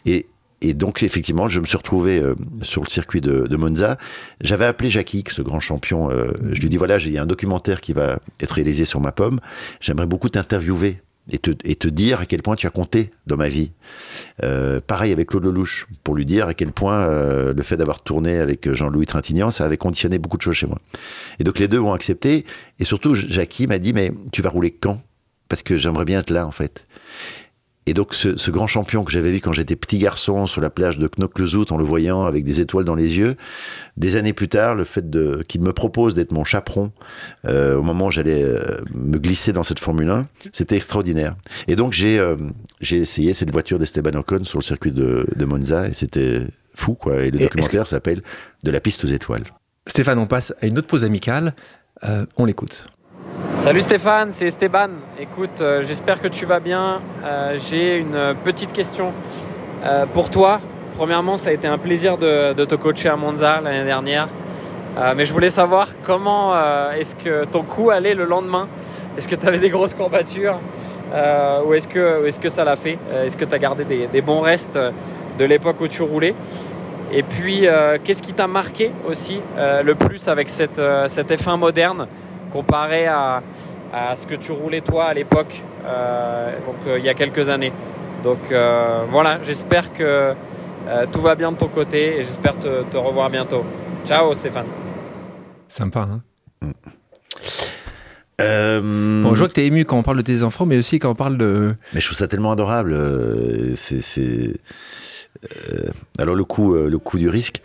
Et 0.06 0.28
et 0.62 0.74
donc, 0.74 1.04
effectivement, 1.04 1.48
je 1.48 1.60
me 1.60 1.66
suis 1.66 1.78
retrouvé 1.78 2.20
euh, 2.20 2.36
sur 2.62 2.84
le 2.84 2.90
circuit 2.90 3.22
de, 3.22 3.56
Monza. 3.56 3.98
J'avais 4.42 4.66
appelé 4.66 4.90
Jackie, 4.90 5.24
ce 5.30 5.42
grand 5.42 5.60
champion. 5.60 6.10
Euh, 6.10 6.32
je 6.52 6.62
lui 6.62 6.70
dis 6.70 6.78
voilà, 6.78 6.98
il 6.98 7.12
y 7.12 7.18
a 7.18 7.24
un 7.24 7.28
documentaire 7.28 7.82
qui 7.82 7.94
va 7.94 8.20
être 8.40 8.52
réalisé 8.52 8.86
sur 8.86 9.00
ma 9.00 9.12
pomme. 9.12 9.40
J'aimerais 9.80 10.08
beaucoup 10.08 10.30
t'interviewer 10.30 11.02
et 11.30 11.40
te, 11.40 11.88
dire 11.90 12.22
à 12.22 12.26
quel 12.26 12.42
point 12.42 12.56
tu 12.56 12.68
as 12.68 12.70
compté 12.70 13.12
dans 13.26 13.36
ma 13.36 13.50
vie. 13.50 13.72
Euh, 14.44 14.80
pareil 14.80 15.12
avec 15.12 15.28
Claude 15.28 15.44
Lelouch, 15.44 15.86
pour 16.06 16.16
lui 16.16 16.26
dire 16.26 16.48
à 16.48 16.54
quel 16.54 16.72
point 16.72 17.06
le 17.54 17.64
fait 17.64 17.76
d'avoir 17.76 18.02
tourné 18.02 18.38
avec 18.38 18.72
Jean-Louis 18.72 19.06
Trintignant, 19.06 19.52
ça 19.52 19.66
avait 19.66 19.76
conditionné 19.76 20.20
beaucoup 20.20 20.38
de 20.38 20.42
choses 20.42 20.56
chez 20.56 20.68
moi. 20.68 20.80
Et 21.40 21.44
donc 21.44 21.60
les 21.60 21.68
deux 21.68 21.80
ont 21.80 21.92
accepté. 21.92 22.46
Et 22.80 22.86
surtout, 22.86 23.14
Jackie 23.14 23.68
m'a 23.68 23.78
dit 23.78 23.92
mais 23.92 24.14
tu 24.32 24.42
vas 24.42 24.50
rouler 24.50 24.72
quand? 24.72 25.02
Parce 25.50 25.64
que 25.64 25.78
j'aimerais 25.78 26.06
bien 26.06 26.22
être 26.22 26.30
là 26.30 26.48
en 26.48 26.52
fait. 26.52 26.86
Et 27.88 27.94
donc 27.94 28.14
ce, 28.14 28.52
grand 28.52 28.68
champion 28.68 29.06
que 29.06 29.12
j'avais 29.12 29.32
vu 29.32 29.40
quand 29.40 29.54
j'étais 29.54 29.78
petit 29.78 29.98
garçon 29.98 30.46
sur 30.46 30.60
la 30.60 30.70
plage 30.70 30.98
de 31.00 31.08
Knokke-le-Zout 31.08 31.72
en 31.72 31.78
le 31.78 31.86
voyant 31.86 32.26
avec 32.26 32.44
des 32.44 32.60
étoiles 32.60 32.84
dans 32.84 32.96
les 32.96 33.18
yeux, 33.18 33.38
des 33.96 34.18
années 34.18 34.34
plus 34.34 34.50
tard, 34.50 34.76
le 34.76 34.84
fait 34.84 35.10
de 35.10 35.42
qu'il 35.48 35.62
me 35.62 35.72
propose 35.72 36.14
d'être 36.14 36.34
mon 36.34 36.44
chaperon 36.44 36.92
euh, 37.46 37.78
au 37.78 37.84
moment 37.84 38.08
où 38.08 38.12
j'allais 38.12 38.44
euh, 38.44 38.60
me 38.94 39.18
glisser 39.18 39.54
dans 39.54 39.64
cette 39.64 39.80
Formule 39.80 40.10
1, 40.10 40.28
c'était 40.52 40.76
extraordinaire. 40.76 41.38
Et 41.70 41.78
donc 41.78 41.94
j'ai 41.94 42.20
euh, 42.20 42.36
j'ai 42.82 42.98
essayé 42.98 43.34
cette 43.34 43.52
voiture 43.52 43.80
d'Esteban 43.80 44.20
Ocon 44.20 44.44
sur 44.44 44.60
le 44.60 44.66
circuit 44.66 44.92
de, 44.92 45.26
de 45.34 45.46
Monza 45.46 45.88
et 45.88 45.94
c'était 45.94 46.42
fou 46.76 46.94
quoi. 46.94 47.24
Et 47.24 47.32
le 47.32 47.40
documentaire 47.40 47.88
s'appelle 47.88 48.22
De 48.66 48.72
la 48.72 48.82
piste 48.82 49.06
aux 49.06 49.08
étoiles. 49.08 49.46
Stéphane, 49.88 50.20
on 50.20 50.28
passe 50.28 50.54
à 50.62 50.68
une 50.68 50.78
autre 50.78 50.88
pause 50.88 51.06
amicale. 51.06 51.56
on 52.36 52.44
l'écoute. 52.44 52.88
Salut 53.60 53.82
Stéphane, 53.82 54.32
c'est 54.32 54.48
Esteban. 54.48 54.90
Écoute, 55.20 55.62
euh, 55.62 55.84
j'espère 55.86 56.22
que 56.22 56.28
tu 56.28 56.46
vas 56.46 56.60
bien. 56.60 57.02
Euh, 57.24 57.60
j'ai 57.70 57.98
une 57.98 58.34
petite 58.44 58.72
question 58.72 59.14
euh, 59.84 60.06
pour 60.06 60.30
toi. 60.30 60.60
Premièrement, 60.98 61.38
ça 61.38 61.50
a 61.50 61.54
été 61.54 61.68
un 61.68 61.78
plaisir 61.78 62.18
de, 62.18 62.66
te 62.66 62.76
coacher 62.76 63.10
à 63.10 63.16
Monza 63.16 63.62
l'année 63.62 63.84
dernière. 63.84 64.28
mais 65.16 65.26
je 65.26 65.34
voulais 65.34 65.52
savoir 65.52 65.90
comment 66.04 66.56
est-ce 66.92 67.16
que 67.16 67.46
ton 67.46 67.62
coup 67.62 67.92
allait 67.92 68.16
le 68.16 68.26
lendemain? 68.26 68.68
Est-ce 69.16 69.28
que 69.28 69.36
tu 69.36 69.46
avais 69.46 69.60
des 69.60 69.70
grosses 69.70 69.94
courbatures? 69.94 70.60
Ou 71.66 71.74
est-ce 71.76 72.40
que, 72.40 72.50
ça 72.50 72.64
l'a 72.64 72.76
fait? 72.76 72.98
Est-ce 73.24 73.38
que 73.38 73.46
tu 73.46 73.54
as 73.54 73.60
gardé 73.60 73.84
des, 73.84 74.22
bons 74.22 74.40
restes 74.40 74.80
de 75.38 75.46
l'époque 75.46 75.80
où 75.82 75.88
tu 75.88 76.02
roulais? 76.02 76.34
Et 77.12 77.22
puis, 77.22 77.68
qu'est-ce 78.04 78.24
qui 78.24 78.34
t'a 78.34 78.48
marqué 78.48 78.92
aussi 79.08 79.40
le 79.58 79.94
plus 79.94 80.28
avec 80.28 80.50
cette, 80.50 80.82
cette 81.08 81.30
F1 81.30 81.60
moderne? 81.60 82.08
Comparé 82.52 83.08
à, 83.08 83.42
ce 84.16 84.26
que 84.28 84.36
tu 84.36 84.52
roulais 84.52 84.82
toi 84.82 85.06
à 85.06 85.14
l'époque, 85.14 85.62
euh, 85.86 86.52
donc 86.66 86.76
euh, 86.88 87.00
il 87.00 87.06
y 87.06 87.10
a 87.10 87.14
quelques 87.14 87.50
années. 87.50 87.72
Donc 88.24 88.40
euh, 88.52 89.04
voilà, 89.10 89.40
j'espère 89.44 89.94
que 89.94 90.34
tout 91.12 91.22
va 91.22 91.36
bien 91.36 91.52
de 91.52 91.58
ton 91.58 91.68
côté 91.68 92.18
et 92.20 92.24
j'espère 92.24 92.58
te, 92.60 92.98
revoir 92.98 93.30
bientôt. 93.30 93.66
Ciao 94.06 94.34
Stéphane. 94.34 94.68
Sympa, 95.68 96.08
hein 96.10 96.22
bon, 98.40 99.34
je 99.34 99.40
vois 99.40 99.48
que 99.48 99.54
tu 99.54 99.62
es 99.62 99.68
ému 99.68 99.84
quand 99.86 99.98
on 99.98 100.04
parle 100.04 100.18
de 100.18 100.22
tes 100.22 100.44
enfants, 100.44 100.66
mais 100.66 100.78
aussi 100.78 101.00
quand 101.00 101.10
on 101.10 101.16
parle 101.16 101.38
de. 101.38 101.72
Mais 101.94 102.02
je 102.02 102.06
trouve 102.06 102.18
ça 102.18 102.28
tellement 102.28 102.52
adorable. 102.52 102.96
c'est, 103.76 104.60
alors 106.20 106.36
le 106.36 106.44
coup, 106.44 106.76
le 106.76 106.98
coup 107.00 107.18
du 107.18 107.30
risque. 107.30 107.62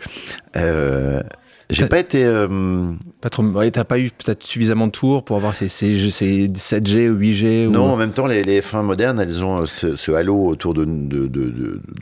J'ai 1.69 1.83
T'as- 1.83 1.89
pas 1.89 1.99
été. 1.99 2.23
euh, 2.23 2.91
Pas 3.23 3.29
trop. 3.29 3.41
Ouais, 3.41 3.71
t'as 3.71 3.85
pas 3.85 3.99
eu 3.99 4.11
peut-être 4.11 4.43
suffisamment 4.43 4.87
de 4.87 4.91
tours 4.91 5.23
pour 5.23 5.37
avoir 5.37 5.55
ces, 5.55 5.69
ces, 5.69 5.97
ces 6.11 6.49
7G 6.49 7.09
ou 7.09 7.17
8G 7.17 7.69
Non, 7.69 7.85
en 7.85 7.95
même 7.95 8.11
temps, 8.11 8.27
les, 8.27 8.43
les 8.43 8.59
F1 8.59 8.83
modernes, 8.83 9.17
elles 9.17 9.41
ont 9.41 9.61
euh, 9.61 9.65
ce, 9.65 10.11
halo 10.11 10.45
autour 10.45 10.73
de, 10.73 10.85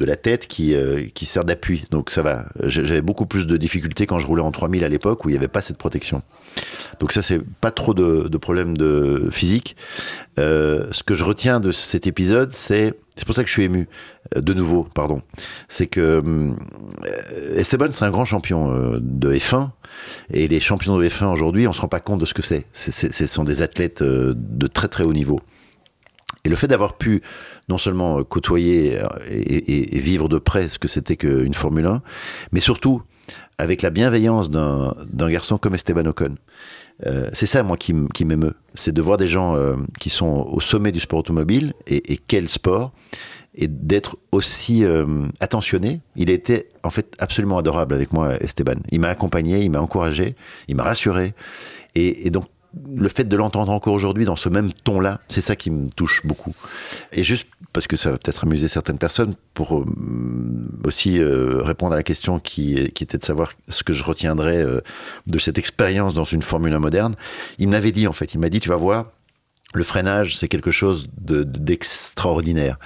la 0.04 0.16
tête 0.16 0.48
qui, 0.48 0.74
euh, 0.74 1.04
qui 1.14 1.28
sert 1.28 1.44
d'appui. 1.44 1.86
Donc 1.92 2.10
ça 2.10 2.24
va. 2.24 2.46
J'avais 2.64 3.04
beaucoup 3.04 3.28
plus 3.28 3.46
de 3.46 3.56
difficultés 3.56 4.08
quand 4.08 4.18
je 4.18 4.26
roulais 4.26 4.42
en 4.42 4.50
3000 4.50 4.84
à 4.84 4.90
l'époque 4.90 5.24
où 5.24 5.30
il 5.30 5.34
n'y 5.34 5.38
avait 5.38 5.48
pas 5.48 5.62
cette 5.62 5.78
protection. 5.78 6.24
Donc 7.00 7.12
ça, 7.12 7.22
c'est 7.22 7.40
pas 7.62 7.70
trop 7.70 7.94
de, 7.94 8.28
de 8.28 8.38
problèmes 8.40 8.76
de 8.76 9.30
physique. 9.30 9.76
Euh, 10.40 10.88
ce 10.90 11.04
que 11.04 11.14
je 11.14 11.24
retiens 11.24 11.60
de 11.60 11.70
cet 11.70 12.08
épisode, 12.08 12.52
c'est 12.52 12.96
c'est 13.16 13.26
pour 13.26 13.36
ça 13.36 13.44
que 13.44 13.48
je 13.48 13.54
suis 13.54 13.64
ému. 13.64 13.88
De 14.36 14.54
nouveau, 14.54 14.88
pardon. 14.96 15.22
C'est 15.68 15.86
que 15.86 16.20
hum, 16.20 16.58
Esteban, 17.56 17.92
c'est 17.92 18.06
un 18.06 18.10
grand 18.10 18.26
champion 18.26 18.98
de 19.00 19.34
F1. 19.36 19.70
Et 20.34 20.48
les 20.48 20.60
champions 20.60 20.98
de 20.98 21.08
F1 21.12 21.28
aujourd'hui, 21.28 21.68
on 21.68 21.74
se 21.74 21.82
rend 21.82 21.88
pas 21.88 22.00
compte 22.00 22.20
de 22.20 22.26
ce 22.26 22.34
que 22.34 22.42
c'est. 22.42 22.66
Ce 22.74 23.28
sont 23.28 23.44
des 23.44 23.62
athlètes 23.62 24.02
euh, 24.02 24.34
de 24.36 24.68
très 24.68 24.88
très 24.88 25.04
haut 25.04 25.14
niveau. 25.14 25.40
Et 26.44 26.50
le 26.50 26.56
fait 26.56 26.68
d'avoir 26.68 26.98
pu 26.98 27.22
non 27.70 27.78
seulement 27.78 28.20
euh, 28.20 28.24
côtoyer 28.24 29.00
euh, 29.00 29.08
et, 29.30 30.00
vivre 30.00 30.30
de 30.30 30.40
près 30.40 30.68
ce 30.68 30.80
que 30.80 30.88
c'était 30.88 31.18
qu'une 31.18 31.54
Formule 31.54 31.86
1, 31.86 32.02
mais 32.52 32.60
surtout 32.60 33.02
avec 33.58 33.82
la 33.82 33.92
bienveillance 33.92 34.50
d'un 34.50 35.30
garçon 35.30 35.58
comme 35.58 35.76
Esteban 35.76 36.06
Ocon. 36.06 36.36
C'est 37.34 37.46
ça, 37.46 37.64
moi, 37.64 37.78
qui, 37.78 37.94
m'émeut. 38.26 38.56
C'est 38.74 38.92
de 38.92 39.02
voir 39.02 39.18
des 39.18 39.28
gens 39.28 39.56
qui 40.00 40.10
sont 40.10 40.48
au 40.52 40.60
sommet 40.60 40.92
du 40.92 41.00
sport 41.00 41.20
automobile, 41.20 41.74
et 41.88 42.18
quel 42.18 42.50
sport, 42.50 42.92
et 43.56 43.68
d'être 43.68 44.18
aussi 44.32 44.86
euh, 44.86 45.28
attentionné. 45.40 46.02
Il 46.16 46.30
été, 46.30 46.70
en 46.84 46.90
fait, 46.90 47.14
absolument 47.20 47.58
adorable 47.58 47.94
avec 47.94 48.14
moi, 48.14 48.36
Esteban. 48.42 48.76
Il 48.92 49.02
m'a 49.02 49.10
accompagné, 49.10 49.60
il 49.62 49.72
m'a 49.72 49.82
encouragé, 49.82 50.36
il 50.68 50.76
m'a 50.76 50.84
rassuré. 50.84 51.34
Et, 51.96 52.30
donc, 52.30 52.46
le 52.96 53.10
fait 53.10 53.26
de 53.26 53.36
l'entendre 53.36 53.74
encore 53.74 53.94
aujourd'hui 53.94 54.24
dans 54.24 54.38
ce 54.38 54.48
même 54.48 54.72
ton-là, 54.72 55.20
c'est 55.28 55.42
ça 55.42 55.58
qui 55.58 55.72
me 55.72 55.90
touche 55.90 56.26
beaucoup. 56.26 56.56
Et 57.12 57.24
juste 57.24 57.48
parce 57.74 57.88
que 57.88 57.98
ça 57.98 58.12
va 58.12 58.18
peut-être 58.18 58.46
amuser 58.46 58.70
certaines 58.70 58.98
personnes, 58.98 59.36
pour 59.54 59.78
euh, 59.78 59.86
aussi 60.86 61.20
euh, 61.20 61.62
répondre 61.62 61.92
à 61.92 61.98
la 61.98 62.04
question 62.04 62.40
qui, 62.40 62.78
était 62.78 63.18
de 63.18 63.24
savoir 63.24 63.54
ce 63.68 63.84
que 63.84 63.92
je 63.92 64.04
retiendrais 64.04 64.66
de 65.28 65.40
cette 65.40 65.58
expérience 65.58 66.14
dans 66.14 66.24
une 66.24 66.42
Formule 66.42 66.74
1 66.74 66.80
moderne, 66.80 67.16
il 67.60 67.68
me 67.68 67.74
l'avait 67.74 67.92
dit 67.92 68.08
en 68.08 68.14
fait. 68.14 68.34
Il 68.34 68.40
m'a 68.40 68.50
dit, 68.50 68.62
tu 68.62 68.70
vas 68.70 68.78
voir, 68.78 69.12
le 69.74 69.84
freinage, 69.84 70.36
c'est 70.38 70.48
quelque 70.50 70.72
chose 70.72 71.08
de- 71.20 71.44
d'extraordinaire. 71.44 72.78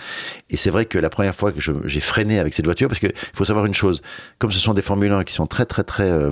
Et 0.49 0.57
c'est 0.57 0.69
vrai 0.69 0.85
que 0.85 0.97
la 0.99 1.09
première 1.09 1.33
fois 1.35 1.51
que 1.51 1.59
j'ai 1.85 1.99
freiné 1.99 2.39
avec 2.39 2.53
cette 2.53 2.65
voiture, 2.65 2.87
parce 2.87 2.99
qu'il 2.99 3.11
faut 3.33 3.45
savoir 3.45 3.65
une 3.65 3.73
chose, 3.73 4.01
comme 4.39 4.51
ce 4.51 4.59
sont 4.59 4.73
des 4.73 4.81
Formule 4.81 5.11
1 5.11 5.23
qui 5.23 5.33
sont 5.33 5.47
très 5.47 5.65
très 5.65 5.83
très 5.83 6.09
euh, 6.09 6.31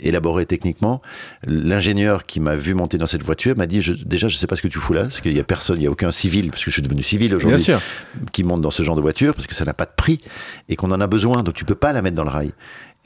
élaborés 0.00 0.44
techniquement, 0.46 1.00
l'ingénieur 1.46 2.26
qui 2.26 2.40
m'a 2.40 2.56
vu 2.56 2.74
monter 2.74 2.98
dans 2.98 3.06
cette 3.06 3.22
voiture 3.22 3.56
m'a 3.56 3.66
dit, 3.66 3.80
je- 3.82 3.94
déjà 3.94 4.28
je 4.28 4.36
sais 4.36 4.46
pas 4.46 4.56
ce 4.56 4.62
que 4.62 4.68
tu 4.68 4.78
fous 4.80 4.92
là, 4.92 5.02
parce 5.04 5.20
qu'il 5.20 5.32
y 5.36 5.40
a 5.40 5.44
personne, 5.44 5.78
il 5.80 5.84
y 5.84 5.86
a 5.86 5.90
aucun 5.90 6.10
civil, 6.12 6.50
parce 6.50 6.62
que 6.64 6.70
je 6.70 6.74
suis 6.74 6.82
devenu 6.82 7.02
civil 7.02 7.34
aujourd'hui, 7.36 7.56
qui 8.32 8.44
monte 8.44 8.60
dans 8.60 8.70
ce 8.72 8.82
genre 8.82 8.96
de 8.96 9.00
voiture, 9.00 9.34
parce 9.34 9.46
que 9.46 9.54
ça 9.54 9.64
n'a 9.64 9.74
pas 9.74 9.84
de 9.86 9.92
prix, 9.96 10.18
et 10.68 10.76
qu'on 10.76 10.90
en 10.90 11.00
a 11.00 11.06
besoin, 11.06 11.42
donc 11.42 11.54
tu 11.54 11.64
peux 11.64 11.74
pas 11.74 11.92
la 11.92 12.02
mettre 12.02 12.16
dans 12.16 12.24
le 12.24 12.30
rail. 12.30 12.52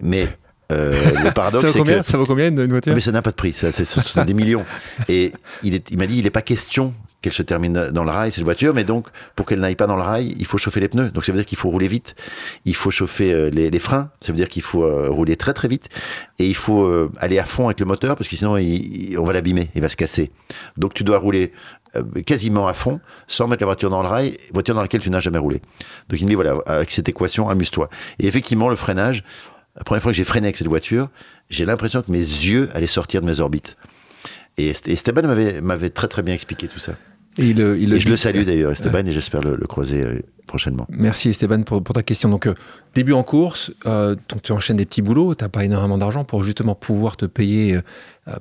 Mais 0.03 0.27
euh, 0.71 0.95
le 1.25 1.31
paradoxe, 1.33 1.63
Ça 1.67 1.69
vaut 1.73 1.79
combien 1.79 2.01
que 2.01 2.07
Ça 2.07 2.17
vaut 2.19 2.25
combien 2.27 2.49
une 2.49 2.61
une 2.61 2.71
voiture? 2.71 2.95
Mais 2.95 3.01
ça 3.01 3.13
n'a 3.13 3.23
pas 3.23 3.31
de 3.31 3.37
prix, 3.37 3.53
ça, 3.53 3.73
c'est, 3.73 4.25
des 4.25 4.35
millions. 4.35 4.65
Et 5.09 5.33
il, 5.63 5.75
est- 5.75 5.91
il 5.91 5.99
m'a 5.99 6.07
dit, 6.07 6.19
il 6.19 6.25
n'est 6.25 6.31
pas 6.31 6.43
question 6.43 6.95
qu'elle 7.23 7.33
se 7.35 7.43
termine 7.43 7.91
dans 7.93 8.05
le 8.05 8.11
rail, 8.11 8.33
cette 8.33 8.45
voiture, 8.45 8.73
mais 8.73 8.83
donc, 8.85 9.07
pour 9.37 9.45
qu'elle 9.45 9.61
n'aille 9.61 9.77
pas 9.77 9.87
dans 9.87 9.97
le 9.97 10.03
rail, 10.03 10.35
il 10.39 10.47
faut 10.47 10.57
chauffer 10.57 10.81
les 10.81 10.89
pneus. 10.89 11.11
Donc 11.11 11.27
ça 11.27 11.33
veut 11.33 11.39
dire 11.39 11.45
qu'il 11.45 11.59
faut 11.59 11.69
rouler 11.69 11.87
vite, 11.87 12.15
il 12.65 12.75
faut 12.75 12.91
chauffer 12.91 13.31
euh, 13.35 13.51
les, 13.51 13.69
les 13.71 13.79
freins, 13.79 14.09
ça 14.23 14.33
veut 14.33 14.37
dire 14.37 14.49
qu'il 14.49 14.63
faut 14.63 14.85
euh, 14.85 15.09
rouler 15.11 15.37
très 15.37 15.53
très 15.53 15.69
vite, 15.69 15.91
et 16.39 16.47
il 16.47 16.57
faut 16.57 16.85
euh, 16.85 17.13
aller 17.19 17.39
à 17.39 17.45
fond 17.45 17.67
avec 17.67 17.79
le 17.79 17.85
moteur, 17.85 18.17
parce 18.17 18.27
que 18.27 18.37
sinon, 18.37 18.57
il- 18.57 19.11
il- 19.11 19.19
on 19.19 19.25
va 19.25 19.35
l'abîmer, 19.35 19.69
il 19.75 19.83
va 19.83 19.91
se 19.91 19.97
casser. 19.97 20.31
Donc 20.79 20.95
tu 20.95 21.05
dois 21.05 21.19
rouler 21.19 21.53
euh, 21.95 22.03
quasiment 22.25 22.69
à 22.69 22.73
fond, 22.73 23.01
sans 23.29 23.49
mettre 23.49 23.65
la 23.65 23.67
voiture 23.67 23.91
dans 23.91 24.01
le 24.01 24.09
rail, 24.09 24.39
voiture 24.55 24.75
dans 24.75 24.81
laquelle 24.83 25.03
tu 25.03 25.11
n'as 25.11 25.21
jamais 25.21 25.37
roulé. 25.39 25.61
Donc 26.09 26.21
il 26.21 26.25
me 26.25 26.29
dit, 26.29 26.35
voilà, 26.37 26.55
avec 26.65 26.91
cette 26.91 27.11
équation, 27.11 27.51
amuse-toi. 27.51 27.91
Et 28.19 28.29
effectivement, 28.29 28.71
le 28.71 28.77
freinage, 28.77 29.25
la 29.77 29.85
première 29.85 30.03
fois 30.03 30.13
que 30.13 30.17
j'ai 30.17 30.25
freiné 30.25 30.47
avec 30.47 30.57
cette 30.57 30.67
voiture, 30.69 31.09
j'ai 31.49 31.65
l'impression 31.65 32.03
que 32.03 32.11
mes 32.11 32.19
yeux 32.19 32.69
allaient 32.75 32.87
sortir 32.87 33.21
de 33.23 33.27
mes 33.27 33.41
orbites. 33.41 33.77
Et 34.59 34.69
Est- 34.69 34.89
Esteban 34.89 35.23
m'avait, 35.63 35.91
très 35.91 36.09
très 36.09 36.23
bien 36.23 36.35
expliqué 36.35 36.69
tout 36.69 36.81
ça. 36.81 36.93
Et, 37.39 37.51
il, 37.51 37.61
euh, 37.61 37.79
il 37.79 37.95
Et 37.95 38.01
je 38.01 38.09
le 38.09 38.17
salue 38.17 38.43
d'ailleurs, 38.43 38.73
Esteban, 38.73 39.07
et 39.07 39.13
j'espère 39.13 39.41
le, 39.41 39.55
le 39.55 39.67
croiser 39.69 40.03
euh, 40.03 40.19
prochainement. 40.49 40.87
Merci 40.91 41.29
Esteban 41.29 41.63
pour, 41.63 41.83
pour 41.83 41.95
ta 41.95 42.03
question. 42.03 42.29
Donc, 42.29 42.47
euh, 42.47 42.55
début 42.95 43.13
en 43.13 43.23
course, 43.23 43.73
euh, 43.87 44.17
donc 44.29 44.43
tu 44.43 44.51
enchaînes 44.51 44.77
des 44.79 44.85
petits 44.85 45.01
boulots, 45.01 45.37
tu 45.37 45.45
n'as 45.45 45.49
pas 45.49 45.65
énormément 45.65 45.97
d'argent 45.97 46.25
pour 46.25 46.43
justement 46.43 46.75
pouvoir 46.75 47.17
te 47.17 47.27
payer 47.27 47.79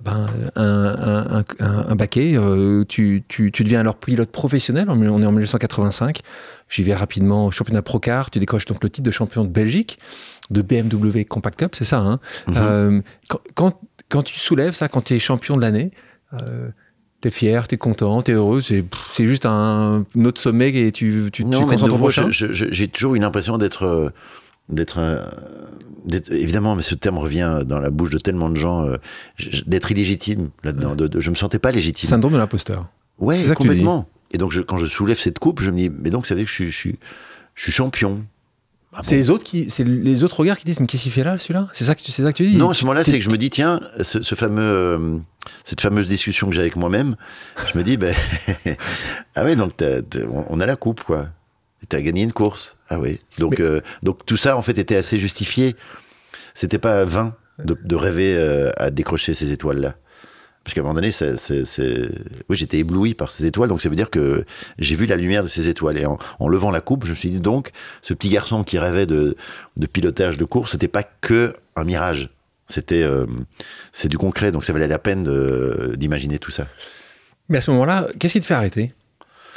ben, 0.03 0.25
un, 0.55 0.63
un, 0.63 1.37
un, 1.37 1.43
un- 1.59 1.85
un 1.89 1.95
baquet. 1.95 2.35
Tu, 2.89 3.23
tu, 3.27 3.51
tu 3.51 3.63
deviens 3.63 3.79
alors 3.81 3.95
pilote 3.95 4.31
professionnel, 4.31 4.85
on 4.89 5.01
est 5.03 5.07
en 5.07 5.31
1985. 5.31 6.21
J'y 6.67 6.81
vais 6.83 6.95
rapidement 6.95 7.45
au 7.45 7.51
championnat 7.51 7.83
Procar, 7.83 8.31
tu 8.31 8.39
décroches 8.39 8.65
donc 8.65 8.83
le 8.83 8.89
titre 8.89 9.05
de 9.05 9.11
champion 9.11 9.43
de 9.43 9.49
Belgique, 9.49 9.97
de 10.49 10.61
BMW 10.61 11.23
Compact 11.25 11.59
Cup, 11.59 11.75
c'est 11.75 11.85
ça. 11.85 11.99
Hein 11.99 12.19
Mhm. 12.47 12.53
Euh, 12.57 13.01
quand, 13.29 13.39
quand, 13.55 13.79
quand 14.09 14.23
tu 14.23 14.39
soulèves 14.39 14.73
ça, 14.73 14.87
quand 14.87 15.01
tu 15.01 15.13
es 15.13 15.19
champion 15.19 15.55
de 15.55 15.61
l'année, 15.61 15.91
euh, 16.33 16.69
T'es 17.21 17.31
fier, 17.31 17.67
t'es 17.67 17.75
content, 17.75 18.21
t'es 18.21 18.31
heureux, 18.31 18.61
c'est 18.61 18.85
juste 19.17 19.45
un, 19.45 20.05
un 20.17 20.23
autre 20.25 20.39
sommet 20.39 20.69
et 20.73 20.89
tu, 20.93 21.25
tu, 21.25 21.43
tu 21.43 21.43
non, 21.43 21.65
mais 21.65 21.75
de 21.75 21.81
nouveau, 21.91 22.09
je- 22.31 22.53
je- 22.53 22.67
j'ai 22.71 22.87
toujours 22.87 23.15
eu 23.15 23.19
l'impression 23.19 23.57
d'être, 23.57 23.83
euh, 23.83 24.09
d'être, 24.69 24.99
euh, 24.99 25.21
d'être- 26.05 26.31
évidemment, 26.31 26.77
mais 26.77 26.81
ce 26.81 26.95
terme 26.95 27.17
revient 27.17 27.59
dans 27.65 27.79
la 27.81 27.89
bouche 27.89 28.09
de 28.11 28.19
tellement 28.19 28.49
de 28.49 28.55
gens, 28.55 28.87
d'être 29.67 29.91
illégitime 29.91 30.49
là-dedans. 30.63 30.95
De, 30.95 31.07
de- 31.07 31.19
je 31.19 31.29
me 31.29 31.35
sentais 31.35 31.59
pas 31.59 31.71
légitime. 31.73 32.07
Syndrome 32.09 32.31
de 32.31 32.37
l'imposteur. 32.37 32.87
Ouais, 33.17 33.35
tu 33.43 33.53
complètement. 33.53 34.07
Et 34.31 34.37
donc, 34.37 34.53
je- 34.53 34.61
quand 34.61 34.77
je 34.77 34.85
soulève 34.85 35.17
cette 35.19 35.39
coupe, 35.39 35.59
je 35.61 35.71
me 35.71 35.77
dis, 35.77 35.89
mais 35.89 36.11
donc, 36.11 36.25
ça 36.25 36.35
veut 36.35 36.39
dire 36.39 36.47
que 36.47 36.63
je 36.69 36.71
suis 36.71 36.97
champion. 37.57 38.23
Ah 38.99 39.03
C'est 39.03 39.15
les 39.15 39.29
autres 39.29 39.43
qui, 39.43 39.69
c'est 39.69 39.83
les 39.85 40.23
autres 40.23 40.39
regards 40.39 40.57
qui 40.57 40.65
disent 40.65 40.79
mais 40.81 40.85
qu'est-ce 40.87 41.03
qu'il 41.03 41.11
fait 41.11 41.23
là 41.23 41.37
celui-là? 41.37 41.67
C'est 41.71 41.85
ça 41.85 41.95
que 41.95 42.01
tu, 42.01 42.11
c'est 42.11 42.21
ça 42.23 42.31
que 42.31 42.37
tu 42.37 42.47
dis 42.47 42.57
Non, 42.57 42.69
à 42.69 42.73
ce 42.73 42.83
moment-là, 42.83 43.03
c'est 43.03 43.17
que 43.17 43.23
je 43.23 43.29
me 43.29 43.37
dis, 43.37 43.49
tiens, 43.49 43.79
ce, 44.01 44.21
ce 44.21 44.35
fameux, 44.35 44.61
euh, 44.61 45.17
cette 45.63 45.79
fameuse 45.81 46.07
discussion 46.07 46.47
que 46.49 46.53
j'ai 46.55 46.61
avec 46.61 46.75
moi-même, 46.75 47.15
je 47.71 47.77
me 47.77 47.83
dis, 47.83 47.95
ben, 47.97 48.13
ah 49.35 49.43
ouais, 49.45 49.55
donc 49.55 49.77
t'as- 49.77 50.01
t'as- 50.01 50.25
on 50.29 50.45
on 50.49 50.59
a 50.59 50.65
la 50.65 50.75
coupe, 50.75 51.03
quoi. 51.03 51.27
Tu 51.89 51.95
as 51.95 52.01
gagné 52.01 52.23
une 52.23 52.33
course. 52.33 52.75
Ah 52.89 52.99
oui. 52.99 53.19
Donc, 53.37 53.59
Mais- 53.59 53.65
euh, 53.65 53.79
donc 54.03 54.25
tout 54.25 54.37
ça, 54.37 54.57
en 54.57 54.61
fait, 54.61 54.77
était 54.77 54.97
assez 54.97 55.17
justifié. 55.17 55.75
C'était 56.53 56.77
pas 56.77 57.05
vain 57.05 57.35
de, 57.63 57.77
de 57.81 57.95
rêver 57.95 58.35
euh, 58.37 58.69
à 58.77 58.89
décrocher 58.91 59.33
ces 59.33 59.51
étoiles-là. 59.51 59.95
Parce 60.63 60.73
qu'à 60.73 60.81
un 60.81 60.83
moment 60.83 60.95
donné, 60.95 61.09
oui, 62.49 62.57
j'étais 62.57 62.79
ébloui 62.79 63.13
par 63.13 63.31
ces 63.31 63.45
étoiles, 63.45 63.69
donc 63.69 63.81
ça 63.81 63.89
veut 63.89 63.95
dire 63.95 64.09
que 64.09 64.45
j'ai 64.77 64.95
vu 64.95 65.05
la 65.05 65.15
lumière 65.15 65.43
de 65.43 65.47
ces 65.47 65.67
étoiles. 65.67 65.97
Et 65.97 66.05
en, 66.05 66.47
levant 66.47 66.69
la 66.69 66.81
coupe, 66.81 67.05
je 67.05 67.11
me 67.11 67.15
suis 67.15 67.29
dit 67.29 67.39
donc, 67.39 67.71
ce 68.01 68.13
petit 68.13 68.29
garçon 68.29 68.63
qui 68.63 68.77
rêvait 68.77 69.05
de, 69.05 69.35
pilotage 69.91 70.37
de 70.37 70.45
course, 70.45 70.71
c'était 70.71 70.87
pas 70.87 71.03
que 71.03 71.53
un 71.75 71.85
mirage. 71.85 72.29
C'était, 72.67 73.01
euh, 73.01 73.25
c'est 73.91 74.09
du 74.09 74.17
concret, 74.17 74.51
donc 74.51 74.63
ça 74.63 74.73
valait 74.73 74.87
la 74.87 74.99
peine 74.99 75.23
d'imaginer 75.95 76.37
tout 76.37 76.51
ça. 76.51 76.67
Mais 77.47 77.57
à 77.57 77.61
ce 77.61 77.71
moment-là, 77.71 78.07
qu'est-ce 78.19 78.33
qui 78.33 78.41
te 78.41 78.45
fait 78.45 78.53
arrêter? 78.53 78.91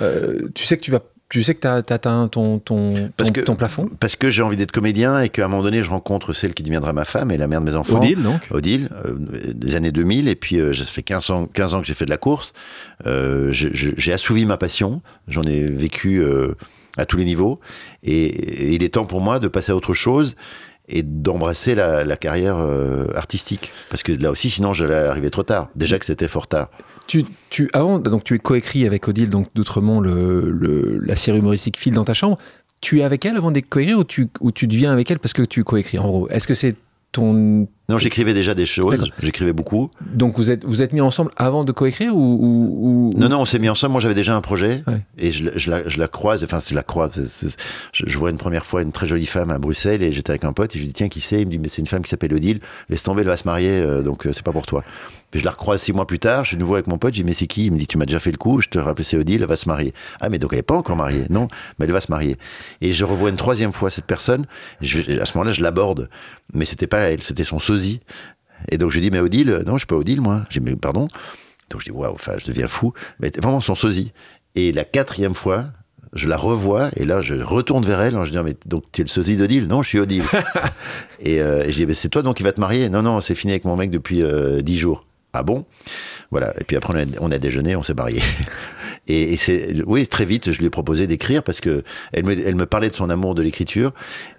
Euh, 0.00 0.48
Tu 0.55 0.64
sais 0.64 0.78
que 0.78 0.82
tu 0.82 0.90
vas, 0.90 1.03
tu 1.33 1.43
sais 1.43 1.55
que 1.55 1.61
t'as 1.61 1.76
as 1.76 1.93
atteint 1.95 2.28
ton 2.28 2.59
ton, 2.59 3.11
Parce 3.16 3.28
ton, 3.28 3.33
que- 3.33 3.41
ton 3.41 3.57
plafond? 3.57 3.89
Parce 3.99 4.16
que 4.16 4.28
j'ai 4.28 4.43
envie 4.43 4.59
d'être 4.59 4.70
comédien 4.70 5.18
et 5.22 5.30
qu'à 5.30 5.47
un 5.47 5.49
moment 5.49 5.62
donné, 5.62 5.83
je 5.83 5.89
rencontre 5.89 6.35
celle 6.35 6.53
qui 6.53 6.62
deviendra 6.62 6.93
ma 6.93 7.07
femme 7.07 7.30
et 7.30 7.39
la 7.39 7.49
mère 7.49 7.61
de 7.62 7.70
mes 7.70 7.74
enfants. 7.76 7.97
Odile 7.97 8.22
donc? 8.22 8.47
Odile, 8.51 8.91
euh, 9.07 9.14
des 9.55 9.74
années 9.74 9.93
2000, 9.93 10.28
et 10.28 10.35
puis 10.35 10.61
euh, 10.61 10.74
ça 10.74 10.85
fait 10.85 11.03
15 11.03 11.30
ans, 11.30 11.47
15 11.47 11.74
ans 11.74 11.80
que 11.80 11.87
j'ai 11.87 11.95
fait 11.95 12.05
de 12.05 12.11
la 12.11 12.18
course. 12.18 12.53
Euh, 13.07 13.49
j'ai 13.51 14.12
assouvi 14.12 14.45
ma 14.45 14.59
passion, 14.59 15.01
j'en 15.26 15.43
ai 15.45 15.64
vécu 15.64 16.18
euh, 16.22 16.55
à 16.99 17.07
tous 17.07 17.16
les 17.16 17.24
niveaux, 17.24 17.61
et, 18.03 18.24
et 18.26 18.74
il 18.74 18.83
est 18.83 18.91
temps 18.91 19.07
pour 19.07 19.22
moi 19.22 19.39
de 19.39 19.49
passer 19.49 19.72
à 19.72 19.74
autre 19.76 19.95
chose 19.95 20.37
et 20.93 21.03
d'embrasser 21.03 21.74
la, 21.74 22.16
carrière 22.16 22.57
euh, 22.59 23.07
artistique. 23.16 23.72
Parce 23.90 24.03
que 24.03 24.12
là 24.12 24.30
aussi, 24.30 24.51
sinon, 24.51 24.72
j'allais 24.72 24.95
arriver 24.95 25.30
trop 25.30 25.43
tard. 25.43 25.68
Déjà 25.74 25.99
que 25.99 26.05
c'était 26.05 26.28
fort 26.28 26.47
tard. 26.47 26.68
Tu, 27.07 27.24
tu, 27.51 27.68
avant, 27.72 27.99
donc 27.99 28.22
tu 28.24 28.34
es 28.34 28.38
coécrit 28.38 28.86
avec 28.86 29.09
Odile 29.09 29.28
donc 29.28 29.49
d'Outremont 29.55 30.01
le, 30.01 30.51
le- 30.51 30.99
la 31.05 31.16
série 31.16 31.38
humoristique 31.38 31.76
File 31.78 31.95
dans 31.95 32.05
ta 32.05 32.14
chambre. 32.14 32.38
Tu 32.80 33.01
es 33.01 33.03
avec 33.05 33.24
elle 33.26 33.36
avant 33.36 33.51
d'être 33.51 33.68
coécrit 33.68 33.95
ou 33.95 34.05
tu, 34.05 34.28
ou 34.40 34.53
tu 34.53 34.66
deviens 34.66 34.93
avec 34.93 35.11
elle 35.11 35.18
parce 35.18 35.32
que 35.32 35.43
tu 35.43 35.64
coécris? 35.64 35.99
En 35.99 36.07
gros 36.07 36.28
Est-ce 36.28 36.47
que 36.47 36.55
c'est 36.55 36.76
ton 37.11 37.68
Non, 37.89 37.99
j'écrivais 37.99 38.33
déjà 38.33 38.55
des 38.55 38.64
choses, 38.64 39.11
j'écrivais 39.20 39.53
beaucoup. 39.53 39.91
donc 40.14 40.37
vous 40.39 40.51
êtes 40.51 40.64
vous 40.64 40.83
êtes 40.83 40.93
mis 40.93 41.01
ensemble 41.01 41.30
avant 41.37 41.64
de 41.64 41.72
coécrire 41.72 42.16
ou, 42.16 42.20
ou, 42.41 43.11
ou- 43.14 43.18
Non, 43.18 43.28
non, 43.28 43.41
on 43.41 43.45
s'est 43.45 43.59
mis 43.59 43.68
ensemble. 43.68 43.93
Moi, 43.93 44.01
j'avais 44.01 44.14
déjà 44.14 44.35
un 44.37 44.41
projet 44.41 44.83
Ouais. 44.87 45.03
et 45.18 45.33
je, 45.33 45.45
la- 45.47 45.59
je 45.59 45.70
la, 45.70 45.89
je 45.89 45.99
la 45.99 46.09
croise. 46.09 46.45
Enfin, 46.45 46.59
je 46.66 46.74
la 46.74 46.83
croise. 46.85 47.11
c'est- 47.26 47.49
c'est- 47.49 47.57
Je, 47.93 48.05
je 48.07 48.18
vois 48.18 48.30
une 48.30 48.39
première 48.39 48.64
fois 48.64 48.83
une 48.83 48.93
très 48.93 49.07
jolie 49.07 49.26
femme 49.26 49.51
à 49.51 49.59
Bruxelles 49.59 50.03
et 50.03 50.12
j'étais 50.12 50.30
avec 50.30 50.45
un 50.45 50.53
pote 50.53 50.74
et 50.74 50.78
je 50.78 50.83
lui 50.85 50.89
dis 50.89 50.95
tiens 50.95 51.09
qui 51.09 51.20
c'est? 51.20 51.41
Il 51.41 51.47
me 51.47 51.51
dit 51.51 51.59
mais 51.59 51.68
c'est 51.68 51.83
une 51.83 51.87
femme 51.89 52.03
qui 52.03 52.09
s'appelle 52.11 52.33
Odile. 52.33 52.61
Laisse 52.89 53.03
tomber, 53.03 53.22
elle 53.22 53.26
va 53.28 53.37
se 53.37 53.47
marier, 53.47 53.70
euh, 53.80 54.03
donc 54.03 54.26
euh, 54.26 54.33
c'est 54.33 54.45
pas 54.45 54.53
pour 54.53 54.64
toi. 54.66 54.85
Puis 55.33 55.41
je 55.41 55.47
la 55.47 55.51
recroise 55.53 55.80
six 55.83 55.93
mois 55.95 56.07
plus 56.07 56.18
tard. 56.18 56.45
Je 56.45 56.49
suis 56.49 56.57
de 56.57 56.61
nouveau 56.62 56.74
avec 56.74 56.87
mon 56.87 56.99
pote. 56.99 57.14
Je 57.14 57.20
dis 57.20 57.24
mais 57.24 57.33
c'est 57.33 57.47
qui? 57.47 57.66
Il 57.66 57.72
me 57.72 57.78
dit 57.78 57.87
tu 57.87 57.99
m'as 57.99 58.05
déjà 58.07 58.20
fait 58.20 58.30
le 58.30 58.37
coup. 58.37 58.61
Je 58.61 58.68
te 58.68 58.78
rappelle 58.78 59.05
c'est 59.05 59.16
Odile, 59.16 59.43
elle 59.43 59.49
va 59.49 59.57
se 59.57 59.68
marier. 59.68 59.93
Ah 60.20 60.28
mais 60.28 60.39
donc 60.39 60.53
elle 60.53 60.61
est 60.61 60.62
pas 60.62 60.76
encore 60.76 60.97
mariée 60.97 61.24
Non, 61.30 61.49
mais 61.78 61.87
elle 61.87 61.93
va 61.93 62.01
se 62.01 62.11
marier. 62.11 62.37
Et 62.80 62.93
je 62.93 63.05
revois 63.05 63.28
une 63.30 63.37
troisième 63.37 63.72
fois 63.72 63.91
cette 63.91 64.05
personne. 64.07 64.47
À 64.83 64.85
ce 65.24 65.37
moment-là, 65.37 65.53
je 65.53 65.62
l'aborde, 65.62 66.09
mais 66.55 66.64
c'était 66.66 66.87
pas 66.87 66.99
elle, 67.01 67.20
c'était 67.22 67.45
son 67.45 67.59
sosie. 67.73 68.01
Et 68.70 68.79
donc 68.79 68.91
je 68.91 69.01
dis, 69.01 69.11
mais 69.11 69.20
Odile, 69.20 69.62
non, 69.66 69.75
je 69.75 69.79
suis 69.79 69.87
pas 69.87 69.97
Odile, 69.97 70.20
moi. 70.20 70.43
J'ai 70.51 70.61
dit, 70.61 70.70
mais 70.70 70.77
pardon. 70.77 71.09
Donc 71.70 71.81
je 71.81 71.87
dis, 71.87 71.97
waouh, 71.97 72.14
enfin, 72.14 72.35
je 72.39 72.47
deviens 72.47 72.68
fou. 72.68 72.93
Mais 73.20 73.31
vraiment 73.37 73.61
son 73.61 73.75
sosie. 73.75 74.12
Et 74.55 74.73
la 74.73 74.85
quatrième 74.85 75.35
fois, 75.35 75.64
je 76.12 76.29
la 76.29 76.37
revois 76.37 76.91
et 76.97 77.07
là 77.07 77.23
je 77.23 77.35
retourne 77.35 77.85
vers 77.85 78.03
elle 78.03 78.16
en 78.16 78.25
je 78.27 78.33
dis 78.33 78.39
mais 78.45 78.55
donc 78.66 78.85
tu 78.93 79.01
es 79.01 79.05
le 79.05 79.09
sosie 79.09 79.37
d'Odile? 79.39 79.66
Non 79.66 79.83
je 79.83 79.89
suis 79.89 79.99
Odile 79.99 80.25
et, 81.20 81.41
euh, 81.41 81.64
et 81.64 81.73
je 81.73 81.77
dis 81.77 81.87
mais 81.87 81.95
c'est 81.95 82.11
toi 82.11 82.20
donc 82.20 82.37
qui 82.37 82.43
va 82.43 82.53
te 82.53 82.61
marier? 82.61 82.91
Non 82.91 83.01
non 83.01 83.23
c'est 83.23 83.35
fini 83.35 83.55
avec 83.55 83.64
mon 83.64 83.77
mec 83.77 83.91
depuis 83.91 84.23
euh, 84.23 84.61
dix 84.61 84.77
jours 84.77 85.07
ah 85.33 85.43
bon? 85.43 85.64
Voilà 86.31 86.53
et 86.61 86.64
puis 86.64 86.77
après 86.77 86.93
on 86.95 87.01
a, 87.01 87.07
on 87.20 87.31
a 87.33 87.39
déjeuné 87.39 87.77
on 87.77 87.83
s'est 87.83 87.95
marié 87.95 88.20
et, 89.09 89.32
et 89.32 89.36
c'est 89.36 89.82
oui 89.86 90.07
très 90.07 90.24
vite 90.24 90.53
je 90.53 90.59
lui 90.59 90.66
ai 90.66 90.70
proposé 90.70 91.07
d'écrire 91.07 91.42
parce 91.42 91.61
que 91.61 91.82
elle 92.12 92.24
me, 92.24 92.32
elle 92.32 92.57
me 92.57 92.66
parlait 92.66 92.90
de 92.90 92.94
son 92.94 93.11
amour 93.11 93.34
de 93.34 93.42
l'écriture 93.42 93.92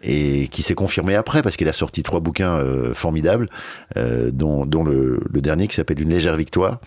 et 0.04 0.48
qui 0.50 0.64
s'est 0.64 0.76
confirmé 0.76 1.16
après 1.16 1.42
parce 1.42 1.56
qu'elle 1.58 1.70
a 1.70 1.74
sorti 1.74 2.04
trois 2.04 2.20
bouquins 2.20 2.58
euh, 2.58 2.94
formidables 2.94 3.50
euh, 3.98 4.32
dont, 4.32 4.66
dont 4.66 4.84
le, 4.84 5.20
le 5.30 5.42
dernier 5.42 5.68
qui 5.68 5.76
s'appelle 5.76 6.02
Une 6.02 6.10
légère 6.10 6.38
victoire 6.38 6.80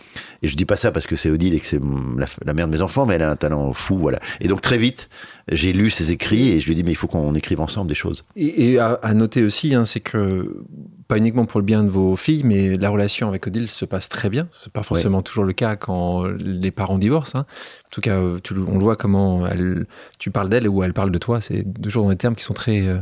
et 0.42 0.48
je 0.48 0.56
dis 0.56 0.64
pas 0.64 0.76
ça 0.76 0.92
parce 0.92 1.06
que 1.06 1.16
c'est 1.16 1.30
Odile 1.30 1.54
et 1.54 1.60
que 1.60 1.66
c'est 1.66 1.80
la, 2.16 2.26
la, 2.44 2.54
mère 2.54 2.68
de 2.68 2.72
mes 2.72 2.82
enfants, 2.82 3.06
mais 3.06 3.14
elle 3.14 3.22
a 3.22 3.30
un 3.30 3.36
talent 3.36 3.72
fou, 3.72 3.98
voilà. 3.98 4.18
Et 4.40 4.48
donc 4.48 4.60
très 4.60 4.78
vite, 4.78 5.08
j'ai 5.51 5.72
lu 5.72 5.90
ses 5.90 6.11
écrits 6.11 6.51
et 6.51 6.61
je 6.61 6.66
lui 6.66 6.72
ai 6.72 6.74
dit 6.74 6.82
mais 6.82 6.92
il 6.92 6.97
faut 6.97 7.07
qu'on 7.07 7.34
écrive 7.34 7.61
ensemble 7.61 7.88
des 7.88 7.94
choses. 7.94 8.24
Et, 8.34 8.72
et 8.72 8.78
à, 8.78 8.94
à, 9.03 9.14
noter 9.14 9.44
aussi, 9.44 9.74
hein, 9.74 9.84
c'est 9.84 10.01
que 10.01 10.64
pas 11.09 11.18
uniquement 11.18 11.47
pour 11.47 11.61
le 11.61 11.66
bien 11.66 11.84
de 11.84 11.88
vos 11.88 12.16
filles, 12.16 12.42
mais 12.44 12.74
la 12.76 12.88
relation 12.88 13.28
avec 13.28 13.47
Odile 13.47 13.68
se 13.68 13.84
passe 13.84 14.09
très 14.09 14.28
bien. 14.28 14.49
C'est 14.62 14.72
pas 14.72 14.82
forcément 14.82 15.18
ouais. 15.18 15.22
toujours 15.22 15.44
le 15.44 15.53
cas 15.53 15.76
quand 15.76 16.24
les 16.24 16.70
parents 16.70 16.99
divorcent. 16.99 17.38
Hein. 17.38 17.47
En 17.86 17.90
tout 17.90 18.01
cas, 18.01 18.20
tu, 18.42 18.55
on 18.55 18.76
le 18.76 18.82
voit 18.82 18.97
comment 18.97 19.47
elle, 19.47 19.86
tu 20.18 20.30
parles 20.30 20.49
d'elle 20.49 20.68
ou 20.68 20.82
elle 20.82 20.94
parle 20.94 21.12
de 21.12 21.18
toi. 21.18 21.40
C'est 21.40 21.64
toujours 21.80 22.05
dans 22.05 22.11
des 22.11 22.16
termes 22.16 22.34
qui 22.34 22.44
sont 22.44 22.55
très 22.55 22.86
euh, 22.86 22.99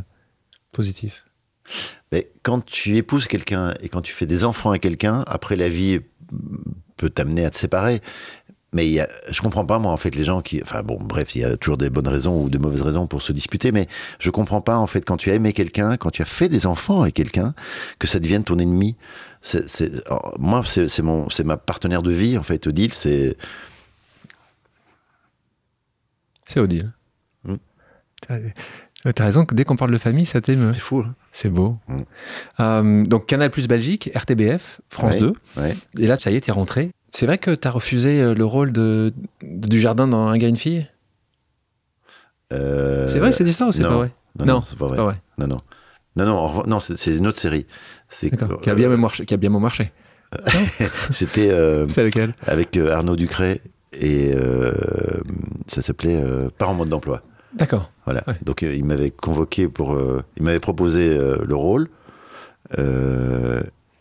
positifs. 0.72 1.24
Mais 2.12 2.30
quand 2.42 2.62
tu 2.64 2.97
épouses 2.97 3.26
quelqu'un 3.26 3.72
et 3.80 3.88
quand 3.88 4.03
tu 4.03 4.12
fais 4.12 4.26
des 4.26 4.45
enfants 4.45 4.70
à 4.70 4.78
quelqu'un, 4.78 5.24
après 5.26 5.57
la 5.57 5.70
vie 5.70 6.01
peut 6.97 7.09
t'amener 7.09 7.45
à 7.45 7.51
te 7.51 7.57
séparer. 7.57 8.03
Mais 8.74 8.88
y 8.88 9.00
a, 9.00 9.08
je 9.30 9.40
comprends 9.40 9.64
pas, 9.64 9.78
moi, 9.78 9.92
en 9.92 9.96
fait, 9.96 10.14
les 10.14 10.24
gens 10.24 10.42
qui. 10.42 10.60
Enfin, 10.62 10.82
bon, 10.82 10.98
bref, 11.00 11.34
il 11.36 11.42
y 11.42 11.44
a 11.44 11.56
toujours 11.56 11.78
des 11.78 11.90
bonnes 11.90 12.08
raisons 12.08 12.42
ou 12.42 12.50
de 12.50 12.58
mauvaises 12.58 12.82
raisons 12.82 13.06
pour 13.06 13.22
se 13.22 13.32
disputer, 13.32 13.72
mais 13.72 13.86
je 14.18 14.30
comprends 14.30 14.60
pas, 14.60 14.76
en 14.76 14.86
fait, 14.86 15.04
quand 15.04 15.16
tu 15.16 15.30
as 15.30 15.34
aimé 15.34 15.52
quelqu'un, 15.52 15.96
quand 15.96 16.10
tu 16.10 16.22
as 16.22 16.26
fait 16.26 16.48
des 16.48 16.66
enfants 16.66 17.02
avec 17.02 17.14
quelqu'un, 17.14 17.54
que 17.98 18.06
ça 18.06 18.18
devienne 18.18 18.44
ton 18.44 18.58
ennemi. 18.58 18.96
C'est, 19.40 19.68
c'est, 19.68 19.92
moi, 20.38 20.62
c'est, 20.66 20.88
c'est, 20.88 21.02
mon, 21.02 21.28
c'est 21.30 21.44
ma 21.44 21.56
partenaire 21.56 22.02
de 22.02 22.10
vie, 22.10 22.36
en 22.36 22.42
fait, 22.42 22.66
Odile, 22.66 22.92
c'est. 22.92 23.36
C'est 26.46 26.60
Odile. 26.60 26.92
Mmh. 27.44 27.54
T'as 29.14 29.24
raison, 29.24 29.46
dès 29.52 29.64
qu'on 29.64 29.76
parle 29.76 29.92
de 29.92 29.98
famille, 29.98 30.26
ça 30.26 30.40
t'émeut. 30.40 30.72
C'est 30.72 30.80
fou. 30.80 31.04
Hein 31.06 31.14
c'est 31.34 31.48
beau. 31.48 31.76
Mmh. 31.88 31.96
Euh, 32.60 33.04
donc 33.04 33.26
Canal 33.26 33.50
Plus 33.50 33.66
Belgique, 33.66 34.10
RTBF, 34.14 34.80
France 34.88 35.14
ouais, 35.14 35.20
2. 35.20 35.32
Ouais. 35.56 35.76
Et 35.98 36.06
là, 36.06 36.16
ça 36.16 36.30
y 36.30 36.36
est, 36.36 36.40
t'es 36.40 36.52
rentré. 36.52 36.92
C'est 37.14 37.26
vrai 37.26 37.38
que 37.38 37.52
t'as 37.52 37.70
refusé 37.70 38.20
euh, 38.20 38.34
le 38.34 38.44
rôle 38.44 38.72
de, 38.72 39.14
du 39.40 39.78
jardin 39.78 40.08
dans 40.08 40.26
Un 40.26 40.36
gars, 40.36 40.48
une 40.48 40.56
fille? 40.56 40.88
Euh... 42.52 43.06
C'est 43.06 43.20
vrai 43.20 43.30
cette 43.30 43.46
histoire 43.46 43.68
ou 43.68 43.72
c'est 43.72 43.84
pas 43.84 43.94
vrai? 43.94 44.10
Non, 44.36 44.44
non, 44.44 44.54
non 44.54 44.60
c'est 44.62 44.76
pas, 44.76 44.88
pas 44.88 45.04
vrai. 45.04 45.22
Non, 45.38 45.46
non. 45.46 45.60
Non, 46.16 46.24
non, 46.26 46.66
non 46.66 46.80
c'est 46.80 47.16
une 47.16 47.28
autre 47.28 47.38
série. 47.38 47.68
C'est 48.08 48.30
qui, 48.30 48.68
a 48.68 48.74
bien 48.74 48.90
euh... 48.90 48.96
marché, 48.96 49.26
qui 49.26 49.32
a 49.32 49.36
bien 49.36 49.50
marché. 49.50 49.92
C'était 51.12 51.50
euh, 51.50 51.86
c'est 51.86 52.02
lequel 52.02 52.34
avec 52.48 52.76
Arnaud 52.76 53.14
Ducret 53.14 53.60
et 53.92 54.32
ça 55.68 55.82
s'appelait 55.82 56.20
Pas 56.58 56.66
en 56.66 56.74
mode 56.74 56.88
d'emploi. 56.88 57.22
D'accord. 57.54 57.92
Voilà. 58.06 58.24
Ouais. 58.26 58.34
Donc 58.42 58.62
il 58.62 58.84
m'avait 58.84 59.12
convoqué 59.12 59.68
pour, 59.68 59.96
il 60.36 60.42
m'avait 60.42 60.58
proposé 60.58 61.16
le 61.16 61.54
rôle 61.54 61.88
et, 62.76 62.82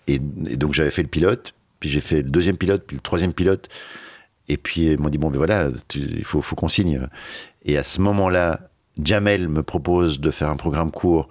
et, 0.07 0.57
donc 0.57 0.73
j'avais 0.73 0.89
fait 0.89 1.03
le 1.03 1.09
pilote. 1.09 1.53
Puis 1.83 1.89
j'ai 1.89 1.99
fait 1.99 2.21
le 2.21 2.29
deuxième 2.29 2.55
pilote, 2.55 2.85
puis 2.87 2.95
le 2.95 3.01
troisième 3.01 3.33
pilote. 3.33 3.67
Et 4.47 4.55
puis 4.55 4.85
ils 4.85 4.97
m'ont 4.97 5.09
dit 5.09 5.17
bon 5.17 5.29
ben 5.29 5.35
voilà, 5.35 5.67
il 5.95 6.23
faut, 6.23 6.41
qu'on 6.55 6.69
signe. 6.69 7.09
Et 7.65 7.77
à 7.77 7.83
ce 7.83 7.99
moment-là, 7.99 8.69
Jamel 9.03 9.49
me 9.49 9.63
propose 9.63 10.21
de 10.21 10.31
faire 10.31 10.49
un 10.49 10.55
programme 10.55 10.91
court 10.91 11.27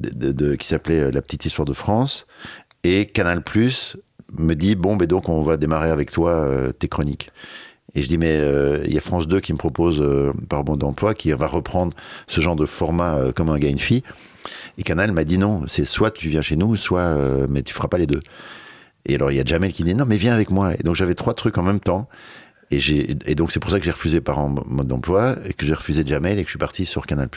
qui 0.00 0.66
s'appelait 0.68 1.10
La 1.10 1.20
petite 1.20 1.46
histoire 1.46 1.66
de 1.66 1.72
France. 1.72 2.28
Et 2.84 3.06
Canal 3.06 3.42
Plus 3.42 3.96
me 4.32 4.54
dit 4.54 4.76
bon 4.76 4.94
ben 4.94 5.08
donc 5.08 5.28
on 5.28 5.42
va 5.42 5.56
démarrer 5.56 5.90
avec 5.90 6.12
toi 6.12 6.30
euh, 6.30 6.70
tes 6.70 6.86
chroniques. 6.86 7.30
Et 7.96 8.02
je 8.02 8.06
dis 8.06 8.18
mais 8.18 8.36
euh, 8.36 8.84
il 8.86 8.94
y 8.94 8.98
a 8.98 9.00
France 9.00 9.26
2 9.26 9.40
qui 9.40 9.52
me 9.52 9.58
propose 9.58 10.00
euh, 10.00 10.32
par 10.48 10.62
bon 10.62 10.76
d'emploi 10.76 11.14
qui 11.14 11.32
va 11.32 11.48
reprendre 11.48 11.96
ce 12.28 12.40
genre 12.40 12.54
de 12.54 12.66
format 12.66 13.16
euh, 13.16 13.32
comme 13.32 13.50
un 13.50 13.58
gars 13.58 13.68
une 13.68 13.80
fille. 13.80 14.04
Et 14.78 14.84
Canal 14.84 15.10
m'a 15.10 15.24
dit 15.24 15.38
non, 15.38 15.62
c'est 15.66 15.84
soit 15.84 16.12
tu 16.12 16.28
viens 16.28 16.42
chez 16.42 16.54
nous, 16.54 16.76
soit 16.76 17.00
euh, 17.00 17.48
mais 17.50 17.62
tu 17.62 17.74
feras 17.74 17.88
pas 17.88 17.98
les 17.98 18.06
deux. 18.06 18.20
Et 19.08 19.14
alors, 19.14 19.32
il 19.32 19.36
y 19.36 19.40
a 19.40 19.44
Jamel 19.44 19.72
qui 19.72 19.84
dit 19.84 19.94
non, 19.94 20.04
mais 20.06 20.16
viens 20.16 20.34
avec 20.34 20.50
moi. 20.50 20.74
Et 20.74 20.82
donc, 20.82 20.94
j'avais 20.94 21.14
trois 21.14 21.34
trucs 21.34 21.58
en 21.58 21.62
même 21.62 21.80
temps. 21.80 22.08
Et, 22.70 22.78
et 23.26 23.34
donc, 23.34 23.50
c'est 23.50 23.60
pour 23.60 23.70
ça 23.70 23.78
que 23.78 23.84
j'ai 23.84 23.90
refusé 23.90 24.20
par 24.20 24.38
en 24.38 24.54
mode 24.66 24.86
d'emploi 24.86 25.36
et 25.46 25.54
que 25.54 25.64
j'ai 25.64 25.74
refusé 25.74 26.04
Jamel 26.06 26.38
et 26.38 26.42
que 26.42 26.48
je 26.48 26.52
suis 26.52 26.58
parti 26.58 26.84
sur 26.84 27.06
Canal. 27.06 27.28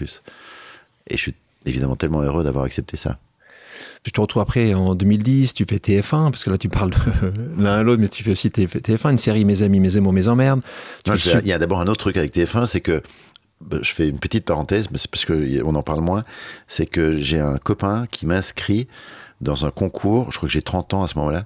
Et 1.07 1.15
je 1.15 1.21
suis 1.21 1.35
évidemment 1.65 1.95
tellement 1.95 2.21
heureux 2.21 2.43
d'avoir 2.43 2.65
accepté 2.65 2.97
ça. 2.97 3.17
Je 4.05 4.11
te 4.11 4.19
retrouve 4.19 4.41
après 4.41 4.73
en 4.73 4.95
2010, 4.95 5.53
tu 5.53 5.65
fais 5.69 5.77
TF1, 5.77 6.31
parce 6.31 6.43
que 6.43 6.49
là 6.49 6.57
tu 6.57 6.69
parles 6.69 6.91
l'un 7.57 7.79
à 7.79 7.83
l'autre, 7.83 8.01
mais 8.01 8.09
tu 8.09 8.23
fais 8.23 8.31
aussi 8.31 8.49
TF1, 8.49 9.11
une 9.11 9.17
série 9.17 9.45
Mes 9.45 9.61
amis, 9.61 9.79
mes 9.79 9.95
émots, 9.95 10.11
mes 10.11 10.27
emmerdes. 10.27 10.61
Il 11.05 11.47
y 11.47 11.53
a 11.53 11.59
d'abord 11.59 11.81
un 11.81 11.87
autre 11.87 11.99
truc 11.99 12.17
avec 12.17 12.33
TF1, 12.33 12.65
c'est 12.65 12.81
que 12.81 13.01
bah, 13.61 13.77
je 13.81 13.93
fais 13.93 14.09
une 14.09 14.17
petite 14.17 14.45
parenthèse, 14.45 14.87
mais 14.91 14.97
c'est 14.97 15.09
parce 15.09 15.25
qu'on 15.25 15.75
en 15.75 15.83
parle 15.83 16.01
moins, 16.01 16.23
c'est 16.67 16.87
que 16.87 17.19
j'ai 17.19 17.39
un 17.39 17.57
copain 17.57 18.07
qui 18.09 18.25
m'inscrit 18.25 18.87
dans 19.41 19.65
un 19.65 19.71
concours, 19.71 20.31
je 20.31 20.37
crois 20.37 20.47
que 20.47 20.53
j'ai 20.53 20.61
30 20.61 20.93
ans 20.93 21.03
à 21.03 21.07
ce 21.07 21.17
moment-là, 21.17 21.43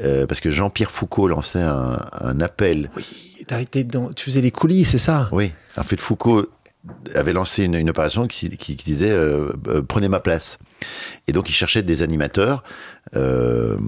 euh, 0.00 0.26
parce 0.26 0.40
que 0.40 0.50
Jean-Pierre 0.50 0.90
Foucault 0.90 1.28
lançait 1.28 1.62
un, 1.62 2.00
un 2.20 2.40
appel. 2.40 2.90
Oui, 2.96 3.04
été 3.60 3.84
dans, 3.84 4.12
tu 4.12 4.24
faisais 4.24 4.40
les 4.40 4.50
coulisses, 4.50 4.90
c'est 4.90 4.98
ça? 4.98 5.28
Oui, 5.32 5.52
en 5.76 5.82
fait 5.82 6.00
Foucault 6.00 6.46
avait 7.14 7.32
lancé 7.32 7.64
une, 7.64 7.74
une 7.74 7.90
opération 7.90 8.26
qui, 8.26 8.50
qui, 8.50 8.76
qui 8.76 8.84
disait 8.84 9.10
euh, 9.10 9.52
euh, 9.68 9.82
prenez 9.82 10.08
ma 10.08 10.20
place. 10.20 10.58
Et 11.28 11.32
donc 11.32 11.48
il 11.48 11.52
cherchait 11.52 11.82
des 11.82 12.02
animateurs 12.02 12.62
euh, 13.16 13.78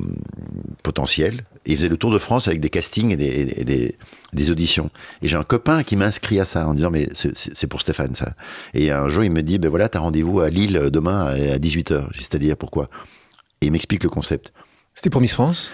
potentiels. 0.82 1.44
Et 1.66 1.72
il 1.72 1.76
faisait 1.76 1.88
le 1.88 1.96
tour 1.96 2.10
de 2.10 2.18
France 2.18 2.48
avec 2.48 2.60
des 2.60 2.70
castings 2.70 3.12
et 3.12 3.16
des, 3.16 3.54
et 3.56 3.64
des, 3.64 3.96
des 4.32 4.50
auditions. 4.50 4.90
Et 5.20 5.28
j'ai 5.28 5.36
un 5.36 5.42
copain 5.42 5.82
qui 5.82 5.96
m'inscrit 5.96 6.40
à 6.40 6.44
ça 6.44 6.66
en 6.66 6.74
disant 6.74 6.90
mais 6.90 7.08
c'est 7.12 7.66
pour 7.66 7.80
Stéphane 7.80 8.14
ça. 8.14 8.32
Et 8.72 8.90
un 8.90 9.08
jour 9.08 9.24
il 9.24 9.32
me 9.32 9.42
dit 9.42 9.58
ben 9.58 9.68
voilà 9.68 9.88
t'as 9.88 9.98
rendez-vous 9.98 10.40
à 10.40 10.48
Lille 10.48 10.88
demain 10.90 11.26
à 11.26 11.58
18h. 11.58 12.06
C'est-à-dire 12.14 12.56
pourquoi? 12.56 12.88
Et 13.66 13.68
il 13.68 13.72
m'explique 13.72 14.04
le 14.04 14.10
concept. 14.10 14.52
C'était 14.94 15.10
pour 15.10 15.20
Miss 15.20 15.34
France 15.34 15.72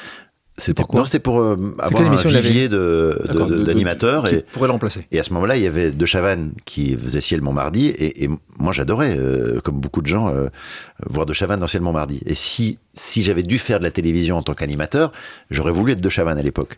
c'était 0.58 0.84
quoi 0.84 1.00
Non, 1.00 1.06
c'était 1.06 1.18
pour 1.18 1.40
euh, 1.40 1.74
avoir 1.78 2.02
un 2.02 2.14
vivier 2.14 2.68
d'animateurs. 2.68 4.26
et 4.28 4.42
pourrait 4.52 4.68
le 4.68 4.72
remplacer. 4.72 5.06
Et 5.10 5.18
à 5.18 5.24
ce 5.24 5.32
moment-là, 5.32 5.56
il 5.56 5.62
y 5.62 5.66
avait 5.66 5.90
De 5.90 6.06
Chavannes 6.06 6.52
qui 6.66 6.94
faisait 6.94 7.22
Ciel 7.22 7.40
Montmardi. 7.40 7.88
Et, 7.88 8.24
et 8.24 8.30
moi, 8.58 8.74
j'adorais, 8.74 9.16
euh, 9.16 9.60
comme 9.60 9.80
beaucoup 9.80 10.02
de 10.02 10.06
gens, 10.06 10.28
euh, 10.28 10.48
voir 11.08 11.24
De 11.24 11.32
Chavannes 11.32 11.60
dans 11.60 11.68
Ciel 11.68 11.82
Montmardi. 11.82 12.20
Et 12.26 12.34
si, 12.34 12.78
si 12.92 13.22
j'avais 13.22 13.42
dû 13.42 13.58
faire 13.58 13.78
de 13.78 13.84
la 13.84 13.90
télévision 13.90 14.36
en 14.36 14.42
tant 14.42 14.52
qu'animateur, 14.52 15.10
j'aurais 15.50 15.72
voulu 15.72 15.92
être 15.92 16.02
De 16.02 16.08
Chavannes 16.10 16.38
à 16.38 16.42
l'époque. 16.42 16.76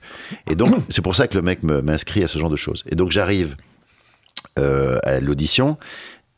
Et 0.48 0.54
donc, 0.54 0.72
c'est 0.88 1.02
pour 1.02 1.16
ça 1.16 1.26
que 1.26 1.36
le 1.36 1.42
mec 1.42 1.64
m'inscrit 1.64 2.22
à 2.22 2.28
ce 2.28 2.38
genre 2.38 2.50
de 2.50 2.56
choses. 2.56 2.84
Et 2.88 2.94
donc, 2.94 3.10
j'arrive 3.10 3.56
euh, 4.60 4.98
à 5.02 5.18
l'audition. 5.18 5.78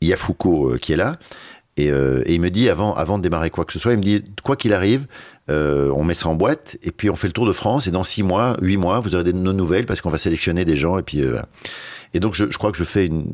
Il 0.01 0.09
y 0.09 0.15
a 0.15 0.17
Foucault 0.17 0.77
qui 0.81 0.95
est 0.95 0.97
là. 0.97 1.19
Et, 1.77 1.89
et, 1.89 2.35
il 2.35 2.41
me 2.41 2.51
dit, 2.51 2.71
avant, 2.71 2.95
avant 2.95 3.19
de 3.19 3.23
démarrer 3.23 3.51
quoi 3.51 3.65
que 3.65 3.73
ce 3.73 3.79
soit, 3.79 3.93
il 3.93 3.99
me 3.99 4.03
dit, 4.03 4.25
quoi 4.43 4.57
qu'il 4.57 4.73
arrive, 4.73 5.07
euh, 5.49 5.93
on 5.95 6.03
met 6.03 6.15
ça 6.15 6.29
en 6.29 6.35
boîte 6.35 6.77
et 6.83 6.91
puis 6.91 7.09
on 7.09 7.15
fait 7.15 7.29
le 7.29 7.33
tour 7.33 7.47
de 7.47 7.53
France 7.53 7.87
et 7.87 7.93
dans 7.93 8.03
six 8.03 8.25
mois, 8.25 8.57
huit 8.61 8.77
mois, 8.77 8.99
vous 8.99 9.15
aurez 9.15 9.23
des, 9.23 9.33
nos 9.33 9.53
nouvelles 9.53 9.87
parce 9.87 10.01
qu'on 10.01 10.11
va 10.11 10.19
sélectionner 10.19 10.65
des 10.65 10.77
gens 10.77 10.99
et 10.99 11.03
puis 11.03 11.23
euh, 11.23 11.31
voilà. 11.31 11.47
Et 12.15 12.21
donc 12.21 12.35
je, 12.35 12.51
je, 12.51 12.59
crois 12.59 12.73
que 12.73 12.79
je 12.79 12.85
fais 12.85 13.07
une, 13.07 13.27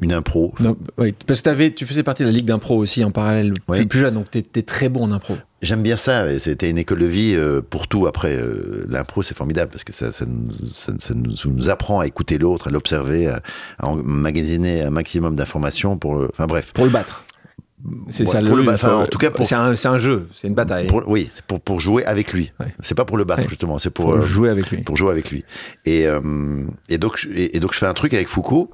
une 0.00 0.12
impro. 0.12 0.54
Non, 0.60 0.76
oui, 0.98 1.14
parce 1.26 1.42
que 1.42 1.48
avais, 1.48 1.72
tu 1.72 1.86
faisais 1.86 2.02
partie 2.02 2.22
de 2.22 2.28
la 2.28 2.32
ligue 2.32 2.44
d'impro 2.44 2.76
aussi 2.76 3.02
en 3.02 3.10
parallèle 3.10 3.52
oui. 3.66 3.78
plus, 3.78 3.86
plus 3.86 4.00
jeune, 4.00 4.14
donc 4.14 4.30
tu 4.30 4.38
étais 4.38 4.62
très 4.62 4.88
bon 4.88 5.04
en 5.04 5.10
impro. 5.10 5.36
J'aime 5.62 5.82
bien 5.82 5.96
ça, 5.96 6.38
c'était 6.38 6.70
une 6.70 6.78
école 6.78 6.98
de 7.00 7.06
vie 7.06 7.34
euh, 7.34 7.60
pour 7.62 7.88
tout. 7.88 8.06
Après, 8.06 8.36
euh, 8.36 8.86
l'impro 8.88 9.22
c'est 9.22 9.36
formidable 9.36 9.72
parce 9.72 9.84
que 9.84 9.92
ça, 9.92 10.12
ça, 10.12 10.26
nous, 10.26 10.50
ça, 10.72 10.92
ça 10.98 11.14
nous, 11.14 11.34
nous, 11.46 11.68
apprend 11.68 11.98
à 11.98 12.06
écouter 12.06 12.38
l'autre, 12.38 12.68
à 12.68 12.70
l'observer, 12.70 13.26
à, 13.26 13.40
à 13.78 13.88
emmagasiner 13.88 14.82
un 14.82 14.90
maximum 14.90 15.34
d'informations 15.34 15.96
pour, 15.96 16.24
enfin 16.30 16.46
bref. 16.46 16.72
Pour 16.74 16.84
le 16.84 16.90
battre. 16.90 17.24
C'est 18.08 18.26
ouais, 18.26 18.32
ça 18.32 18.40
le, 18.42 18.50
le 18.50 18.68
enfin, 18.68 19.02
en 19.02 19.06
tout 19.06 19.18
cas 19.18 19.30
pour 19.30 19.46
c'est 19.46 19.54
un, 19.54 19.74
un, 19.74 19.98
jeu, 19.98 20.28
c'est 20.34 20.48
une 20.48 20.54
bataille. 20.54 20.86
Pour, 20.86 21.02
oui, 21.06 21.28
c'est 21.30 21.44
pour 21.44 21.60
pour 21.60 21.80
jouer 21.80 22.04
avec 22.04 22.32
lui. 22.32 22.52
Ouais. 22.60 22.74
C'est 22.80 22.94
pas 22.94 23.04
pour 23.04 23.16
le 23.16 23.24
battre 23.24 23.42
ouais. 23.42 23.48
justement, 23.48 23.78
c'est 23.78 23.90
pour, 23.90 24.06
pour 24.06 24.14
euh, 24.14 24.22
jouer 24.22 24.50
avec 24.50 24.70
lui. 24.70 24.82
Pour 24.82 24.96
jouer 24.96 25.10
avec 25.10 25.30
lui. 25.30 25.44
Et 25.86 26.06
euh, 26.06 26.20
et 26.88 26.98
donc 26.98 27.26
et, 27.34 27.56
et, 27.56 27.60
donc 27.60 27.72
je 27.72 27.78
fais 27.78 27.86
un 27.86 27.94
truc 27.94 28.12
avec 28.12 28.28
Foucault. 28.28 28.70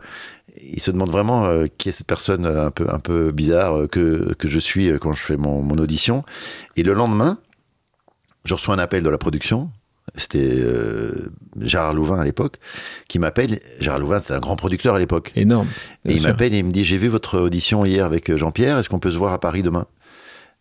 Il 0.60 0.80
se 0.80 0.90
demande 0.90 1.10
vraiment 1.10 1.44
euh, 1.46 1.66
qui 1.78 1.90
est 1.90 1.92
cette 1.92 2.06
personne 2.06 2.46
un 2.46 2.70
peu 2.70 2.86
un 2.88 2.98
peu 2.98 3.30
bizarre 3.30 3.88
que 3.88 4.34
que 4.34 4.48
je 4.48 4.58
suis 4.58 4.90
quand 4.98 5.12
je 5.12 5.22
fais 5.22 5.36
mon, 5.36 5.62
mon 5.62 5.78
audition. 5.78 6.24
Et 6.76 6.82
le 6.82 6.92
lendemain, 6.92 7.38
je 8.44 8.54
reçois 8.54 8.74
un 8.74 8.78
appel 8.78 9.02
de 9.02 9.10
la 9.10 9.18
production 9.18 9.70
c'était 10.14 10.38
euh, 10.40 11.30
Gérard 11.60 11.94
Louvain 11.94 12.20
à 12.20 12.24
l'époque, 12.24 12.58
qui 13.08 13.18
m'appelle. 13.18 13.60
Gérard 13.80 13.98
Louvain, 13.98 14.20
c'est 14.20 14.34
un 14.34 14.38
grand 14.38 14.56
producteur 14.56 14.94
à 14.94 14.98
l'époque. 14.98 15.32
Énorme. 15.36 15.68
Et 16.06 16.14
il 16.14 16.22
m'appelle 16.22 16.54
et 16.54 16.58
il 16.58 16.64
me 16.64 16.70
dit 16.70 16.84
J'ai 16.84 16.98
vu 16.98 17.08
votre 17.08 17.40
audition 17.40 17.84
hier 17.84 18.04
avec 18.04 18.34
Jean-Pierre, 18.34 18.78
est-ce 18.78 18.88
qu'on 18.88 18.98
peut 18.98 19.10
se 19.10 19.18
voir 19.18 19.32
à 19.32 19.40
Paris 19.40 19.62
demain? 19.62 19.86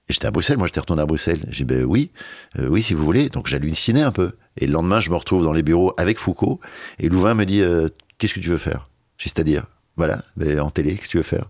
Et 0.07 0.13
j'étais 0.13 0.27
à 0.27 0.31
Bruxelles, 0.31 0.57
moi 0.57 0.67
j'étais 0.67 0.79
retourné 0.79 1.01
à 1.01 1.05
Bruxelles. 1.05 1.39
J'ai 1.49 1.63
dit, 1.63 1.73
ben 1.73 1.83
oui, 1.83 2.11
euh, 2.59 2.67
oui, 2.69 2.83
si 2.83 2.93
vous 2.93 3.03
voulez. 3.03 3.29
Donc 3.29 3.47
j'hallucinais 3.47 4.03
un 4.03 4.11
peu. 4.11 4.33
Et 4.57 4.67
le 4.67 4.73
lendemain, 4.73 4.99
je 4.99 5.09
me 5.09 5.15
retrouve 5.15 5.43
dans 5.43 5.53
les 5.53 5.63
bureaux 5.63 5.93
avec 5.97 6.19
Foucault. 6.19 6.59
Et 6.99 7.09
Louvain 7.09 7.33
me 7.33 7.45
dit, 7.45 7.61
euh, 7.61 7.87
qu'est-ce 8.17 8.35
que 8.35 8.39
tu 8.39 8.49
veux 8.49 8.57
faire? 8.57 8.87
J'ai 9.17 9.29
c'est-à-dire, 9.29 9.65
voilà, 9.97 10.21
ben, 10.37 10.59
en 10.59 10.69
télé, 10.69 10.95
qu'est-ce 10.95 11.07
que 11.07 11.11
tu 11.11 11.17
veux 11.17 11.23
faire? 11.23 11.49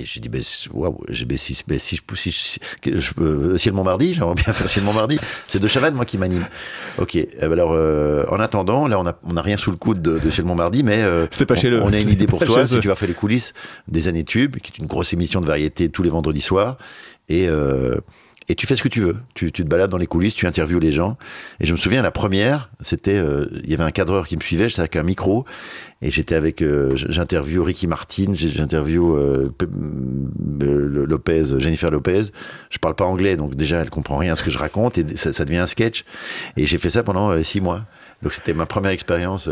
Et 0.00 0.04
j'ai 0.06 0.20
dit, 0.20 0.28
ben, 0.28 0.42
waouh, 0.72 0.98
j'ai 1.08 1.24
ben, 1.24 1.38
si, 1.38 1.58
ben, 1.66 1.78
si, 1.78 1.96
je, 1.96 2.16
si, 2.16 2.32
si, 2.32 2.58
je 2.84 3.12
peux, 3.12 3.58
Ciel 3.58 3.74
Montmardi, 3.74 4.14
j'aimerais 4.14 4.34
bien 4.34 4.52
faire 4.52 4.68
Ciel 4.68 4.84
Montmardi. 4.84 5.18
C'est 5.46 5.62
de 5.62 5.68
Chavannes, 5.68 5.94
moi, 5.94 6.04
qui 6.04 6.18
m'anime. 6.18 6.46
Ok, 6.98 7.16
eh 7.16 7.28
ben 7.40 7.52
alors, 7.52 7.72
euh, 7.72 8.24
en 8.30 8.40
attendant, 8.40 8.86
là, 8.86 8.98
on 8.98 9.04
n'a 9.04 9.16
on 9.24 9.36
a 9.36 9.42
rien 9.42 9.56
sous 9.56 9.70
le 9.70 9.76
coude 9.76 10.02
de, 10.02 10.18
de 10.18 10.30
Ciel 10.30 10.46
Montmardi, 10.46 10.82
mais 10.82 11.02
euh, 11.02 11.26
C'était 11.30 11.46
pas 11.46 11.54
on, 11.54 11.60
chez 11.60 11.70
le. 11.70 11.82
on 11.82 11.92
a 11.92 11.98
une 11.98 12.10
idée 12.10 12.26
pour 12.26 12.40
toi. 12.40 12.66
Si 12.66 12.78
tu 12.80 12.88
vas 12.88 12.94
faire 12.94 13.08
les 13.08 13.14
coulisses 13.14 13.52
des 13.88 14.08
années 14.08 14.24
tubes, 14.24 14.56
qui 14.56 14.72
est 14.72 14.78
une 14.78 14.86
grosse 14.86 15.12
émission 15.12 15.40
de 15.40 15.46
variété 15.46 15.88
tous 15.88 16.02
les 16.02 16.10
vendredis 16.10 16.40
soirs, 16.40 16.78
et, 17.28 17.46
euh, 17.48 17.96
et 18.50 18.56
tu 18.56 18.66
fais 18.66 18.74
ce 18.74 18.82
que 18.82 18.88
tu 18.88 19.00
veux. 19.00 19.16
Tu, 19.34 19.52
tu 19.52 19.62
te 19.62 19.68
balades 19.68 19.90
dans 19.90 19.96
les 19.96 20.08
coulisses, 20.08 20.34
tu 20.34 20.44
interviews 20.44 20.80
les 20.80 20.90
gens. 20.90 21.16
Et 21.60 21.66
je 21.66 21.72
me 21.72 21.76
souviens, 21.76 22.02
la 22.02 22.10
première, 22.10 22.68
c'était, 22.80 23.16
euh, 23.16 23.46
il 23.62 23.70
y 23.70 23.74
avait 23.74 23.84
un 23.84 23.92
cadreur 23.92 24.26
qui 24.26 24.36
me 24.36 24.42
suivait, 24.42 24.68
j'étais 24.68 24.80
avec 24.80 24.96
un 24.96 25.04
micro, 25.04 25.44
et 26.02 26.10
j'étais 26.10 26.34
avec, 26.34 26.60
euh, 26.60 26.96
j'interview 26.96 27.62
Ricky 27.62 27.86
Martin, 27.86 28.32
j'interview 28.34 29.16
euh, 29.16 29.52
euh, 30.62 31.06
Lopez, 31.06 31.60
Jennifer 31.60 31.92
Lopez. 31.92 32.24
Je 32.70 32.78
parle 32.78 32.96
pas 32.96 33.04
anglais, 33.04 33.36
donc 33.36 33.54
déjà 33.54 33.78
elle 33.78 33.90
comprend 33.90 34.16
rien 34.16 34.32
à 34.32 34.34
ce 34.36 34.42
que 34.42 34.50
je 34.50 34.58
raconte, 34.58 34.98
et 34.98 35.16
ça, 35.16 35.32
ça 35.32 35.44
devient 35.44 35.58
un 35.58 35.68
sketch. 35.68 36.04
Et 36.56 36.66
j'ai 36.66 36.78
fait 36.78 36.90
ça 36.90 37.04
pendant 37.04 37.40
six 37.44 37.60
mois. 37.60 37.86
Donc 38.22 38.32
c'était 38.32 38.52
ma 38.52 38.66
première 38.66 38.90
expérience. 38.90 39.48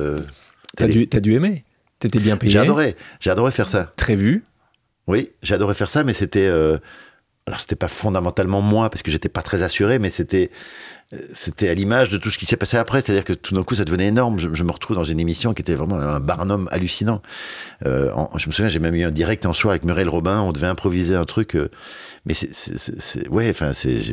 T'as 0.77 0.89
dû, 0.89 1.07
t'as 1.07 1.21
dû 1.21 1.35
aimer. 1.35 1.65
T'étais 2.01 2.19
bien 2.19 2.37
payé. 2.37 2.51
J'ai 2.51 3.31
adoré 3.31 3.53
faire 3.53 3.69
ça. 3.69 3.93
Très 3.97 4.17
vu. 4.17 4.43
Oui, 5.07 5.31
j'ai 5.43 5.55
adoré 5.55 5.75
faire 5.75 5.89
ça, 5.89 6.03
mais 6.03 6.15
c'était. 6.15 6.51
Euh, 7.49 7.51
alors, 7.51 7.61
c'était 7.61 7.77
pas 7.77 7.89
fondamentalement 7.89 8.61
moi, 8.63 8.91
parce 8.91 9.03
que 9.03 9.11
j'étais 9.11 9.29
pas 9.29 9.43
très 9.43 9.63
assuré, 9.63 9.99
mais 9.99 10.11
c'était. 10.11 10.51
euh, 11.13 11.19
C'était 11.33 11.69
à 11.71 11.75
l'image 11.75 12.11
de 12.11 12.19
tout 12.19 12.31
ce 12.31 12.37
qui 12.39 12.45
s'est 12.47 12.59
passé 12.59 12.77
après, 12.77 13.01
c'est-à-dire 13.01 13.25
que 13.25 13.33
tout 13.33 13.55
d'un 13.55 13.63
coup 13.65 13.75
ça 13.75 13.85
devenait 13.85 14.09
énorme. 14.09 14.39
Je, 14.39 14.51
je 14.53 14.63
me 14.65 14.71
retrouve 14.71 14.95
dans 14.97 15.05
une 15.05 15.19
émission 15.21 15.55
qui 15.55 15.63
était 15.63 15.75
vraiment 15.75 15.97
un 15.99 16.21
Barnum 16.21 16.69
hallucinant. 16.71 17.23
Euh, 17.87 18.13
en- 18.15 18.37
je 18.37 18.47
me 18.47 18.53
souviens, 18.53 18.69
j'ai 18.69 18.79
même 18.79 18.95
eu 18.95 19.05
un 19.05 19.11
direct 19.11 19.47
en 19.47 19.55
soir 19.55 19.71
avec 19.73 19.85
Muriel 19.87 20.09
Robin. 20.11 20.41
On 20.43 20.53
devait 20.53 20.67
improviser 20.67 21.15
un 21.15 21.25
truc, 21.25 21.55
euh, 21.57 21.71
mais 22.27 22.35
c'est, 22.35 23.27
ouais, 23.31 23.49
enfin, 23.49 23.73
c'est, 23.73 24.03
je, 24.03 24.13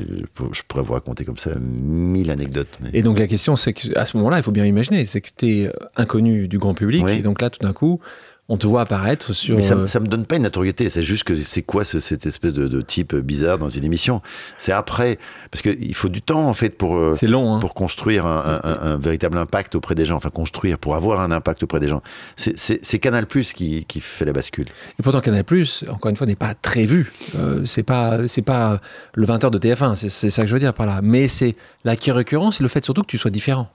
je 0.53 0.61
pourrais 0.67 0.83
vous 0.83 0.93
raconter 0.93 1.25
comme 1.25 1.38
ça 1.38 1.51
mille 1.59 2.31
anecdotes. 2.31 2.69
mais- 2.79 2.91
Et 2.93 3.03
donc 3.03 3.19
la 3.19 3.27
question, 3.27 3.57
c'est 3.57 3.73
qu'à 3.73 4.05
ce 4.05 4.15
moment-là, 4.17 4.38
il 4.38 4.43
faut 4.43 4.51
bien 4.53 4.65
imaginer, 4.65 5.05
c'est 5.05 5.19
que 5.19 5.29
tu 5.36 5.45
es 5.63 5.71
inconnu 5.97 6.47
du 6.47 6.59
grand 6.59 6.73
public, 6.75 7.03
Oui. 7.05 7.13
et 7.19 7.21
donc 7.21 7.41
là, 7.41 7.49
tout 7.49 7.59
d'un 7.65 7.73
coup, 7.73 7.99
on 8.47 8.57
te 8.57 8.67
voit 8.67 8.81
apparaître 8.81 9.33
sur. 9.33 9.55
Mais 9.55 9.63
ça, 9.63 9.73
euh, 9.75 9.87
ça 9.87 9.99
me 9.99 10.07
donne 10.07 10.25
pas 10.25 10.35
une 10.35 10.43
notoriété, 10.43 10.87
c'est 10.89 11.01
juste 11.01 11.23
que 11.23 11.35
c'est 11.35 11.63
quoi 11.63 11.83
ce- 11.83 11.97
cette 11.99 12.25
espèce 12.27 12.53
de, 12.53 12.67
de 12.67 12.81
type 12.81 13.15
bizarre 13.15 13.57
dans 13.57 13.69
une 13.69 13.83
émission? 13.83 14.21
C'est 14.59 14.71
après, 14.71 15.17
parce 15.49 15.63
qu'il 15.63 15.95
faut 15.95 16.09
du 16.09 16.21
temps 16.21 16.47
en 16.47 16.53
fait 16.53 16.77
pour 16.77 16.95
euh, 16.95 17.15
c'est 17.19 17.25
long, 17.27 17.55
hein. 17.55 17.59
pour 17.59 17.73
construire 17.73 18.25
un, 18.27 18.59
un- 18.63 18.69
un- 18.69 18.91
un 18.93 18.97
véritable 18.97 19.37
impact 19.39 19.73
auprès 19.73 19.95
des 19.95 20.05
gens, 20.05 20.15
enfin 20.17 20.29
construire 20.29 20.77
pour 20.77 20.93
avoir 20.95 21.21
un 21.21 21.31
impact 21.31 21.63
auprès 21.63 21.79
des 21.79 21.87
gens. 21.87 22.01
C'est- 22.37 22.57
C'est 22.57 22.79
c'est 22.83 22.99
Canal 22.99 23.25
Plus 23.25 23.51
qui, 23.53 23.83
qui 23.85 23.99
fait 23.99 24.25
la 24.25 24.33
bascule. 24.33 24.67
Et 24.99 25.03
pourtant, 25.03 25.21
Canal 25.21 25.43
encore 25.89 26.09
une 26.11 26.15
fois, 26.17 26.27
n'est 26.27 26.35
pas 26.35 26.53
très 26.53 26.85
vu. 26.85 27.11
Euh, 27.37 27.63
c'est 27.65 27.83
pas, 27.83 28.27
c'est 28.27 28.41
pas 28.43 28.79
le 29.15 29.25
20h 29.25 29.49
de 29.49 29.57
TF1, 29.57 29.95
c'est, 29.95 30.09
c'est 30.09 30.29
ça 30.29 30.43
que 30.43 30.47
je 30.47 30.53
veux 30.53 30.59
dire 30.59 30.73
par 30.73 30.85
là. 30.85 30.99
Mais 31.01 31.27
c'est 31.27 31.55
la 31.83 31.95
qui 31.95 32.11
récurrence 32.11 32.59
et 32.59 32.63
le 32.63 32.69
fait 32.69 32.83
surtout 32.85 33.01
que 33.01 33.07
tu 33.07 33.17
sois 33.17 33.31
différent. 33.31 33.69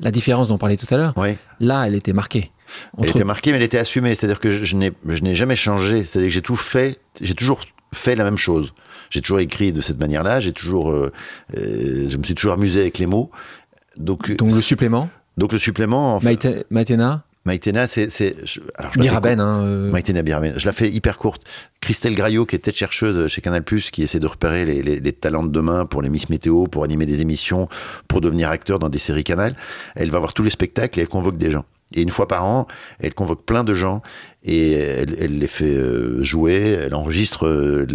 La 0.00 0.10
différence 0.10 0.48
dont 0.48 0.54
on 0.54 0.58
parlait 0.58 0.76
tout 0.76 0.92
à 0.92 0.96
l'heure, 0.96 1.12
Oui. 1.16 1.36
là, 1.60 1.86
elle 1.86 1.94
était 1.94 2.12
marquée. 2.12 2.50
Elle 2.98 3.10
était 3.10 3.24
marquée, 3.24 3.50
mais 3.50 3.56
elle 3.58 3.62
était 3.62 3.78
assumée. 3.78 4.14
C'est-à-dire 4.14 4.40
que 4.40 4.64
je, 4.64 4.76
n'ai 4.76 4.92
je 5.06 5.22
n'ai 5.22 5.34
jamais 5.34 5.56
changé. 5.56 6.04
C'est-à-dire 6.04 6.28
que 6.28 6.34
j'ai 6.34 6.42
tout 6.42 6.56
fait, 6.56 6.98
j'ai 7.20 7.34
toujours 7.34 7.60
fait 7.94 8.14
la 8.16 8.24
même 8.24 8.36
chose. 8.38 8.72
J'ai 9.10 9.22
toujours 9.22 9.40
écrit 9.40 9.72
de 9.72 9.80
cette 9.80 9.98
manière-là. 9.98 10.40
J'ai 10.40 10.52
toujours, 10.52 10.90
euh, 10.90 11.10
euh, 11.56 12.08
je 12.10 12.16
me 12.16 12.22
suis 12.24 12.34
toujours 12.34 12.52
amusé 12.52 12.80
avec 12.80 12.98
les 12.98 13.06
mots. 13.06 13.30
Donc, 13.96 14.30
donc 14.36 14.52
le 14.52 14.60
supplément, 14.60 15.08
donc 15.36 15.52
le 15.52 15.58
supplément, 15.58 16.14
en 16.16 16.20
fait, 16.20 16.26
Maïtena, 16.70 17.24
Maïtena, 17.44 17.86
c'est, 17.86 18.10
c'est, 18.10 18.34
je- 18.44 18.60
alors 18.74 18.92
je 18.92 18.98
la 18.98 19.04
fais 19.04 19.08
Biraben, 19.08 19.40
hein, 19.40 19.62
euh, 19.64 19.90
Maïtena 19.90 20.20
Biraben. 20.22 20.52
Je 20.58 20.66
la 20.66 20.72
fais 20.74 20.90
hyper 20.90 21.16
courte. 21.16 21.42
Christelle 21.80 22.14
Graillot, 22.14 22.44
qui 22.44 22.56
est 22.56 22.58
tête 22.58 22.76
chercheuse 22.76 23.26
chez 23.28 23.40
Canal+, 23.40 23.64
qui 23.64 24.02
essaie 24.02 24.20
de 24.20 24.26
repérer 24.26 24.66
les, 24.66 24.82
les- 24.82 25.00
les 25.00 25.12
talents 25.12 25.42
de 25.42 25.48
demain 25.50 25.86
pour 25.86 26.02
les 26.02 26.10
Miss 26.10 26.28
Météo, 26.28 26.64
pour 26.66 26.84
animer 26.84 27.06
des 27.06 27.22
émissions, 27.22 27.68
pour 28.06 28.20
devenir 28.20 28.50
acteur 28.50 28.78
dans 28.78 28.90
des 28.90 28.98
séries 28.98 29.24
Canal. 29.24 29.56
Elle 29.96 30.10
va 30.10 30.18
voir 30.18 30.34
tous 30.34 30.42
les 30.42 30.50
spectacles 30.50 30.98
et 30.98 31.02
elle 31.02 31.08
convoque 31.08 31.38
des 31.38 31.50
gens. 31.50 31.64
Et 31.94 32.02
une 32.02 32.10
fois 32.10 32.28
par 32.28 32.44
an, 32.44 32.66
elle 33.00 33.14
convoque 33.14 33.44
plein 33.44 33.64
de 33.64 33.74
gens 33.74 34.02
et 34.44 34.72
elle, 34.72 35.38
les 35.38 35.46
fait 35.46 35.74
euh, 35.74 36.22
jouer, 36.22 36.78
elle 36.80 36.94
enregistre 36.94 37.46
euh, 37.46 37.86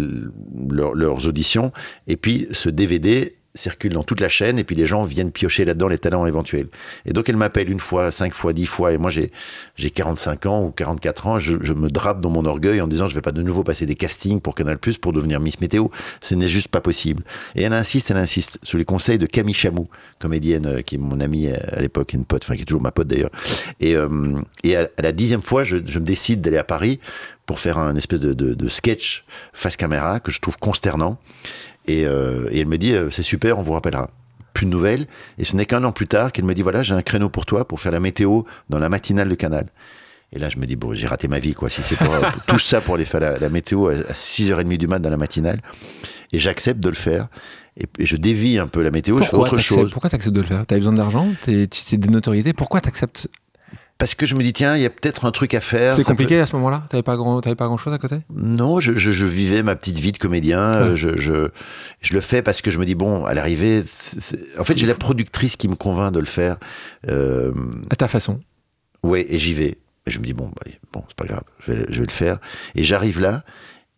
leurs 0.70 1.28
auditions. 1.28 1.72
Et 2.06 2.16
puis 2.16 2.48
ce 2.50 2.68
DVD 2.68 3.36
circule 3.56 3.92
dans 3.92 4.02
toute 4.02 4.20
la 4.20 4.28
chaîne 4.28 4.58
et 4.58 4.64
puis 4.64 4.74
les 4.74 4.86
gens 4.86 5.02
viennent 5.02 5.30
piocher 5.30 5.64
là-dedans 5.64 5.86
les 5.86 5.98
talents 5.98 6.26
éventuels. 6.26 6.66
Et 7.06 7.12
donc 7.12 7.28
elle 7.28 7.36
m'appelle 7.36 7.70
une 7.70 7.78
fois, 7.78 8.10
cinq 8.10 8.34
fois, 8.34 8.52
dix 8.52 8.66
fois 8.66 8.92
et 8.92 8.98
moi 8.98 9.10
j'ai 9.10 9.30
j'ai 9.76 9.90
45 9.90 10.46
ans 10.46 10.64
ou 10.64 10.70
44 10.70 11.26
ans, 11.28 11.38
je, 11.38 11.58
je 11.60 11.72
me 11.72 11.88
drape 11.88 12.20
dans 12.20 12.30
mon 12.30 12.44
orgueil 12.46 12.80
en 12.80 12.88
disant 12.88 13.06
je 13.06 13.14
vais 13.14 13.20
pas 13.20 13.32
de 13.32 13.42
nouveau 13.42 13.62
passer 13.62 13.86
des 13.86 13.94
castings 13.94 14.40
pour 14.40 14.54
Canal 14.54 14.78
Plus 14.78 14.98
pour 14.98 15.12
devenir 15.12 15.38
Miss 15.38 15.60
Météo. 15.60 15.88
Ce 16.20 16.34
n'est 16.34 16.48
juste 16.48 16.68
pas 16.68 16.80
possible. 16.80 17.22
Et 17.54 17.62
elle 17.62 17.72
insiste, 17.72 18.10
elle 18.10 18.16
insiste 18.16 18.58
sous 18.64 18.76
les 18.76 18.84
conseils 18.84 19.18
de 19.18 19.26
Camille 19.26 19.54
Chamou, 19.54 19.88
comédienne 20.18 20.66
euh, 20.66 20.82
qui 20.82 20.96
est 20.96 20.98
mon 20.98 21.20
amie 21.20 21.48
euh, 21.48 21.56
à 21.68 21.80
l'époque, 21.80 22.12
une 22.12 22.24
pote, 22.24 22.42
enfin 22.44 22.56
qui 22.56 22.62
est 22.62 22.66
toujours 22.66 22.82
ma 22.82 22.90
pote 22.92 23.06
d'ailleurs. 23.06 23.30
Et, 23.78 23.94
euh, 23.94 24.40
et 24.64 24.76
à, 24.76 24.88
à 24.96 25.02
la 25.02 25.12
dixième 25.12 25.42
fois, 25.42 25.62
je, 25.62 25.76
je 25.86 25.98
me 26.00 26.04
décide 26.04 26.40
d'aller 26.40 26.58
à 26.58 26.64
Paris 26.64 26.98
pour 27.46 27.60
faire 27.60 27.78
un 27.78 27.94
espèce 27.94 28.20
de, 28.20 28.32
de, 28.32 28.54
de 28.54 28.68
sketch 28.68 29.24
face 29.52 29.76
caméra 29.76 30.20
que 30.20 30.32
je 30.32 30.40
trouve 30.40 30.56
consternant. 30.56 31.18
Et, 31.86 32.06
euh, 32.06 32.48
et 32.50 32.60
elle 32.60 32.66
me 32.66 32.78
dit 32.78 32.92
euh, 32.92 33.10
c'est 33.10 33.22
super, 33.22 33.58
on 33.58 33.62
vous 33.62 33.72
rappellera 33.72 34.10
plus 34.52 34.66
de 34.66 34.70
nouvelles. 34.70 35.06
Et 35.38 35.44
ce 35.44 35.56
n'est 35.56 35.66
qu'un 35.66 35.84
an 35.84 35.92
plus 35.92 36.06
tard 36.06 36.32
qu'elle 36.32 36.44
me 36.44 36.54
dit 36.54 36.62
voilà, 36.62 36.82
j'ai 36.82 36.94
un 36.94 37.02
créneau 37.02 37.28
pour 37.28 37.46
toi 37.46 37.66
pour 37.66 37.80
faire 37.80 37.92
la 37.92 38.00
météo 38.00 38.42
dans 38.70 38.78
la 38.78 38.88
matinale 38.88 39.28
de 39.28 39.34
Canal. 39.34 39.66
Et 40.32 40.38
là, 40.40 40.48
je 40.48 40.58
me 40.58 40.66
dis, 40.66 40.74
bon, 40.74 40.94
j'ai 40.94 41.06
raté 41.06 41.28
ma 41.28 41.38
vie, 41.38 41.54
quoi. 41.54 41.70
Si 41.70 41.80
c'est 41.82 41.96
pour, 41.96 42.12
tout 42.48 42.58
ça 42.58 42.80
pour 42.80 42.96
aller 42.96 43.04
faire 43.04 43.20
la, 43.20 43.38
la 43.38 43.48
météo 43.48 43.86
à, 43.88 43.92
à 43.92 44.12
6h30 44.12 44.76
du 44.78 44.88
mat 44.88 44.98
dans 44.98 45.10
la 45.10 45.16
matinale. 45.16 45.60
Et 46.32 46.40
j'accepte 46.40 46.80
de 46.80 46.88
le 46.88 46.96
faire. 46.96 47.28
Et, 47.76 47.84
et 48.00 48.06
je 48.06 48.16
dévie 48.16 48.58
un 48.58 48.66
peu 48.66 48.82
la 48.82 48.90
météo, 48.90 49.18
je 49.18 49.24
fais 49.24 49.30
pourquoi 49.30 49.48
autre 49.48 49.58
chose. 49.58 49.90
Pourquoi 49.92 50.10
tu 50.10 50.16
acceptes 50.16 50.34
de 50.34 50.40
le 50.40 50.46
faire? 50.46 50.66
Tu 50.66 50.74
as 50.74 50.78
besoin 50.78 50.92
d'argent 50.92 51.28
C'est 51.42 51.94
des 51.94 52.08
notoriétés. 52.08 52.52
Pourquoi 52.52 52.80
tu 52.80 52.88
acceptes 52.88 53.28
Parce 53.96 54.16
que 54.16 54.26
je 54.26 54.34
me 54.34 54.42
dis, 54.42 54.52
tiens, 54.52 54.74
il 54.76 54.82
y 54.82 54.86
a 54.86 54.90
peut-être 54.90 55.24
un 55.24 55.30
truc 55.30 55.54
à 55.54 55.60
faire. 55.60 55.92
C'est 55.92 56.02
peut- 56.02 56.08
compliqué 56.08 56.40
à 56.40 56.46
ce 56.46 56.56
moment-là? 56.56 56.84
T'avais 56.90 57.04
pas 57.04 57.16
grand, 57.16 57.40
pas 57.40 57.54
grand 57.54 57.76
chose 57.76 57.92
à 57.92 57.98
côté? 57.98 58.16
Non, 58.34 58.80
je, 58.80 58.96
je, 58.96 59.12
je 59.12 59.24
vivais 59.24 59.62
ma 59.62 59.76
petite 59.76 59.98
vie 59.98 60.10
de 60.12 60.18
comédien. 60.18 60.60
euh, 60.60 60.90
Ouais. 60.90 60.96
Je, 60.96 61.16
je, 61.16 61.48
je 62.00 62.12
le 62.12 62.20
fais 62.20 62.42
parce 62.42 62.60
que 62.60 62.70
je 62.72 62.78
me 62.78 62.86
dis, 62.86 62.96
bon, 62.96 63.24
à 63.24 63.34
l'arrivée, 63.34 63.84
en 64.58 64.64
fait, 64.64 64.76
j'ai 64.76 64.86
la 64.86 64.94
productrice 64.96 65.54
qui 65.56 65.68
me 65.68 65.76
convainc 65.76 66.12
de 66.12 66.18
le 66.18 66.26
faire. 66.26 66.56
Euh, 67.08 67.52
À 67.90 67.96
ta 67.96 68.08
façon. 68.08 68.40
Ouais, 69.04 69.24
et 69.28 69.38
j'y 69.38 69.54
vais. 69.54 69.78
Et 70.06 70.10
je 70.10 70.18
me 70.18 70.24
dis, 70.24 70.32
bon, 70.34 70.46
bah, 70.56 70.70
bon 70.92 71.04
c'est 71.08 71.16
pas 71.16 71.26
grave, 71.26 71.44
je 71.66 71.72
vais, 71.72 71.86
je 71.88 72.00
vais 72.00 72.06
le 72.06 72.12
faire. 72.12 72.38
Et 72.74 72.82
j'arrive 72.84 73.20
là, 73.20 73.44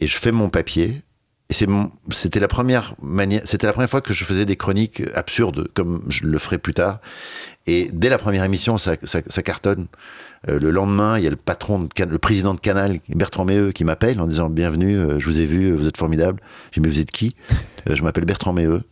et 0.01 0.07
je 0.07 0.17
fais 0.19 0.31
mon 0.31 0.51
papier. 0.51 1.03
C'était 1.49 2.41
la 2.41 2.49
première 2.49 2.97
c'était 3.45 3.67
la 3.67 3.73
première 3.73 3.89
fois 3.89 4.01
que 4.01 4.13
je 4.13 4.25
faisais 4.25 4.45
des 4.45 4.57
chroniques 4.57 5.03
absurdes, 5.15 5.69
comme 5.75 6.03
je 6.09 6.25
le 6.25 6.39
ferai 6.39 6.59
plus 6.59 6.75
tard. 6.75 6.99
Et 7.67 7.89
dès 7.93 8.09
la 8.09 8.19
première 8.19 8.45
émission, 8.45 8.79
ça, 8.79 8.97
cartonne. 8.97 9.87
Euh, 10.49 10.59
le 10.59 10.71
lendemain, 10.71 11.19
il 11.19 11.25
y 11.25 11.27
a 11.27 11.31
le 11.31 11.37
patron, 11.37 11.89
le 11.99 12.19
président 12.19 12.55
de 12.55 12.61
Canal, 12.61 12.99
Bertrand 13.09 13.45
Méheux, 13.45 13.73
qui 13.73 13.85
m'appelle 13.85 14.21
en 14.21 14.27
disant 14.27 14.51
Bienvenue, 14.51 14.97
euh, 14.97 15.19
je 15.19 15.27
vous 15.27 15.41
ai 15.41 15.47
vu, 15.47 15.73
vous 15.73 15.89
êtes 15.89 15.97
formidable. 15.97 16.41
Je 16.71 16.81
dis 16.81 16.81
Mais 16.81 16.89
vous 16.93 17.01
êtes 17.01 17.11
qui? 17.11 17.35
Euh, 17.89 17.95
Je 17.97 18.03
m'appelle 18.03 18.25
Bertrand 18.25 18.53
Méheux. 18.53 18.83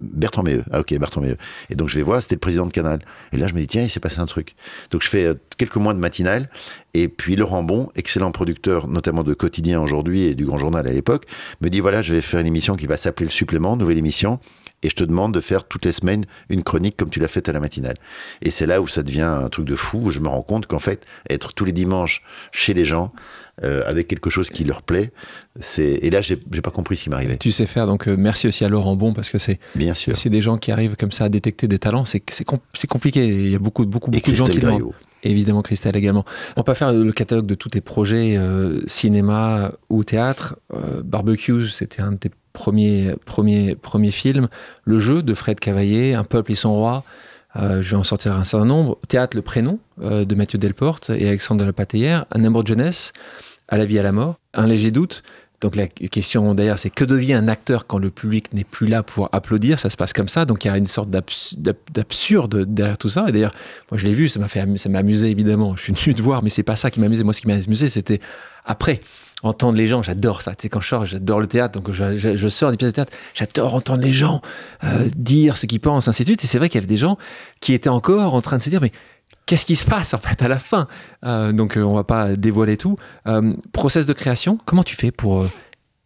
Bertrand 0.00 0.42
Méheux. 0.42 0.64
Ah 0.70 0.80
ok, 0.80 0.96
Bertrand 0.98 1.20
Méheux. 1.20 1.38
Et 1.70 1.74
donc 1.74 1.88
je 1.88 1.96
vais 1.96 2.02
voir, 2.02 2.22
c'était 2.22 2.34
le 2.34 2.40
président 2.40 2.66
de 2.66 2.72
Canal. 2.72 3.00
Et 3.32 3.36
là 3.36 3.48
je 3.48 3.54
me 3.54 3.60
dis, 3.60 3.66
tiens, 3.66 3.82
il 3.82 3.90
s'est 3.90 4.00
passé 4.00 4.20
un 4.20 4.26
truc. 4.26 4.54
Donc 4.90 5.02
je 5.02 5.08
fais 5.08 5.24
euh, 5.24 5.34
quelques 5.56 5.76
mois 5.76 5.94
de 5.94 5.98
matinale. 5.98 6.48
Et 6.94 7.08
puis 7.08 7.36
Laurent 7.36 7.62
Bon, 7.62 7.90
excellent 7.96 8.32
producteur, 8.32 8.88
notamment 8.88 9.22
de 9.22 9.34
Quotidien 9.34 9.80
aujourd'hui 9.80 10.22
et 10.22 10.34
du 10.34 10.44
Grand 10.44 10.58
Journal 10.58 10.86
à 10.86 10.92
l'époque, 10.92 11.26
me 11.60 11.68
dit, 11.68 11.80
voilà, 11.80 12.02
je 12.02 12.14
vais 12.14 12.20
faire 12.20 12.40
une 12.40 12.46
émission 12.46 12.76
qui 12.76 12.86
va 12.86 12.96
s'appeler 12.96 13.26
Le 13.26 13.32
Supplément, 13.32 13.76
nouvelle 13.76 13.98
émission. 13.98 14.40
Et 14.82 14.90
je 14.90 14.94
te 14.94 15.04
demande 15.04 15.34
de 15.34 15.40
faire 15.40 15.64
toutes 15.64 15.84
les 15.84 15.92
semaines 15.92 16.24
une 16.48 16.62
chronique 16.62 16.96
comme 16.96 17.10
tu 17.10 17.18
l'as 17.18 17.28
faite 17.28 17.48
à 17.48 17.52
la 17.52 17.60
matinale. 17.60 17.96
Et 18.42 18.50
c'est 18.50 18.66
là 18.66 18.80
où 18.80 18.86
ça 18.86 19.02
devient 19.02 19.22
un 19.22 19.48
truc 19.48 19.66
de 19.66 19.74
fou, 19.74 19.98
où 20.04 20.10
je 20.10 20.20
me 20.20 20.28
rends 20.28 20.42
compte 20.42 20.66
qu'en 20.66 20.78
fait, 20.78 21.04
être 21.28 21.52
tous 21.52 21.64
les 21.64 21.72
dimanches 21.72 22.22
chez 22.52 22.74
les 22.74 22.84
gens, 22.84 23.12
euh, 23.64 23.82
avec 23.86 24.08
quelque 24.08 24.30
chose 24.30 24.48
qui 24.50 24.64
leur 24.64 24.82
plaît. 24.82 25.10
Et 25.78 26.10
là, 26.10 26.20
j'ai 26.20 26.36
pas 26.36 26.70
compris 26.70 26.96
ce 26.96 27.04
qui 27.04 27.10
m'arrivait. 27.10 27.36
Tu 27.36 27.50
sais 27.50 27.66
faire. 27.66 27.86
Donc 27.86 28.06
euh, 28.08 28.16
merci 28.18 28.46
aussi 28.46 28.64
à 28.64 28.68
Laurent 28.68 28.96
Bon 28.96 29.12
parce 29.12 29.30
que 29.30 29.38
c'est 29.38 29.58
Bien 29.74 29.94
sûr. 29.94 30.16
c'est 30.16 30.30
des 30.30 30.42
gens 30.42 30.58
qui 30.58 30.70
arrivent 30.72 30.96
comme 30.96 31.12
ça 31.12 31.24
à 31.24 31.28
détecter 31.28 31.66
des 31.68 31.78
talents. 31.78 32.04
C'est 32.04 32.22
c'est 32.30 32.44
com- 32.44 32.60
compliqué. 32.88 33.26
Il 33.26 33.50
y 33.50 33.54
a 33.54 33.58
beaucoup 33.58 33.84
beaucoup 33.86 34.10
Et 34.12 34.16
beaucoup 34.16 34.30
de 34.30 34.36
gens 34.36 34.44
qui 34.44 34.58
demandent. 34.58 34.92
Évidemment, 35.24 35.62
Christelle 35.62 35.96
également. 35.96 36.24
On 36.56 36.60
va 36.60 36.64
pas 36.64 36.74
faire 36.74 36.92
le 36.92 37.10
catalogue 37.12 37.46
de 37.46 37.54
tous 37.56 37.70
tes 37.70 37.80
projets 37.80 38.36
euh, 38.36 38.80
cinéma 38.86 39.72
ou 39.88 40.04
théâtre. 40.04 40.56
Barbecue, 41.04 41.68
c'était 41.68 42.02
un 42.02 42.12
de 42.12 42.16
tes 42.18 42.30
premiers, 42.52 43.14
premiers, 43.26 43.74
premiers 43.74 44.12
films. 44.12 44.48
Le 44.84 44.98
jeu 45.00 45.22
de 45.22 45.34
Fred 45.34 45.58
Cavaillé, 45.58 46.14
Un 46.14 46.24
peuple 46.24 46.52
et 46.52 46.54
son 46.54 46.72
roi. 46.74 47.02
Euh, 47.56 47.82
je 47.82 47.90
vais 47.90 47.96
en 47.96 48.04
sortir 48.04 48.34
un 48.36 48.44
certain 48.44 48.66
nombre. 48.66 48.98
Théâtre, 49.08 49.36
le 49.36 49.42
prénom 49.42 49.78
euh, 50.02 50.24
de 50.24 50.34
Mathieu 50.34 50.58
Delporte 50.58 51.10
et 51.10 51.26
Alexandre 51.26 51.60
de 51.62 51.66
la 51.66 51.72
Patéière. 51.72 52.26
Un 52.32 52.44
amour 52.44 52.62
de 52.62 52.68
jeunesse, 52.68 53.12
à 53.68 53.76
la 53.76 53.84
vie, 53.84 53.98
à 53.98 54.02
la 54.02 54.12
mort. 54.12 54.40
Un 54.54 54.66
léger 54.66 54.90
doute. 54.90 55.22
donc 55.60 55.76
la 55.76 55.86
question 55.86 56.54
d'ailleurs, 56.54 56.78
c'est 56.78 56.90
que 56.90 57.04
devient 57.04 57.34
un 57.34 57.48
acteur 57.48 57.86
quand 57.86 57.98
le 57.98 58.10
public 58.10 58.52
n'est 58.52 58.64
plus 58.64 58.86
là 58.86 59.02
pour 59.02 59.28
applaudir? 59.32 59.78
Ça 59.78 59.90
se 59.90 59.96
passe 59.96 60.12
comme 60.12 60.28
ça. 60.28 60.44
Donc 60.44 60.64
il 60.64 60.68
y 60.68 60.70
a 60.70 60.76
une 60.76 60.86
sorte 60.86 61.10
d'absurde 61.10 62.64
derrière 62.64 62.98
tout 62.98 63.08
ça. 63.08 63.26
Et 63.28 63.32
d'ailleurs, 63.32 63.54
moi 63.90 63.98
je 63.98 64.06
l'ai 64.06 64.14
vu, 64.14 64.28
ça 64.28 64.40
m'a 64.40 64.48
fait, 64.48 64.64
ça 64.78 64.88
m'a 64.88 64.98
amusé 64.98 65.30
évidemment. 65.30 65.76
Je 65.76 65.82
suis 65.82 65.92
venu 65.92 66.14
te 66.14 66.22
voir, 66.22 66.42
mais 66.42 66.50
c'est 66.50 66.62
pas 66.62 66.76
ça 66.76 66.90
qui 66.90 67.00
m'a 67.00 67.06
amusé. 67.06 67.24
Moi, 67.24 67.32
ce 67.32 67.40
qui 67.40 67.46
m'a 67.46 67.54
amusé, 67.54 67.88
c'était 67.88 68.20
après 68.64 69.00
entendre 69.42 69.76
les 69.76 69.86
gens. 69.86 70.02
J'adore 70.02 70.42
ça. 70.42 70.54
Tu 70.54 70.62
sais, 70.62 70.68
quand 70.68 70.80
je 70.80 70.88
sors, 70.88 71.04
j'adore 71.04 71.40
le 71.40 71.46
théâtre. 71.46 71.80
Donc 71.80 71.92
je, 71.92 72.48
sors 72.48 72.70
des 72.70 72.76
pièces 72.76 72.90
de 72.90 72.94
théâtre. 72.94 73.12
J'adore 73.34 73.74
entendre 73.74 74.02
les 74.02 74.10
gens 74.10 74.40
euh, 74.84 75.08
dire 75.16 75.56
ce 75.56 75.66
qu'ils 75.66 75.80
pensent, 75.80 76.08
ainsi 76.08 76.22
de 76.22 76.28
suite. 76.28 76.44
Et 76.44 76.46
c'est 76.46 76.58
vrai 76.58 76.68
qu'il 76.68 76.76
y 76.76 76.82
avait 76.82 76.86
des 76.86 76.96
gens 76.96 77.18
qui 77.60 77.74
étaient 77.74 77.88
encore 77.88 78.34
en 78.34 78.40
train 78.40 78.58
de 78.58 78.62
se 78.62 78.70
dire, 78.70 78.80
mais 78.80 78.92
qu'est-ce 79.48 79.64
qui 79.64 79.76
se 79.76 79.86
passe 79.86 80.14
en 80.14 80.18
fait 80.18 80.40
à 80.42 80.46
la 80.46 80.60
fin. 80.60 80.86
Euh, 81.24 81.50
Donc 81.52 81.76
euh, 81.76 81.82
on 81.82 81.94
va 81.94 82.04
pas 82.04 82.36
dévoiler 82.36 82.76
tout. 82.76 82.96
Euh, 83.26 83.50
process 83.72 84.06
de 84.06 84.12
création, 84.12 84.58
comment 84.64 84.84
tu 84.84 84.94
fais 84.94 85.10
pour 85.10 85.46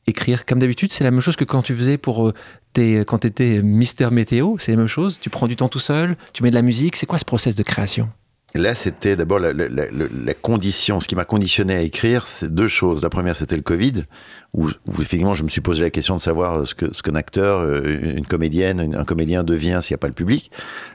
écrire? 0.06 0.46
Comme 0.46 0.60
d'habitude, 0.60 0.90
c'est 0.92 1.04
la 1.04 1.10
même 1.10 1.20
chose 1.20 1.36
que 1.36 1.44
quand 1.44 1.62
tu 1.62 1.74
faisais 1.74 1.98
pour 1.98 2.32
tes, 2.72 3.00
quand 3.00 3.18
tu 3.18 3.26
étais 3.26 3.60
Mister 3.60 4.08
Météo, 4.10 4.56
c'est 4.58 4.72
la 4.72 4.78
même 4.78 4.86
chose. 4.86 5.20
Tu 5.20 5.28
prends 5.28 5.48
du 5.48 5.56
temps 5.56 5.68
tout 5.68 5.80
seul, 5.80 6.16
tu 6.32 6.42
mets 6.42 6.50
de 6.50 6.54
la 6.54 6.62
musique, 6.62 6.96
c'est 6.96 7.06
quoi 7.06 7.18
ce 7.18 7.24
process 7.24 7.54
de 7.54 7.62
création? 7.62 8.08
Là, 8.54 8.74
c'était 8.74 9.16
d'abord 9.16 9.38
la, 9.38 10.34
condition, 10.34 11.00
ce 11.00 11.08
qui 11.08 11.16
m'a 11.16 11.24
conditionné 11.24 11.74
à 11.74 11.80
écrire, 11.80 12.26
c'est 12.26 12.54
deux 12.54 12.68
choses. 12.68 13.02
La 13.02 13.08
première, 13.08 13.34
c'était 13.34 13.56
le 13.56 13.62
Covid, 13.62 14.04
où, 14.52 14.68
effectivement, 15.00 15.32
je 15.32 15.42
me 15.42 15.48
suis 15.48 15.62
posé 15.62 15.80
la 15.80 15.88
question 15.88 16.16
de 16.16 16.20
savoir 16.20 16.66
ce 16.66 16.74
que 16.74 16.92
ce 16.92 17.02
qu'un 17.02 17.14
acteur, 17.14 17.64
une 17.86 18.26
comédienne, 18.26 18.94
un 18.94 19.04
comédien 19.04 19.42
devient 19.42 19.78
s'il 19.80 19.94
n'y 19.94 20.00
a 20.00 20.02
pas 20.04 20.08
le 20.08 20.12
public. 20.12 20.50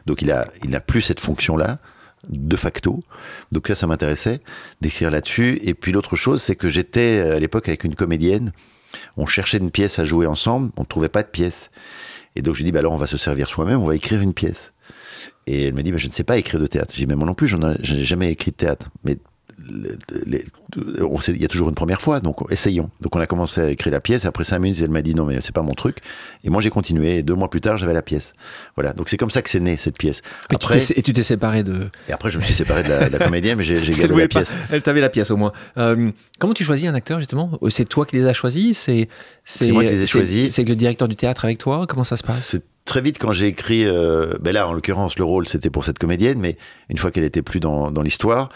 Donc, 0.05 0.21
il 0.21 0.31
a, 0.31 0.47
il 0.63 0.69
n'a 0.69 0.81
plus 0.81 1.01
cette 1.01 1.19
fonction-là 1.19 1.79
de 2.29 2.55
facto. 2.55 3.03
Donc 3.51 3.69
là, 3.69 3.75
ça 3.75 3.87
m'intéressait 3.87 4.41
d'écrire 4.81 5.11
là-dessus. 5.11 5.59
Et 5.61 5.73
puis 5.73 5.91
l'autre 5.91 6.15
chose, 6.15 6.41
c'est 6.41 6.55
que 6.55 6.69
j'étais 6.69 7.21
à 7.21 7.39
l'époque 7.39 7.67
avec 7.67 7.83
une 7.83 7.95
comédienne. 7.95 8.51
On 9.17 9.25
cherchait 9.25 9.57
une 9.57 9.71
pièce 9.71 9.99
à 9.99 10.03
jouer 10.03 10.27
ensemble, 10.27 10.71
on 10.77 10.81
ne 10.81 10.87
trouvait 10.87 11.09
pas 11.09 11.23
de 11.23 11.27
pièce. 11.27 11.69
Et 12.35 12.41
donc 12.41 12.55
je 12.55 12.63
dis, 12.63 12.71
bah 12.71 12.79
alors 12.79 12.93
on 12.93 12.97
va 12.97 13.07
se 13.07 13.17
servir 13.17 13.49
soi-même, 13.49 13.81
on 13.81 13.87
va 13.87 13.95
écrire 13.95 14.21
une 14.21 14.33
pièce. 14.33 14.73
Et 15.45 15.67
elle 15.67 15.73
me 15.73 15.81
dit, 15.81 15.91
bah, 15.91 15.97
je 15.97 16.07
ne 16.07 16.11
sais 16.11 16.23
pas 16.23 16.37
écrire 16.37 16.59
de 16.59 16.67
théâtre. 16.67 16.93
J'ai 16.93 17.05
dit, 17.05 17.07
mais 17.07 17.15
moi 17.15 17.25
non 17.25 17.33
plus, 17.33 17.47
je 17.47 17.57
n'ai 17.57 18.03
jamais 18.03 18.31
écrit 18.31 18.51
de 18.51 18.57
théâtre. 18.57 18.89
Mais 19.03 19.17
il 19.67 21.41
y 21.41 21.45
a 21.45 21.47
toujours 21.47 21.69
une 21.69 21.75
première 21.75 22.01
fois, 22.01 22.19
donc 22.19 22.39
essayons. 22.49 22.89
Donc 23.01 23.15
on 23.15 23.19
a 23.19 23.27
commencé 23.27 23.61
à 23.61 23.69
écrire 23.69 23.91
la 23.91 23.99
pièce. 23.99 24.25
Après 24.25 24.43
cinq 24.43 24.59
minutes, 24.59 24.79
elle 24.81 24.89
m'a 24.89 25.01
dit 25.01 25.15
non 25.15 25.25
mais 25.25 25.41
c'est 25.41 25.53
pas 25.53 25.61
mon 25.61 25.73
truc. 25.73 25.97
Et 26.43 26.49
moi 26.49 26.61
j'ai 26.61 26.69
continué. 26.69 27.17
Et 27.17 27.23
deux 27.23 27.35
mois 27.35 27.49
plus 27.49 27.61
tard, 27.61 27.77
j'avais 27.77 27.93
la 27.93 28.01
pièce. 28.01 28.33
Voilà. 28.75 28.93
Donc 28.93 29.09
c'est 29.09 29.17
comme 29.17 29.29
ça 29.29 29.41
que 29.41 29.49
c'est 29.49 29.59
né 29.59 29.77
cette 29.77 29.97
pièce. 29.97 30.21
Après, 30.49 30.79
et 30.95 31.01
tu 31.01 31.13
t'es 31.13 31.23
séparé 31.23 31.63
de. 31.63 31.89
Et 32.07 32.11
après 32.11 32.29
je 32.29 32.37
me 32.37 32.43
suis 32.43 32.53
séparé 32.53 32.83
de 32.83 32.89
la, 32.89 33.19
comédienne, 33.19 33.57
mais 33.57 33.63
j'ai 33.63 33.79
gardé 33.91 34.15
la 34.15 34.27
pièce. 34.27 34.55
Elle 34.71 34.81
t'avait 34.81 35.01
la 35.01 35.09
pièce 35.09 35.31
au 35.31 35.37
moins. 35.37 35.51
Euh, 35.77 36.11
comment 36.39 36.53
tu 36.53 36.63
choisis 36.63 36.87
un 36.87 36.95
acteur 36.95 37.19
justement? 37.19 37.59
C'est 37.69 37.87
toi 37.87 38.05
qui 38.05 38.17
les 38.17 38.27
as 38.27 38.33
choisis? 38.33 38.77
C'est 38.77 39.07
c'est 39.43 39.71
moi 39.71 39.83
qui 39.83 39.91
les 39.91 40.03
ai 40.03 40.05
choisis. 40.05 40.53
C'est 40.53 40.63
le 40.63 40.75
directeur 40.75 41.07
du 41.07 41.15
théâtre 41.15 41.45
avec 41.45 41.57
toi? 41.57 41.85
Comment 41.87 42.03
ça 42.03 42.17
se 42.17 42.23
passe? 42.23 42.57
Très 42.87 43.01
vite 43.01 43.19
quand 43.19 43.31
j'ai 43.31 43.45
écrit, 43.45 43.85
euh, 43.85 44.33
ben 44.41 44.53
là 44.53 44.67
en 44.67 44.73
l'occurrence 44.73 45.19
le 45.19 45.25
rôle 45.25 45.47
c'était 45.47 45.69
pour 45.69 45.85
cette 45.85 45.99
comédienne, 45.99 46.39
mais 46.39 46.57
une 46.89 46.97
fois 46.97 47.11
qu'elle 47.11 47.25
était 47.25 47.43
plus 47.43 47.59
dans, 47.59 47.91
dans 47.91 48.01
l'histoire, 48.01 48.49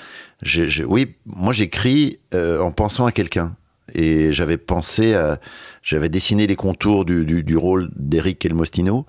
oui, 0.88 1.16
moi 1.28 1.54
j'écris 1.54 2.18
euh, 2.34 2.60
en 2.60 2.72
pensant 2.72 3.06
à 3.06 3.12
quelqu'un. 3.12 3.56
Et 3.94 4.32
j'avais 4.32 4.56
pensé 4.58 5.16
à, 5.16 5.38
j'avais 5.84 6.08
dessiné 6.08 6.48
les 6.48 6.56
contours 6.56 7.04
du, 7.04 7.44
du, 7.44 7.58
rôle 7.58 7.90
d'Eric 7.98 8.46
Elmostino. 8.46 9.06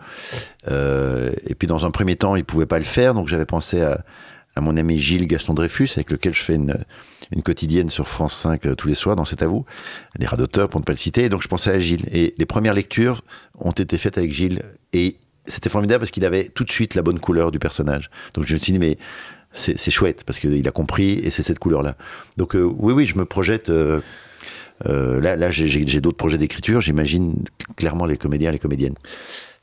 Euh, 0.68 1.30
et 1.46 1.54
puis 1.54 1.68
dans 1.68 1.86
un 1.86 1.92
premier 1.92 2.16
temps, 2.16 2.34
il 2.34 2.44
pouvait 2.44 2.66
pas 2.66 2.80
le 2.80 2.84
faire, 2.84 3.14
donc 3.14 3.28
j'avais 3.28 3.46
pensé 3.46 3.80
à, 3.80 4.04
à 4.54 4.60
mon 4.60 4.76
ami 4.76 4.98
Gilles 4.98 5.26
Gaston 5.26 5.54
Dreyfus, 5.54 5.90
avec 5.96 6.10
lequel 6.10 6.34
je 6.34 6.42
fais 6.42 6.54
une, 6.54 6.84
une 7.34 7.42
quotidienne 7.42 7.88
sur 7.88 8.08
France 8.08 8.36
5 8.36 8.66
euh, 8.66 8.74
tous 8.74 8.88
les 8.88 8.94
soirs, 8.94 9.16
dans 9.16 9.24
C'est 9.24 9.42
à 9.42 9.46
vous, 9.46 9.64
les 10.18 10.26
rats 10.26 10.36
d'auteur 10.36 10.68
pour 10.68 10.80
ne 10.80 10.84
pas 10.84 10.92
le 10.92 10.98
citer. 10.98 11.24
Et 11.24 11.28
donc 11.28 11.42
je 11.42 11.48
pensais 11.48 11.70
à 11.70 11.78
Gilles. 11.78 12.06
Et 12.12 12.34
les 12.36 12.46
premières 12.46 12.74
lectures 12.74 13.22
ont 13.58 13.72
été 13.72 13.96
faites 13.98 14.18
avec 14.18 14.30
Gilles. 14.32 14.62
Et 14.92 15.16
c'était 15.46 15.70
formidable 15.70 16.00
parce 16.00 16.10
qu'il 16.10 16.24
avait 16.24 16.48
tout 16.48 16.64
de 16.64 16.70
suite 16.70 16.94
la 16.94 17.02
bonne 17.02 17.18
couleur 17.18 17.50
du 17.50 17.58
personnage. 17.58 18.10
Donc 18.34 18.44
je 18.46 18.54
me 18.54 18.58
suis 18.58 18.72
dit, 18.72 18.78
mais 18.78 18.98
c'est 19.52 19.90
chouette 19.90 20.24
parce 20.24 20.38
qu'il 20.38 20.66
a 20.66 20.70
compris 20.70 21.12
et 21.22 21.30
c'est 21.30 21.42
cette 21.42 21.58
couleur-là. 21.58 21.96
Donc 22.36 22.54
euh, 22.56 22.62
oui, 22.62 22.92
oui, 22.92 23.06
je 23.06 23.16
me 23.16 23.24
projette. 23.24 23.68
Euh, 23.68 24.00
euh, 24.86 25.20
là, 25.20 25.36
là 25.36 25.50
j'ai 25.50 26.00
d'autres 26.00 26.16
projets 26.16 26.38
d'écriture. 26.38 26.80
J'imagine 26.80 27.44
clairement 27.76 28.06
les 28.06 28.16
comédiens, 28.16 28.50
les 28.50 28.58
comédiennes. 28.58 28.94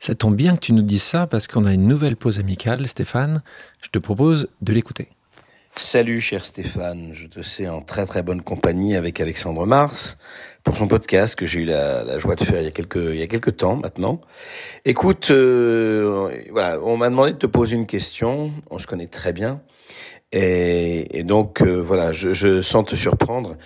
Ça 0.02 0.14
tombe 0.14 0.34
bien 0.34 0.54
que 0.54 0.60
tu 0.60 0.72
nous 0.72 0.82
dises 0.82 1.02
ça 1.02 1.26
parce 1.26 1.46
qu'on 1.46 1.66
a 1.66 1.74
une 1.74 1.86
nouvelle 1.86 2.16
pause 2.16 2.38
amicale, 2.38 2.88
Stéphane. 2.88 3.42
Je 3.82 3.90
te 3.90 3.98
propose 3.98 4.48
de 4.62 4.72
l'écouter. 4.72 5.08
Salut 5.76 6.22
cher 6.22 6.42
Stéphane, 6.42 7.10
je 7.12 7.26
te 7.26 7.42
sais 7.42 7.68
en 7.68 7.82
très 7.82 8.06
très 8.06 8.22
bonne 8.22 8.40
compagnie 8.40 8.96
avec 8.96 9.20
Alexandre 9.20 9.66
Mars 9.66 10.16
pour 10.64 10.76
son 10.76 10.88
podcast 10.88 11.36
que 11.36 11.44
j'ai 11.44 11.60
eu 11.60 11.64
la, 11.64 12.18
joie 12.18 12.34
de 12.34 12.42
faire 12.42 12.60
il 12.60 12.64
y 12.64 13.22
a 13.22 13.26
quelques 13.26 13.56
temps 13.58 13.76
maintenant. 13.76 14.22
Écoute, 14.86 15.30
voilà, 15.30 16.80
on 16.82 16.96
m'a 16.96 17.10
demandé 17.10 17.32
de 17.32 17.38
te 17.38 17.46
poser 17.46 17.76
une 17.76 17.86
question. 17.86 18.52
On 18.70 18.78
se 18.78 18.86
connaît 18.86 19.06
très 19.06 19.34
bien. 19.34 19.60
Et, 20.32 21.24
donc 21.24 21.60
euh, 21.60 21.80
voilà, 21.80 22.12
je, 22.12 22.62
sens 22.62 22.86
te 22.86 22.94
surprendre 22.94 23.56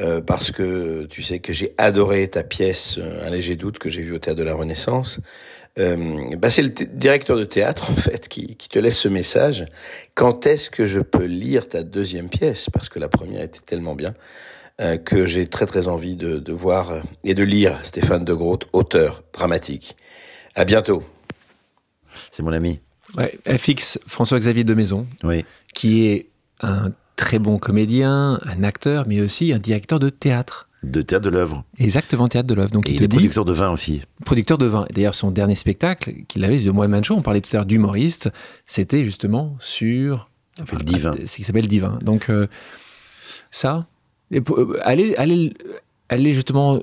euh, 0.00 0.20
parce 0.20 0.52
que 0.52 1.04
tu 1.06 1.22
sais 1.22 1.40
que 1.40 1.52
j'ai 1.52 1.74
adoré 1.78 2.28
ta 2.28 2.44
pièce 2.44 2.98
euh, 2.98 3.26
Un 3.26 3.30
léger 3.30 3.56
doute 3.56 3.78
que 3.78 3.90
j'ai 3.90 4.02
vu 4.02 4.14
au 4.14 4.18
théâtre 4.18 4.38
de 4.38 4.44
la 4.44 4.54
Renaissance. 4.54 5.20
Euh, 5.78 6.36
bah 6.36 6.50
c'est 6.50 6.62
le 6.62 6.68
directeur 6.68 7.36
de 7.38 7.44
théâtre 7.44 7.90
en 7.90 7.96
fait 7.96 8.28
qui, 8.28 8.56
qui 8.56 8.68
te 8.68 8.78
laisse 8.78 8.98
ce 8.98 9.08
message. 9.08 9.64
Quand 10.14 10.46
est-ce 10.46 10.68
que 10.68 10.86
je 10.86 11.00
peux 11.00 11.24
lire 11.24 11.68
ta 11.68 11.82
deuxième 11.82 12.28
pièce? 12.28 12.68
Parce 12.70 12.88
que 12.88 12.98
la 12.98 13.08
première 13.08 13.42
était 13.42 13.60
tellement 13.60 13.94
bien 13.94 14.14
que 15.04 15.26
j'ai 15.26 15.46
très 15.46 15.66
très 15.66 15.86
envie 15.86 16.16
de, 16.16 16.40
de 16.40 16.52
voir 16.52 17.02
et 17.22 17.34
de 17.34 17.44
lire 17.44 17.78
Stéphane 17.84 18.24
de 18.24 18.34
Groot, 18.34 18.66
auteur 18.72 19.22
dramatique. 19.32 19.94
À 20.56 20.64
bientôt. 20.64 21.04
C'est 22.32 22.42
mon 22.42 22.52
ami. 22.52 22.80
Ouais, 23.16 23.38
FX, 23.46 23.98
François-Xavier 24.06 24.64
de 24.64 24.74
Maison, 24.74 25.06
oui. 25.22 25.44
qui 25.74 26.06
est 26.06 26.28
un 26.60 26.92
très 27.16 27.38
bon 27.38 27.58
comédien, 27.58 28.38
un 28.42 28.64
acteur, 28.64 29.04
mais 29.06 29.20
aussi 29.20 29.52
un 29.52 29.58
directeur 29.58 29.98
de 29.98 30.08
théâtre. 30.08 30.68
De 30.82 31.00
théâtre 31.00 31.24
de 31.24 31.30
l'œuvre. 31.30 31.64
Exactement, 31.78 32.26
théâtre 32.26 32.48
de 32.48 32.54
l'œuvre. 32.54 32.70
Donc 32.72 32.88
il, 32.88 32.96
il 32.96 33.02
est 33.02 33.08
producteur 33.08 33.44
de 33.44 33.52
vin 33.52 33.70
aussi. 33.70 34.02
Producteur 34.24 34.58
de 34.58 34.66
vin. 34.66 34.84
D'ailleurs, 34.92 35.14
son 35.14 35.30
dernier 35.30 35.54
spectacle 35.54 36.12
qu'il 36.26 36.44
avait, 36.44 36.58
de 36.58 36.70
Moi 36.70 36.88
Mancho, 36.88 37.14
on 37.14 37.22
parlait 37.22 37.40
tout 37.40 37.50
à 37.52 37.58
l'heure 37.58 37.66
d'humoriste, 37.66 38.30
c'était 38.64 39.04
justement 39.04 39.56
sur. 39.60 40.28
Enfin, 40.60 40.76
Divin. 40.84 41.12
Ce 41.24 41.36
qui 41.36 41.44
s'appelle 41.44 41.68
Divin. 41.68 41.98
Donc, 42.02 42.28
euh, 42.28 42.46
ça, 43.50 43.86
euh, 44.34 44.76
allez, 44.82 45.14
allez, 45.16 45.54
allez 46.08 46.34
justement 46.34 46.76
euh, 46.76 46.80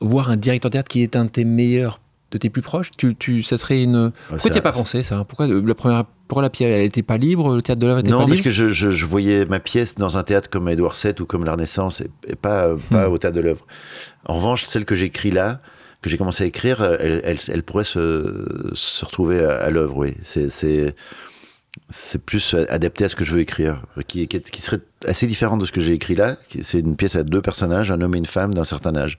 voir 0.00 0.30
un 0.30 0.36
directeur 0.36 0.70
de 0.70 0.72
théâtre 0.72 0.88
qui 0.88 1.02
est 1.02 1.14
un 1.14 1.26
de 1.26 1.30
tes 1.30 1.44
meilleurs 1.44 2.00
de 2.30 2.38
tes 2.38 2.50
plus 2.50 2.62
proches 2.62 2.90
tu, 2.96 3.14
tu, 3.16 3.42
ça 3.42 3.58
serait 3.58 3.82
une. 3.82 4.12
pourquoi 4.28 4.50
tu 4.50 4.54
n'y 4.54 4.58
as 4.58 4.62
pas 4.62 4.72
pensé 4.72 5.02
ça 5.02 5.24
Pourquoi 5.24 5.46
la 5.46 5.74
première, 5.74 6.04
pourquoi 6.26 6.42
la 6.42 6.50
pièce, 6.50 6.72
elle 6.74 6.82
n'était 6.82 7.02
pas 7.02 7.16
libre 7.16 7.56
Le 7.56 7.62
théâtre 7.62 7.80
de 7.80 7.86
l'œuvre 7.86 8.00
était 8.00 8.10
non, 8.10 8.18
pas 8.18 8.24
libre? 8.24 8.36
Non, 8.36 8.42
parce 8.42 8.44
que 8.44 8.50
je, 8.50 8.90
je, 8.90 9.06
voyais 9.06 9.46
ma 9.46 9.60
pièce 9.60 9.94
dans 9.94 10.16
un 10.18 10.22
théâtre 10.22 10.50
comme 10.50 10.68
Édouard 10.68 10.94
VII 11.02 11.14
ou 11.20 11.26
comme 11.26 11.44
la 11.44 11.52
Renaissance 11.52 12.02
et, 12.02 12.36
pas, 12.36 12.74
pas 12.90 13.08
hmm. 13.08 13.12
au 13.12 13.18
théâtre 13.18 13.36
de 13.36 13.40
l'œuvre. 13.40 13.66
En 14.26 14.36
revanche, 14.36 14.64
celle 14.64 14.84
que 14.84 14.94
j'écris 14.94 15.30
là, 15.30 15.60
que 16.02 16.10
j'ai 16.10 16.18
commencé 16.18 16.44
à 16.44 16.46
écrire, 16.46 16.82
elle, 17.00 17.20
elle, 17.24 17.38
elle 17.48 17.62
pourrait 17.62 17.84
se, 17.84 18.70
se, 18.74 19.04
retrouver 19.04 19.42
à, 19.42 19.56
à 19.56 19.70
l'œuvre, 19.70 19.96
oui. 19.96 20.14
C'est 20.22 20.94
c'est 21.90 22.22
plus 22.22 22.54
adapté 22.68 23.04
à 23.04 23.08
ce 23.08 23.16
que 23.16 23.24
je 23.24 23.32
veux 23.32 23.40
écrire, 23.40 23.82
qui, 24.06 24.26
qui, 24.28 24.62
serait 24.62 24.80
assez 25.06 25.26
différent 25.26 25.56
de 25.56 25.64
ce 25.64 25.72
que 25.72 25.80
j'ai 25.80 25.92
écrit 25.92 26.14
là. 26.14 26.36
C'est 26.60 26.80
une 26.80 26.96
pièce 26.96 27.16
à 27.16 27.22
deux 27.22 27.40
personnages, 27.40 27.90
un 27.90 28.00
homme 28.00 28.14
et 28.14 28.18
une 28.18 28.26
femme 28.26 28.52
d'un 28.52 28.64
certain 28.64 28.94
âge. 28.94 29.18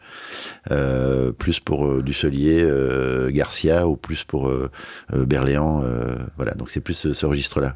Euh, 0.71 1.31
plus 1.31 1.59
pour 1.59 1.87
euh, 1.87 2.03
Dusselier, 2.03 2.61
euh, 2.61 3.31
Garcia, 3.31 3.87
ou 3.87 3.95
plus 3.95 4.23
pour 4.23 4.49
euh, 4.49 4.69
Berléand. 5.11 5.83
voilà, 6.37 6.53
donc 6.53 6.69
c'est 6.69 6.81
plus 6.81 7.11
ce, 7.11 7.25
registre-là. 7.25 7.75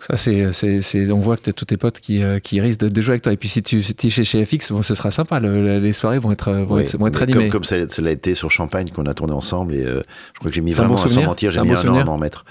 Ça, 0.00 0.16
c'est, 0.16 1.10
on 1.12 1.20
voit 1.20 1.36
que 1.36 1.42
tu 1.42 1.50
as 1.50 1.52
tous 1.52 1.64
tes 1.64 1.76
potes 1.76 2.00
qui, 2.00 2.22
qui 2.42 2.60
risquent 2.60 2.80
de, 2.80 3.00
jouer 3.00 3.12
avec 3.12 3.22
toi. 3.22 3.32
Et 3.32 3.36
puis 3.36 3.48
si 3.48 3.62
tu 3.62 3.78
es 3.78 4.10
chez, 4.10 4.24
chez 4.24 4.44
FX, 4.44 4.72
bon, 4.72 4.82
ce 4.82 4.94
sera 4.94 5.10
sympa. 5.10 5.40
les 5.40 5.92
soirées 5.92 6.18
vont 6.18 6.32
être, 6.32 6.52
vont 6.52 6.78
être, 6.78 6.96
vont 6.96 7.06
être 7.06 7.22
animées. 7.22 7.48
Comme, 7.48 7.62
comme 7.62 7.64
ça, 7.64 7.76
l'a 8.02 8.10
été 8.10 8.34
sur 8.34 8.50
Champagne 8.50 8.88
qu'on 8.88 9.06
a 9.06 9.14
tourné 9.14 9.32
ensemble. 9.32 9.74
Et 9.74 9.84
je 9.84 10.38
crois 10.38 10.50
que 10.50 10.54
j'ai 10.54 10.60
mis 10.60 10.72
vraiment, 10.72 10.94
bon 10.94 11.08
sans 11.08 11.22
mentir, 11.22 11.50
j'ai 11.50 11.60
mis 11.60 11.72
un 11.72 11.88
an 11.88 11.98
à 11.98 12.04
m'en 12.04 12.18
mettre. 12.18 12.44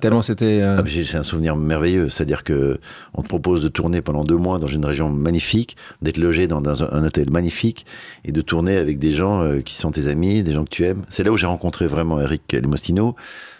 Tellement 0.00 0.22
c'était. 0.22 0.62
Euh, 0.62 0.76
ah, 0.78 0.84
c'est 0.86 1.16
un 1.16 1.22
souvenir 1.22 1.56
merveilleux. 1.56 2.08
C'est-à-dire 2.08 2.42
que 2.42 2.80
on 3.14 3.22
te 3.22 3.28
propose 3.28 3.62
de 3.62 3.68
tourner 3.68 4.00
pendant 4.00 4.24
deux 4.24 4.36
mois 4.36 4.58
dans 4.58 4.66
une 4.66 4.84
région 4.84 5.10
magnifique, 5.10 5.76
d'être 6.00 6.16
logé 6.16 6.48
dans, 6.48 6.62
un, 6.82 7.04
hôtel 7.04 7.30
magnifique 7.30 7.84
et 8.24 8.32
de 8.32 8.40
tourner 8.40 8.76
avec 8.76 8.98
des 8.98 9.12
gens 9.12 9.42
euh, 9.42 9.60
qui 9.60 9.74
sont 9.74 9.90
tes 9.90 10.08
amis, 10.08 10.42
des 10.42 10.52
gens 10.52 10.64
que 10.64 10.70
tu 10.70 10.84
aimes. 10.84 11.02
C'est 11.08 11.22
là 11.22 11.30
où 11.30 11.36
j'ai 11.36 11.46
rencontré 11.46 11.86
vraiment 11.86 12.20
Eric 12.20 12.52
Lemostino. 12.52 13.14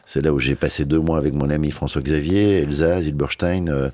C'est 0.07 0.23
là 0.23 0.33
où 0.33 0.39
j'ai 0.39 0.57
passé 0.57 0.87
deux 0.87 0.99
mois 0.99 1.19
avec 1.19 1.35
mon 1.35 1.51
ami 1.51 1.71
François 1.71 2.03
Xavier, 2.03 2.63
Elsa, 2.63 3.03
Zilberstein. 3.03 3.69
Euh. 3.69 3.91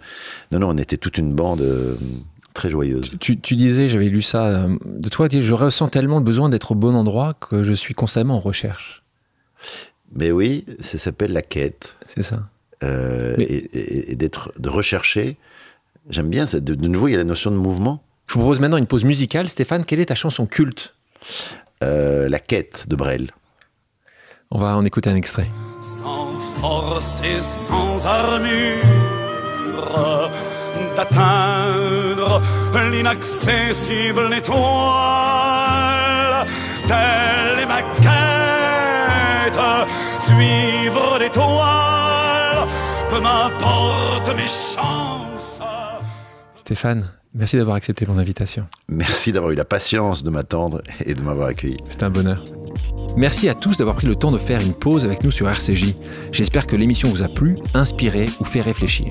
non, 0.52 0.60
non, 0.60 0.68
on 0.70 0.78
était 0.78 0.96
toute 0.96 1.18
une 1.18 1.34
bande 1.34 1.64
très 2.54 2.70
joyeuse. 2.70 3.10
Tu, 3.20 3.38
tu 3.38 3.56
disais, 3.56 3.88
j'avais 3.88 4.08
lu 4.08 4.22
ça 4.22 4.66
de 4.84 5.08
toi, 5.08 5.28
je 5.30 5.52
ressens 5.52 5.88
tellement 5.88 6.18
le 6.18 6.24
besoin 6.24 6.48
d'être 6.48 6.72
au 6.72 6.74
bon 6.74 6.94
endroit 6.94 7.34
que 7.34 7.64
je 7.64 7.72
suis 7.72 7.92
constamment 7.92 8.36
en 8.36 8.40
recherche. 8.40 9.02
Mais 10.12 10.30
oui, 10.30 10.64
ça 10.80 10.98
s'appelle 10.98 11.32
la 11.32 11.42
quête. 11.42 11.94
C'est 12.14 12.22
ça. 12.22 12.48
Euh, 12.82 13.36
et, 13.38 14.14
d'être, 14.16 14.52
de 14.58 14.68
rechercher. 14.68 15.36
J'aime 16.10 16.28
bien. 16.28 16.44
De, 16.44 16.58
de 16.58 16.88
nouveau, 16.88 17.08
il 17.08 17.12
y 17.12 17.14
a 17.14 17.18
la 17.18 17.24
notion 17.24 17.50
de 17.50 17.56
mouvement. 17.56 18.02
Je 18.26 18.34
vous 18.34 18.40
propose 18.40 18.60
maintenant 18.60 18.76
une 18.76 18.86
pause 18.86 19.04
musicale. 19.04 19.48
Stéphane, 19.48 19.84
quelle 19.84 20.00
est 20.00 20.06
ta 20.06 20.14
chanson 20.14 20.46
culte? 20.46 20.94
Euh, 21.82 22.28
la 22.28 22.38
quête 22.38 22.86
de 22.88 22.96
Brel. 22.96 23.30
On 24.50 24.58
va 24.58 24.76
en 24.76 24.84
écouter 24.84 25.10
un 25.10 25.16
extrait. 25.16 25.48
Sans 25.80 26.36
force 26.60 27.22
et 27.24 27.42
sans 27.42 28.06
armure 28.06 28.82
d'atteindre 30.96 32.42
l'inaccessible 32.90 34.32
étoile. 34.32 34.66
Telle 36.86 37.45
suivre 40.26 41.18
l'étoile, 41.20 42.66
peu 43.08 43.20
m'importe 43.20 44.34
mes 44.34 44.46
chances. 44.46 45.60
Stéphane, 46.54 47.08
merci 47.32 47.56
d'avoir 47.56 47.76
accepté 47.76 48.06
mon 48.06 48.18
invitation. 48.18 48.66
Merci 48.88 49.30
d'avoir 49.30 49.52
eu 49.52 49.54
la 49.54 49.64
patience 49.64 50.24
de 50.24 50.30
m'attendre 50.30 50.82
et 51.04 51.14
de 51.14 51.22
m'avoir 51.22 51.48
accueilli. 51.48 51.76
C'était 51.88 52.04
un 52.04 52.10
bonheur. 52.10 52.42
Merci 53.16 53.48
à 53.48 53.54
tous 53.54 53.78
d'avoir 53.78 53.96
pris 53.96 54.08
le 54.08 54.16
temps 54.16 54.32
de 54.32 54.38
faire 54.38 54.60
une 54.60 54.74
pause 54.74 55.04
avec 55.04 55.22
nous 55.22 55.30
sur 55.30 55.48
RCJ. 55.48 55.94
J'espère 56.32 56.66
que 56.66 56.74
l'émission 56.74 57.08
vous 57.08 57.22
a 57.22 57.28
plu, 57.28 57.56
inspiré 57.72 58.26
ou 58.40 58.44
fait 58.44 58.60
réfléchir. 58.60 59.06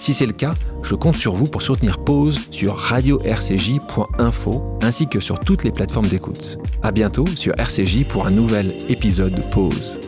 Si 0.00 0.12
c'est 0.12 0.26
le 0.26 0.32
cas, 0.32 0.54
je 0.82 0.94
compte 0.94 1.16
sur 1.16 1.34
vous 1.34 1.46
pour 1.46 1.62
soutenir 1.62 1.98
Pause 2.04 2.38
sur 2.50 2.76
radio-rcj.info 2.76 4.78
ainsi 4.82 5.08
que 5.08 5.18
sur 5.18 5.40
toutes 5.40 5.64
les 5.64 5.72
plateformes 5.72 6.06
d'écoute. 6.06 6.58
À 6.82 6.92
bientôt 6.92 7.24
sur 7.36 7.58
RCJ 7.58 8.04
pour 8.04 8.26
un 8.26 8.30
nouvel 8.30 8.76
épisode 8.90 9.34
de 9.34 9.42
Pause. 9.42 9.98